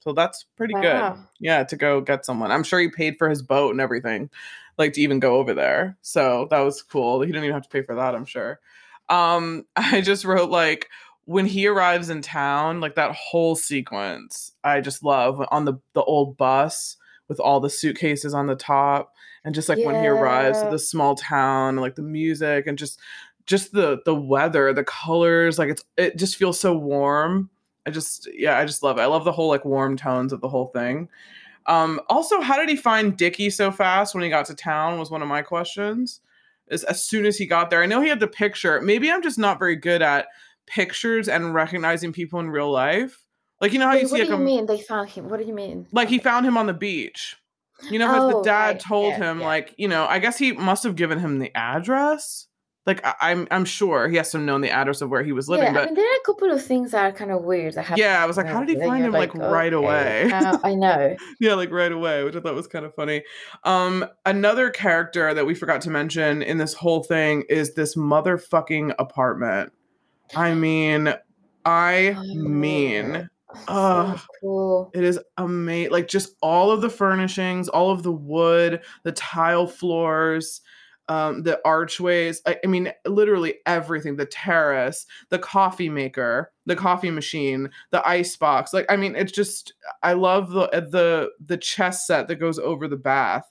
So 0.00 0.12
that's 0.12 0.44
pretty 0.56 0.74
good. 0.74 1.14
Yeah, 1.40 1.64
to 1.64 1.76
go 1.76 2.00
get 2.02 2.26
someone. 2.26 2.50
I'm 2.52 2.62
sure 2.62 2.78
he 2.78 2.88
paid 2.88 3.16
for 3.16 3.28
his 3.28 3.42
boat 3.42 3.70
and 3.70 3.80
everything, 3.80 4.28
like 4.78 4.92
to 4.94 5.00
even 5.00 5.20
go 5.20 5.36
over 5.36 5.54
there. 5.54 5.96
So 6.02 6.46
that 6.50 6.60
was 6.60 6.82
cool. 6.82 7.20
He 7.20 7.26
didn't 7.28 7.44
even 7.44 7.54
have 7.54 7.62
to 7.64 7.68
pay 7.68 7.82
for 7.82 7.94
that, 7.96 8.14
I'm 8.14 8.24
sure. 8.24 8.60
Um, 9.08 9.66
I 9.76 10.00
just 10.00 10.24
wrote 10.24 10.50
like 10.50 10.88
when 11.26 11.46
he 11.46 11.66
arrives 11.66 12.10
in 12.10 12.20
town, 12.22 12.80
like 12.80 12.96
that 12.96 13.12
whole 13.14 13.56
sequence, 13.56 14.52
I 14.62 14.80
just 14.80 15.02
love 15.02 15.42
on 15.50 15.64
the 15.64 15.74
the 15.94 16.02
old 16.02 16.36
bus 16.36 16.96
with 17.28 17.40
all 17.40 17.60
the 17.60 17.70
suitcases 17.70 18.34
on 18.34 18.46
the 18.46 18.56
top, 18.56 19.12
and 19.44 19.54
just 19.54 19.68
like 19.68 19.82
when 19.82 19.96
he 19.96 20.06
arrives 20.06 20.62
Yeah. 20.62 20.70
the 20.70 20.78
small 20.78 21.14
town, 21.14 21.76
like 21.76 21.94
the 21.94 22.02
music 22.02 22.66
and 22.66 22.76
just 22.78 23.00
just 23.46 23.72
the 23.72 24.00
the 24.04 24.14
weather, 24.14 24.72
the 24.72 24.84
colors, 24.84 25.58
like 25.58 25.70
it's 25.70 25.84
it 25.96 26.16
just 26.18 26.36
feels 26.36 26.58
so 26.60 26.76
warm. 26.76 27.50
I 27.86 27.90
just 27.90 28.28
yeah, 28.32 28.58
I 28.58 28.64
just 28.64 28.82
love 28.82 28.98
it. 28.98 29.02
I 29.02 29.06
love 29.06 29.24
the 29.24 29.32
whole 29.32 29.48
like 29.48 29.64
warm 29.64 29.96
tones 29.96 30.32
of 30.32 30.40
the 30.40 30.48
whole 30.48 30.66
thing. 30.68 31.08
Um, 31.66 32.00
also, 32.08 32.40
how 32.40 32.58
did 32.58 32.68
he 32.68 32.76
find 32.76 33.16
Dickie 33.16 33.50
so 33.50 33.70
fast 33.70 34.14
when 34.14 34.22
he 34.24 34.30
got 34.30 34.46
to 34.46 34.54
town? 34.54 34.98
Was 34.98 35.10
one 35.10 35.22
of 35.22 35.28
my 35.28 35.42
questions. 35.42 36.20
As, 36.68 36.82
as 36.84 37.02
soon 37.02 37.26
as 37.26 37.36
he 37.36 37.46
got 37.46 37.68
there, 37.70 37.82
I 37.82 37.86
know 37.86 38.00
he 38.00 38.08
had 38.08 38.20
the 38.20 38.26
picture. 38.26 38.80
Maybe 38.80 39.10
I'm 39.10 39.22
just 39.22 39.38
not 39.38 39.58
very 39.58 39.76
good 39.76 40.00
at 40.02 40.28
pictures 40.66 41.28
and 41.28 41.52
recognizing 41.54 42.12
people 42.12 42.40
in 42.40 42.48
real 42.50 42.70
life. 42.70 43.22
Like 43.60 43.72
you 43.72 43.78
know 43.78 43.86
how 43.86 43.92
Wait, 43.92 44.02
you 44.02 44.08
what 44.08 44.10
see 44.12 44.16
do 44.16 44.22
like 44.30 44.38
you 44.38 44.42
a 44.42 44.46
mean 44.46 44.66
they 44.66 44.78
found 44.80 45.08
him? 45.10 45.28
What 45.28 45.40
do 45.40 45.46
you 45.46 45.54
mean? 45.54 45.86
like 45.92 46.08
he 46.08 46.18
found 46.18 46.46
him 46.46 46.56
on 46.56 46.66
the 46.66 46.74
beach. 46.74 47.36
You 47.90 47.98
know, 47.98 48.06
because 48.06 48.30
the 48.30 48.36
Oh, 48.38 48.42
dad 48.44 48.66
right, 48.66 48.80
told 48.80 49.12
yeah, 49.12 49.32
him, 49.32 49.40
yeah. 49.40 49.46
like, 49.46 49.74
you 49.76 49.88
know, 49.88 50.06
I 50.06 50.18
guess 50.20 50.38
he 50.38 50.52
must 50.52 50.84
have 50.84 50.96
given 50.96 51.18
him 51.18 51.38
the 51.38 51.54
address. 51.56 52.46
Like, 52.86 53.04
I, 53.06 53.14
I'm, 53.20 53.48
I'm 53.50 53.64
sure 53.64 54.08
he 54.08 54.16
has 54.16 54.30
to 54.32 54.38
have 54.38 54.44
known 54.46 54.60
the 54.60 54.70
address 54.70 55.00
of 55.00 55.08
where 55.10 55.22
he 55.22 55.32
was 55.32 55.48
living. 55.48 55.64
yeah, 55.64 55.70
I 55.70 55.74
but 55.74 55.84
mean, 55.86 55.94
there 55.94 56.04
are 56.12 56.16
a 56.16 56.24
couple 56.26 56.50
of 56.52 56.62
things 56.62 56.90
that 56.90 57.04
are 57.04 57.12
kind 57.16 57.30
of 57.30 57.42
weird. 57.42 57.74
That 57.74 57.96
yeah, 57.96 58.22
I 58.22 58.26
was 58.26 58.36
like, 58.36 58.46
how 58.46 58.62
did 58.62 58.76
he 58.76 58.84
find 58.86 59.04
him 59.04 59.12
like, 59.12 59.34
right 59.34 59.72
okay, 59.72 59.86
away? 59.86 60.28
how- 60.30 60.60
I 60.62 60.74
know. 60.74 61.16
yeah, 61.40 61.54
like 61.54 61.70
right 61.70 61.90
away, 61.92 62.24
which 62.24 62.36
I 62.36 62.40
thought 62.40 62.54
was 62.54 62.66
kind 62.66 62.84
of 62.84 62.94
funny. 62.94 63.22
Um, 63.64 64.04
another 64.26 64.68
character 64.70 65.32
that 65.32 65.46
we 65.46 65.54
forgot 65.54 65.80
to 65.82 65.90
mention 65.90 66.42
in 66.42 66.58
this 66.58 66.74
whole 66.74 67.02
thing 67.02 67.44
is 67.48 67.74
this 67.74 67.96
motherfucking 67.96 68.94
apartment. 68.98 69.72
I 70.36 70.52
mean, 70.54 71.14
I 71.64 72.16
mean, 72.34 73.30
Oh, 73.68 74.16
so 74.18 74.26
cool. 74.40 74.90
it 74.94 75.04
is 75.04 75.18
amazing. 75.36 75.92
Like 75.92 76.08
just 76.08 76.34
all 76.42 76.70
of 76.72 76.80
the 76.80 76.90
furnishings, 76.90 77.68
all 77.68 77.90
of 77.92 78.02
the 78.02 78.12
wood, 78.12 78.82
the 79.04 79.12
tile 79.12 79.66
floors. 79.66 80.60
Um, 81.08 81.42
the 81.42 81.60
archways. 81.64 82.40
I, 82.46 82.58
I, 82.64 82.66
mean, 82.66 82.92
literally 83.06 83.56
everything. 83.66 84.16
The 84.16 84.26
terrace, 84.26 85.06
the 85.28 85.38
coffee 85.38 85.88
maker, 85.88 86.52
the 86.66 86.76
coffee 86.76 87.10
machine, 87.10 87.70
the 87.90 88.06
ice 88.06 88.36
box. 88.36 88.72
Like, 88.72 88.86
I 88.88 88.96
mean, 88.96 89.16
it's 89.16 89.32
just. 89.32 89.74
I 90.02 90.14
love 90.14 90.50
the 90.50 90.68
the 90.68 91.30
the 91.44 91.56
chess 91.56 92.06
set 92.06 92.28
that 92.28 92.36
goes 92.36 92.58
over 92.58 92.88
the 92.88 92.96
bath. 92.96 93.50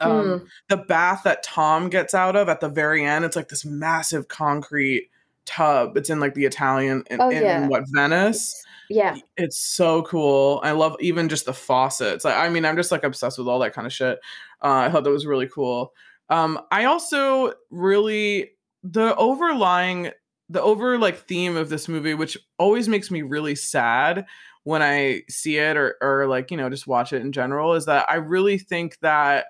Um, 0.00 0.38
hmm. 0.40 0.44
The 0.68 0.78
bath 0.78 1.22
that 1.24 1.42
Tom 1.42 1.90
gets 1.90 2.14
out 2.14 2.36
of 2.36 2.48
at 2.48 2.60
the 2.60 2.68
very 2.68 3.04
end. 3.04 3.24
It's 3.24 3.36
like 3.36 3.48
this 3.48 3.64
massive 3.64 4.28
concrete 4.28 5.10
tub. 5.44 5.96
It's 5.96 6.10
in 6.10 6.20
like 6.20 6.34
the 6.34 6.44
Italian 6.44 7.04
in, 7.10 7.20
oh, 7.20 7.30
yeah. 7.30 7.62
in 7.62 7.68
what 7.68 7.84
Venice. 7.88 8.64
Yeah. 8.88 9.16
It's 9.36 9.58
so 9.58 10.02
cool. 10.02 10.60
I 10.62 10.72
love 10.72 10.96
even 11.00 11.28
just 11.28 11.46
the 11.46 11.52
faucets. 11.52 12.24
Like, 12.24 12.36
I 12.36 12.48
mean, 12.48 12.64
I'm 12.64 12.76
just 12.76 12.92
like 12.92 13.04
obsessed 13.04 13.38
with 13.38 13.48
all 13.48 13.58
that 13.58 13.74
kind 13.74 13.86
of 13.86 13.92
shit. 13.92 14.18
Uh, 14.62 14.76
I 14.76 14.90
thought 14.90 15.04
that 15.04 15.10
was 15.10 15.26
really 15.26 15.48
cool. 15.48 15.92
Um, 16.30 16.60
I 16.70 16.84
also 16.84 17.54
really 17.70 18.50
the 18.82 19.14
overlying 19.16 20.10
the 20.50 20.62
over 20.62 20.98
like 20.98 21.18
theme 21.26 21.56
of 21.56 21.68
this 21.68 21.88
movie, 21.88 22.14
which 22.14 22.36
always 22.58 22.88
makes 22.88 23.10
me 23.10 23.22
really 23.22 23.54
sad 23.54 24.26
when 24.64 24.82
I 24.82 25.22
see 25.28 25.56
it 25.58 25.76
or 25.76 25.96
or 26.02 26.26
like, 26.26 26.50
you 26.50 26.56
know, 26.56 26.70
just 26.70 26.86
watch 26.86 27.12
it 27.12 27.22
in 27.22 27.32
general, 27.32 27.74
is 27.74 27.86
that 27.86 28.08
I 28.10 28.16
really 28.16 28.58
think 28.58 28.98
that 29.00 29.46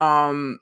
um 0.00 0.58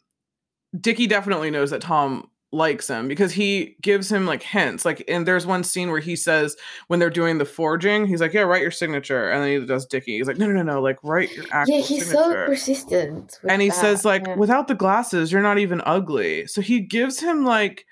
Dickie 0.80 1.08
definitely 1.08 1.50
knows 1.50 1.70
that 1.70 1.82
Tom 1.82 2.29
likes 2.52 2.88
him 2.88 3.06
because 3.06 3.32
he 3.32 3.76
gives 3.80 4.10
him 4.10 4.26
like 4.26 4.42
hints. 4.42 4.84
Like, 4.84 5.04
and 5.08 5.26
there's 5.26 5.46
one 5.46 5.62
scene 5.62 5.90
where 5.90 6.00
he 6.00 6.16
says 6.16 6.56
when 6.88 6.98
they're 6.98 7.10
doing 7.10 7.38
the 7.38 7.44
forging, 7.44 8.06
he's 8.06 8.20
like, 8.20 8.32
"Yeah, 8.32 8.42
write 8.42 8.62
your 8.62 8.70
signature," 8.70 9.30
and 9.30 9.42
then 9.42 9.60
he 9.60 9.66
does 9.66 9.86
Dickie. 9.86 10.18
He's 10.18 10.26
like, 10.26 10.38
"No, 10.38 10.46
no, 10.46 10.54
no, 10.54 10.74
no, 10.74 10.82
like 10.82 10.98
write 11.02 11.32
your 11.32 11.44
actual." 11.52 11.76
Yeah, 11.76 11.82
he's 11.82 12.06
signature. 12.06 12.44
so 12.44 12.46
persistent. 12.46 13.38
And 13.48 13.62
he 13.62 13.68
that. 13.68 13.76
says 13.76 14.04
like, 14.04 14.26
yeah. 14.26 14.36
"Without 14.36 14.68
the 14.68 14.74
glasses, 14.74 15.30
you're 15.30 15.42
not 15.42 15.58
even 15.58 15.82
ugly." 15.84 16.46
So 16.46 16.60
he 16.60 16.80
gives 16.80 17.20
him 17.20 17.44
like 17.44 17.86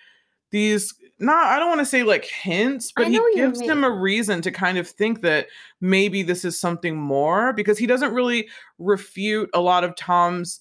these 0.51 0.95
not 1.21 1.47
I 1.47 1.59
don't 1.59 1.69
want 1.69 1.81
to 1.81 1.87
say 1.87 2.03
like 2.03 2.25
hints, 2.25 2.93
but 2.95 3.09
he 3.09 3.21
gives 3.35 3.61
him 3.61 3.85
a 3.85 3.91
reason 3.91 4.41
to 4.43 4.51
kind 4.51 4.79
of 4.79 4.89
think 4.89 5.23
that 5.23 5.47
maybe 5.81 6.23
this 6.23 6.45
is 6.45 6.61
something 6.61 6.97
more 6.97 7.53
because 7.53 7.79
he 7.79 7.87
doesn't 7.87 8.15
really 8.15 8.49
refute 8.79 9.51
a 9.53 9.61
lot 9.61 9.85
of 9.85 9.97
Tom's 9.97 10.61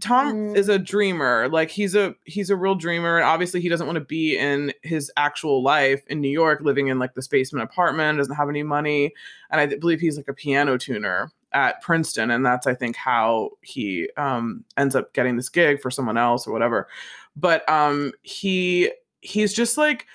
Tom 0.00 0.32
mm. 0.32 0.56
is 0.56 0.68
a 0.68 0.78
dreamer. 0.78 1.48
Like 1.48 1.70
he's 1.70 1.94
a 1.94 2.14
he's 2.24 2.50
a 2.50 2.56
real 2.56 2.74
dreamer. 2.74 3.18
And 3.18 3.26
obviously 3.26 3.60
he 3.60 3.68
doesn't 3.68 3.86
want 3.86 3.96
to 3.96 4.04
be 4.04 4.36
in 4.36 4.72
his 4.82 5.10
actual 5.16 5.62
life 5.62 6.02
in 6.08 6.20
New 6.20 6.30
York, 6.30 6.60
living 6.62 6.88
in 6.88 6.98
like 6.98 7.14
this 7.14 7.28
basement 7.28 7.64
apartment, 7.64 8.18
doesn't 8.18 8.34
have 8.34 8.48
any 8.48 8.62
money. 8.62 9.12
And 9.50 9.60
I 9.60 9.66
believe 9.66 10.00
he's 10.00 10.16
like 10.16 10.28
a 10.28 10.34
piano 10.34 10.78
tuner 10.78 11.30
at 11.52 11.82
Princeton. 11.82 12.30
And 12.30 12.44
that's 12.44 12.66
I 12.66 12.74
think 12.74 12.96
how 12.96 13.50
he 13.60 14.08
um 14.16 14.64
ends 14.76 14.96
up 14.96 15.12
getting 15.12 15.36
this 15.36 15.50
gig 15.50 15.80
for 15.80 15.90
someone 15.90 16.16
else 16.16 16.46
or 16.46 16.52
whatever. 16.52 16.88
But 17.36 17.68
um 17.68 18.12
he 18.22 18.90
he's 19.20 19.52
just 19.52 19.76
like 19.76 20.06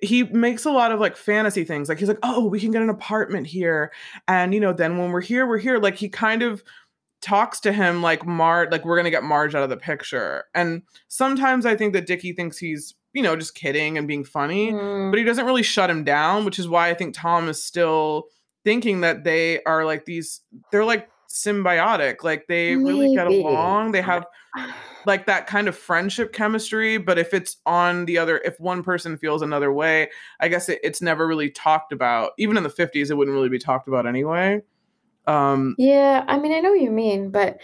he 0.00 0.24
makes 0.24 0.64
a 0.64 0.70
lot 0.70 0.92
of 0.92 1.00
like 1.00 1.16
fantasy 1.16 1.64
things. 1.64 1.88
Like 1.88 1.98
he's 1.98 2.08
like, 2.08 2.18
oh, 2.22 2.46
we 2.46 2.60
can 2.60 2.70
get 2.70 2.82
an 2.82 2.88
apartment 2.88 3.46
here. 3.46 3.92
And 4.28 4.54
you 4.54 4.60
know, 4.60 4.72
then 4.72 4.98
when 4.98 5.10
we're 5.10 5.20
here, 5.20 5.46
we're 5.46 5.58
here. 5.58 5.78
Like 5.78 5.96
he 5.96 6.08
kind 6.08 6.42
of 6.42 6.62
talks 7.24 7.58
to 7.60 7.72
him 7.72 8.02
like 8.02 8.26
Marge, 8.26 8.70
like 8.70 8.84
we're 8.84 8.96
gonna 8.96 9.10
get 9.10 9.24
Marge 9.24 9.54
out 9.54 9.62
of 9.62 9.70
the 9.70 9.76
picture. 9.76 10.44
And 10.54 10.82
sometimes 11.08 11.64
I 11.64 11.74
think 11.74 11.94
that 11.94 12.06
Dickie 12.06 12.34
thinks 12.34 12.58
he's, 12.58 12.94
you 13.14 13.22
know, 13.22 13.34
just 13.34 13.54
kidding 13.54 13.96
and 13.96 14.06
being 14.06 14.24
funny, 14.24 14.72
mm. 14.72 15.10
but 15.10 15.18
he 15.18 15.24
doesn't 15.24 15.46
really 15.46 15.62
shut 15.62 15.88
him 15.88 16.04
down, 16.04 16.44
which 16.44 16.58
is 16.58 16.68
why 16.68 16.90
I 16.90 16.94
think 16.94 17.14
Tom 17.14 17.48
is 17.48 17.64
still 17.64 18.24
thinking 18.62 19.00
that 19.00 19.24
they 19.24 19.62
are 19.64 19.84
like 19.86 20.04
these, 20.04 20.42
they're 20.70 20.84
like 20.84 21.08
symbiotic, 21.30 22.22
like 22.22 22.46
they 22.46 22.76
Maybe. 22.76 22.84
really 22.84 23.14
get 23.14 23.26
along. 23.26 23.92
They 23.92 24.02
have 24.02 24.26
like 25.06 25.24
that 25.26 25.46
kind 25.46 25.66
of 25.66 25.76
friendship 25.76 26.34
chemistry, 26.34 26.98
but 26.98 27.18
if 27.18 27.32
it's 27.32 27.56
on 27.64 28.04
the 28.04 28.18
other, 28.18 28.38
if 28.44 28.60
one 28.60 28.82
person 28.82 29.16
feels 29.16 29.40
another 29.40 29.72
way, 29.72 30.10
I 30.40 30.48
guess 30.48 30.68
it, 30.68 30.78
it's 30.82 31.00
never 31.00 31.26
really 31.26 31.50
talked 31.50 31.90
about. 31.90 32.32
Even 32.38 32.58
in 32.58 32.62
the 32.62 32.68
50s, 32.68 33.10
it 33.10 33.14
wouldn't 33.14 33.34
really 33.34 33.48
be 33.48 33.58
talked 33.58 33.88
about 33.88 34.06
anyway. 34.06 34.62
Um, 35.26 35.74
yeah, 35.78 36.24
I 36.26 36.38
mean, 36.38 36.52
I 36.52 36.60
know 36.60 36.70
what 36.70 36.80
you 36.80 36.90
mean, 36.90 37.30
but 37.30 37.58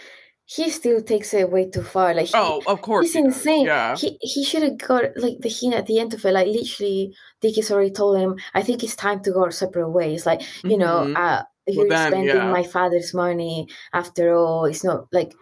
he 0.45 0.69
still 0.69 1.01
takes 1.01 1.33
it 1.33 1.49
way 1.49 1.69
too 1.69 1.83
far. 1.83 2.13
Like, 2.13 2.27
he, 2.27 2.33
oh, 2.35 2.61
of 2.67 2.81
course, 2.81 3.05
he's 3.05 3.13
he 3.13 3.19
insane. 3.19 3.65
Yeah, 3.65 3.95
he 3.95 4.17
he 4.21 4.43
should 4.43 4.63
have 4.63 4.77
got 4.77 5.15
like 5.17 5.39
the 5.39 5.49
hint 5.49 5.75
at 5.75 5.85
the 5.85 5.99
end 5.99 6.13
of 6.13 6.25
it. 6.25 6.31
Like, 6.33 6.47
literally, 6.47 7.15
Dickie's 7.39 7.71
already 7.71 7.91
told 7.91 8.17
him, 8.17 8.35
"I 8.53 8.61
think 8.61 8.83
it's 8.83 8.95
time 8.95 9.23
to 9.23 9.31
go 9.31 9.43
our 9.43 9.51
separate 9.51 9.89
ways." 9.89 10.25
Like, 10.25 10.41
you 10.63 10.71
mm-hmm. 10.71 10.79
know, 10.79 11.19
uh, 11.19 11.43
you're 11.67 11.87
well, 11.87 11.97
then, 11.97 12.11
spending 12.11 12.35
yeah. 12.35 12.51
my 12.51 12.63
father's 12.63 13.13
money. 13.13 13.67
After 13.93 14.35
all, 14.35 14.65
it's 14.65 14.83
not 14.83 15.07
like 15.13 15.33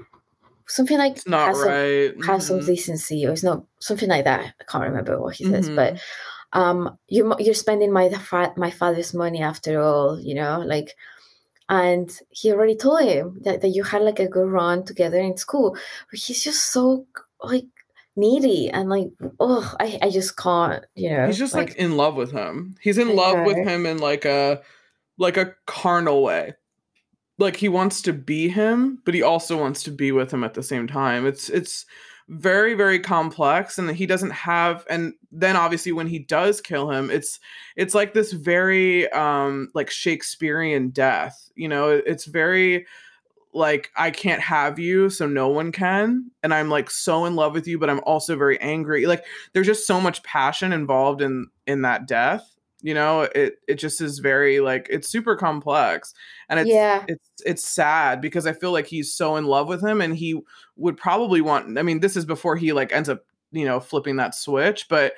something 0.67 0.97
like 0.97 1.17
it's 1.17 1.27
not 1.27 1.47
has 1.47 1.57
right. 1.57 2.13
Some, 2.13 2.23
has 2.23 2.47
some 2.47 2.57
mm-hmm. 2.57 2.65
decency, 2.67 3.25
or 3.25 3.31
it's 3.31 3.43
not 3.43 3.63
something 3.79 4.09
like 4.09 4.25
that. 4.25 4.53
I 4.59 4.63
can't 4.65 4.83
remember 4.83 5.19
what 5.19 5.35
he 5.35 5.45
says, 5.45 5.67
mm-hmm. 5.67 5.75
but 5.75 5.99
um, 6.53 6.97
you 7.07 7.33
you're 7.39 7.53
spending 7.53 7.91
my 7.91 8.09
my 8.57 8.71
father's 8.71 9.13
money 9.13 9.41
after 9.41 9.81
all. 9.81 10.19
You 10.19 10.35
know, 10.35 10.59
like 10.59 10.93
and 11.69 12.19
he 12.31 12.51
already 12.51 12.75
told 12.75 13.01
him 13.01 13.39
that, 13.43 13.61
that 13.61 13.69
you 13.69 13.83
had 13.83 14.01
like 14.01 14.19
a 14.19 14.27
good 14.27 14.49
run 14.49 14.83
together 14.83 15.19
in 15.19 15.37
school. 15.37 15.77
But 16.09 16.19
he's 16.19 16.43
just 16.43 16.73
so 16.73 17.05
like 17.41 17.65
needy 18.15 18.69
and 18.69 18.89
like 18.89 19.07
oh 19.39 19.73
I, 19.79 19.97
I 20.01 20.09
just 20.09 20.35
can't 20.35 20.83
you 20.93 21.09
know 21.09 21.27
he's 21.27 21.37
just 21.37 21.53
like, 21.53 21.69
like 21.69 21.77
in 21.77 21.95
love 21.95 22.15
with 22.15 22.31
him. 22.31 22.75
He's 22.81 22.97
in 22.97 23.15
love 23.15 23.45
with 23.45 23.57
him 23.57 23.85
in 23.85 23.99
like 23.99 24.25
a 24.25 24.61
like 25.17 25.37
a 25.37 25.53
carnal 25.67 26.23
way. 26.23 26.55
Like 27.37 27.55
he 27.55 27.69
wants 27.69 28.01
to 28.01 28.13
be 28.13 28.49
him 28.49 29.01
but 29.05 29.13
he 29.13 29.21
also 29.21 29.57
wants 29.57 29.83
to 29.83 29.91
be 29.91 30.11
with 30.11 30.33
him 30.33 30.43
at 30.43 30.55
the 30.55 30.63
same 30.63 30.87
time. 30.87 31.25
It's 31.25 31.49
it's 31.49 31.85
very 32.29 32.75
very 32.75 32.99
complex 32.99 33.79
and 33.79 33.89
he 33.89 34.05
doesn't 34.05 34.29
have 34.29 34.85
and 34.87 35.13
then 35.31 35.55
obviously 35.55 35.91
when 35.91 36.05
he 36.05 36.19
does 36.19 36.61
kill 36.61 36.91
him 36.91 37.09
it's 37.09 37.39
it's 37.75 37.95
like 37.95 38.13
this 38.13 38.33
very 38.33 39.11
um 39.13 39.69
like 39.73 39.89
shakespearean 39.89 40.89
death 40.89 41.49
you 41.59 41.67
know? 41.67 41.89
It's 41.89 42.25
very 42.25 42.87
like 43.51 43.91
I 43.97 44.11
can't 44.11 44.41
have 44.41 44.79
you 44.79 45.09
so 45.09 45.27
no 45.27 45.49
one 45.49 45.71
can 45.71 46.31
and 46.41 46.53
I'm 46.53 46.69
like 46.69 46.89
so 46.89 47.25
in 47.25 47.35
love 47.35 47.53
with 47.53 47.67
you 47.67 47.77
but 47.77 47.89
I'm 47.89 48.01
also 48.05 48.35
very 48.35 48.59
angry. 48.61 49.05
Like 49.07 49.25
there's 49.53 49.67
just 49.67 49.85
so 49.87 49.99
much 49.99 50.23
passion 50.23 50.71
involved 50.71 51.21
in 51.21 51.47
in 51.67 51.81
that 51.81 52.07
death 52.07 52.55
you 52.81 52.93
know 52.93 53.21
it 53.21 53.55
it 53.67 53.75
just 53.75 54.01
is 54.01 54.19
very 54.19 54.59
like 54.59 54.87
it's 54.89 55.09
super 55.09 55.35
complex 55.35 56.13
and 56.47 56.59
it's 56.59 56.69
yeah. 56.69 57.03
it's 57.07 57.29
it's 57.45 57.67
sad 57.67 58.21
because 58.21 58.47
i 58.47 58.53
feel 58.53 58.71
like 58.71 58.87
he's 58.87 59.13
so 59.13 59.35
in 59.35 59.45
love 59.45 59.67
with 59.67 59.83
him 59.83 60.01
and 60.01 60.15
he 60.15 60.39
would 60.75 60.97
probably 60.97 61.41
want 61.41 61.77
i 61.77 61.81
mean 61.81 61.99
this 61.99 62.15
is 62.15 62.25
before 62.25 62.55
he 62.55 62.71
like 62.73 62.91
ends 62.91 63.09
up 63.09 63.25
you 63.51 63.65
know 63.65 63.79
flipping 63.79 64.15
that 64.15 64.35
switch 64.35 64.87
but 64.89 65.13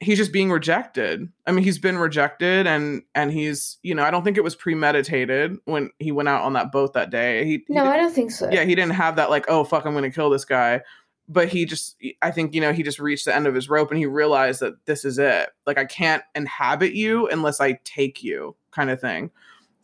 he's 0.00 0.18
just 0.18 0.32
being 0.32 0.50
rejected. 0.50 1.28
I 1.46 1.52
mean 1.52 1.64
he's 1.64 1.78
been 1.78 1.98
rejected 1.98 2.66
and 2.66 3.02
and 3.14 3.32
he's 3.32 3.78
you 3.82 3.94
know 3.94 4.04
i 4.04 4.10
don't 4.10 4.22
think 4.22 4.36
it 4.36 4.44
was 4.44 4.54
premeditated 4.54 5.56
when 5.64 5.90
he 5.98 6.12
went 6.12 6.28
out 6.28 6.42
on 6.42 6.52
that 6.52 6.70
boat 6.70 6.92
that 6.92 7.10
day. 7.10 7.44
He, 7.44 7.64
no 7.68 7.84
he 7.84 7.90
i 7.90 7.96
don't 7.96 8.12
think 8.12 8.30
so. 8.30 8.48
Yeah 8.50 8.64
he 8.64 8.74
didn't 8.74 8.94
have 8.94 9.16
that 9.16 9.30
like 9.30 9.46
oh 9.48 9.64
fuck 9.64 9.84
i'm 9.84 9.94
gonna 9.94 10.10
kill 10.10 10.30
this 10.30 10.44
guy 10.44 10.82
but 11.28 11.48
he 11.48 11.64
just 11.64 11.96
i 12.22 12.30
think 12.30 12.54
you 12.54 12.60
know 12.60 12.72
he 12.72 12.82
just 12.82 12.98
reached 12.98 13.26
the 13.26 13.34
end 13.34 13.46
of 13.46 13.54
his 13.54 13.68
rope 13.68 13.90
and 13.90 13.98
he 13.98 14.06
realized 14.06 14.60
that 14.60 14.74
this 14.86 15.04
is 15.04 15.18
it. 15.18 15.50
Like 15.66 15.78
i 15.78 15.84
can't 15.84 16.22
inhabit 16.34 16.94
you 16.94 17.28
unless 17.28 17.60
i 17.60 17.78
take 17.84 18.22
you 18.24 18.56
kind 18.70 18.90
of 18.90 19.00
thing. 19.00 19.30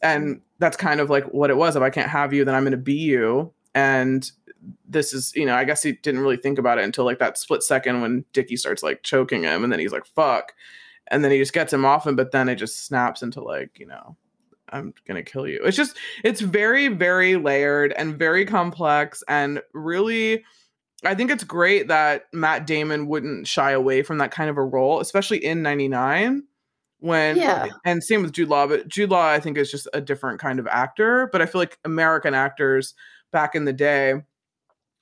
And 0.03 0.41
that's 0.59 0.77
kind 0.77 1.01
of 1.01 1.11
like 1.11 1.25
what 1.27 1.51
it 1.51 1.57
was. 1.57 1.77
If 1.77 1.83
i 1.83 1.91
can't 1.91 2.11
have 2.11 2.33
you 2.33 2.45
then 2.45 2.55
i'm 2.55 2.65
going 2.65 2.73
to 2.73 2.79
be 2.79 2.95
you. 2.95 3.53
And 3.75 4.31
this 4.89 5.13
is 5.13 5.35
you 5.37 5.45
know 5.45 5.55
i 5.55 5.65
guess 5.65 5.83
he 5.83 5.93
didn't 5.93 6.21
really 6.21 6.39
think 6.39 6.59
about 6.59 6.79
it 6.79 6.85
until 6.85 7.05
like 7.05 7.19
that 7.19 7.37
split 7.37 7.63
second 7.63 8.01
when 8.01 8.25
dickie 8.33 8.57
starts 8.57 8.83
like 8.83 9.03
choking 9.03 9.43
him 9.43 9.63
and 9.63 9.73
then 9.73 9.81
he's 9.81 9.93
like 9.93 10.07
fuck. 10.07 10.55
And 11.09 11.23
then 11.23 11.31
he 11.31 11.39
just 11.39 11.53
gets 11.53 11.73
him 11.73 11.85
off 11.85 12.07
him 12.07 12.17
but 12.17 12.33
then 12.33 12.49
it 12.49 12.57
just 12.57 12.87
snaps 12.87 13.23
into 13.23 13.43
like 13.43 13.79
you 13.79 13.87
know 13.87 14.17
i'm 14.71 14.95
gonna 15.07 15.23
kill 15.23 15.47
you. 15.47 15.61
It's 15.65 15.77
just 15.77 15.97
it's 16.25 16.41
very 16.41 16.89
very 16.89 17.37
layered 17.37 17.93
and 17.93 18.19
very 18.19 18.47
complex 18.47 19.23
and 19.29 19.61
really 19.75 20.43
I 21.05 21.15
think 21.15 21.31
it's 21.31 21.45
great 21.45 21.89
that 21.89 22.27
Matt 22.33 22.67
Damon 22.67 23.07
wouldn't 23.07 23.47
shy 23.47 23.73
away 23.73 24.03
from 24.03 24.19
that 24.19 24.31
kind 24.31 24.51
of 24.51 24.57
a 24.57 24.65
role, 24.65 25.01
especially 25.01 25.45
in 25.45 25.63
99 25.63 26.45
when 27.01 27.37
yeah. 27.37 27.67
and 27.85 28.03
same 28.03 28.23
with 28.23 28.33
Jude 28.33 28.49
Law, 28.49 28.67
but 28.67 28.89
Jude 28.89 29.11
Law 29.11 29.29
I 29.29 29.39
think 29.39 29.59
is 29.59 29.71
just 29.71 29.87
a 29.93 30.01
different 30.01 30.41
kind 30.41 30.59
of 30.59 30.67
actor, 30.67 31.29
but 31.33 31.43
I 31.43 31.47
feel 31.47 31.61
like 31.61 31.79
American 31.85 32.33
actors 32.33 32.95
back 33.31 33.55
in 33.55 33.67
the 33.67 33.73
day 33.73 34.23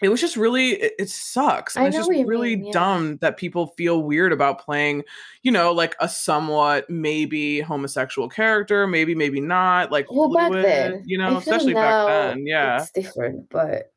it 0.03 0.09
was 0.09 0.21
just 0.21 0.37
really 0.37 0.71
it, 0.71 0.93
it 0.99 1.09
sucks. 1.09 1.77
And 1.77 1.87
it's 1.87 1.97
just 1.97 2.11
really 2.11 2.57
mean, 2.57 2.67
yeah. 2.67 2.73
dumb 2.73 3.19
that 3.19 3.37
people 3.37 3.69
feel 3.79 4.03
weird 4.03 4.33
about 4.33 4.61
playing, 4.61 5.05
you 5.45 5.53
know, 5.53 5.73
like 5.73 5.95
a 6.01 6.09
somewhat 6.09 6.91
maybe 6.91 7.61
homosexual 7.61 8.29
character, 8.29 8.89
maybe 8.89 9.15
maybe 9.15 9.41
not, 9.41 9.93
like 9.93 10.11
well, 10.11 10.33
back 10.33 10.51
then, 10.51 11.05
you 11.07 11.17
know, 11.19 11.37
especially 11.37 11.73
back 11.73 12.09
then. 12.09 12.47
Yeah. 12.47 12.83
It's 12.83 12.91
different, 12.91 13.49
but 13.49 13.92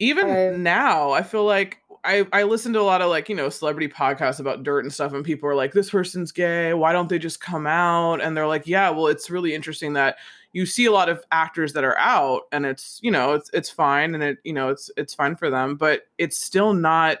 even 0.00 0.62
now 0.62 1.12
i 1.12 1.22
feel 1.22 1.44
like 1.44 1.78
I 2.04 2.26
I 2.32 2.44
listen 2.44 2.72
to 2.72 2.80
a 2.80 2.82
lot 2.82 3.02
of 3.02 3.10
like 3.10 3.28
you 3.28 3.34
know 3.34 3.48
celebrity 3.48 3.88
podcasts 3.88 4.40
about 4.40 4.62
dirt 4.62 4.84
and 4.84 4.92
stuff, 4.92 5.12
and 5.12 5.24
people 5.24 5.48
are 5.48 5.54
like, 5.54 5.72
"This 5.72 5.90
person's 5.90 6.32
gay. 6.32 6.72
Why 6.72 6.92
don't 6.92 7.08
they 7.08 7.18
just 7.18 7.40
come 7.40 7.66
out?" 7.66 8.22
And 8.22 8.36
they're 8.36 8.46
like, 8.46 8.66
"Yeah, 8.66 8.90
well, 8.90 9.06
it's 9.06 9.30
really 9.30 9.54
interesting 9.54 9.92
that 9.94 10.16
you 10.52 10.66
see 10.66 10.86
a 10.86 10.92
lot 10.92 11.08
of 11.08 11.22
actors 11.30 11.72
that 11.74 11.84
are 11.84 11.98
out, 11.98 12.42
and 12.52 12.64
it's 12.66 13.00
you 13.02 13.10
know 13.10 13.34
it's 13.34 13.50
it's 13.52 13.70
fine, 13.70 14.14
and 14.14 14.22
it 14.22 14.38
you 14.44 14.52
know 14.52 14.70
it's 14.70 14.90
it's 14.96 15.14
fine 15.14 15.36
for 15.36 15.50
them, 15.50 15.76
but 15.76 16.06
it's 16.18 16.38
still 16.38 16.72
not 16.72 17.18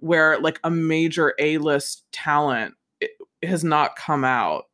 where 0.00 0.38
like 0.40 0.60
a 0.64 0.70
major 0.70 1.34
A 1.38 1.58
list 1.58 2.04
talent 2.12 2.74
eh, 3.02 3.06
has 3.42 3.64
not 3.64 3.96
come 3.96 4.24
out." 4.24 4.67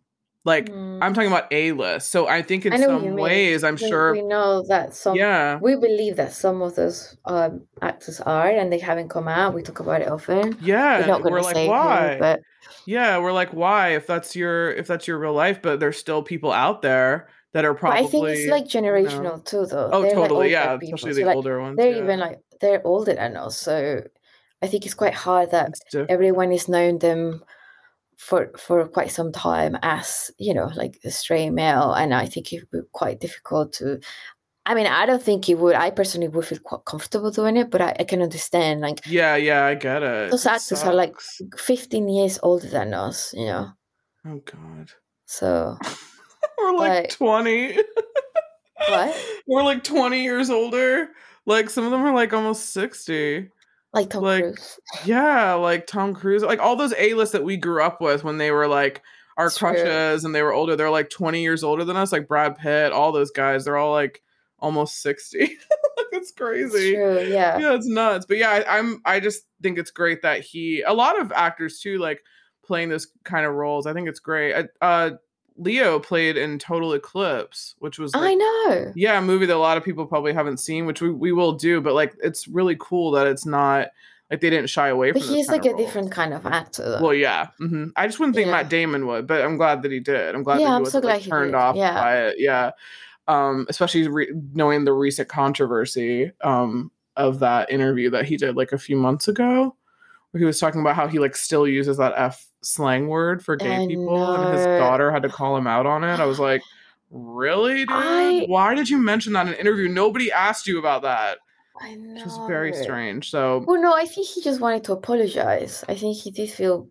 Like 0.44 0.68
mm. 0.68 0.98
I'm 1.00 1.14
talking 1.14 1.30
about 1.30 1.50
A 1.52 1.72
list. 1.72 2.10
So 2.10 2.28
I 2.28 2.42
think 2.42 2.66
in 2.66 2.74
I 2.74 2.76
some 2.78 3.14
ways, 3.14 3.64
I'm 3.64 3.76
we, 3.76 3.88
sure 3.88 4.12
we 4.12 4.22
know 4.22 4.62
that 4.68 4.94
some. 4.94 5.16
Yeah, 5.16 5.58
we 5.60 5.74
believe 5.74 6.16
that 6.16 6.34
some 6.34 6.60
of 6.60 6.74
those 6.74 7.16
um, 7.24 7.62
actors 7.80 8.20
are, 8.20 8.48
and 8.48 8.70
they 8.70 8.78
haven't 8.78 9.08
come 9.08 9.26
out. 9.26 9.54
We 9.54 9.62
talk 9.62 9.80
about 9.80 10.02
it 10.02 10.08
often. 10.08 10.58
Yeah, 10.60 11.00
we're, 11.00 11.06
not 11.06 11.22
we're 11.22 11.40
like, 11.40 11.68
why? 11.68 12.14
Who, 12.14 12.20
but 12.20 12.40
yeah, 12.86 13.18
we're 13.18 13.32
like, 13.32 13.54
why? 13.54 13.94
If 13.94 14.06
that's 14.06 14.36
your 14.36 14.70
if 14.72 14.86
that's 14.86 15.08
your 15.08 15.18
real 15.18 15.32
life, 15.32 15.62
but 15.62 15.80
there's 15.80 15.96
still 15.96 16.22
people 16.22 16.52
out 16.52 16.82
there 16.82 17.28
that 17.54 17.64
are 17.64 17.72
probably. 17.72 18.02
But 18.02 18.06
I 18.06 18.10
think 18.10 18.28
it's 18.28 18.50
like 18.50 18.64
generational 18.64 19.16
you 19.16 19.22
know, 19.22 19.42
too, 19.46 19.64
though. 19.64 19.88
Oh, 19.92 20.02
they're 20.02 20.12
totally. 20.12 20.48
Like 20.48 20.52
yeah, 20.52 20.76
people. 20.76 20.96
especially 20.96 21.14
so 21.14 21.20
the 21.20 21.26
like, 21.26 21.36
older 21.36 21.58
ones. 21.58 21.78
They're 21.78 21.92
yeah. 21.92 22.02
even 22.02 22.20
like 22.20 22.40
they're 22.60 22.86
older 22.86 23.14
than 23.14 23.38
us, 23.38 23.56
so 23.56 24.02
I 24.60 24.66
think 24.66 24.84
it's 24.84 24.94
quite 24.94 25.14
hard 25.14 25.52
that 25.52 25.72
everyone 26.10 26.52
is 26.52 26.68
known 26.68 26.98
them 26.98 27.42
for 28.18 28.50
for 28.56 28.86
quite 28.88 29.10
some 29.10 29.32
time 29.32 29.76
as 29.82 30.30
you 30.38 30.54
know 30.54 30.70
like 30.74 30.98
a 31.04 31.10
straight 31.10 31.50
male 31.50 31.92
and 31.92 32.14
i 32.14 32.26
think 32.26 32.52
it 32.52 32.60
would 32.60 32.70
be 32.82 32.88
quite 32.92 33.20
difficult 33.20 33.72
to 33.72 34.00
i 34.66 34.74
mean 34.74 34.86
i 34.86 35.06
don't 35.06 35.22
think 35.22 35.48
it 35.48 35.58
would 35.58 35.74
i 35.74 35.90
personally 35.90 36.28
would 36.28 36.46
feel 36.46 36.58
quite 36.58 36.84
comfortable 36.84 37.30
doing 37.30 37.56
it 37.56 37.70
but 37.70 37.80
i, 37.80 37.94
I 37.98 38.04
can 38.04 38.22
understand 38.22 38.80
like 38.80 39.00
yeah 39.06 39.36
yeah 39.36 39.64
i 39.64 39.74
get 39.74 40.02
it. 40.02 40.30
Those 40.30 40.46
actors 40.46 40.82
are 40.82 40.94
like 40.94 41.14
15 41.56 42.08
years 42.08 42.38
older 42.42 42.68
than 42.68 42.94
us 42.94 43.34
you 43.36 43.46
know? 43.46 43.68
Oh 44.26 44.40
god. 44.44 44.90
So 45.26 45.76
we're 46.58 46.76
like 46.76 47.10
20 47.10 47.78
what? 48.88 49.16
We're 49.46 49.62
like 49.62 49.84
20 49.84 50.22
years 50.22 50.50
older. 50.50 51.08
Like 51.46 51.70
some 51.70 51.84
of 51.84 51.90
them 51.90 52.02
are 52.02 52.14
like 52.14 52.32
almost 52.32 52.70
60 52.70 53.50
like 53.94 54.10
Tom 54.10 54.22
like, 54.22 54.42
Cruise. 54.42 54.78
Yeah, 55.04 55.54
like 55.54 55.86
Tom 55.86 56.14
Cruise. 56.14 56.42
Like 56.42 56.58
all 56.58 56.76
those 56.76 56.94
A 56.98 57.14
lists 57.14 57.32
that 57.32 57.44
we 57.44 57.56
grew 57.56 57.82
up 57.82 58.00
with 58.00 58.24
when 58.24 58.38
they 58.38 58.50
were 58.50 58.66
like 58.66 59.02
our 59.36 59.46
it's 59.46 59.58
crushes 59.58 60.20
true. 60.20 60.26
and 60.26 60.34
they 60.34 60.42
were 60.42 60.52
older. 60.52 60.76
They're 60.76 60.90
like 60.90 61.10
20 61.10 61.42
years 61.42 61.64
older 61.64 61.84
than 61.84 61.96
us, 61.96 62.12
like 62.12 62.28
Brad 62.28 62.58
Pitt, 62.58 62.92
all 62.92 63.12
those 63.12 63.30
guys. 63.30 63.64
They're 63.64 63.76
all 63.76 63.92
like 63.92 64.22
almost 64.58 65.00
60. 65.02 65.38
it's 66.12 66.32
crazy. 66.32 66.94
It's 66.94 66.96
true, 66.96 67.32
yeah. 67.32 67.58
Yeah, 67.58 67.74
it's 67.74 67.86
nuts. 67.86 68.26
But 68.26 68.38
yeah, 68.38 68.50
I, 68.50 68.78
I'm 68.78 69.00
I 69.04 69.20
just 69.20 69.44
think 69.62 69.78
it's 69.78 69.90
great 69.90 70.22
that 70.22 70.40
he 70.40 70.82
a 70.82 70.92
lot 70.92 71.20
of 71.20 71.32
actors 71.32 71.80
too, 71.80 71.98
like 71.98 72.20
playing 72.64 72.88
this 72.88 73.06
kind 73.24 73.46
of 73.46 73.54
roles. 73.54 73.86
I 73.86 73.92
think 73.92 74.08
it's 74.08 74.20
great. 74.20 74.66
Uh 74.80 75.12
Leo 75.56 76.00
played 76.00 76.36
in 76.36 76.58
Total 76.58 76.92
Eclipse, 76.94 77.74
which 77.78 77.98
was 77.98 78.14
like, 78.14 78.22
I 78.22 78.34
know. 78.34 78.92
Yeah, 78.96 79.18
a 79.18 79.22
movie 79.22 79.46
that 79.46 79.56
a 79.56 79.58
lot 79.58 79.76
of 79.76 79.84
people 79.84 80.06
probably 80.06 80.32
haven't 80.32 80.58
seen, 80.58 80.86
which 80.86 81.00
we, 81.00 81.10
we 81.10 81.32
will 81.32 81.52
do, 81.52 81.80
but 81.80 81.94
like 81.94 82.14
it's 82.22 82.48
really 82.48 82.76
cool 82.78 83.12
that 83.12 83.26
it's 83.26 83.46
not 83.46 83.88
like 84.30 84.40
they 84.40 84.50
didn't 84.50 84.68
shy 84.68 84.88
away 84.88 85.12
but 85.12 85.22
from. 85.22 85.28
But 85.30 85.36
he's 85.36 85.48
like 85.48 85.64
a 85.64 85.70
roles. 85.70 85.80
different 85.80 86.10
kind 86.10 86.34
of 86.34 86.44
actor. 86.46 86.82
Though. 86.82 87.02
Well, 87.02 87.14
yeah. 87.14 87.48
Mm-hmm. 87.60 87.88
I 87.94 88.06
just 88.06 88.18
wouldn't 88.18 88.34
think 88.34 88.46
yeah. 88.46 88.52
Matt 88.52 88.68
Damon 88.68 89.06
would, 89.06 89.26
but 89.26 89.42
I'm 89.42 89.56
glad 89.56 89.82
that 89.82 89.92
he 89.92 90.00
did. 90.00 90.34
I'm 90.34 90.42
glad. 90.42 90.60
Yeah, 90.60 90.66
that 90.66 90.70
he 90.70 90.76
I'm 90.76 90.82
was, 90.82 90.92
so 90.92 91.00
glad 91.00 91.14
like, 91.14 91.22
he 91.22 91.30
turned 91.30 91.54
off 91.54 91.76
yeah. 91.76 91.94
by 91.94 92.26
it. 92.26 92.36
Yeah. 92.38 92.72
Um, 93.28 93.66
especially 93.68 94.08
re- 94.08 94.32
knowing 94.52 94.84
the 94.84 94.92
recent 94.92 95.28
controversy 95.28 96.32
um 96.42 96.90
of 97.16 97.38
that 97.38 97.70
interview 97.70 98.10
that 98.10 98.24
he 98.24 98.36
did 98.36 98.56
like 98.56 98.72
a 98.72 98.78
few 98.78 98.96
months 98.96 99.28
ago, 99.28 99.76
where 100.34 100.40
he 100.40 100.44
was 100.44 100.58
talking 100.58 100.80
about 100.80 100.96
how 100.96 101.06
he 101.06 101.20
like 101.20 101.36
still 101.36 101.64
uses 101.64 101.98
that 101.98 102.12
f 102.16 102.44
slang 102.60 103.06
word 103.06 103.44
for 103.44 103.54
gay 103.54 103.84
I 103.84 103.86
people, 103.86 104.34
and 104.34 104.52
his 104.52 104.66
daughter 104.66 105.12
had 105.12 105.22
to 105.22 105.28
call 105.28 105.56
him 105.56 105.68
out 105.68 105.86
on 105.86 106.02
it. 106.02 106.18
I 106.18 106.26
was 106.26 106.40
like, 106.40 106.60
really, 107.10 107.86
dude? 107.86 107.90
I... 107.90 108.44
Why 108.48 108.74
did 108.74 108.90
you 108.90 108.98
mention 108.98 109.34
that 109.34 109.46
in 109.46 109.52
an 109.52 109.60
interview? 109.60 109.86
Nobody 109.86 110.32
asked 110.32 110.66
you 110.66 110.80
about 110.80 111.02
that. 111.02 111.38
I 111.80 111.94
know. 111.94 112.14
Which 112.14 112.24
was 112.24 112.36
very 112.48 112.72
strange. 112.72 113.30
So, 113.30 113.64
well, 113.64 113.80
no, 113.80 113.94
I 113.94 114.06
think 114.06 114.26
he 114.26 114.42
just 114.42 114.60
wanted 114.60 114.82
to 114.84 114.94
apologize. 114.94 115.84
I 115.88 115.94
think 115.94 116.16
he 116.16 116.32
did 116.32 116.50
feel, 116.50 116.88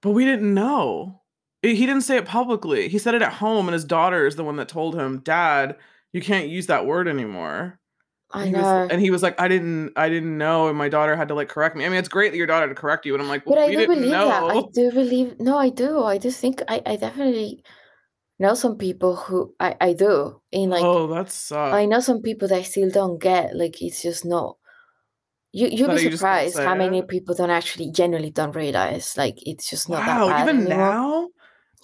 but 0.00 0.12
we 0.12 0.24
didn't 0.24 0.54
know. 0.54 1.20
He 1.60 1.84
didn't 1.84 2.00
say 2.00 2.16
it 2.16 2.24
publicly. 2.24 2.88
He 2.88 2.98
said 2.98 3.14
it 3.14 3.20
at 3.20 3.34
home, 3.34 3.68
and 3.68 3.74
his 3.74 3.84
daughter 3.84 4.26
is 4.26 4.36
the 4.36 4.44
one 4.44 4.56
that 4.56 4.68
told 4.68 4.94
him, 4.94 5.18
"Dad, 5.18 5.76
you 6.14 6.22
can't 6.22 6.48
use 6.48 6.68
that 6.68 6.86
word 6.86 7.06
anymore." 7.06 7.78
I 8.32 8.48
know. 8.50 8.60
Was, 8.62 8.90
and 8.90 9.00
he 9.00 9.10
was 9.10 9.22
like, 9.22 9.38
I 9.40 9.48
didn't, 9.48 9.92
I 9.96 10.08
didn't 10.08 10.38
know, 10.38 10.68
and 10.68 10.76
my 10.76 10.88
daughter 10.88 11.16
had 11.16 11.28
to 11.28 11.34
like 11.34 11.48
correct 11.48 11.76
me. 11.76 11.84
I 11.84 11.88
mean, 11.88 11.98
it's 11.98 12.08
great 12.08 12.32
that 12.32 12.38
your 12.38 12.46
daughter 12.46 12.68
to 12.68 12.74
correct 12.74 13.04
you, 13.04 13.14
and 13.14 13.22
I'm 13.22 13.28
like, 13.28 13.44
well, 13.46 13.56
but 13.56 13.62
I 13.62 13.70
do 13.70 13.86
believe 13.86 14.10
know. 14.10 14.28
that. 14.28 14.42
I 14.44 14.62
do 14.72 14.92
believe. 14.92 15.38
No, 15.38 15.58
I 15.58 15.68
do. 15.68 16.02
I 16.02 16.18
just 16.18 16.40
think 16.40 16.62
I, 16.68 16.82
I 16.86 16.96
definitely 16.96 17.62
know 18.38 18.54
some 18.54 18.76
people 18.76 19.16
who 19.16 19.54
I, 19.60 19.76
I 19.80 19.92
do 19.92 20.40
in 20.50 20.70
like. 20.70 20.82
Oh, 20.82 21.06
that's. 21.06 21.52
I 21.52 21.86
know 21.86 22.00
some 22.00 22.22
people 22.22 22.48
that 22.48 22.58
I 22.58 22.62
still 22.62 22.90
don't 22.90 23.20
get. 23.20 23.54
Like, 23.54 23.82
it's 23.82 24.02
just 24.02 24.24
not. 24.24 24.56
You 25.52 25.68
you'll 25.70 25.94
be 25.94 26.10
surprised 26.10 26.56
how 26.56 26.74
many 26.74 27.00
it? 27.00 27.08
people 27.08 27.34
don't 27.34 27.50
actually 27.50 27.90
genuinely 27.90 28.30
don't 28.30 28.56
realize. 28.56 29.16
Like, 29.18 29.36
it's 29.42 29.68
just 29.68 29.90
not 29.90 30.06
wow, 30.06 30.28
that 30.28 30.46
bad 30.46 30.48
even 30.48 30.66
anymore. 30.66 30.78
now. 30.78 31.28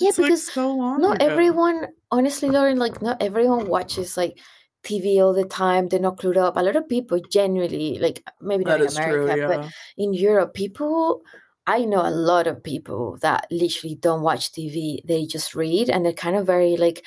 Yeah, 0.01 0.09
it's 0.09 0.17
because 0.17 0.47
like 0.47 0.55
so 0.55 0.75
long 0.75 1.01
not 1.01 1.17
ago. 1.17 1.27
everyone, 1.27 1.89
honestly, 2.11 2.49
Lauren, 2.49 2.79
like 2.79 3.03
not 3.03 3.21
everyone 3.21 3.67
watches 3.67 4.17
like 4.17 4.39
TV 4.83 5.21
all 5.21 5.33
the 5.33 5.45
time. 5.45 5.89
They're 5.89 6.01
not 6.01 6.19
clued 6.19 6.37
up. 6.37 6.57
A 6.57 6.63
lot 6.63 6.77
of 6.77 6.89
people 6.89 7.21
genuinely, 7.31 7.99
like 7.99 8.25
maybe 8.41 8.65
not 8.65 8.79
That 8.79 8.91
in 8.91 8.97
America, 8.97 9.37
true, 9.37 9.47
but 9.47 9.73
in 9.97 10.15
Europe, 10.15 10.55
people. 10.55 11.23
I 11.67 11.85
know 11.85 12.01
a 12.01 12.09
lot 12.11 12.47
of 12.47 12.63
people 12.63 13.19
that 13.21 13.47
literally 13.51 13.97
don't 13.97 14.23
watch 14.23 14.53
TV. 14.53 15.01
They 15.05 15.27
just 15.27 15.55
read, 15.55 15.91
and 15.91 16.05
they're 16.05 16.15
kind 16.15 16.37
of 16.37 16.47
very 16.47 16.77
like 16.79 17.05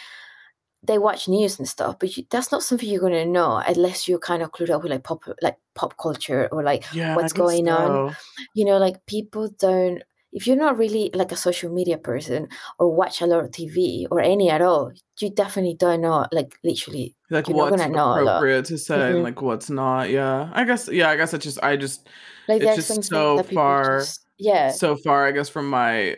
they 0.84 0.98
watch 0.98 1.28
news 1.28 1.60
and 1.60 1.68
stuff. 1.68 1.98
But 2.00 2.18
you, 2.18 2.26
that's 2.30 2.52
not 2.52 2.64
something 2.64 2.88
you're 2.88 3.02
gonna 3.02 3.26
know 3.26 3.58
unless 3.58 4.08
you're 4.08 4.20
kind 4.20 4.42
of 4.42 4.52
clued 4.52 4.70
up 4.70 4.84
with 4.84 4.92
like 4.92 5.04
pop, 5.04 5.24
like 5.42 5.58
pop 5.76 5.98
culture 5.98 6.48
or 6.52 6.64
like 6.64 6.84
Yeah, 6.94 7.16
what's 7.16 7.34
going 7.34 7.70
on. 7.70 8.14
You 8.54 8.66
know, 8.66 8.78
like 8.78 9.06
people 9.06 9.50
don't. 9.60 10.04
If 10.34 10.48
you're 10.48 10.56
not 10.56 10.78
really 10.78 11.12
like 11.14 11.32
a 11.32 11.36
social 11.36 11.74
media 11.74 11.98
person 11.98 12.48
or 12.80 12.94
watch 12.96 13.22
a 13.22 13.26
lot 13.26 13.44
of 13.44 13.52
TV 13.52 14.08
or 14.10 14.22
any 14.22 14.50
at 14.50 14.62
all, 14.62 14.92
you 15.20 15.30
definitely 15.30 15.76
don't 15.78 16.02
know. 16.02 16.26
Like 16.32 16.56
literally, 16.64 17.16
Like 17.30 17.48
you're 17.48 17.58
not 17.58 17.72
what's 17.72 17.82
gonna 17.82 17.94
know 17.94 18.14
a 18.14 18.22
appropriate 18.24 18.66
to 18.66 18.78
say 18.78 19.08
and 19.12 19.18
hmm 19.18 19.24
like 19.24 19.42
what's 19.42 19.70
not. 19.70 20.10
Yeah, 20.10 20.50
I 20.54 20.64
guess. 20.64 20.88
Yeah, 20.88 21.10
I 21.10 21.18
guess 21.18 21.34
it's 21.34 21.44
just. 21.44 21.64
I 21.64 21.76
just. 21.76 22.08
Like 22.48 22.62
It's 22.62 22.88
just 22.88 23.04
so 23.06 23.44
far, 23.44 24.00
just 24.00 24.26
yeah. 24.38 24.72
so 24.72 24.96
far. 24.96 25.28
I 25.28 25.32
guess 25.32 25.50
from 25.50 25.70
my. 25.70 26.18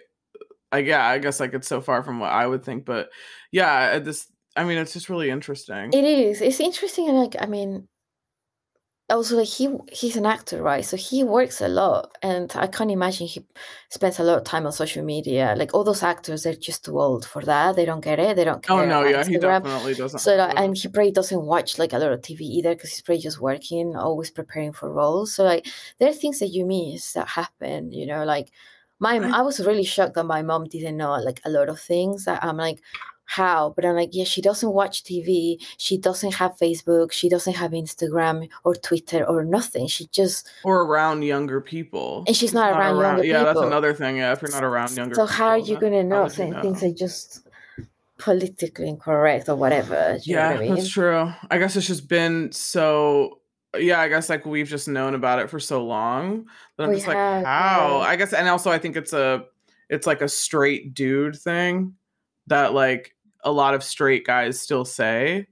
I 0.72 0.80
yeah, 0.80 1.06
I 1.06 1.20
guess 1.20 1.40
like 1.40 1.54
it's 1.54 1.68
so 1.68 1.82
far 1.82 2.04
from 2.04 2.20
what 2.20 2.32
I 2.32 2.48
would 2.48 2.64
think, 2.64 2.86
but 2.86 3.10
yeah, 3.52 4.00
this. 4.00 4.28
I 4.56 4.64
mean, 4.64 4.78
it's 4.78 4.94
just 4.94 5.10
really 5.10 5.32
interesting. 5.32 5.92
It 5.94 6.06
is. 6.06 6.42
It's 6.42 6.60
interesting, 6.60 7.10
and 7.10 7.18
like 7.18 7.36
I 7.40 7.46
mean, 7.48 7.88
also 9.10 9.38
like 9.38 9.48
he 9.48 9.70
he's 9.92 10.16
an 10.16 10.26
actor, 10.26 10.62
right? 10.62 10.86
So 10.86 10.96
he 10.98 11.24
works 11.24 11.62
a 11.62 11.68
lot, 11.68 12.18
and 12.22 12.52
I 12.56 12.68
can't 12.68 12.92
imagine 12.92 13.28
he 13.28 13.46
spends 13.90 14.20
a 14.20 14.24
lot 14.24 14.38
of 14.38 14.44
time 14.46 14.66
on 14.66 14.72
social 14.72 15.04
media. 15.04 15.56
Like 15.58 15.74
all 15.74 15.84
those 15.84 16.04
actors, 16.04 16.44
they're 16.44 16.54
just 16.54 16.86
too 16.86 17.00
old 17.00 17.26
for 17.26 17.42
that. 17.44 17.76
They 17.76 17.86
don't 17.86 18.04
get 18.04 18.20
it. 18.20 18.36
They 18.36 18.46
don't 18.46 18.66
oh, 18.70 18.78
care 18.78 18.84
Oh 18.84 18.86
no, 18.86 19.04
yeah, 19.08 19.26
he 19.26 19.38
definitely 19.38 19.96
doesn't 19.96 20.20
So 20.20 20.36
like, 20.36 20.58
and 20.58 20.78
he 20.78 20.88
probably 20.88 21.12
doesn't 21.12 21.42
watch 21.42 21.78
like 21.78 21.94
a 21.94 21.98
lot 22.00 22.14
of 22.14 22.22
TV 22.22 22.42
either 22.42 22.76
because 22.76 22.92
he's 22.92 23.02
probably 23.02 23.22
just 23.22 23.42
working, 23.42 23.96
always 23.96 24.32
preparing 24.32 24.72
for 24.74 24.92
roles. 24.92 25.36
So 25.36 25.44
like 25.44 25.68
there 26.00 26.10
are 26.10 26.14
things 26.14 26.40
that 26.40 26.48
you 26.48 26.66
miss 26.66 27.14
that 27.14 27.28
happen. 27.28 27.92
You 27.92 28.06
know, 28.06 28.24
like 28.24 28.52
my 29.00 29.16
I 29.18 29.40
I 29.40 29.42
was 29.42 29.60
really 29.60 29.84
shocked 29.84 30.16
that 30.16 30.26
my 30.26 30.42
mom 30.42 30.66
didn't 30.66 30.98
know 30.98 31.12
like 31.18 31.42
a 31.46 31.50
lot 31.50 31.70
of 31.70 31.80
things. 31.80 32.26
That 32.26 32.44
I'm 32.44 32.58
like, 32.58 32.82
how? 33.26 33.74
But 33.76 33.86
I'm 33.86 33.96
like, 33.96 34.10
yeah, 34.12 34.26
she 34.26 34.42
doesn't 34.42 34.72
watch 34.72 35.04
TV. 35.04 35.58
She 35.78 35.98
doesn't 35.98 36.36
have 36.36 36.58
Facebook. 36.58 37.12
She 37.12 37.30
doesn't 37.30 37.54
have 37.54 37.72
Instagram 37.72 38.50
or 38.64 38.76
Twitter 38.76 39.24
or 39.24 39.44
nothing. 39.44 39.88
She 39.88 40.08
just 40.08 40.50
or 40.64 40.84
around 40.84 41.24
younger 41.24 41.62
people. 41.62 42.24
and 42.28 42.36
she's 42.36 42.54
not 42.54 42.72
not 42.72 42.80
around 42.80 42.96
around. 42.98 43.18
younger 43.18 43.28
Yeah, 43.28 43.44
that's 43.44 43.60
another 43.60 43.94
thing. 43.94 44.18
Yeah, 44.18 44.34
if 44.34 44.42
you're 44.42 44.52
not 44.52 44.64
around 44.64 44.96
younger 44.96 45.16
So 45.16 45.26
how 45.26 45.50
are 45.50 45.58
you 45.58 45.80
gonna 45.80 46.04
know 46.04 46.28
certain 46.28 46.62
things 46.62 46.84
are 46.84 46.92
just 46.94 47.48
politically 48.18 48.88
incorrect 48.88 49.50
or 49.50 49.56
whatever? 49.56 49.94
Know 49.96 50.12
what 50.12 50.28
I 50.28 50.64
Yeah, 50.64 50.76
that's 50.76 50.90
true. 50.90 51.32
I 51.50 51.58
guess 51.58 51.76
it's 51.76 51.88
just 51.88 52.08
been 52.08 52.52
so. 52.52 53.40
Yeah, 53.76 54.00
I 54.00 54.08
guess 54.08 54.30
like 54.30 54.46
we've 54.46 54.68
just 54.68 54.88
known 54.88 55.16
about 55.16 55.40
it 55.40 55.50
for 55.50 55.60
so 55.60 55.84
long 55.84 56.46
that 56.78 56.84
I'm 56.84 56.90
We 56.90 56.98
just 56.98 57.08
like, 57.08 57.18
have, 57.18 57.44
how? 57.44 58.02
yeah. 58.02 58.08
I 58.08 58.16
guess, 58.18 58.32
and 58.32 58.48
also 58.48 58.70
I 58.70 58.78
think 58.78 58.96
it's 58.96 59.14
a, 59.14 59.46
it's 59.90 60.06
like 60.06 60.22
a 60.22 60.30
straight 60.30 60.94
dude 60.94 61.36
thing 61.36 61.96
that 62.48 62.74
like 62.74 63.16
a 63.44 63.52
lot 63.52 63.74
of 63.74 63.84
straight 63.84 64.26
guys 64.26 64.60
still 64.60 64.86
say. 64.86 65.48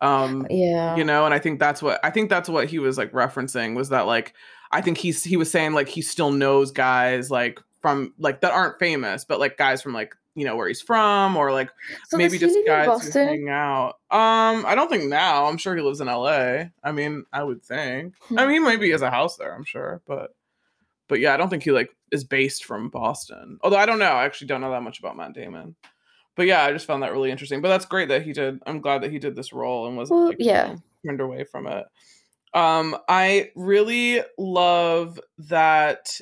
Um, 0.00 0.46
Yeah. 0.50 0.96
you 0.96 1.04
know, 1.04 1.24
and 1.24 1.32
I 1.34 1.38
think 1.38 1.60
that's 1.60 1.80
what 1.82 2.00
I 2.04 2.10
think 2.10 2.28
that's 2.28 2.48
what 2.48 2.68
he 2.68 2.78
was 2.78 2.98
like 2.98 3.12
referencing 3.12 3.76
was 3.76 3.90
that 3.90 4.06
like 4.06 4.34
I 4.72 4.80
think 4.80 4.98
he's 4.98 5.22
he 5.22 5.36
was 5.36 5.50
saying 5.50 5.74
like 5.74 5.88
he 5.88 6.02
still 6.02 6.32
knows 6.32 6.72
guys 6.72 7.30
like 7.30 7.60
from 7.80 8.12
like 8.18 8.40
that 8.40 8.52
aren't 8.52 8.78
famous, 8.78 9.24
but 9.24 9.38
like 9.38 9.56
guys 9.56 9.80
from 9.82 9.92
like 9.92 10.14
you 10.34 10.44
know 10.46 10.56
where 10.56 10.66
he's 10.66 10.80
from 10.80 11.36
or 11.36 11.52
like 11.52 11.70
So 12.08 12.16
maybe 12.16 12.38
just 12.38 12.56
guys 12.66 13.04
who 13.12 13.18
hang 13.20 13.48
out. 13.50 13.96
Um, 14.10 14.64
I 14.66 14.74
don't 14.74 14.88
think 14.88 15.04
now. 15.04 15.44
I'm 15.46 15.58
sure 15.58 15.76
he 15.76 15.82
lives 15.82 16.00
in 16.00 16.06
LA. 16.08 16.64
I 16.82 16.90
mean, 16.92 17.24
I 17.32 17.42
would 17.44 17.62
think. 17.62 18.14
I 18.22 18.26
Hmm. 18.28 18.36
mean, 18.36 18.50
he 18.50 18.58
maybe 18.60 18.90
has 18.92 19.02
a 19.02 19.10
house 19.10 19.36
there. 19.36 19.54
I'm 19.54 19.64
sure, 19.64 20.00
but 20.06 20.34
but 21.08 21.20
yeah, 21.20 21.34
I 21.34 21.36
don't 21.36 21.50
think 21.50 21.62
he 21.64 21.70
like 21.70 21.90
is 22.10 22.24
based 22.24 22.64
from 22.64 22.88
Boston. 22.88 23.58
Although 23.62 23.76
I 23.76 23.86
don't 23.86 23.98
know, 23.98 24.06
I 24.06 24.24
actually 24.24 24.46
don't 24.48 24.62
know 24.62 24.70
that 24.70 24.82
much 24.82 24.98
about 24.98 25.16
Matt 25.16 25.34
Damon. 25.34 25.76
But 26.34 26.46
yeah, 26.46 26.64
I 26.64 26.72
just 26.72 26.86
found 26.86 27.02
that 27.02 27.12
really 27.12 27.30
interesting. 27.30 27.60
But 27.60 27.68
that's 27.68 27.84
great 27.84 28.08
that 28.08 28.22
he 28.22 28.32
did. 28.32 28.60
I'm 28.66 28.80
glad 28.80 29.02
that 29.02 29.10
he 29.10 29.18
did 29.18 29.36
this 29.36 29.52
role 29.52 29.86
and 29.86 29.96
wasn't 29.96 30.18
Well, 30.18 30.28
like, 30.28 30.36
yeah. 30.40 30.68
you 30.68 30.74
know, 30.74 30.82
turned 31.06 31.20
away 31.20 31.44
from 31.44 31.66
it. 31.66 31.84
Um, 32.54 32.96
I 33.08 33.50
really 33.54 34.22
love 34.38 35.18
that 35.38 36.18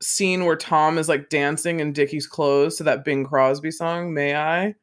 scene 0.00 0.44
where 0.44 0.56
Tom 0.56 0.98
is 0.98 1.08
like 1.08 1.30
dancing 1.30 1.80
in 1.80 1.92
Dickie's 1.92 2.26
clothes 2.26 2.76
to 2.76 2.84
that 2.84 3.04
Bing 3.04 3.24
Crosby 3.24 3.70
song, 3.70 4.12
May 4.12 4.34
I? 4.34 4.74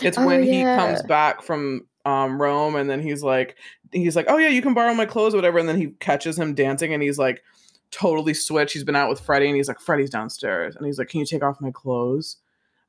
It's 0.00 0.18
Oh, 0.18 0.26
when 0.26 0.42
he 0.42 0.62
comes 0.62 1.02
back 1.02 1.42
from 1.42 1.86
um 2.04 2.40
Rome 2.40 2.76
and 2.76 2.88
then 2.88 3.00
he's 3.02 3.22
like 3.22 3.56
he's 3.92 4.14
like, 4.16 4.26
Oh 4.28 4.36
yeah, 4.36 4.48
you 4.48 4.62
can 4.62 4.74
borrow 4.74 4.94
my 4.94 5.06
clothes, 5.06 5.34
or 5.34 5.38
whatever, 5.38 5.58
and 5.58 5.68
then 5.68 5.76
he 5.80 5.88
catches 5.98 6.38
him 6.38 6.54
dancing 6.54 6.92
and 6.94 7.02
he's 7.02 7.18
like 7.18 7.42
totally 7.90 8.34
switched. 8.34 8.74
He's 8.74 8.84
been 8.84 8.96
out 8.96 9.08
with 9.08 9.20
Freddie 9.20 9.46
and 9.48 9.56
he's 9.56 9.68
like, 9.68 9.80
Freddie's 9.80 10.10
downstairs. 10.10 10.76
And 10.76 10.84
he's 10.86 10.98
like, 10.98 11.08
Can 11.08 11.20
you 11.20 11.26
take 11.26 11.42
off 11.42 11.60
my 11.60 11.70
clothes? 11.70 12.36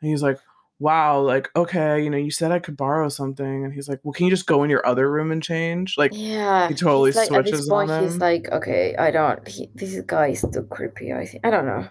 And 0.01 0.09
he's 0.11 0.21
like, 0.21 0.37
Wow, 0.79 1.19
like, 1.21 1.49
okay, 1.57 2.01
you 2.01 2.09
know, 2.09 2.17
you 2.17 2.31
said 2.31 2.51
I 2.53 2.59
could 2.59 2.77
borrow 2.77 3.09
something. 3.09 3.65
And 3.65 3.73
he's 3.73 3.89
like, 3.89 3.99
Well, 4.03 4.13
can 4.13 4.25
you 4.25 4.31
just 4.31 4.45
go 4.45 4.63
in 4.63 4.69
your 4.69 4.85
other 4.85 5.11
room 5.11 5.31
and 5.31 5.43
change? 5.43 5.97
Like 5.97 6.11
Yeah, 6.13 6.67
he 6.69 6.73
totally 6.73 7.11
like, 7.11 7.31
at 7.31 7.43
this 7.45 7.51
switches 7.65 7.69
on 7.69 7.87
point, 7.87 8.01
he's 8.03 8.13
him. 8.13 8.19
like, 8.19 8.49
okay, 8.51 8.95
I 8.97 9.11
don't. 9.11 9.45
He, 9.47 9.69
this 9.75 9.99
guy 10.05 10.27
is 10.29 10.45
too 10.53 10.63
creepy. 10.63 11.11
I 11.13 11.25
think 11.25 11.45
I 11.45 11.49
don't 11.49 11.65
know. 11.65 11.87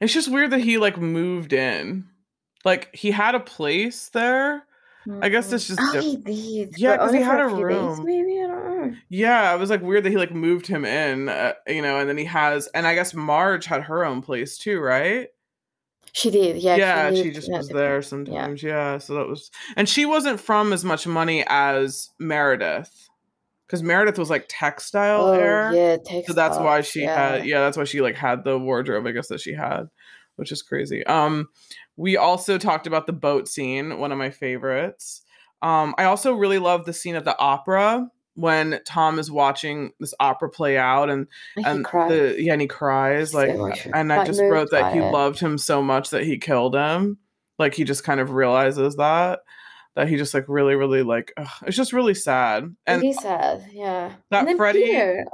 It's 0.00 0.14
just 0.14 0.30
weird 0.30 0.50
that 0.52 0.60
he 0.60 0.78
like 0.78 0.96
moved 0.98 1.52
in. 1.52 2.06
Like 2.64 2.94
he 2.94 3.10
had 3.10 3.34
a 3.34 3.40
place 3.40 4.08
there. 4.08 4.64
I 5.22 5.28
guess 5.30 5.50
it's 5.52 5.64
Mm. 5.64 5.68
just 5.68 5.80
Oh, 5.82 5.92
diff- 5.92 6.04
he 6.04 6.16
did. 6.16 6.78
Yeah, 6.78 6.92
because 6.92 7.12
he 7.12 7.20
had 7.20 7.40
a 7.40 7.48
few 7.48 7.66
days, 7.68 7.76
room. 7.76 8.04
maybe 8.04 8.38
I 8.42 8.46
don't 8.46 8.64
know. 8.90 8.96
Yeah, 9.08 9.54
it 9.54 9.58
was 9.58 9.68
like 9.70 9.82
weird 9.82 10.04
that 10.04 10.10
he 10.10 10.16
like 10.16 10.32
moved 10.32 10.66
him 10.66 10.84
in, 10.84 11.28
uh, 11.30 11.54
you 11.66 11.80
know, 11.82 11.98
and 11.98 12.08
then 12.08 12.16
he 12.18 12.24
has, 12.26 12.68
and 12.68 12.86
I 12.86 12.94
guess 12.94 13.12
Marge 13.14 13.64
had 13.66 13.82
her 13.82 14.04
own 14.04 14.20
place 14.22 14.56
too, 14.58 14.78
right? 14.80 15.28
She 16.12 16.30
did. 16.30 16.56
Yeah, 16.56 16.76
Yeah, 16.76 17.10
she 17.10 17.24
lived 17.24 17.34
just 17.34 17.50
was 17.50 17.68
there 17.68 18.02
sometimes. 18.02 18.62
Yeah. 18.62 18.98
so 18.98 19.14
that 19.14 19.28
was, 19.28 19.50
and 19.76 19.88
she 19.88 20.06
wasn't 20.06 20.40
from 20.40 20.72
as 20.72 20.84
much 20.84 21.06
money 21.06 21.44
as 21.46 22.10
Meredith, 22.18 23.08
because 23.66 23.82
Meredith 23.82 24.18
was 24.18 24.30
like 24.30 24.46
textile 24.48 25.26
Oh 25.26 25.32
heir, 25.32 25.72
yeah, 25.72 26.22
so 26.26 26.32
that's 26.32 26.58
why 26.58 26.80
she 26.80 27.02
yeah. 27.02 27.30
had, 27.30 27.46
yeah, 27.46 27.60
that's 27.60 27.76
why 27.76 27.84
she 27.84 28.00
like 28.00 28.16
had 28.16 28.44
the 28.44 28.58
wardrobe, 28.58 29.06
I 29.06 29.12
guess 29.12 29.28
that 29.28 29.40
she 29.40 29.54
had, 29.54 29.88
which 30.36 30.50
is 30.50 30.62
crazy. 30.62 31.06
Um, 31.06 31.48
we 31.96 32.16
also 32.16 32.58
talked 32.58 32.86
about 32.86 33.06
the 33.06 33.12
boat 33.12 33.46
scene, 33.46 33.98
one 33.98 34.10
of 34.10 34.18
my 34.18 34.30
favorites. 34.30 35.22
Um, 35.62 35.94
I 35.98 36.04
also 36.04 36.32
really 36.32 36.58
love 36.58 36.86
the 36.86 36.92
scene 36.92 37.14
at 37.14 37.24
the 37.24 37.38
opera 37.38 38.08
when 38.34 38.80
Tom 38.86 39.18
is 39.18 39.30
watching 39.30 39.92
this 40.00 40.14
opera 40.20 40.48
play 40.48 40.78
out 40.78 41.10
and 41.10 41.26
And 41.56 41.64
he 41.64 41.64
and 41.64 41.84
the 41.84 42.36
yeah, 42.38 42.52
and 42.52 42.62
he 42.62 42.68
cries 42.68 43.34
like, 43.34 43.50
and 43.92 44.12
I 44.12 44.24
just 44.24 44.40
wrote 44.40 44.70
that 44.70 44.92
he 44.92 45.00
it. 45.00 45.10
loved 45.10 45.40
him 45.40 45.58
so 45.58 45.82
much 45.82 46.10
that 46.10 46.24
he 46.24 46.38
killed 46.38 46.74
him. 46.74 47.18
Like 47.58 47.74
he 47.74 47.84
just 47.84 48.04
kind 48.04 48.20
of 48.20 48.30
realizes 48.30 48.96
that 48.96 49.40
that 49.96 50.08
he 50.08 50.16
just 50.16 50.32
like 50.32 50.44
really, 50.48 50.74
really 50.74 51.02
like 51.02 51.32
ugh, 51.36 51.48
it's 51.66 51.76
just 51.76 51.92
really 51.92 52.14
sad. 52.14 52.74
And 52.86 53.04
is 53.04 53.20
sad, 53.20 53.66
yeah. 53.72 54.14
that 54.30 54.46
and 54.48 54.56
Freddie- 54.56 55.24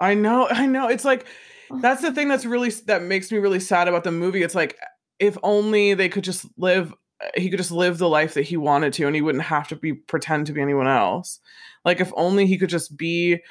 I 0.00 0.14
know, 0.14 0.48
I 0.48 0.66
know. 0.66 0.88
It's 0.88 1.04
like 1.04 1.26
that's 1.80 2.02
the 2.02 2.12
thing 2.12 2.28
that's 2.28 2.44
really 2.44 2.70
that 2.86 3.02
makes 3.02 3.30
me 3.30 3.38
really 3.38 3.60
sad 3.60 3.88
about 3.88 4.04
the 4.04 4.12
movie. 4.12 4.42
It's 4.42 4.54
like 4.54 4.78
if 5.18 5.38
only 5.42 5.94
they 5.94 6.08
could 6.08 6.24
just 6.24 6.46
live 6.56 6.92
he 7.36 7.48
could 7.50 7.58
just 7.58 7.70
live 7.70 7.98
the 7.98 8.08
life 8.08 8.34
that 8.34 8.42
he 8.42 8.56
wanted 8.56 8.92
to 8.94 9.06
and 9.06 9.14
he 9.14 9.22
wouldn't 9.22 9.44
have 9.44 9.68
to 9.68 9.76
be 9.76 9.92
pretend 9.92 10.46
to 10.46 10.52
be 10.52 10.60
anyone 10.60 10.88
else. 10.88 11.38
Like 11.84 12.00
if 12.00 12.12
only 12.16 12.46
he 12.46 12.58
could 12.58 12.70
just 12.70 12.96
be 12.96 13.42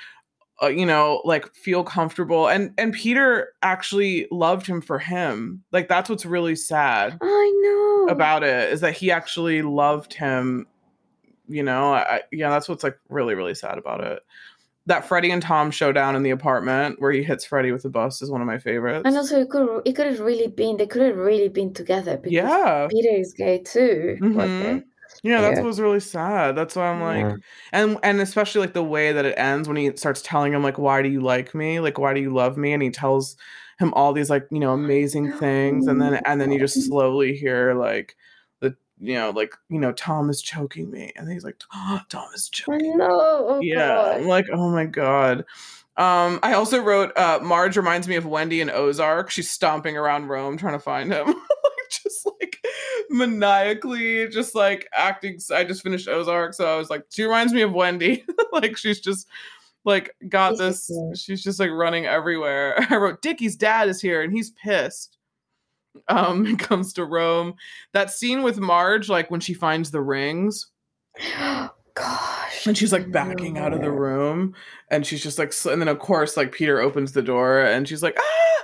uh, 0.64 0.68
you 0.68 0.86
know, 0.86 1.22
like 1.26 1.54
feel 1.56 1.84
comfortable 1.84 2.48
and 2.48 2.74
and 2.78 2.94
Peter 2.94 3.50
actually 3.64 4.28
loved 4.32 4.68
him 4.68 4.80
for 4.82 5.00
him. 5.00 5.64
Like 5.72 5.88
that's 5.88 6.10
what's 6.10 6.26
really 6.26 6.56
sad 6.56 7.18
I 7.20 7.60
know. 7.64 8.14
about 8.14 8.44
it 8.44 8.72
is 8.72 8.82
that 8.82 8.94
he 8.94 9.12
actually 9.12 9.62
loved 9.64 10.14
him. 10.14 10.68
You 11.48 11.64
know, 11.64 11.94
I, 11.94 12.22
yeah, 12.32 12.50
that's 12.50 12.70
what's 12.70 12.84
like 12.84 12.98
really 13.10 13.34
really 13.34 13.56
sad 13.56 13.78
about 13.78 14.04
it. 14.04 14.20
That 14.86 15.06
Freddie 15.08 15.32
and 15.32 15.42
Tom 15.42 15.72
showdown 15.72 16.16
in 16.16 16.24
the 16.24 16.30
apartment 16.32 17.00
where 17.02 17.12
he 17.12 17.24
hits 17.24 17.46
Freddie 17.46 17.72
with 17.72 17.84
the 17.84 17.90
bus 17.90 18.22
is 18.22 18.32
one 18.32 18.42
of 18.42 18.48
my 18.48 18.58
favorites. 18.58 19.04
and 19.06 19.18
also, 19.18 19.42
it 19.42 19.50
could 19.50 19.82
it 19.86 19.94
could 19.96 20.08
have 20.08 20.20
really 20.20 20.48
been 20.48 20.78
they 20.78 20.88
could 20.88 21.02
have 21.02 21.18
really 21.18 21.50
been 21.50 21.74
together 21.74 22.18
because 22.18 22.34
yeah, 22.34 22.88
Peter 22.90 23.16
is 23.16 23.34
gay 23.34 23.60
too. 23.60 24.18
Mhm. 24.22 24.62
thing. 24.62 24.84
Yeah, 25.24 25.42
that's 25.42 25.58
Yeah. 25.58 25.62
what 25.62 25.68
was 25.68 25.80
really 25.80 26.00
sad. 26.00 26.56
That's 26.56 26.76
why 26.76 26.90
I'm 26.90 27.02
like, 27.02 27.26
Yeah. 27.26 27.36
and 27.74 27.98
and 28.04 28.22
especially 28.22 28.62
like 28.62 28.74
the 28.74 28.84
way 28.84 29.12
that 29.14 29.26
it 29.26 29.36
ends 29.38 29.68
when 29.68 29.78
he 29.78 29.96
starts 29.98 30.22
telling 30.22 30.54
him 30.54 30.64
like, 30.64 30.78
why 30.80 31.02
do 31.02 31.10
you 31.10 31.22
like 31.22 31.54
me? 31.56 31.80
Like, 31.80 31.98
why 31.98 32.14
do 32.14 32.22
you 32.22 32.32
love 32.34 32.58
me? 32.58 32.74
And 32.74 32.82
he 32.84 32.90
tells 32.90 33.36
him 33.80 33.94
all 33.96 34.14
these 34.14 34.30
like 34.30 34.48
you 34.52 34.60
know 34.60 34.74
amazing 34.74 35.32
things, 35.34 35.88
and 35.88 36.02
then 36.02 36.16
and 36.26 36.40
then 36.42 36.52
you 36.52 36.60
just 36.60 36.82
slowly 36.88 37.36
hear 37.36 37.74
like 37.74 38.16
the 38.62 38.76
you 39.00 39.14
know 39.16 39.32
like 39.32 39.56
you 39.70 39.80
know 39.80 39.92
Tom 39.94 40.30
is 40.30 40.42
choking 40.42 40.90
me, 40.92 41.12
and 41.16 41.30
he's 41.32 41.44
like, 41.44 41.58
Tom 42.10 42.28
is 42.36 42.50
choking. 42.50 42.98
know. 42.98 43.08
Oh 43.48 43.60
yeah 43.62 44.14
i'm 44.16 44.28
like 44.28 44.46
oh 44.54 44.70
my 44.72 44.86
god 44.86 45.40
um 45.98 46.40
i 46.44 46.54
also 46.54 46.82
wrote 46.82 47.16
uh 47.18 47.40
marge 47.44 47.76
reminds 47.78 48.08
me 48.08 48.16
of 48.16 48.26
wendy 48.26 48.62
in 48.62 48.70
ozark 48.70 49.30
she's 49.30 49.50
stomping 49.50 49.98
around 49.98 50.28
rome 50.28 50.58
trying 50.58 50.74
to 50.74 50.80
find 50.80 51.12
him 51.12 51.26
like 51.28 51.36
just 51.90 52.26
like 52.40 52.58
maniacally 53.12 54.28
just 54.30 54.56
like 54.56 54.88
acting 54.94 55.38
i 55.54 55.64
just 55.64 55.84
finished 55.84 56.08
ozark 56.08 56.54
so 56.54 56.66
i 56.66 56.78
was 56.78 56.90
like 56.90 57.04
she 57.10 57.24
reminds 57.24 57.54
me 57.54 57.62
of 57.62 57.74
wendy. 57.74 58.24
Like 58.54 58.76
she's 58.76 59.00
just 59.00 59.28
like 59.86 60.14
got 60.28 60.58
this 60.58 60.92
she's 61.16 61.42
just 61.42 61.58
like 61.58 61.70
running 61.72 62.06
everywhere. 62.06 62.76
I 62.90 62.98
wrote 62.98 63.22
dickie's 63.22 63.56
dad 63.56 63.88
is 63.88 64.02
here 64.02 64.22
and 64.22 64.34
he's 64.34 64.52
pissed 64.52 65.18
um 66.10 66.46
it 66.48 66.60
comes 66.60 66.92
to 66.94 67.06
rome. 67.06 67.54
That 67.94 68.12
scene 68.12 68.44
with 68.44 68.60
marge 68.60 69.08
like 69.08 69.32
when 69.32 69.40
she 69.40 69.54
finds 69.54 69.90
the 69.90 70.02
rings. 70.02 70.68
Gosh. 71.94 72.68
and 72.68 72.78
she's 72.78 72.94
like 72.94 73.12
backing 73.12 73.58
out 73.58 73.74
of 73.74 73.82
the 73.82 73.92
room 73.92 74.54
and 74.90 75.06
she's 75.06 75.22
just 75.22 75.38
like 75.38 75.54
and 75.66 75.82
then 75.82 75.90
of 75.90 76.00
course 76.00 76.38
like 76.38 76.54
peter 76.54 76.80
opens 76.80 77.12
the 77.12 77.22
door 77.22 77.60
and 77.62 77.86
she's 77.86 78.02
like 78.02 78.18
ah 78.18 78.64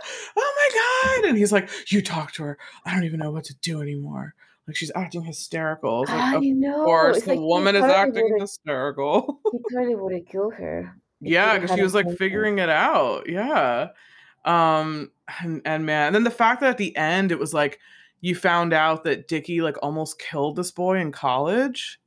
god 1.08 1.26
and 1.26 1.38
he's 1.38 1.52
like 1.52 1.70
you 1.92 2.02
talk 2.02 2.32
to 2.34 2.44
her. 2.44 2.58
I 2.86 2.94
don't 2.94 3.04
even 3.04 3.20
know 3.20 3.32
what 3.32 3.46
to 3.46 3.56
do 3.56 3.82
anymore. 3.82 4.34
Like 4.68 4.76
she's 4.76 4.92
acting 4.96 5.24
hysterical. 5.24 6.04
It's 6.04 6.12
I 6.12 6.34
like 6.36 6.44
know. 6.44 6.82
of 6.82 6.86
course 6.86 7.18
It's 7.18 7.26
the 7.26 7.34
like 7.34 7.40
woman 7.40 7.76
is 7.76 7.84
acting 7.84 8.38
hysterical. 8.40 9.40
He 9.52 9.60
totally 9.74 9.96
would 9.96 10.14
have 10.14 10.26
killed 10.26 10.54
her. 10.56 10.96
yeah 11.22 11.58
because 11.58 11.76
she 11.76 11.84
was 11.84 11.94
like 11.94 12.10
figuring 12.18 12.60
it 12.60 12.70
out. 12.70 13.30
Yeah. 13.30 13.90
Um 14.46 15.12
and, 15.42 15.62
and 15.66 15.86
man 15.86 16.08
and 16.08 16.16
then 16.16 16.24
the 16.24 16.32
fact 16.32 16.62
that 16.62 16.70
at 16.72 16.78
the 16.78 16.96
end 16.96 17.32
it 17.32 17.40
was 17.40 17.54
like 17.54 17.80
you 18.22 18.36
found 18.36 18.74
out 18.74 19.04
that 19.04 19.28
dickie 19.28 19.62
like 19.62 19.78
almost 19.82 20.20
killed 20.20 20.56
this 20.56 20.72
boy 20.72 20.98
in 21.00 21.12
college 21.12 22.00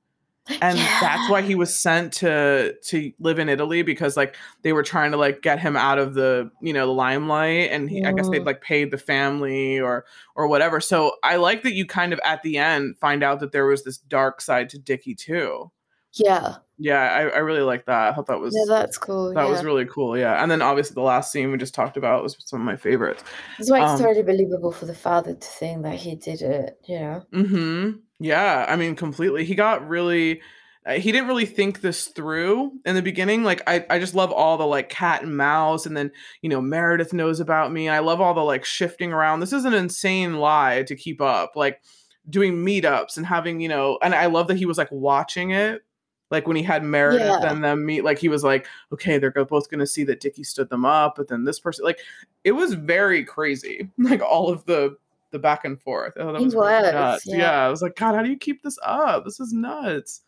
and 0.61 0.79
that's 0.79 1.31
why 1.31 1.43
he 1.43 1.55
was 1.55 1.75
sent 1.75 2.13
to 2.15 2.75
to 2.85 3.13
live 3.19 3.39
in 3.39 3.49
Italy 3.49 3.83
because 3.83 4.17
like 4.17 4.37
they 4.63 4.73
were 4.73 4.83
trying 4.83 5.11
to 5.11 5.17
like 5.17 5.43
get 5.43 5.59
him 5.59 5.77
out 5.77 5.99
of 5.99 6.15
the 6.15 6.51
you 6.61 6.73
know 6.73 6.87
the 6.87 6.93
limelight 6.93 7.71
and 7.71 7.89
he, 7.89 8.05
I 8.05 8.13
guess 8.13 8.29
they'd 8.29 8.45
like 8.45 8.61
paid 8.61 8.91
the 8.91 8.99
family 8.99 9.81
or 9.81 10.05
or 10.35 10.49
whatever. 10.49 10.81
So 10.81 11.17
I 11.23 11.37
like 11.37 11.63
that 11.63 11.75
you 11.75 11.87
kind 11.87 12.13
of 12.13 12.21
at 12.25 12.43
the 12.43 12.59
end 12.59 12.99
find 12.99 13.23
out 13.23 13.41
that 13.41 13.53
there 13.53 13.67
was 13.67 13.85
this 13.85 13.99
dark 13.99 14.41
side 14.41 14.69
to 14.71 14.79
Dickie 14.79 15.15
too. 15.15 15.71
Yeah. 16.13 16.57
Yeah, 16.83 17.01
I, 17.01 17.21
I 17.29 17.39
really 17.41 17.61
like 17.61 17.85
that. 17.87 18.11
I 18.11 18.15
thought 18.15 18.27
that 18.29 18.41
was 18.41 18.55
Yeah, 18.55 18.75
that's 18.75 18.97
cool. 18.97 19.35
that 19.35 19.45
yeah. 19.45 19.51
was 19.51 19.63
really 19.63 19.85
cool. 19.85 20.17
Yeah, 20.17 20.43
and 20.43 20.51
then 20.51 20.63
obviously 20.63 20.95
the 20.95 21.03
last 21.03 21.31
scene 21.31 21.51
we 21.53 21.59
just 21.59 21.75
talked 21.75 21.99
about 21.99 22.23
was 22.23 22.37
some 22.47 22.59
of 22.61 22.65
my 22.67 22.77
favorites. 22.77 23.23
That's 23.59 23.71
why 23.71 23.83
it's 23.83 23.91
um, 23.91 23.99
totally 24.01 24.23
believable 24.23 24.73
for 24.73 24.87
the 24.87 24.95
father 24.95 25.35
to 25.35 25.47
think 25.47 25.83
that 25.83 25.97
he 25.97 26.17
did 26.17 26.41
it, 26.43 26.81
you 26.87 26.99
know? 26.99 27.23
hmm 27.33 27.91
Yeah, 28.19 28.65
I 28.67 28.77
mean, 28.77 28.97
completely. 28.97 29.45
He 29.45 29.55
got 29.55 29.87
really. 29.87 30.41
uh, 30.87 30.95
He 30.95 31.13
didn't 31.13 31.29
really 31.29 31.45
think 31.45 31.83
this 31.83 32.07
through 32.07 32.73
in 32.87 32.95
the 32.95 33.03
beginning. 33.03 33.45
Like, 33.45 33.63
I, 33.69 33.85
I 33.91 33.99
just 33.99 34.15
love 34.15 34.33
all 34.33 34.57
the 34.57 34.67
like 34.67 34.89
cat 34.89 35.23
and 35.23 35.37
mouse, 35.37 35.85
and 35.85 35.95
then 35.95 36.11
you 36.41 36.49
know 36.49 36.63
Meredith 36.63 37.13
knows 37.13 37.41
about 37.41 37.73
me. 37.73 37.91
I 37.91 37.99
love 37.99 38.23
all 38.23 38.33
the 38.33 38.41
like 38.41 38.65
shifting 38.65 39.13
around. 39.13 39.41
This 39.41 39.53
is 39.53 39.67
an 39.67 39.75
insane 39.75 40.39
lie 40.39 40.83
to 40.85 40.97
keep 40.97 41.21
up. 41.21 41.53
Like 41.57 41.83
doing 42.29 42.55
meetups 42.65 43.17
and 43.19 43.27
having 43.27 43.61
you 43.61 43.69
know, 43.69 43.99
and 44.03 44.15
I 44.15 44.27
love 44.27 44.49
that 44.49 44.57
he 44.57 44.65
was 44.67 44.79
like 44.79 44.91
watching 44.91 45.51
it. 45.51 45.83
Like 46.31 46.47
when 46.47 46.57
he 46.57 46.63
had 46.63 46.85
Meredith 46.85 47.21
Yeah. 47.43 47.51
and 47.51 47.63
them 47.65 47.85
meet, 47.85 48.05
like 48.05 48.19
he 48.19 48.29
was 48.29 48.45
like, 48.45 48.67
okay, 48.93 49.19
they're 49.19 49.31
both 49.33 49.69
going 49.71 49.81
to 49.81 49.87
see 49.87 50.05
that 50.05 50.21
Dickie 50.21 50.45
stood 50.45 50.69
them 50.71 50.85
up, 50.85 51.15
but 51.17 51.27
then 51.29 51.45
this 51.45 51.59
person, 51.59 51.85
like, 51.85 51.99
it 52.45 52.53
was 52.53 52.75
very 52.75 53.25
crazy. 53.25 53.91
Like 53.99 54.23
all 54.23 54.49
of 54.49 54.65
the 54.67 54.97
the 55.33 55.39
back 55.39 55.65
and 55.65 55.81
forth. 55.81 56.13
Oh, 56.17 56.33
that 56.33 56.41
It 56.41 56.45
was, 56.45 56.55
really 56.55 56.67
was, 56.83 56.93
nuts. 56.93 57.27
yeah. 57.27 57.37
Yeah. 57.37 57.67
I 57.67 57.69
was 57.69 57.83
like, 57.83 57.95
God, 57.97 58.15
how 58.17 58.23
do 58.23 58.29
you 58.31 58.37
keep 58.37 58.63
this 58.63 58.77
up? 58.83 59.25
This 59.25 59.39
is 59.39 59.53
nuts. 59.53 60.23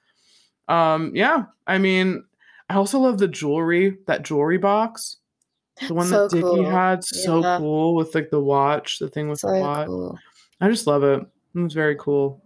Um, 0.68 1.10
yeah. 1.14 1.44
I 1.66 1.78
mean, 1.78 2.22
I 2.68 2.74
also 2.76 3.00
love 3.00 3.18
the 3.18 3.26
jewelry, 3.26 3.98
that 4.06 4.22
jewelry 4.22 4.58
box. 4.58 5.16
The 5.88 5.94
one 5.94 6.06
So 6.06 6.28
that 6.28 6.30
Dickie 6.36 6.42
cool. 6.42 6.70
had, 6.70 7.02
so 7.04 7.40
Yeah. 7.42 7.58
cool 7.58 7.96
with 7.96 8.14
like 8.14 8.30
the 8.30 8.38
watch, 8.40 8.98
the 9.00 9.08
thing 9.08 9.28
with 9.28 9.40
the 9.40 9.58
watch. 9.58 9.86
cool. 9.88 10.16
I 10.60 10.68
just 10.68 10.86
love 10.86 11.02
it. 11.02 11.20
It 11.54 11.58
was 11.58 11.74
very 11.74 11.96
cool. 11.96 12.40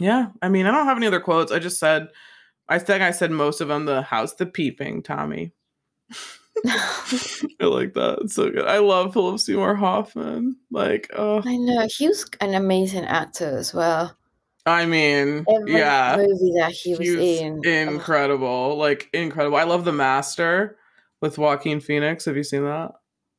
Yeah, 0.00 0.28
I 0.40 0.48
mean, 0.48 0.66
I 0.66 0.72
don't 0.72 0.86
have 0.86 0.96
any 0.96 1.06
other 1.06 1.20
quotes. 1.20 1.52
I 1.52 1.58
just 1.60 1.78
said, 1.78 2.08
I 2.68 2.78
think 2.78 3.02
I 3.02 3.10
said 3.10 3.30
most 3.30 3.60
of 3.60 3.68
them. 3.68 3.84
The 3.84 4.02
house, 4.02 4.34
the 4.34 4.46
peeping, 4.46 5.02
Tommy. 5.02 5.52
I 6.66 7.48
like 7.64 7.94
that. 7.94 8.18
It's 8.22 8.34
so 8.34 8.50
good. 8.50 8.66
I 8.66 8.78
love 8.78 9.12
Philip 9.12 9.40
Seymour 9.40 9.74
Hoffman. 9.74 10.56
Like, 10.70 11.10
oh, 11.16 11.42
I 11.44 11.56
know 11.56 11.86
he 11.88 12.08
was 12.08 12.26
an 12.40 12.54
amazing 12.54 13.04
actor 13.04 13.56
as 13.56 13.72
well. 13.74 14.16
I 14.64 14.86
mean, 14.86 15.44
Every 15.52 15.72
yeah, 15.72 16.14
movie 16.16 16.52
that 16.58 16.70
he 16.70 16.92
was 16.94 17.00
he 17.00 17.16
was 17.16 17.20
in, 17.40 17.60
oh, 17.66 17.68
incredible. 17.68 18.76
Like, 18.76 19.08
incredible. 19.12 19.56
I 19.56 19.64
love 19.64 19.84
The 19.84 19.92
Master 19.92 20.78
with 21.20 21.36
Joaquin 21.36 21.80
Phoenix. 21.80 22.26
Have 22.26 22.36
you 22.36 22.44
seen 22.44 22.64
that? 22.64 22.92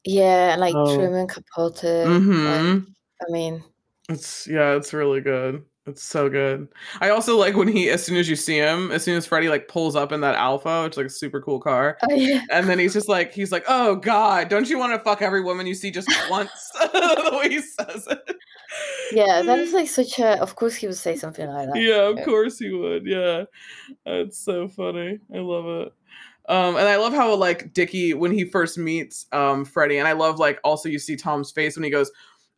yeah, 0.06 0.58
like 0.60 0.76
Oh. 0.76 0.96
Truman 0.98 1.28
Capote. 1.28 1.76
Mm-hmm. 1.82 2.74
like, 2.74 2.84
I 3.26 3.32
mean, 3.32 3.64
It's 4.10 4.48
yeah, 4.48 4.76
it's 4.76 4.92
really 4.94 5.22
good. 5.22 5.64
It's 5.86 6.02
so 6.02 6.30
good. 6.30 6.70
I 7.02 7.10
also 7.10 7.38
like 7.38 7.58
when 7.58 7.68
he, 7.68 7.90
as 7.90 8.06
soon 8.06 8.16
as 8.16 8.30
you 8.30 8.38
see 8.38 8.58
him, 8.58 8.90
as 8.92 9.04
soon 9.04 9.18
as 9.18 9.26
Freddie 9.26 9.50
like 9.50 9.68
pulls 9.68 9.98
up 9.98 10.14
in 10.14 10.22
that 10.22 10.36
Alfa, 10.36 10.84
which 10.84 10.94
is 10.94 10.98
like 10.98 11.06
a 11.08 11.10
super 11.10 11.42
cool 11.42 11.60
car, 11.60 11.98
oh 12.10 12.14
yeah, 12.16 12.42
and 12.52 12.70
then 12.70 12.80
he's 12.80 12.94
just 12.94 13.10
like, 13.10 13.34
he's 13.34 13.52
like, 13.52 13.66
"Oh 13.68 13.98
God, 13.98 14.48
don't 14.48 14.70
you 14.70 14.78
want 14.78 14.94
to 14.94 15.00
fuck 15.04 15.22
every 15.22 15.42
woman 15.42 15.68
you 15.68 15.76
see 15.76 15.92
just 15.92 16.10
once?" 16.30 16.50
the 16.80 17.38
way 17.38 17.50
he 17.50 17.60
says 17.60 18.08
it. 18.08 18.36
yeah, 19.12 19.42
that 19.42 19.60
is 19.60 19.74
like 19.74 19.90
such 19.90 20.20
a. 20.20 20.42
Of 20.42 20.56
course, 20.56 20.76
he 20.76 20.88
would 20.88 20.96
say 20.96 21.18
something 21.18 21.50
like 21.50 21.68
that. 21.74 21.82
Yeah, 21.82 22.08
of 22.08 22.24
course 22.24 22.60
he 22.60 22.70
would. 22.70 23.06
Yeah, 23.06 23.44
it's 24.06 24.40
so 24.40 24.70
funny. 24.70 25.20
I 25.36 25.40
love 25.40 25.66
it. 25.66 25.94
Um, 26.50 26.76
and 26.76 26.88
I 26.88 26.98
love 26.98 27.14
how 27.14 27.36
like 27.36 27.74
Dickie 27.74 28.14
when 28.14 28.32
he 28.32 28.46
first 28.46 28.78
meets 28.78 29.26
um 29.34 29.66
Freddie, 29.66 29.98
and 29.98 30.08
I 30.08 30.14
love 30.14 30.40
like 30.40 30.60
also 30.64 30.88
you 30.88 31.00
see 31.00 31.18
Tom's 31.18 31.52
face 31.52 31.76
when 31.76 31.84
he 31.84 31.90
goes, 31.90 32.10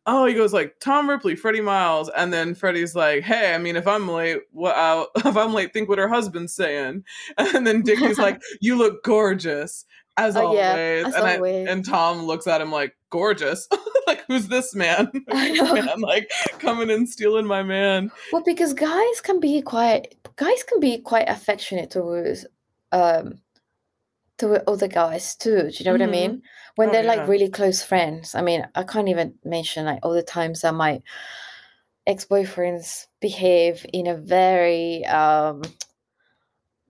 "Oh," 0.06 0.26
he 0.26 0.34
goes 0.34 0.52
like 0.52 0.78
Tom 0.80 1.08
Ripley, 1.08 1.36
Freddie 1.36 1.60
Miles, 1.60 2.10
and 2.16 2.32
then 2.32 2.54
Freddie's 2.54 2.94
like, 2.94 3.22
"Hey, 3.22 3.54
I 3.54 3.58
mean, 3.58 3.76
if 3.76 3.86
I'm 3.86 4.08
late, 4.08 4.38
what? 4.52 4.76
Uh, 4.76 5.06
if 5.16 5.36
I'm 5.36 5.52
late, 5.52 5.72
think 5.72 5.88
what 5.88 5.98
her 5.98 6.08
husband's 6.08 6.54
saying." 6.54 7.04
And 7.38 7.66
then 7.66 7.82
Dickie's 7.82 8.18
like, 8.18 8.40
"You 8.60 8.76
look 8.76 9.02
gorgeous." 9.04 9.84
As 10.18 10.34
Oh, 10.34 10.54
yeah, 10.54 10.70
always, 10.70 11.06
as 11.06 11.14
and 11.14 11.24
always. 11.24 11.68
I, 11.68 11.70
and 11.70 11.84
Tom 11.84 12.22
looks 12.22 12.46
at 12.46 12.62
him 12.62 12.72
like 12.72 12.96
gorgeous, 13.10 13.68
like 14.06 14.24
who's 14.28 14.48
this 14.48 14.74
man? 14.74 15.10
Who's 15.12 15.58
this 15.58 15.72
man 15.72 16.00
like 16.00 16.30
coming 16.58 16.90
and 16.90 17.06
stealing 17.06 17.44
my 17.44 17.62
man? 17.62 18.10
Well, 18.32 18.42
because 18.42 18.72
guys 18.72 19.20
can 19.20 19.40
be 19.40 19.60
quite 19.60 20.14
guys 20.36 20.62
can 20.62 20.80
be 20.80 20.98
quite 20.98 21.28
affectionate 21.28 21.90
towards 21.90 22.46
um 22.92 23.40
toward 24.38 24.62
other 24.66 24.88
guys 24.88 25.34
too. 25.36 25.70
Do 25.70 25.74
you 25.78 25.84
know 25.84 25.92
what 25.92 26.02
I 26.02 26.06
Mhm. 26.06 26.10
mean? 26.10 26.42
When 26.76 26.88
Oh, 26.88 26.92
they're 26.92 27.04
yeah. 27.04 27.14
like 27.16 27.28
really 27.28 27.48
close 27.48 27.82
friends. 27.82 28.34
I 28.34 28.42
mean, 28.42 28.66
I 28.74 28.82
can't 28.82 29.08
even 29.08 29.34
mention 29.44 29.86
like 29.86 30.00
all 30.02 30.12
the 30.12 30.22
times 30.22 30.60
that 30.62 30.74
my 30.74 31.00
ex-boyfriends 32.06 33.06
behave 33.20 33.84
in 33.92 34.06
a 34.06 34.14
very 34.16 35.04
um 35.06 35.62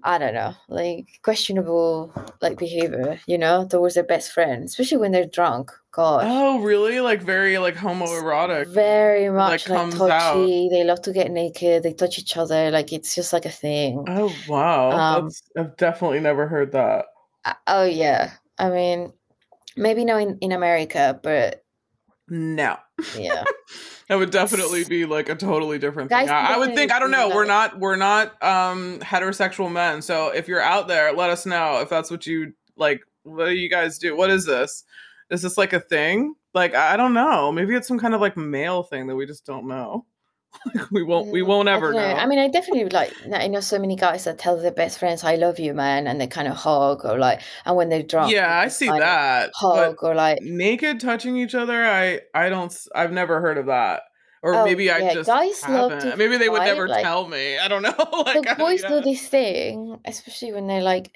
I 0.04 0.18
don't 0.18 0.34
know, 0.34 0.54
like 0.68 1.08
questionable 1.22 2.12
like 2.40 2.58
behavior, 2.58 3.18
you 3.26 3.38
know, 3.38 3.66
towards 3.66 3.96
their 3.96 4.04
best 4.04 4.30
friend, 4.30 4.64
especially 4.64 4.98
when 4.98 5.10
they're 5.10 5.26
drunk. 5.26 5.72
God. 5.90 6.26
Oh, 6.28 6.60
really? 6.60 7.00
Like 7.00 7.22
very 7.22 7.58
like 7.58 7.74
homoerotic. 7.74 8.68
Very 8.72 9.30
much 9.30 9.68
like, 9.68 9.78
out. 9.80 9.92
touchy. 9.92 10.68
They 10.70 10.84
love 10.84 11.02
to 11.02 11.12
get 11.12 11.32
naked. 11.32 11.82
They 11.82 11.92
touch 11.92 12.18
each 12.20 12.36
other. 12.36 12.70
Like 12.70 12.92
it's 12.92 13.16
just 13.16 13.32
like 13.32 13.46
a 13.46 13.50
thing. 13.50 14.04
Oh 14.06 14.32
wow, 14.48 14.90
Um, 14.90 15.30
I've 15.56 15.76
definitely 15.76 16.20
never 16.20 16.46
heard 16.46 16.70
that. 16.72 17.06
Uh, 17.46 17.54
oh 17.68 17.84
yeah. 17.84 18.32
I 18.58 18.70
mean, 18.70 19.12
maybe 19.76 20.04
not 20.04 20.20
in, 20.20 20.38
in 20.40 20.52
America, 20.52 21.18
but 21.22 21.64
No, 22.28 22.76
yeah. 23.16 23.44
that 24.08 24.16
would 24.16 24.30
definitely 24.30 24.84
be 24.84 25.04
like 25.04 25.28
a 25.28 25.36
totally 25.36 25.78
different 25.78 26.10
Guys 26.10 26.26
thing. 26.26 26.36
I, 26.36 26.54
I 26.54 26.58
would 26.58 26.74
think. 26.74 26.92
I 26.92 26.98
don't 26.98 27.10
know. 27.10 27.28
We're 27.28 27.44
not. 27.46 27.78
We're 27.78 27.96
not 27.96 28.42
um 28.42 28.98
heterosexual 29.00 29.70
men. 29.70 30.02
So 30.02 30.28
if 30.28 30.48
you're 30.48 30.60
out 30.60 30.88
there, 30.88 31.12
let 31.12 31.30
us 31.30 31.46
know 31.46 31.80
if 31.80 31.88
that's 31.88 32.10
what 32.10 32.26
you 32.26 32.52
like. 32.76 33.00
What 33.22 33.46
do 33.46 33.54
you 33.54 33.70
guys 33.70 33.98
do? 33.98 34.16
What 34.16 34.30
is 34.30 34.44
this? 34.44 34.84
Is 35.30 35.42
this 35.42 35.56
like 35.56 35.72
a 35.72 35.80
thing? 35.80 36.34
Like 36.54 36.74
I 36.74 36.94
I 36.94 36.96
don't 36.96 37.14
know. 37.14 37.52
Maybe 37.52 37.74
it's 37.74 37.88
some 37.88 37.98
kind 37.98 38.14
of 38.14 38.20
like 38.20 38.36
male 38.36 38.82
thing 38.82 39.06
that 39.06 39.16
we 39.16 39.26
just 39.26 39.46
don't 39.46 39.66
know. 39.66 40.04
we 40.90 41.02
won't. 41.02 41.28
We 41.32 41.42
won't 41.42 41.68
ever 41.68 41.92
don't 41.92 42.00
know. 42.00 42.14
I 42.14 42.26
mean, 42.26 42.38
I 42.38 42.48
definitely 42.48 42.84
would 42.84 42.92
like. 42.92 43.12
I 43.32 43.46
know 43.48 43.60
so 43.60 43.78
many 43.78 43.96
guys 43.96 44.24
that 44.24 44.38
tell 44.38 44.56
their 44.56 44.70
best 44.72 44.98
friends, 44.98 45.24
"I 45.24 45.36
love 45.36 45.58
you, 45.58 45.74
man," 45.74 46.06
and 46.06 46.20
they 46.20 46.26
kind 46.26 46.48
of 46.48 46.54
hug 46.56 47.04
or 47.04 47.18
like, 47.18 47.40
and 47.64 47.76
when 47.76 47.88
they're 47.88 48.02
drunk, 48.02 48.32
yeah, 48.32 48.58
I 48.58 48.68
see 48.68 48.88
that. 48.88 49.50
Hug 49.54 50.02
or 50.02 50.14
like, 50.14 50.38
naked 50.42 51.00
touching 51.00 51.36
each 51.36 51.54
other 51.54 51.84
i 51.84 52.20
i 52.34 52.48
don't 52.48 52.74
I've 52.94 53.12
never 53.12 53.40
heard 53.40 53.58
of 53.58 53.66
that 53.66 54.02
or 54.42 54.54
Oh, 54.54 54.64
maybe 54.64 54.90
i 54.90 54.98
yeah, 54.98 55.14
just 55.14 55.26
guys 55.28 55.62
love 55.68 55.92
haven't. 55.92 56.18
maybe 56.18 56.36
they 56.36 56.48
would 56.48 56.58
fight, 56.58 56.66
never 56.66 56.88
like- 56.88 57.02
tell 57.02 57.26
me 57.28 57.58
i 57.58 57.68
don't 57.68 57.82
know 57.82 57.94
like 58.26 58.42
the 58.46 58.54
boys 58.58 58.82
yeah. 58.82 58.88
do 58.88 59.00
this 59.00 59.26
thing, 59.28 59.98
especially 60.04 60.52
when 60.52 60.66
they're 60.66 60.82
like, 60.82 61.10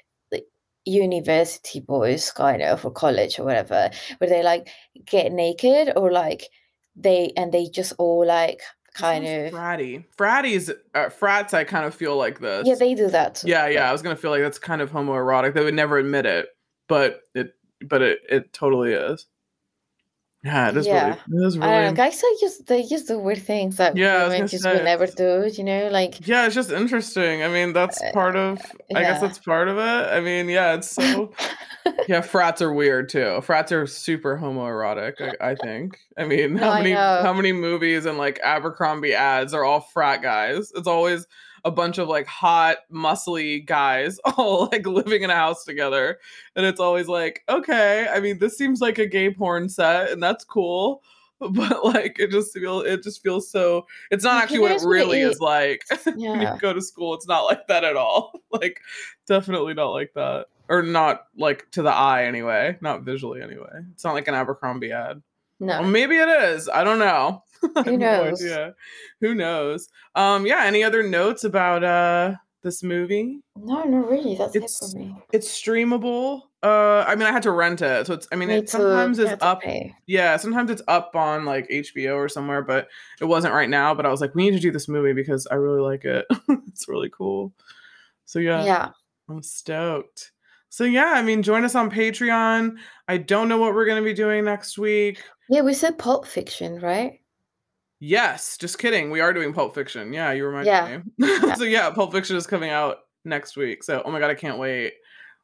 university 0.85 1.79
boys, 1.79 2.31
kind 2.31 2.61
of, 2.61 2.83
or 2.85 2.91
college 2.91 3.39
or 3.39 3.43
whatever, 3.45 3.89
where 4.17 4.29
they 4.29 4.43
like 4.43 4.67
get 5.05 5.31
naked 5.31 5.93
or 5.95 6.11
like 6.11 6.47
they 6.95 7.31
and 7.37 7.51
they 7.51 7.67
just 7.67 7.93
all 7.97 8.25
like 8.25 8.61
kind 8.93 9.25
of 9.25 9.51
fratty 9.53 10.03
fratties 10.17 10.71
uh, 10.95 11.09
frats 11.09 11.53
i 11.53 11.63
kind 11.63 11.85
of 11.85 11.95
feel 11.95 12.17
like 12.17 12.39
this. 12.39 12.67
Yeah 12.67 12.75
they 12.75 12.93
do 12.93 13.09
that. 13.09 13.41
yeah 13.45 13.67
yeah 13.67 13.89
i 13.89 13.91
was 13.91 14.01
gonna 14.01 14.15
feel 14.15 14.31
like 14.31 14.41
that's 14.41 14.59
kind 14.59 14.81
of 14.81 14.91
homoerotic. 14.91 15.53
They 15.53 15.63
would 15.63 15.73
never 15.73 15.97
admit 15.97 16.25
it 16.25 16.47
but 16.87 17.21
it 17.33 17.53
but 17.87 18.01
it 18.01 18.19
it 18.29 18.53
totally 18.53 18.93
is 18.93 19.25
yeah 20.43 20.69
it 20.69 20.77
is 20.77 20.87
Yeah. 20.87 21.05
really 21.05 21.43
it 21.43 21.47
is 21.47 21.53
don't 21.55 21.69
know. 21.85 21.93
Guys 21.93 22.23
like 22.23 22.39
just 22.39 22.65
they 22.67 22.83
just 22.83 23.07
do 23.07 23.19
weird 23.19 23.41
things 23.43 23.77
that 23.77 23.95
Yeah, 23.95 24.27
women 24.27 24.47
just 24.47 24.63
say, 24.63 24.73
would 24.75 24.85
never 24.85 25.07
do. 25.07 25.49
You 25.51 25.63
know, 25.63 25.89
like 25.89 26.27
yeah 26.27 26.45
it's 26.45 26.55
just 26.55 26.71
interesting 26.71 27.43
i 27.43 27.47
mean 27.47 27.73
that's 27.73 28.01
uh, 28.01 28.11
part 28.13 28.35
of 28.35 28.59
uh, 28.59 28.97
i 28.97 29.01
guess 29.03 29.21
that's 29.21 29.39
part 29.39 29.67
of 29.67 29.77
it 29.77 29.81
i 30.17 30.19
mean 30.19 30.49
yeah 30.49 30.73
it's 30.73 30.89
so 30.89 31.31
yeah, 32.07 32.21
frats 32.21 32.61
are 32.61 32.71
weird 32.71 33.09
too. 33.09 33.41
Frats 33.41 33.71
are 33.71 33.87
super 33.87 34.37
homoerotic. 34.37 35.13
I, 35.41 35.51
I 35.51 35.55
think. 35.55 35.97
I 36.17 36.25
mean, 36.25 36.55
No, 36.55 36.63
how 36.71 36.77
many 36.77 36.91
how 36.91 37.33
many 37.33 37.51
movies 37.53 38.05
and 38.05 38.17
like 38.19 38.39
Abercrombie 38.43 39.15
ads 39.15 39.53
are 39.53 39.63
all 39.63 39.81
frat 39.81 40.21
guys? 40.21 40.71
It's 40.75 40.87
always 40.87 41.25
a 41.65 41.71
bunch 41.71 41.97
of 41.97 42.07
like 42.07 42.27
hot, 42.27 42.77
muscly 42.91 43.65
guys 43.65 44.19
all 44.37 44.67
like 44.71 44.85
living 44.87 45.23
in 45.23 45.29
a 45.29 45.35
house 45.35 45.63
together, 45.65 46.19
and 46.55 46.65
it's 46.65 46.79
always 46.79 47.07
like, 47.07 47.43
okay. 47.49 48.07
I 48.11 48.19
mean, 48.19 48.39
this 48.39 48.57
seems 48.57 48.81
like 48.81 48.97
a 48.97 49.05
gay 49.07 49.33
porn 49.33 49.69
set, 49.69 50.11
and 50.11 50.21
that's 50.21 50.43
cool. 50.43 51.03
But 51.41 51.83
like, 51.83 52.17
it 52.19 52.29
just 52.29 52.53
feels 52.53 52.85
it 52.85 53.01
just 53.01 53.23
feels 53.23 53.49
so. 53.49 53.87
It's 54.11 54.23
not 54.23 54.35
Like, 54.35 54.43
actually 54.43 54.59
what 54.59 54.71
it 54.71 54.75
it's 54.75 54.85
what 54.85 54.91
it 54.91 54.93
really 54.93 55.21
is 55.21 55.35
is. 55.37 55.41
like. 55.41 55.83
when 56.03 56.19
yeah. 56.19 56.53
you 56.53 56.59
go 56.59 56.71
to 56.71 56.81
school, 56.81 57.15
it's 57.15 57.27
not 57.27 57.45
like 57.45 57.65
that 57.67 57.83
at 57.83 57.95
all. 57.95 58.33
Like, 58.51 58.79
definitely 59.25 59.73
not 59.73 59.89
like 59.89 60.13
that. 60.13 60.45
Or 60.69 60.83
not 60.83 61.25
like 61.35 61.65
to 61.71 61.81
the 61.81 61.89
eye 61.89 62.25
anyway. 62.25 62.77
Not 62.79 63.01
visually 63.01 63.41
anyway. 63.41 63.81
It's 63.93 64.03
not 64.03 64.13
like 64.13 64.27
an 64.27 64.35
Abercrombie 64.35 64.91
ad. 64.91 65.23
Well, 65.61 65.83
No. 65.83 65.87
maybe 65.87 66.17
it 66.17 66.27
is. 66.27 66.67
I 66.67 66.83
don't 66.83 66.99
know. 66.99 67.43
Who 67.85 67.97
knows? 67.97 68.41
idea. 68.41 68.73
Who 69.21 69.35
knows? 69.35 69.87
Um, 70.15 70.45
yeah, 70.47 70.63
any 70.65 70.83
other 70.83 71.03
notes 71.07 71.43
about 71.43 71.83
uh 71.83 72.33
this 72.63 72.83
movie? 72.83 73.39
No, 73.55 73.83
not 73.83 74.09
really. 74.09 74.35
That's 74.35 74.55
It's- 74.55 74.81
it 74.81 74.91
for 74.91 74.97
me. 74.97 75.15
It's 75.31 75.47
streamable. 75.47 76.41
Uh 76.63 77.03
I 77.07 77.15
mean 77.15 77.27
I 77.27 77.31
had 77.31 77.43
to 77.43 77.51
rent 77.51 77.81
it. 77.81 78.07
So 78.07 78.13
it's 78.15 78.27
I 78.31 78.35
mean 78.35 78.49
Me 78.49 78.55
it 78.57 78.61
too. 78.61 78.67
sometimes 78.77 79.19
it's 79.19 79.41
up 79.43 79.61
pay. 79.61 79.95
yeah, 80.07 80.37
sometimes 80.37 80.69
it's 80.71 80.81
up 80.87 81.15
on 81.15 81.45
like 81.45 81.67
HBO 81.69 82.15
or 82.17 82.29
somewhere, 82.29 82.61
but 82.63 82.87
it 83.19 83.25
wasn't 83.25 83.53
right 83.53 83.69
now. 83.69 83.93
But 83.95 84.05
I 84.05 84.09
was 84.09 84.21
like, 84.21 84.33
we 84.35 84.43
need 84.43 84.51
to 84.55 84.59
do 84.59 84.71
this 84.71 84.87
movie 84.87 85.13
because 85.13 85.47
I 85.47 85.55
really 85.55 85.81
like 85.81 86.03
it. 86.05 86.25
it's 86.67 86.87
really 86.87 87.09
cool. 87.15 87.53
So 88.25 88.39
yeah, 88.39 88.63
Yeah. 88.63 88.89
I'm 89.29 89.41
stoked. 89.43 90.31
So 90.71 90.85
yeah, 90.85 91.11
I 91.13 91.21
mean, 91.21 91.43
join 91.43 91.65
us 91.65 91.75
on 91.75 91.91
Patreon. 91.91 92.77
I 93.05 93.17
don't 93.17 93.49
know 93.49 93.57
what 93.57 93.73
we're 93.73 93.85
gonna 93.85 94.01
be 94.01 94.13
doing 94.13 94.45
next 94.45 94.77
week. 94.77 95.21
Yeah, 95.49 95.61
we 95.61 95.73
said 95.73 95.97
Pulp 95.99 96.25
Fiction, 96.25 96.79
right? 96.79 97.19
Yes, 97.99 98.55
just 98.57 98.79
kidding. 98.79 99.11
We 99.11 99.19
are 99.19 99.33
doing 99.33 99.51
Pulp 99.53 99.75
Fiction. 99.75 100.13
Yeah, 100.13 100.31
you 100.31 100.45
reminded 100.45 100.67
Yeah. 100.71 100.99
me. 101.17 101.55
so 101.57 101.65
yeah, 101.65 101.89
Pulp 101.89 102.13
Fiction 102.13 102.37
is 102.37 102.47
coming 102.47 102.69
out 102.69 102.99
next 103.25 103.57
week. 103.57 103.83
So 103.83 104.01
oh 104.05 104.11
my 104.11 104.19
god, 104.21 104.31
I 104.31 104.35
can't 104.35 104.57
wait. 104.57 104.93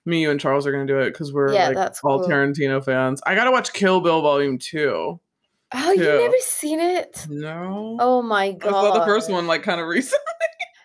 Me, 0.06 0.22
you, 0.22 0.32
and 0.32 0.40
Charles 0.40 0.66
are 0.66 0.72
gonna 0.72 0.86
do 0.88 1.00
it 1.00 1.12
because 1.12 1.34
we're 1.34 1.54
Yeah, 1.54 1.70
like 1.72 1.94
all 2.06 2.20
cool. 2.22 2.30
Tarantino 2.30 2.84
fans. 2.84 3.22
I 3.28 3.36
gotta 3.36 3.52
watch 3.52 3.74
Kill 3.74 4.00
Bill 4.00 4.22
Volume 4.22 4.58
Two. 4.58 5.20
Oh, 5.74 5.92
you've 5.92 6.06
never 6.22 6.38
seen 6.40 6.80
it? 6.80 7.28
No. 7.30 7.98
Oh 8.00 8.22
my 8.22 8.54
god. 8.54 8.70
I 8.70 8.72
saw 8.72 9.00
the 9.00 9.06
first 9.06 9.30
one 9.30 9.46
like 9.46 9.64
kind 9.64 9.82
of 9.82 9.88
recent. 9.90 10.22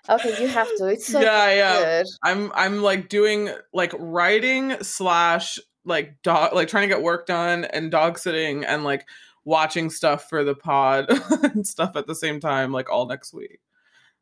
Okay, 0.09 0.43
you 0.43 0.49
have 0.49 0.69
to. 0.79 0.87
It's 0.87 1.07
so 1.07 1.21
Yeah, 1.21 1.53
yeah. 1.53 2.03
good. 2.03 2.07
I'm 2.23 2.53
I'm 2.55 2.83
like 2.83 3.09
doing 3.09 3.51
like 3.73 3.93
writing 3.99 4.75
slash 4.83 5.59
like 5.85 6.23
dog 6.23 6.55
like 6.55 6.69
trying 6.69 6.89
to 6.89 6.95
get 6.95 7.03
work 7.03 7.27
done 7.27 7.65
and 7.65 7.91
dog 7.91 8.19
sitting 8.19 8.65
and 8.65 8.85
like 8.85 9.07
watching 9.45 9.91
stuff 9.91 10.29
for 10.29 10.45
the 10.45 10.55
pod 10.55 11.07
and 11.43 11.67
stuff 11.67 11.97
at 11.97 12.07
the 12.07 12.15
same 12.15 12.41
time 12.41 12.73
like 12.73 12.91
all 12.91 13.07
next 13.07 13.33
week. 13.33 13.61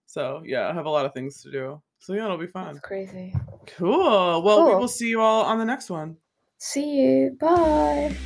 So 0.06 0.42
yeah, 0.44 0.68
I 0.68 0.74
have 0.74 0.86
a 0.86 0.90
lot 0.90 1.06
of 1.06 1.14
things 1.14 1.42
to 1.42 1.50
do. 1.50 1.82
So 1.98 2.14
yeah, 2.14 2.24
it'll 2.24 2.38
be 2.38 2.46
fun. 2.46 2.66
That's 2.74 2.80
crazy. 2.80 3.34
Cool. 3.66 4.42
Well, 4.42 4.66
we 4.68 4.74
will 4.74 4.88
see 4.88 5.08
you 5.08 5.20
all 5.20 5.44
on 5.44 5.58
the 5.58 5.64
next 5.66 5.90
one. 5.90 6.16
See 6.58 7.00
you. 7.00 7.36
Bye. 7.38 8.16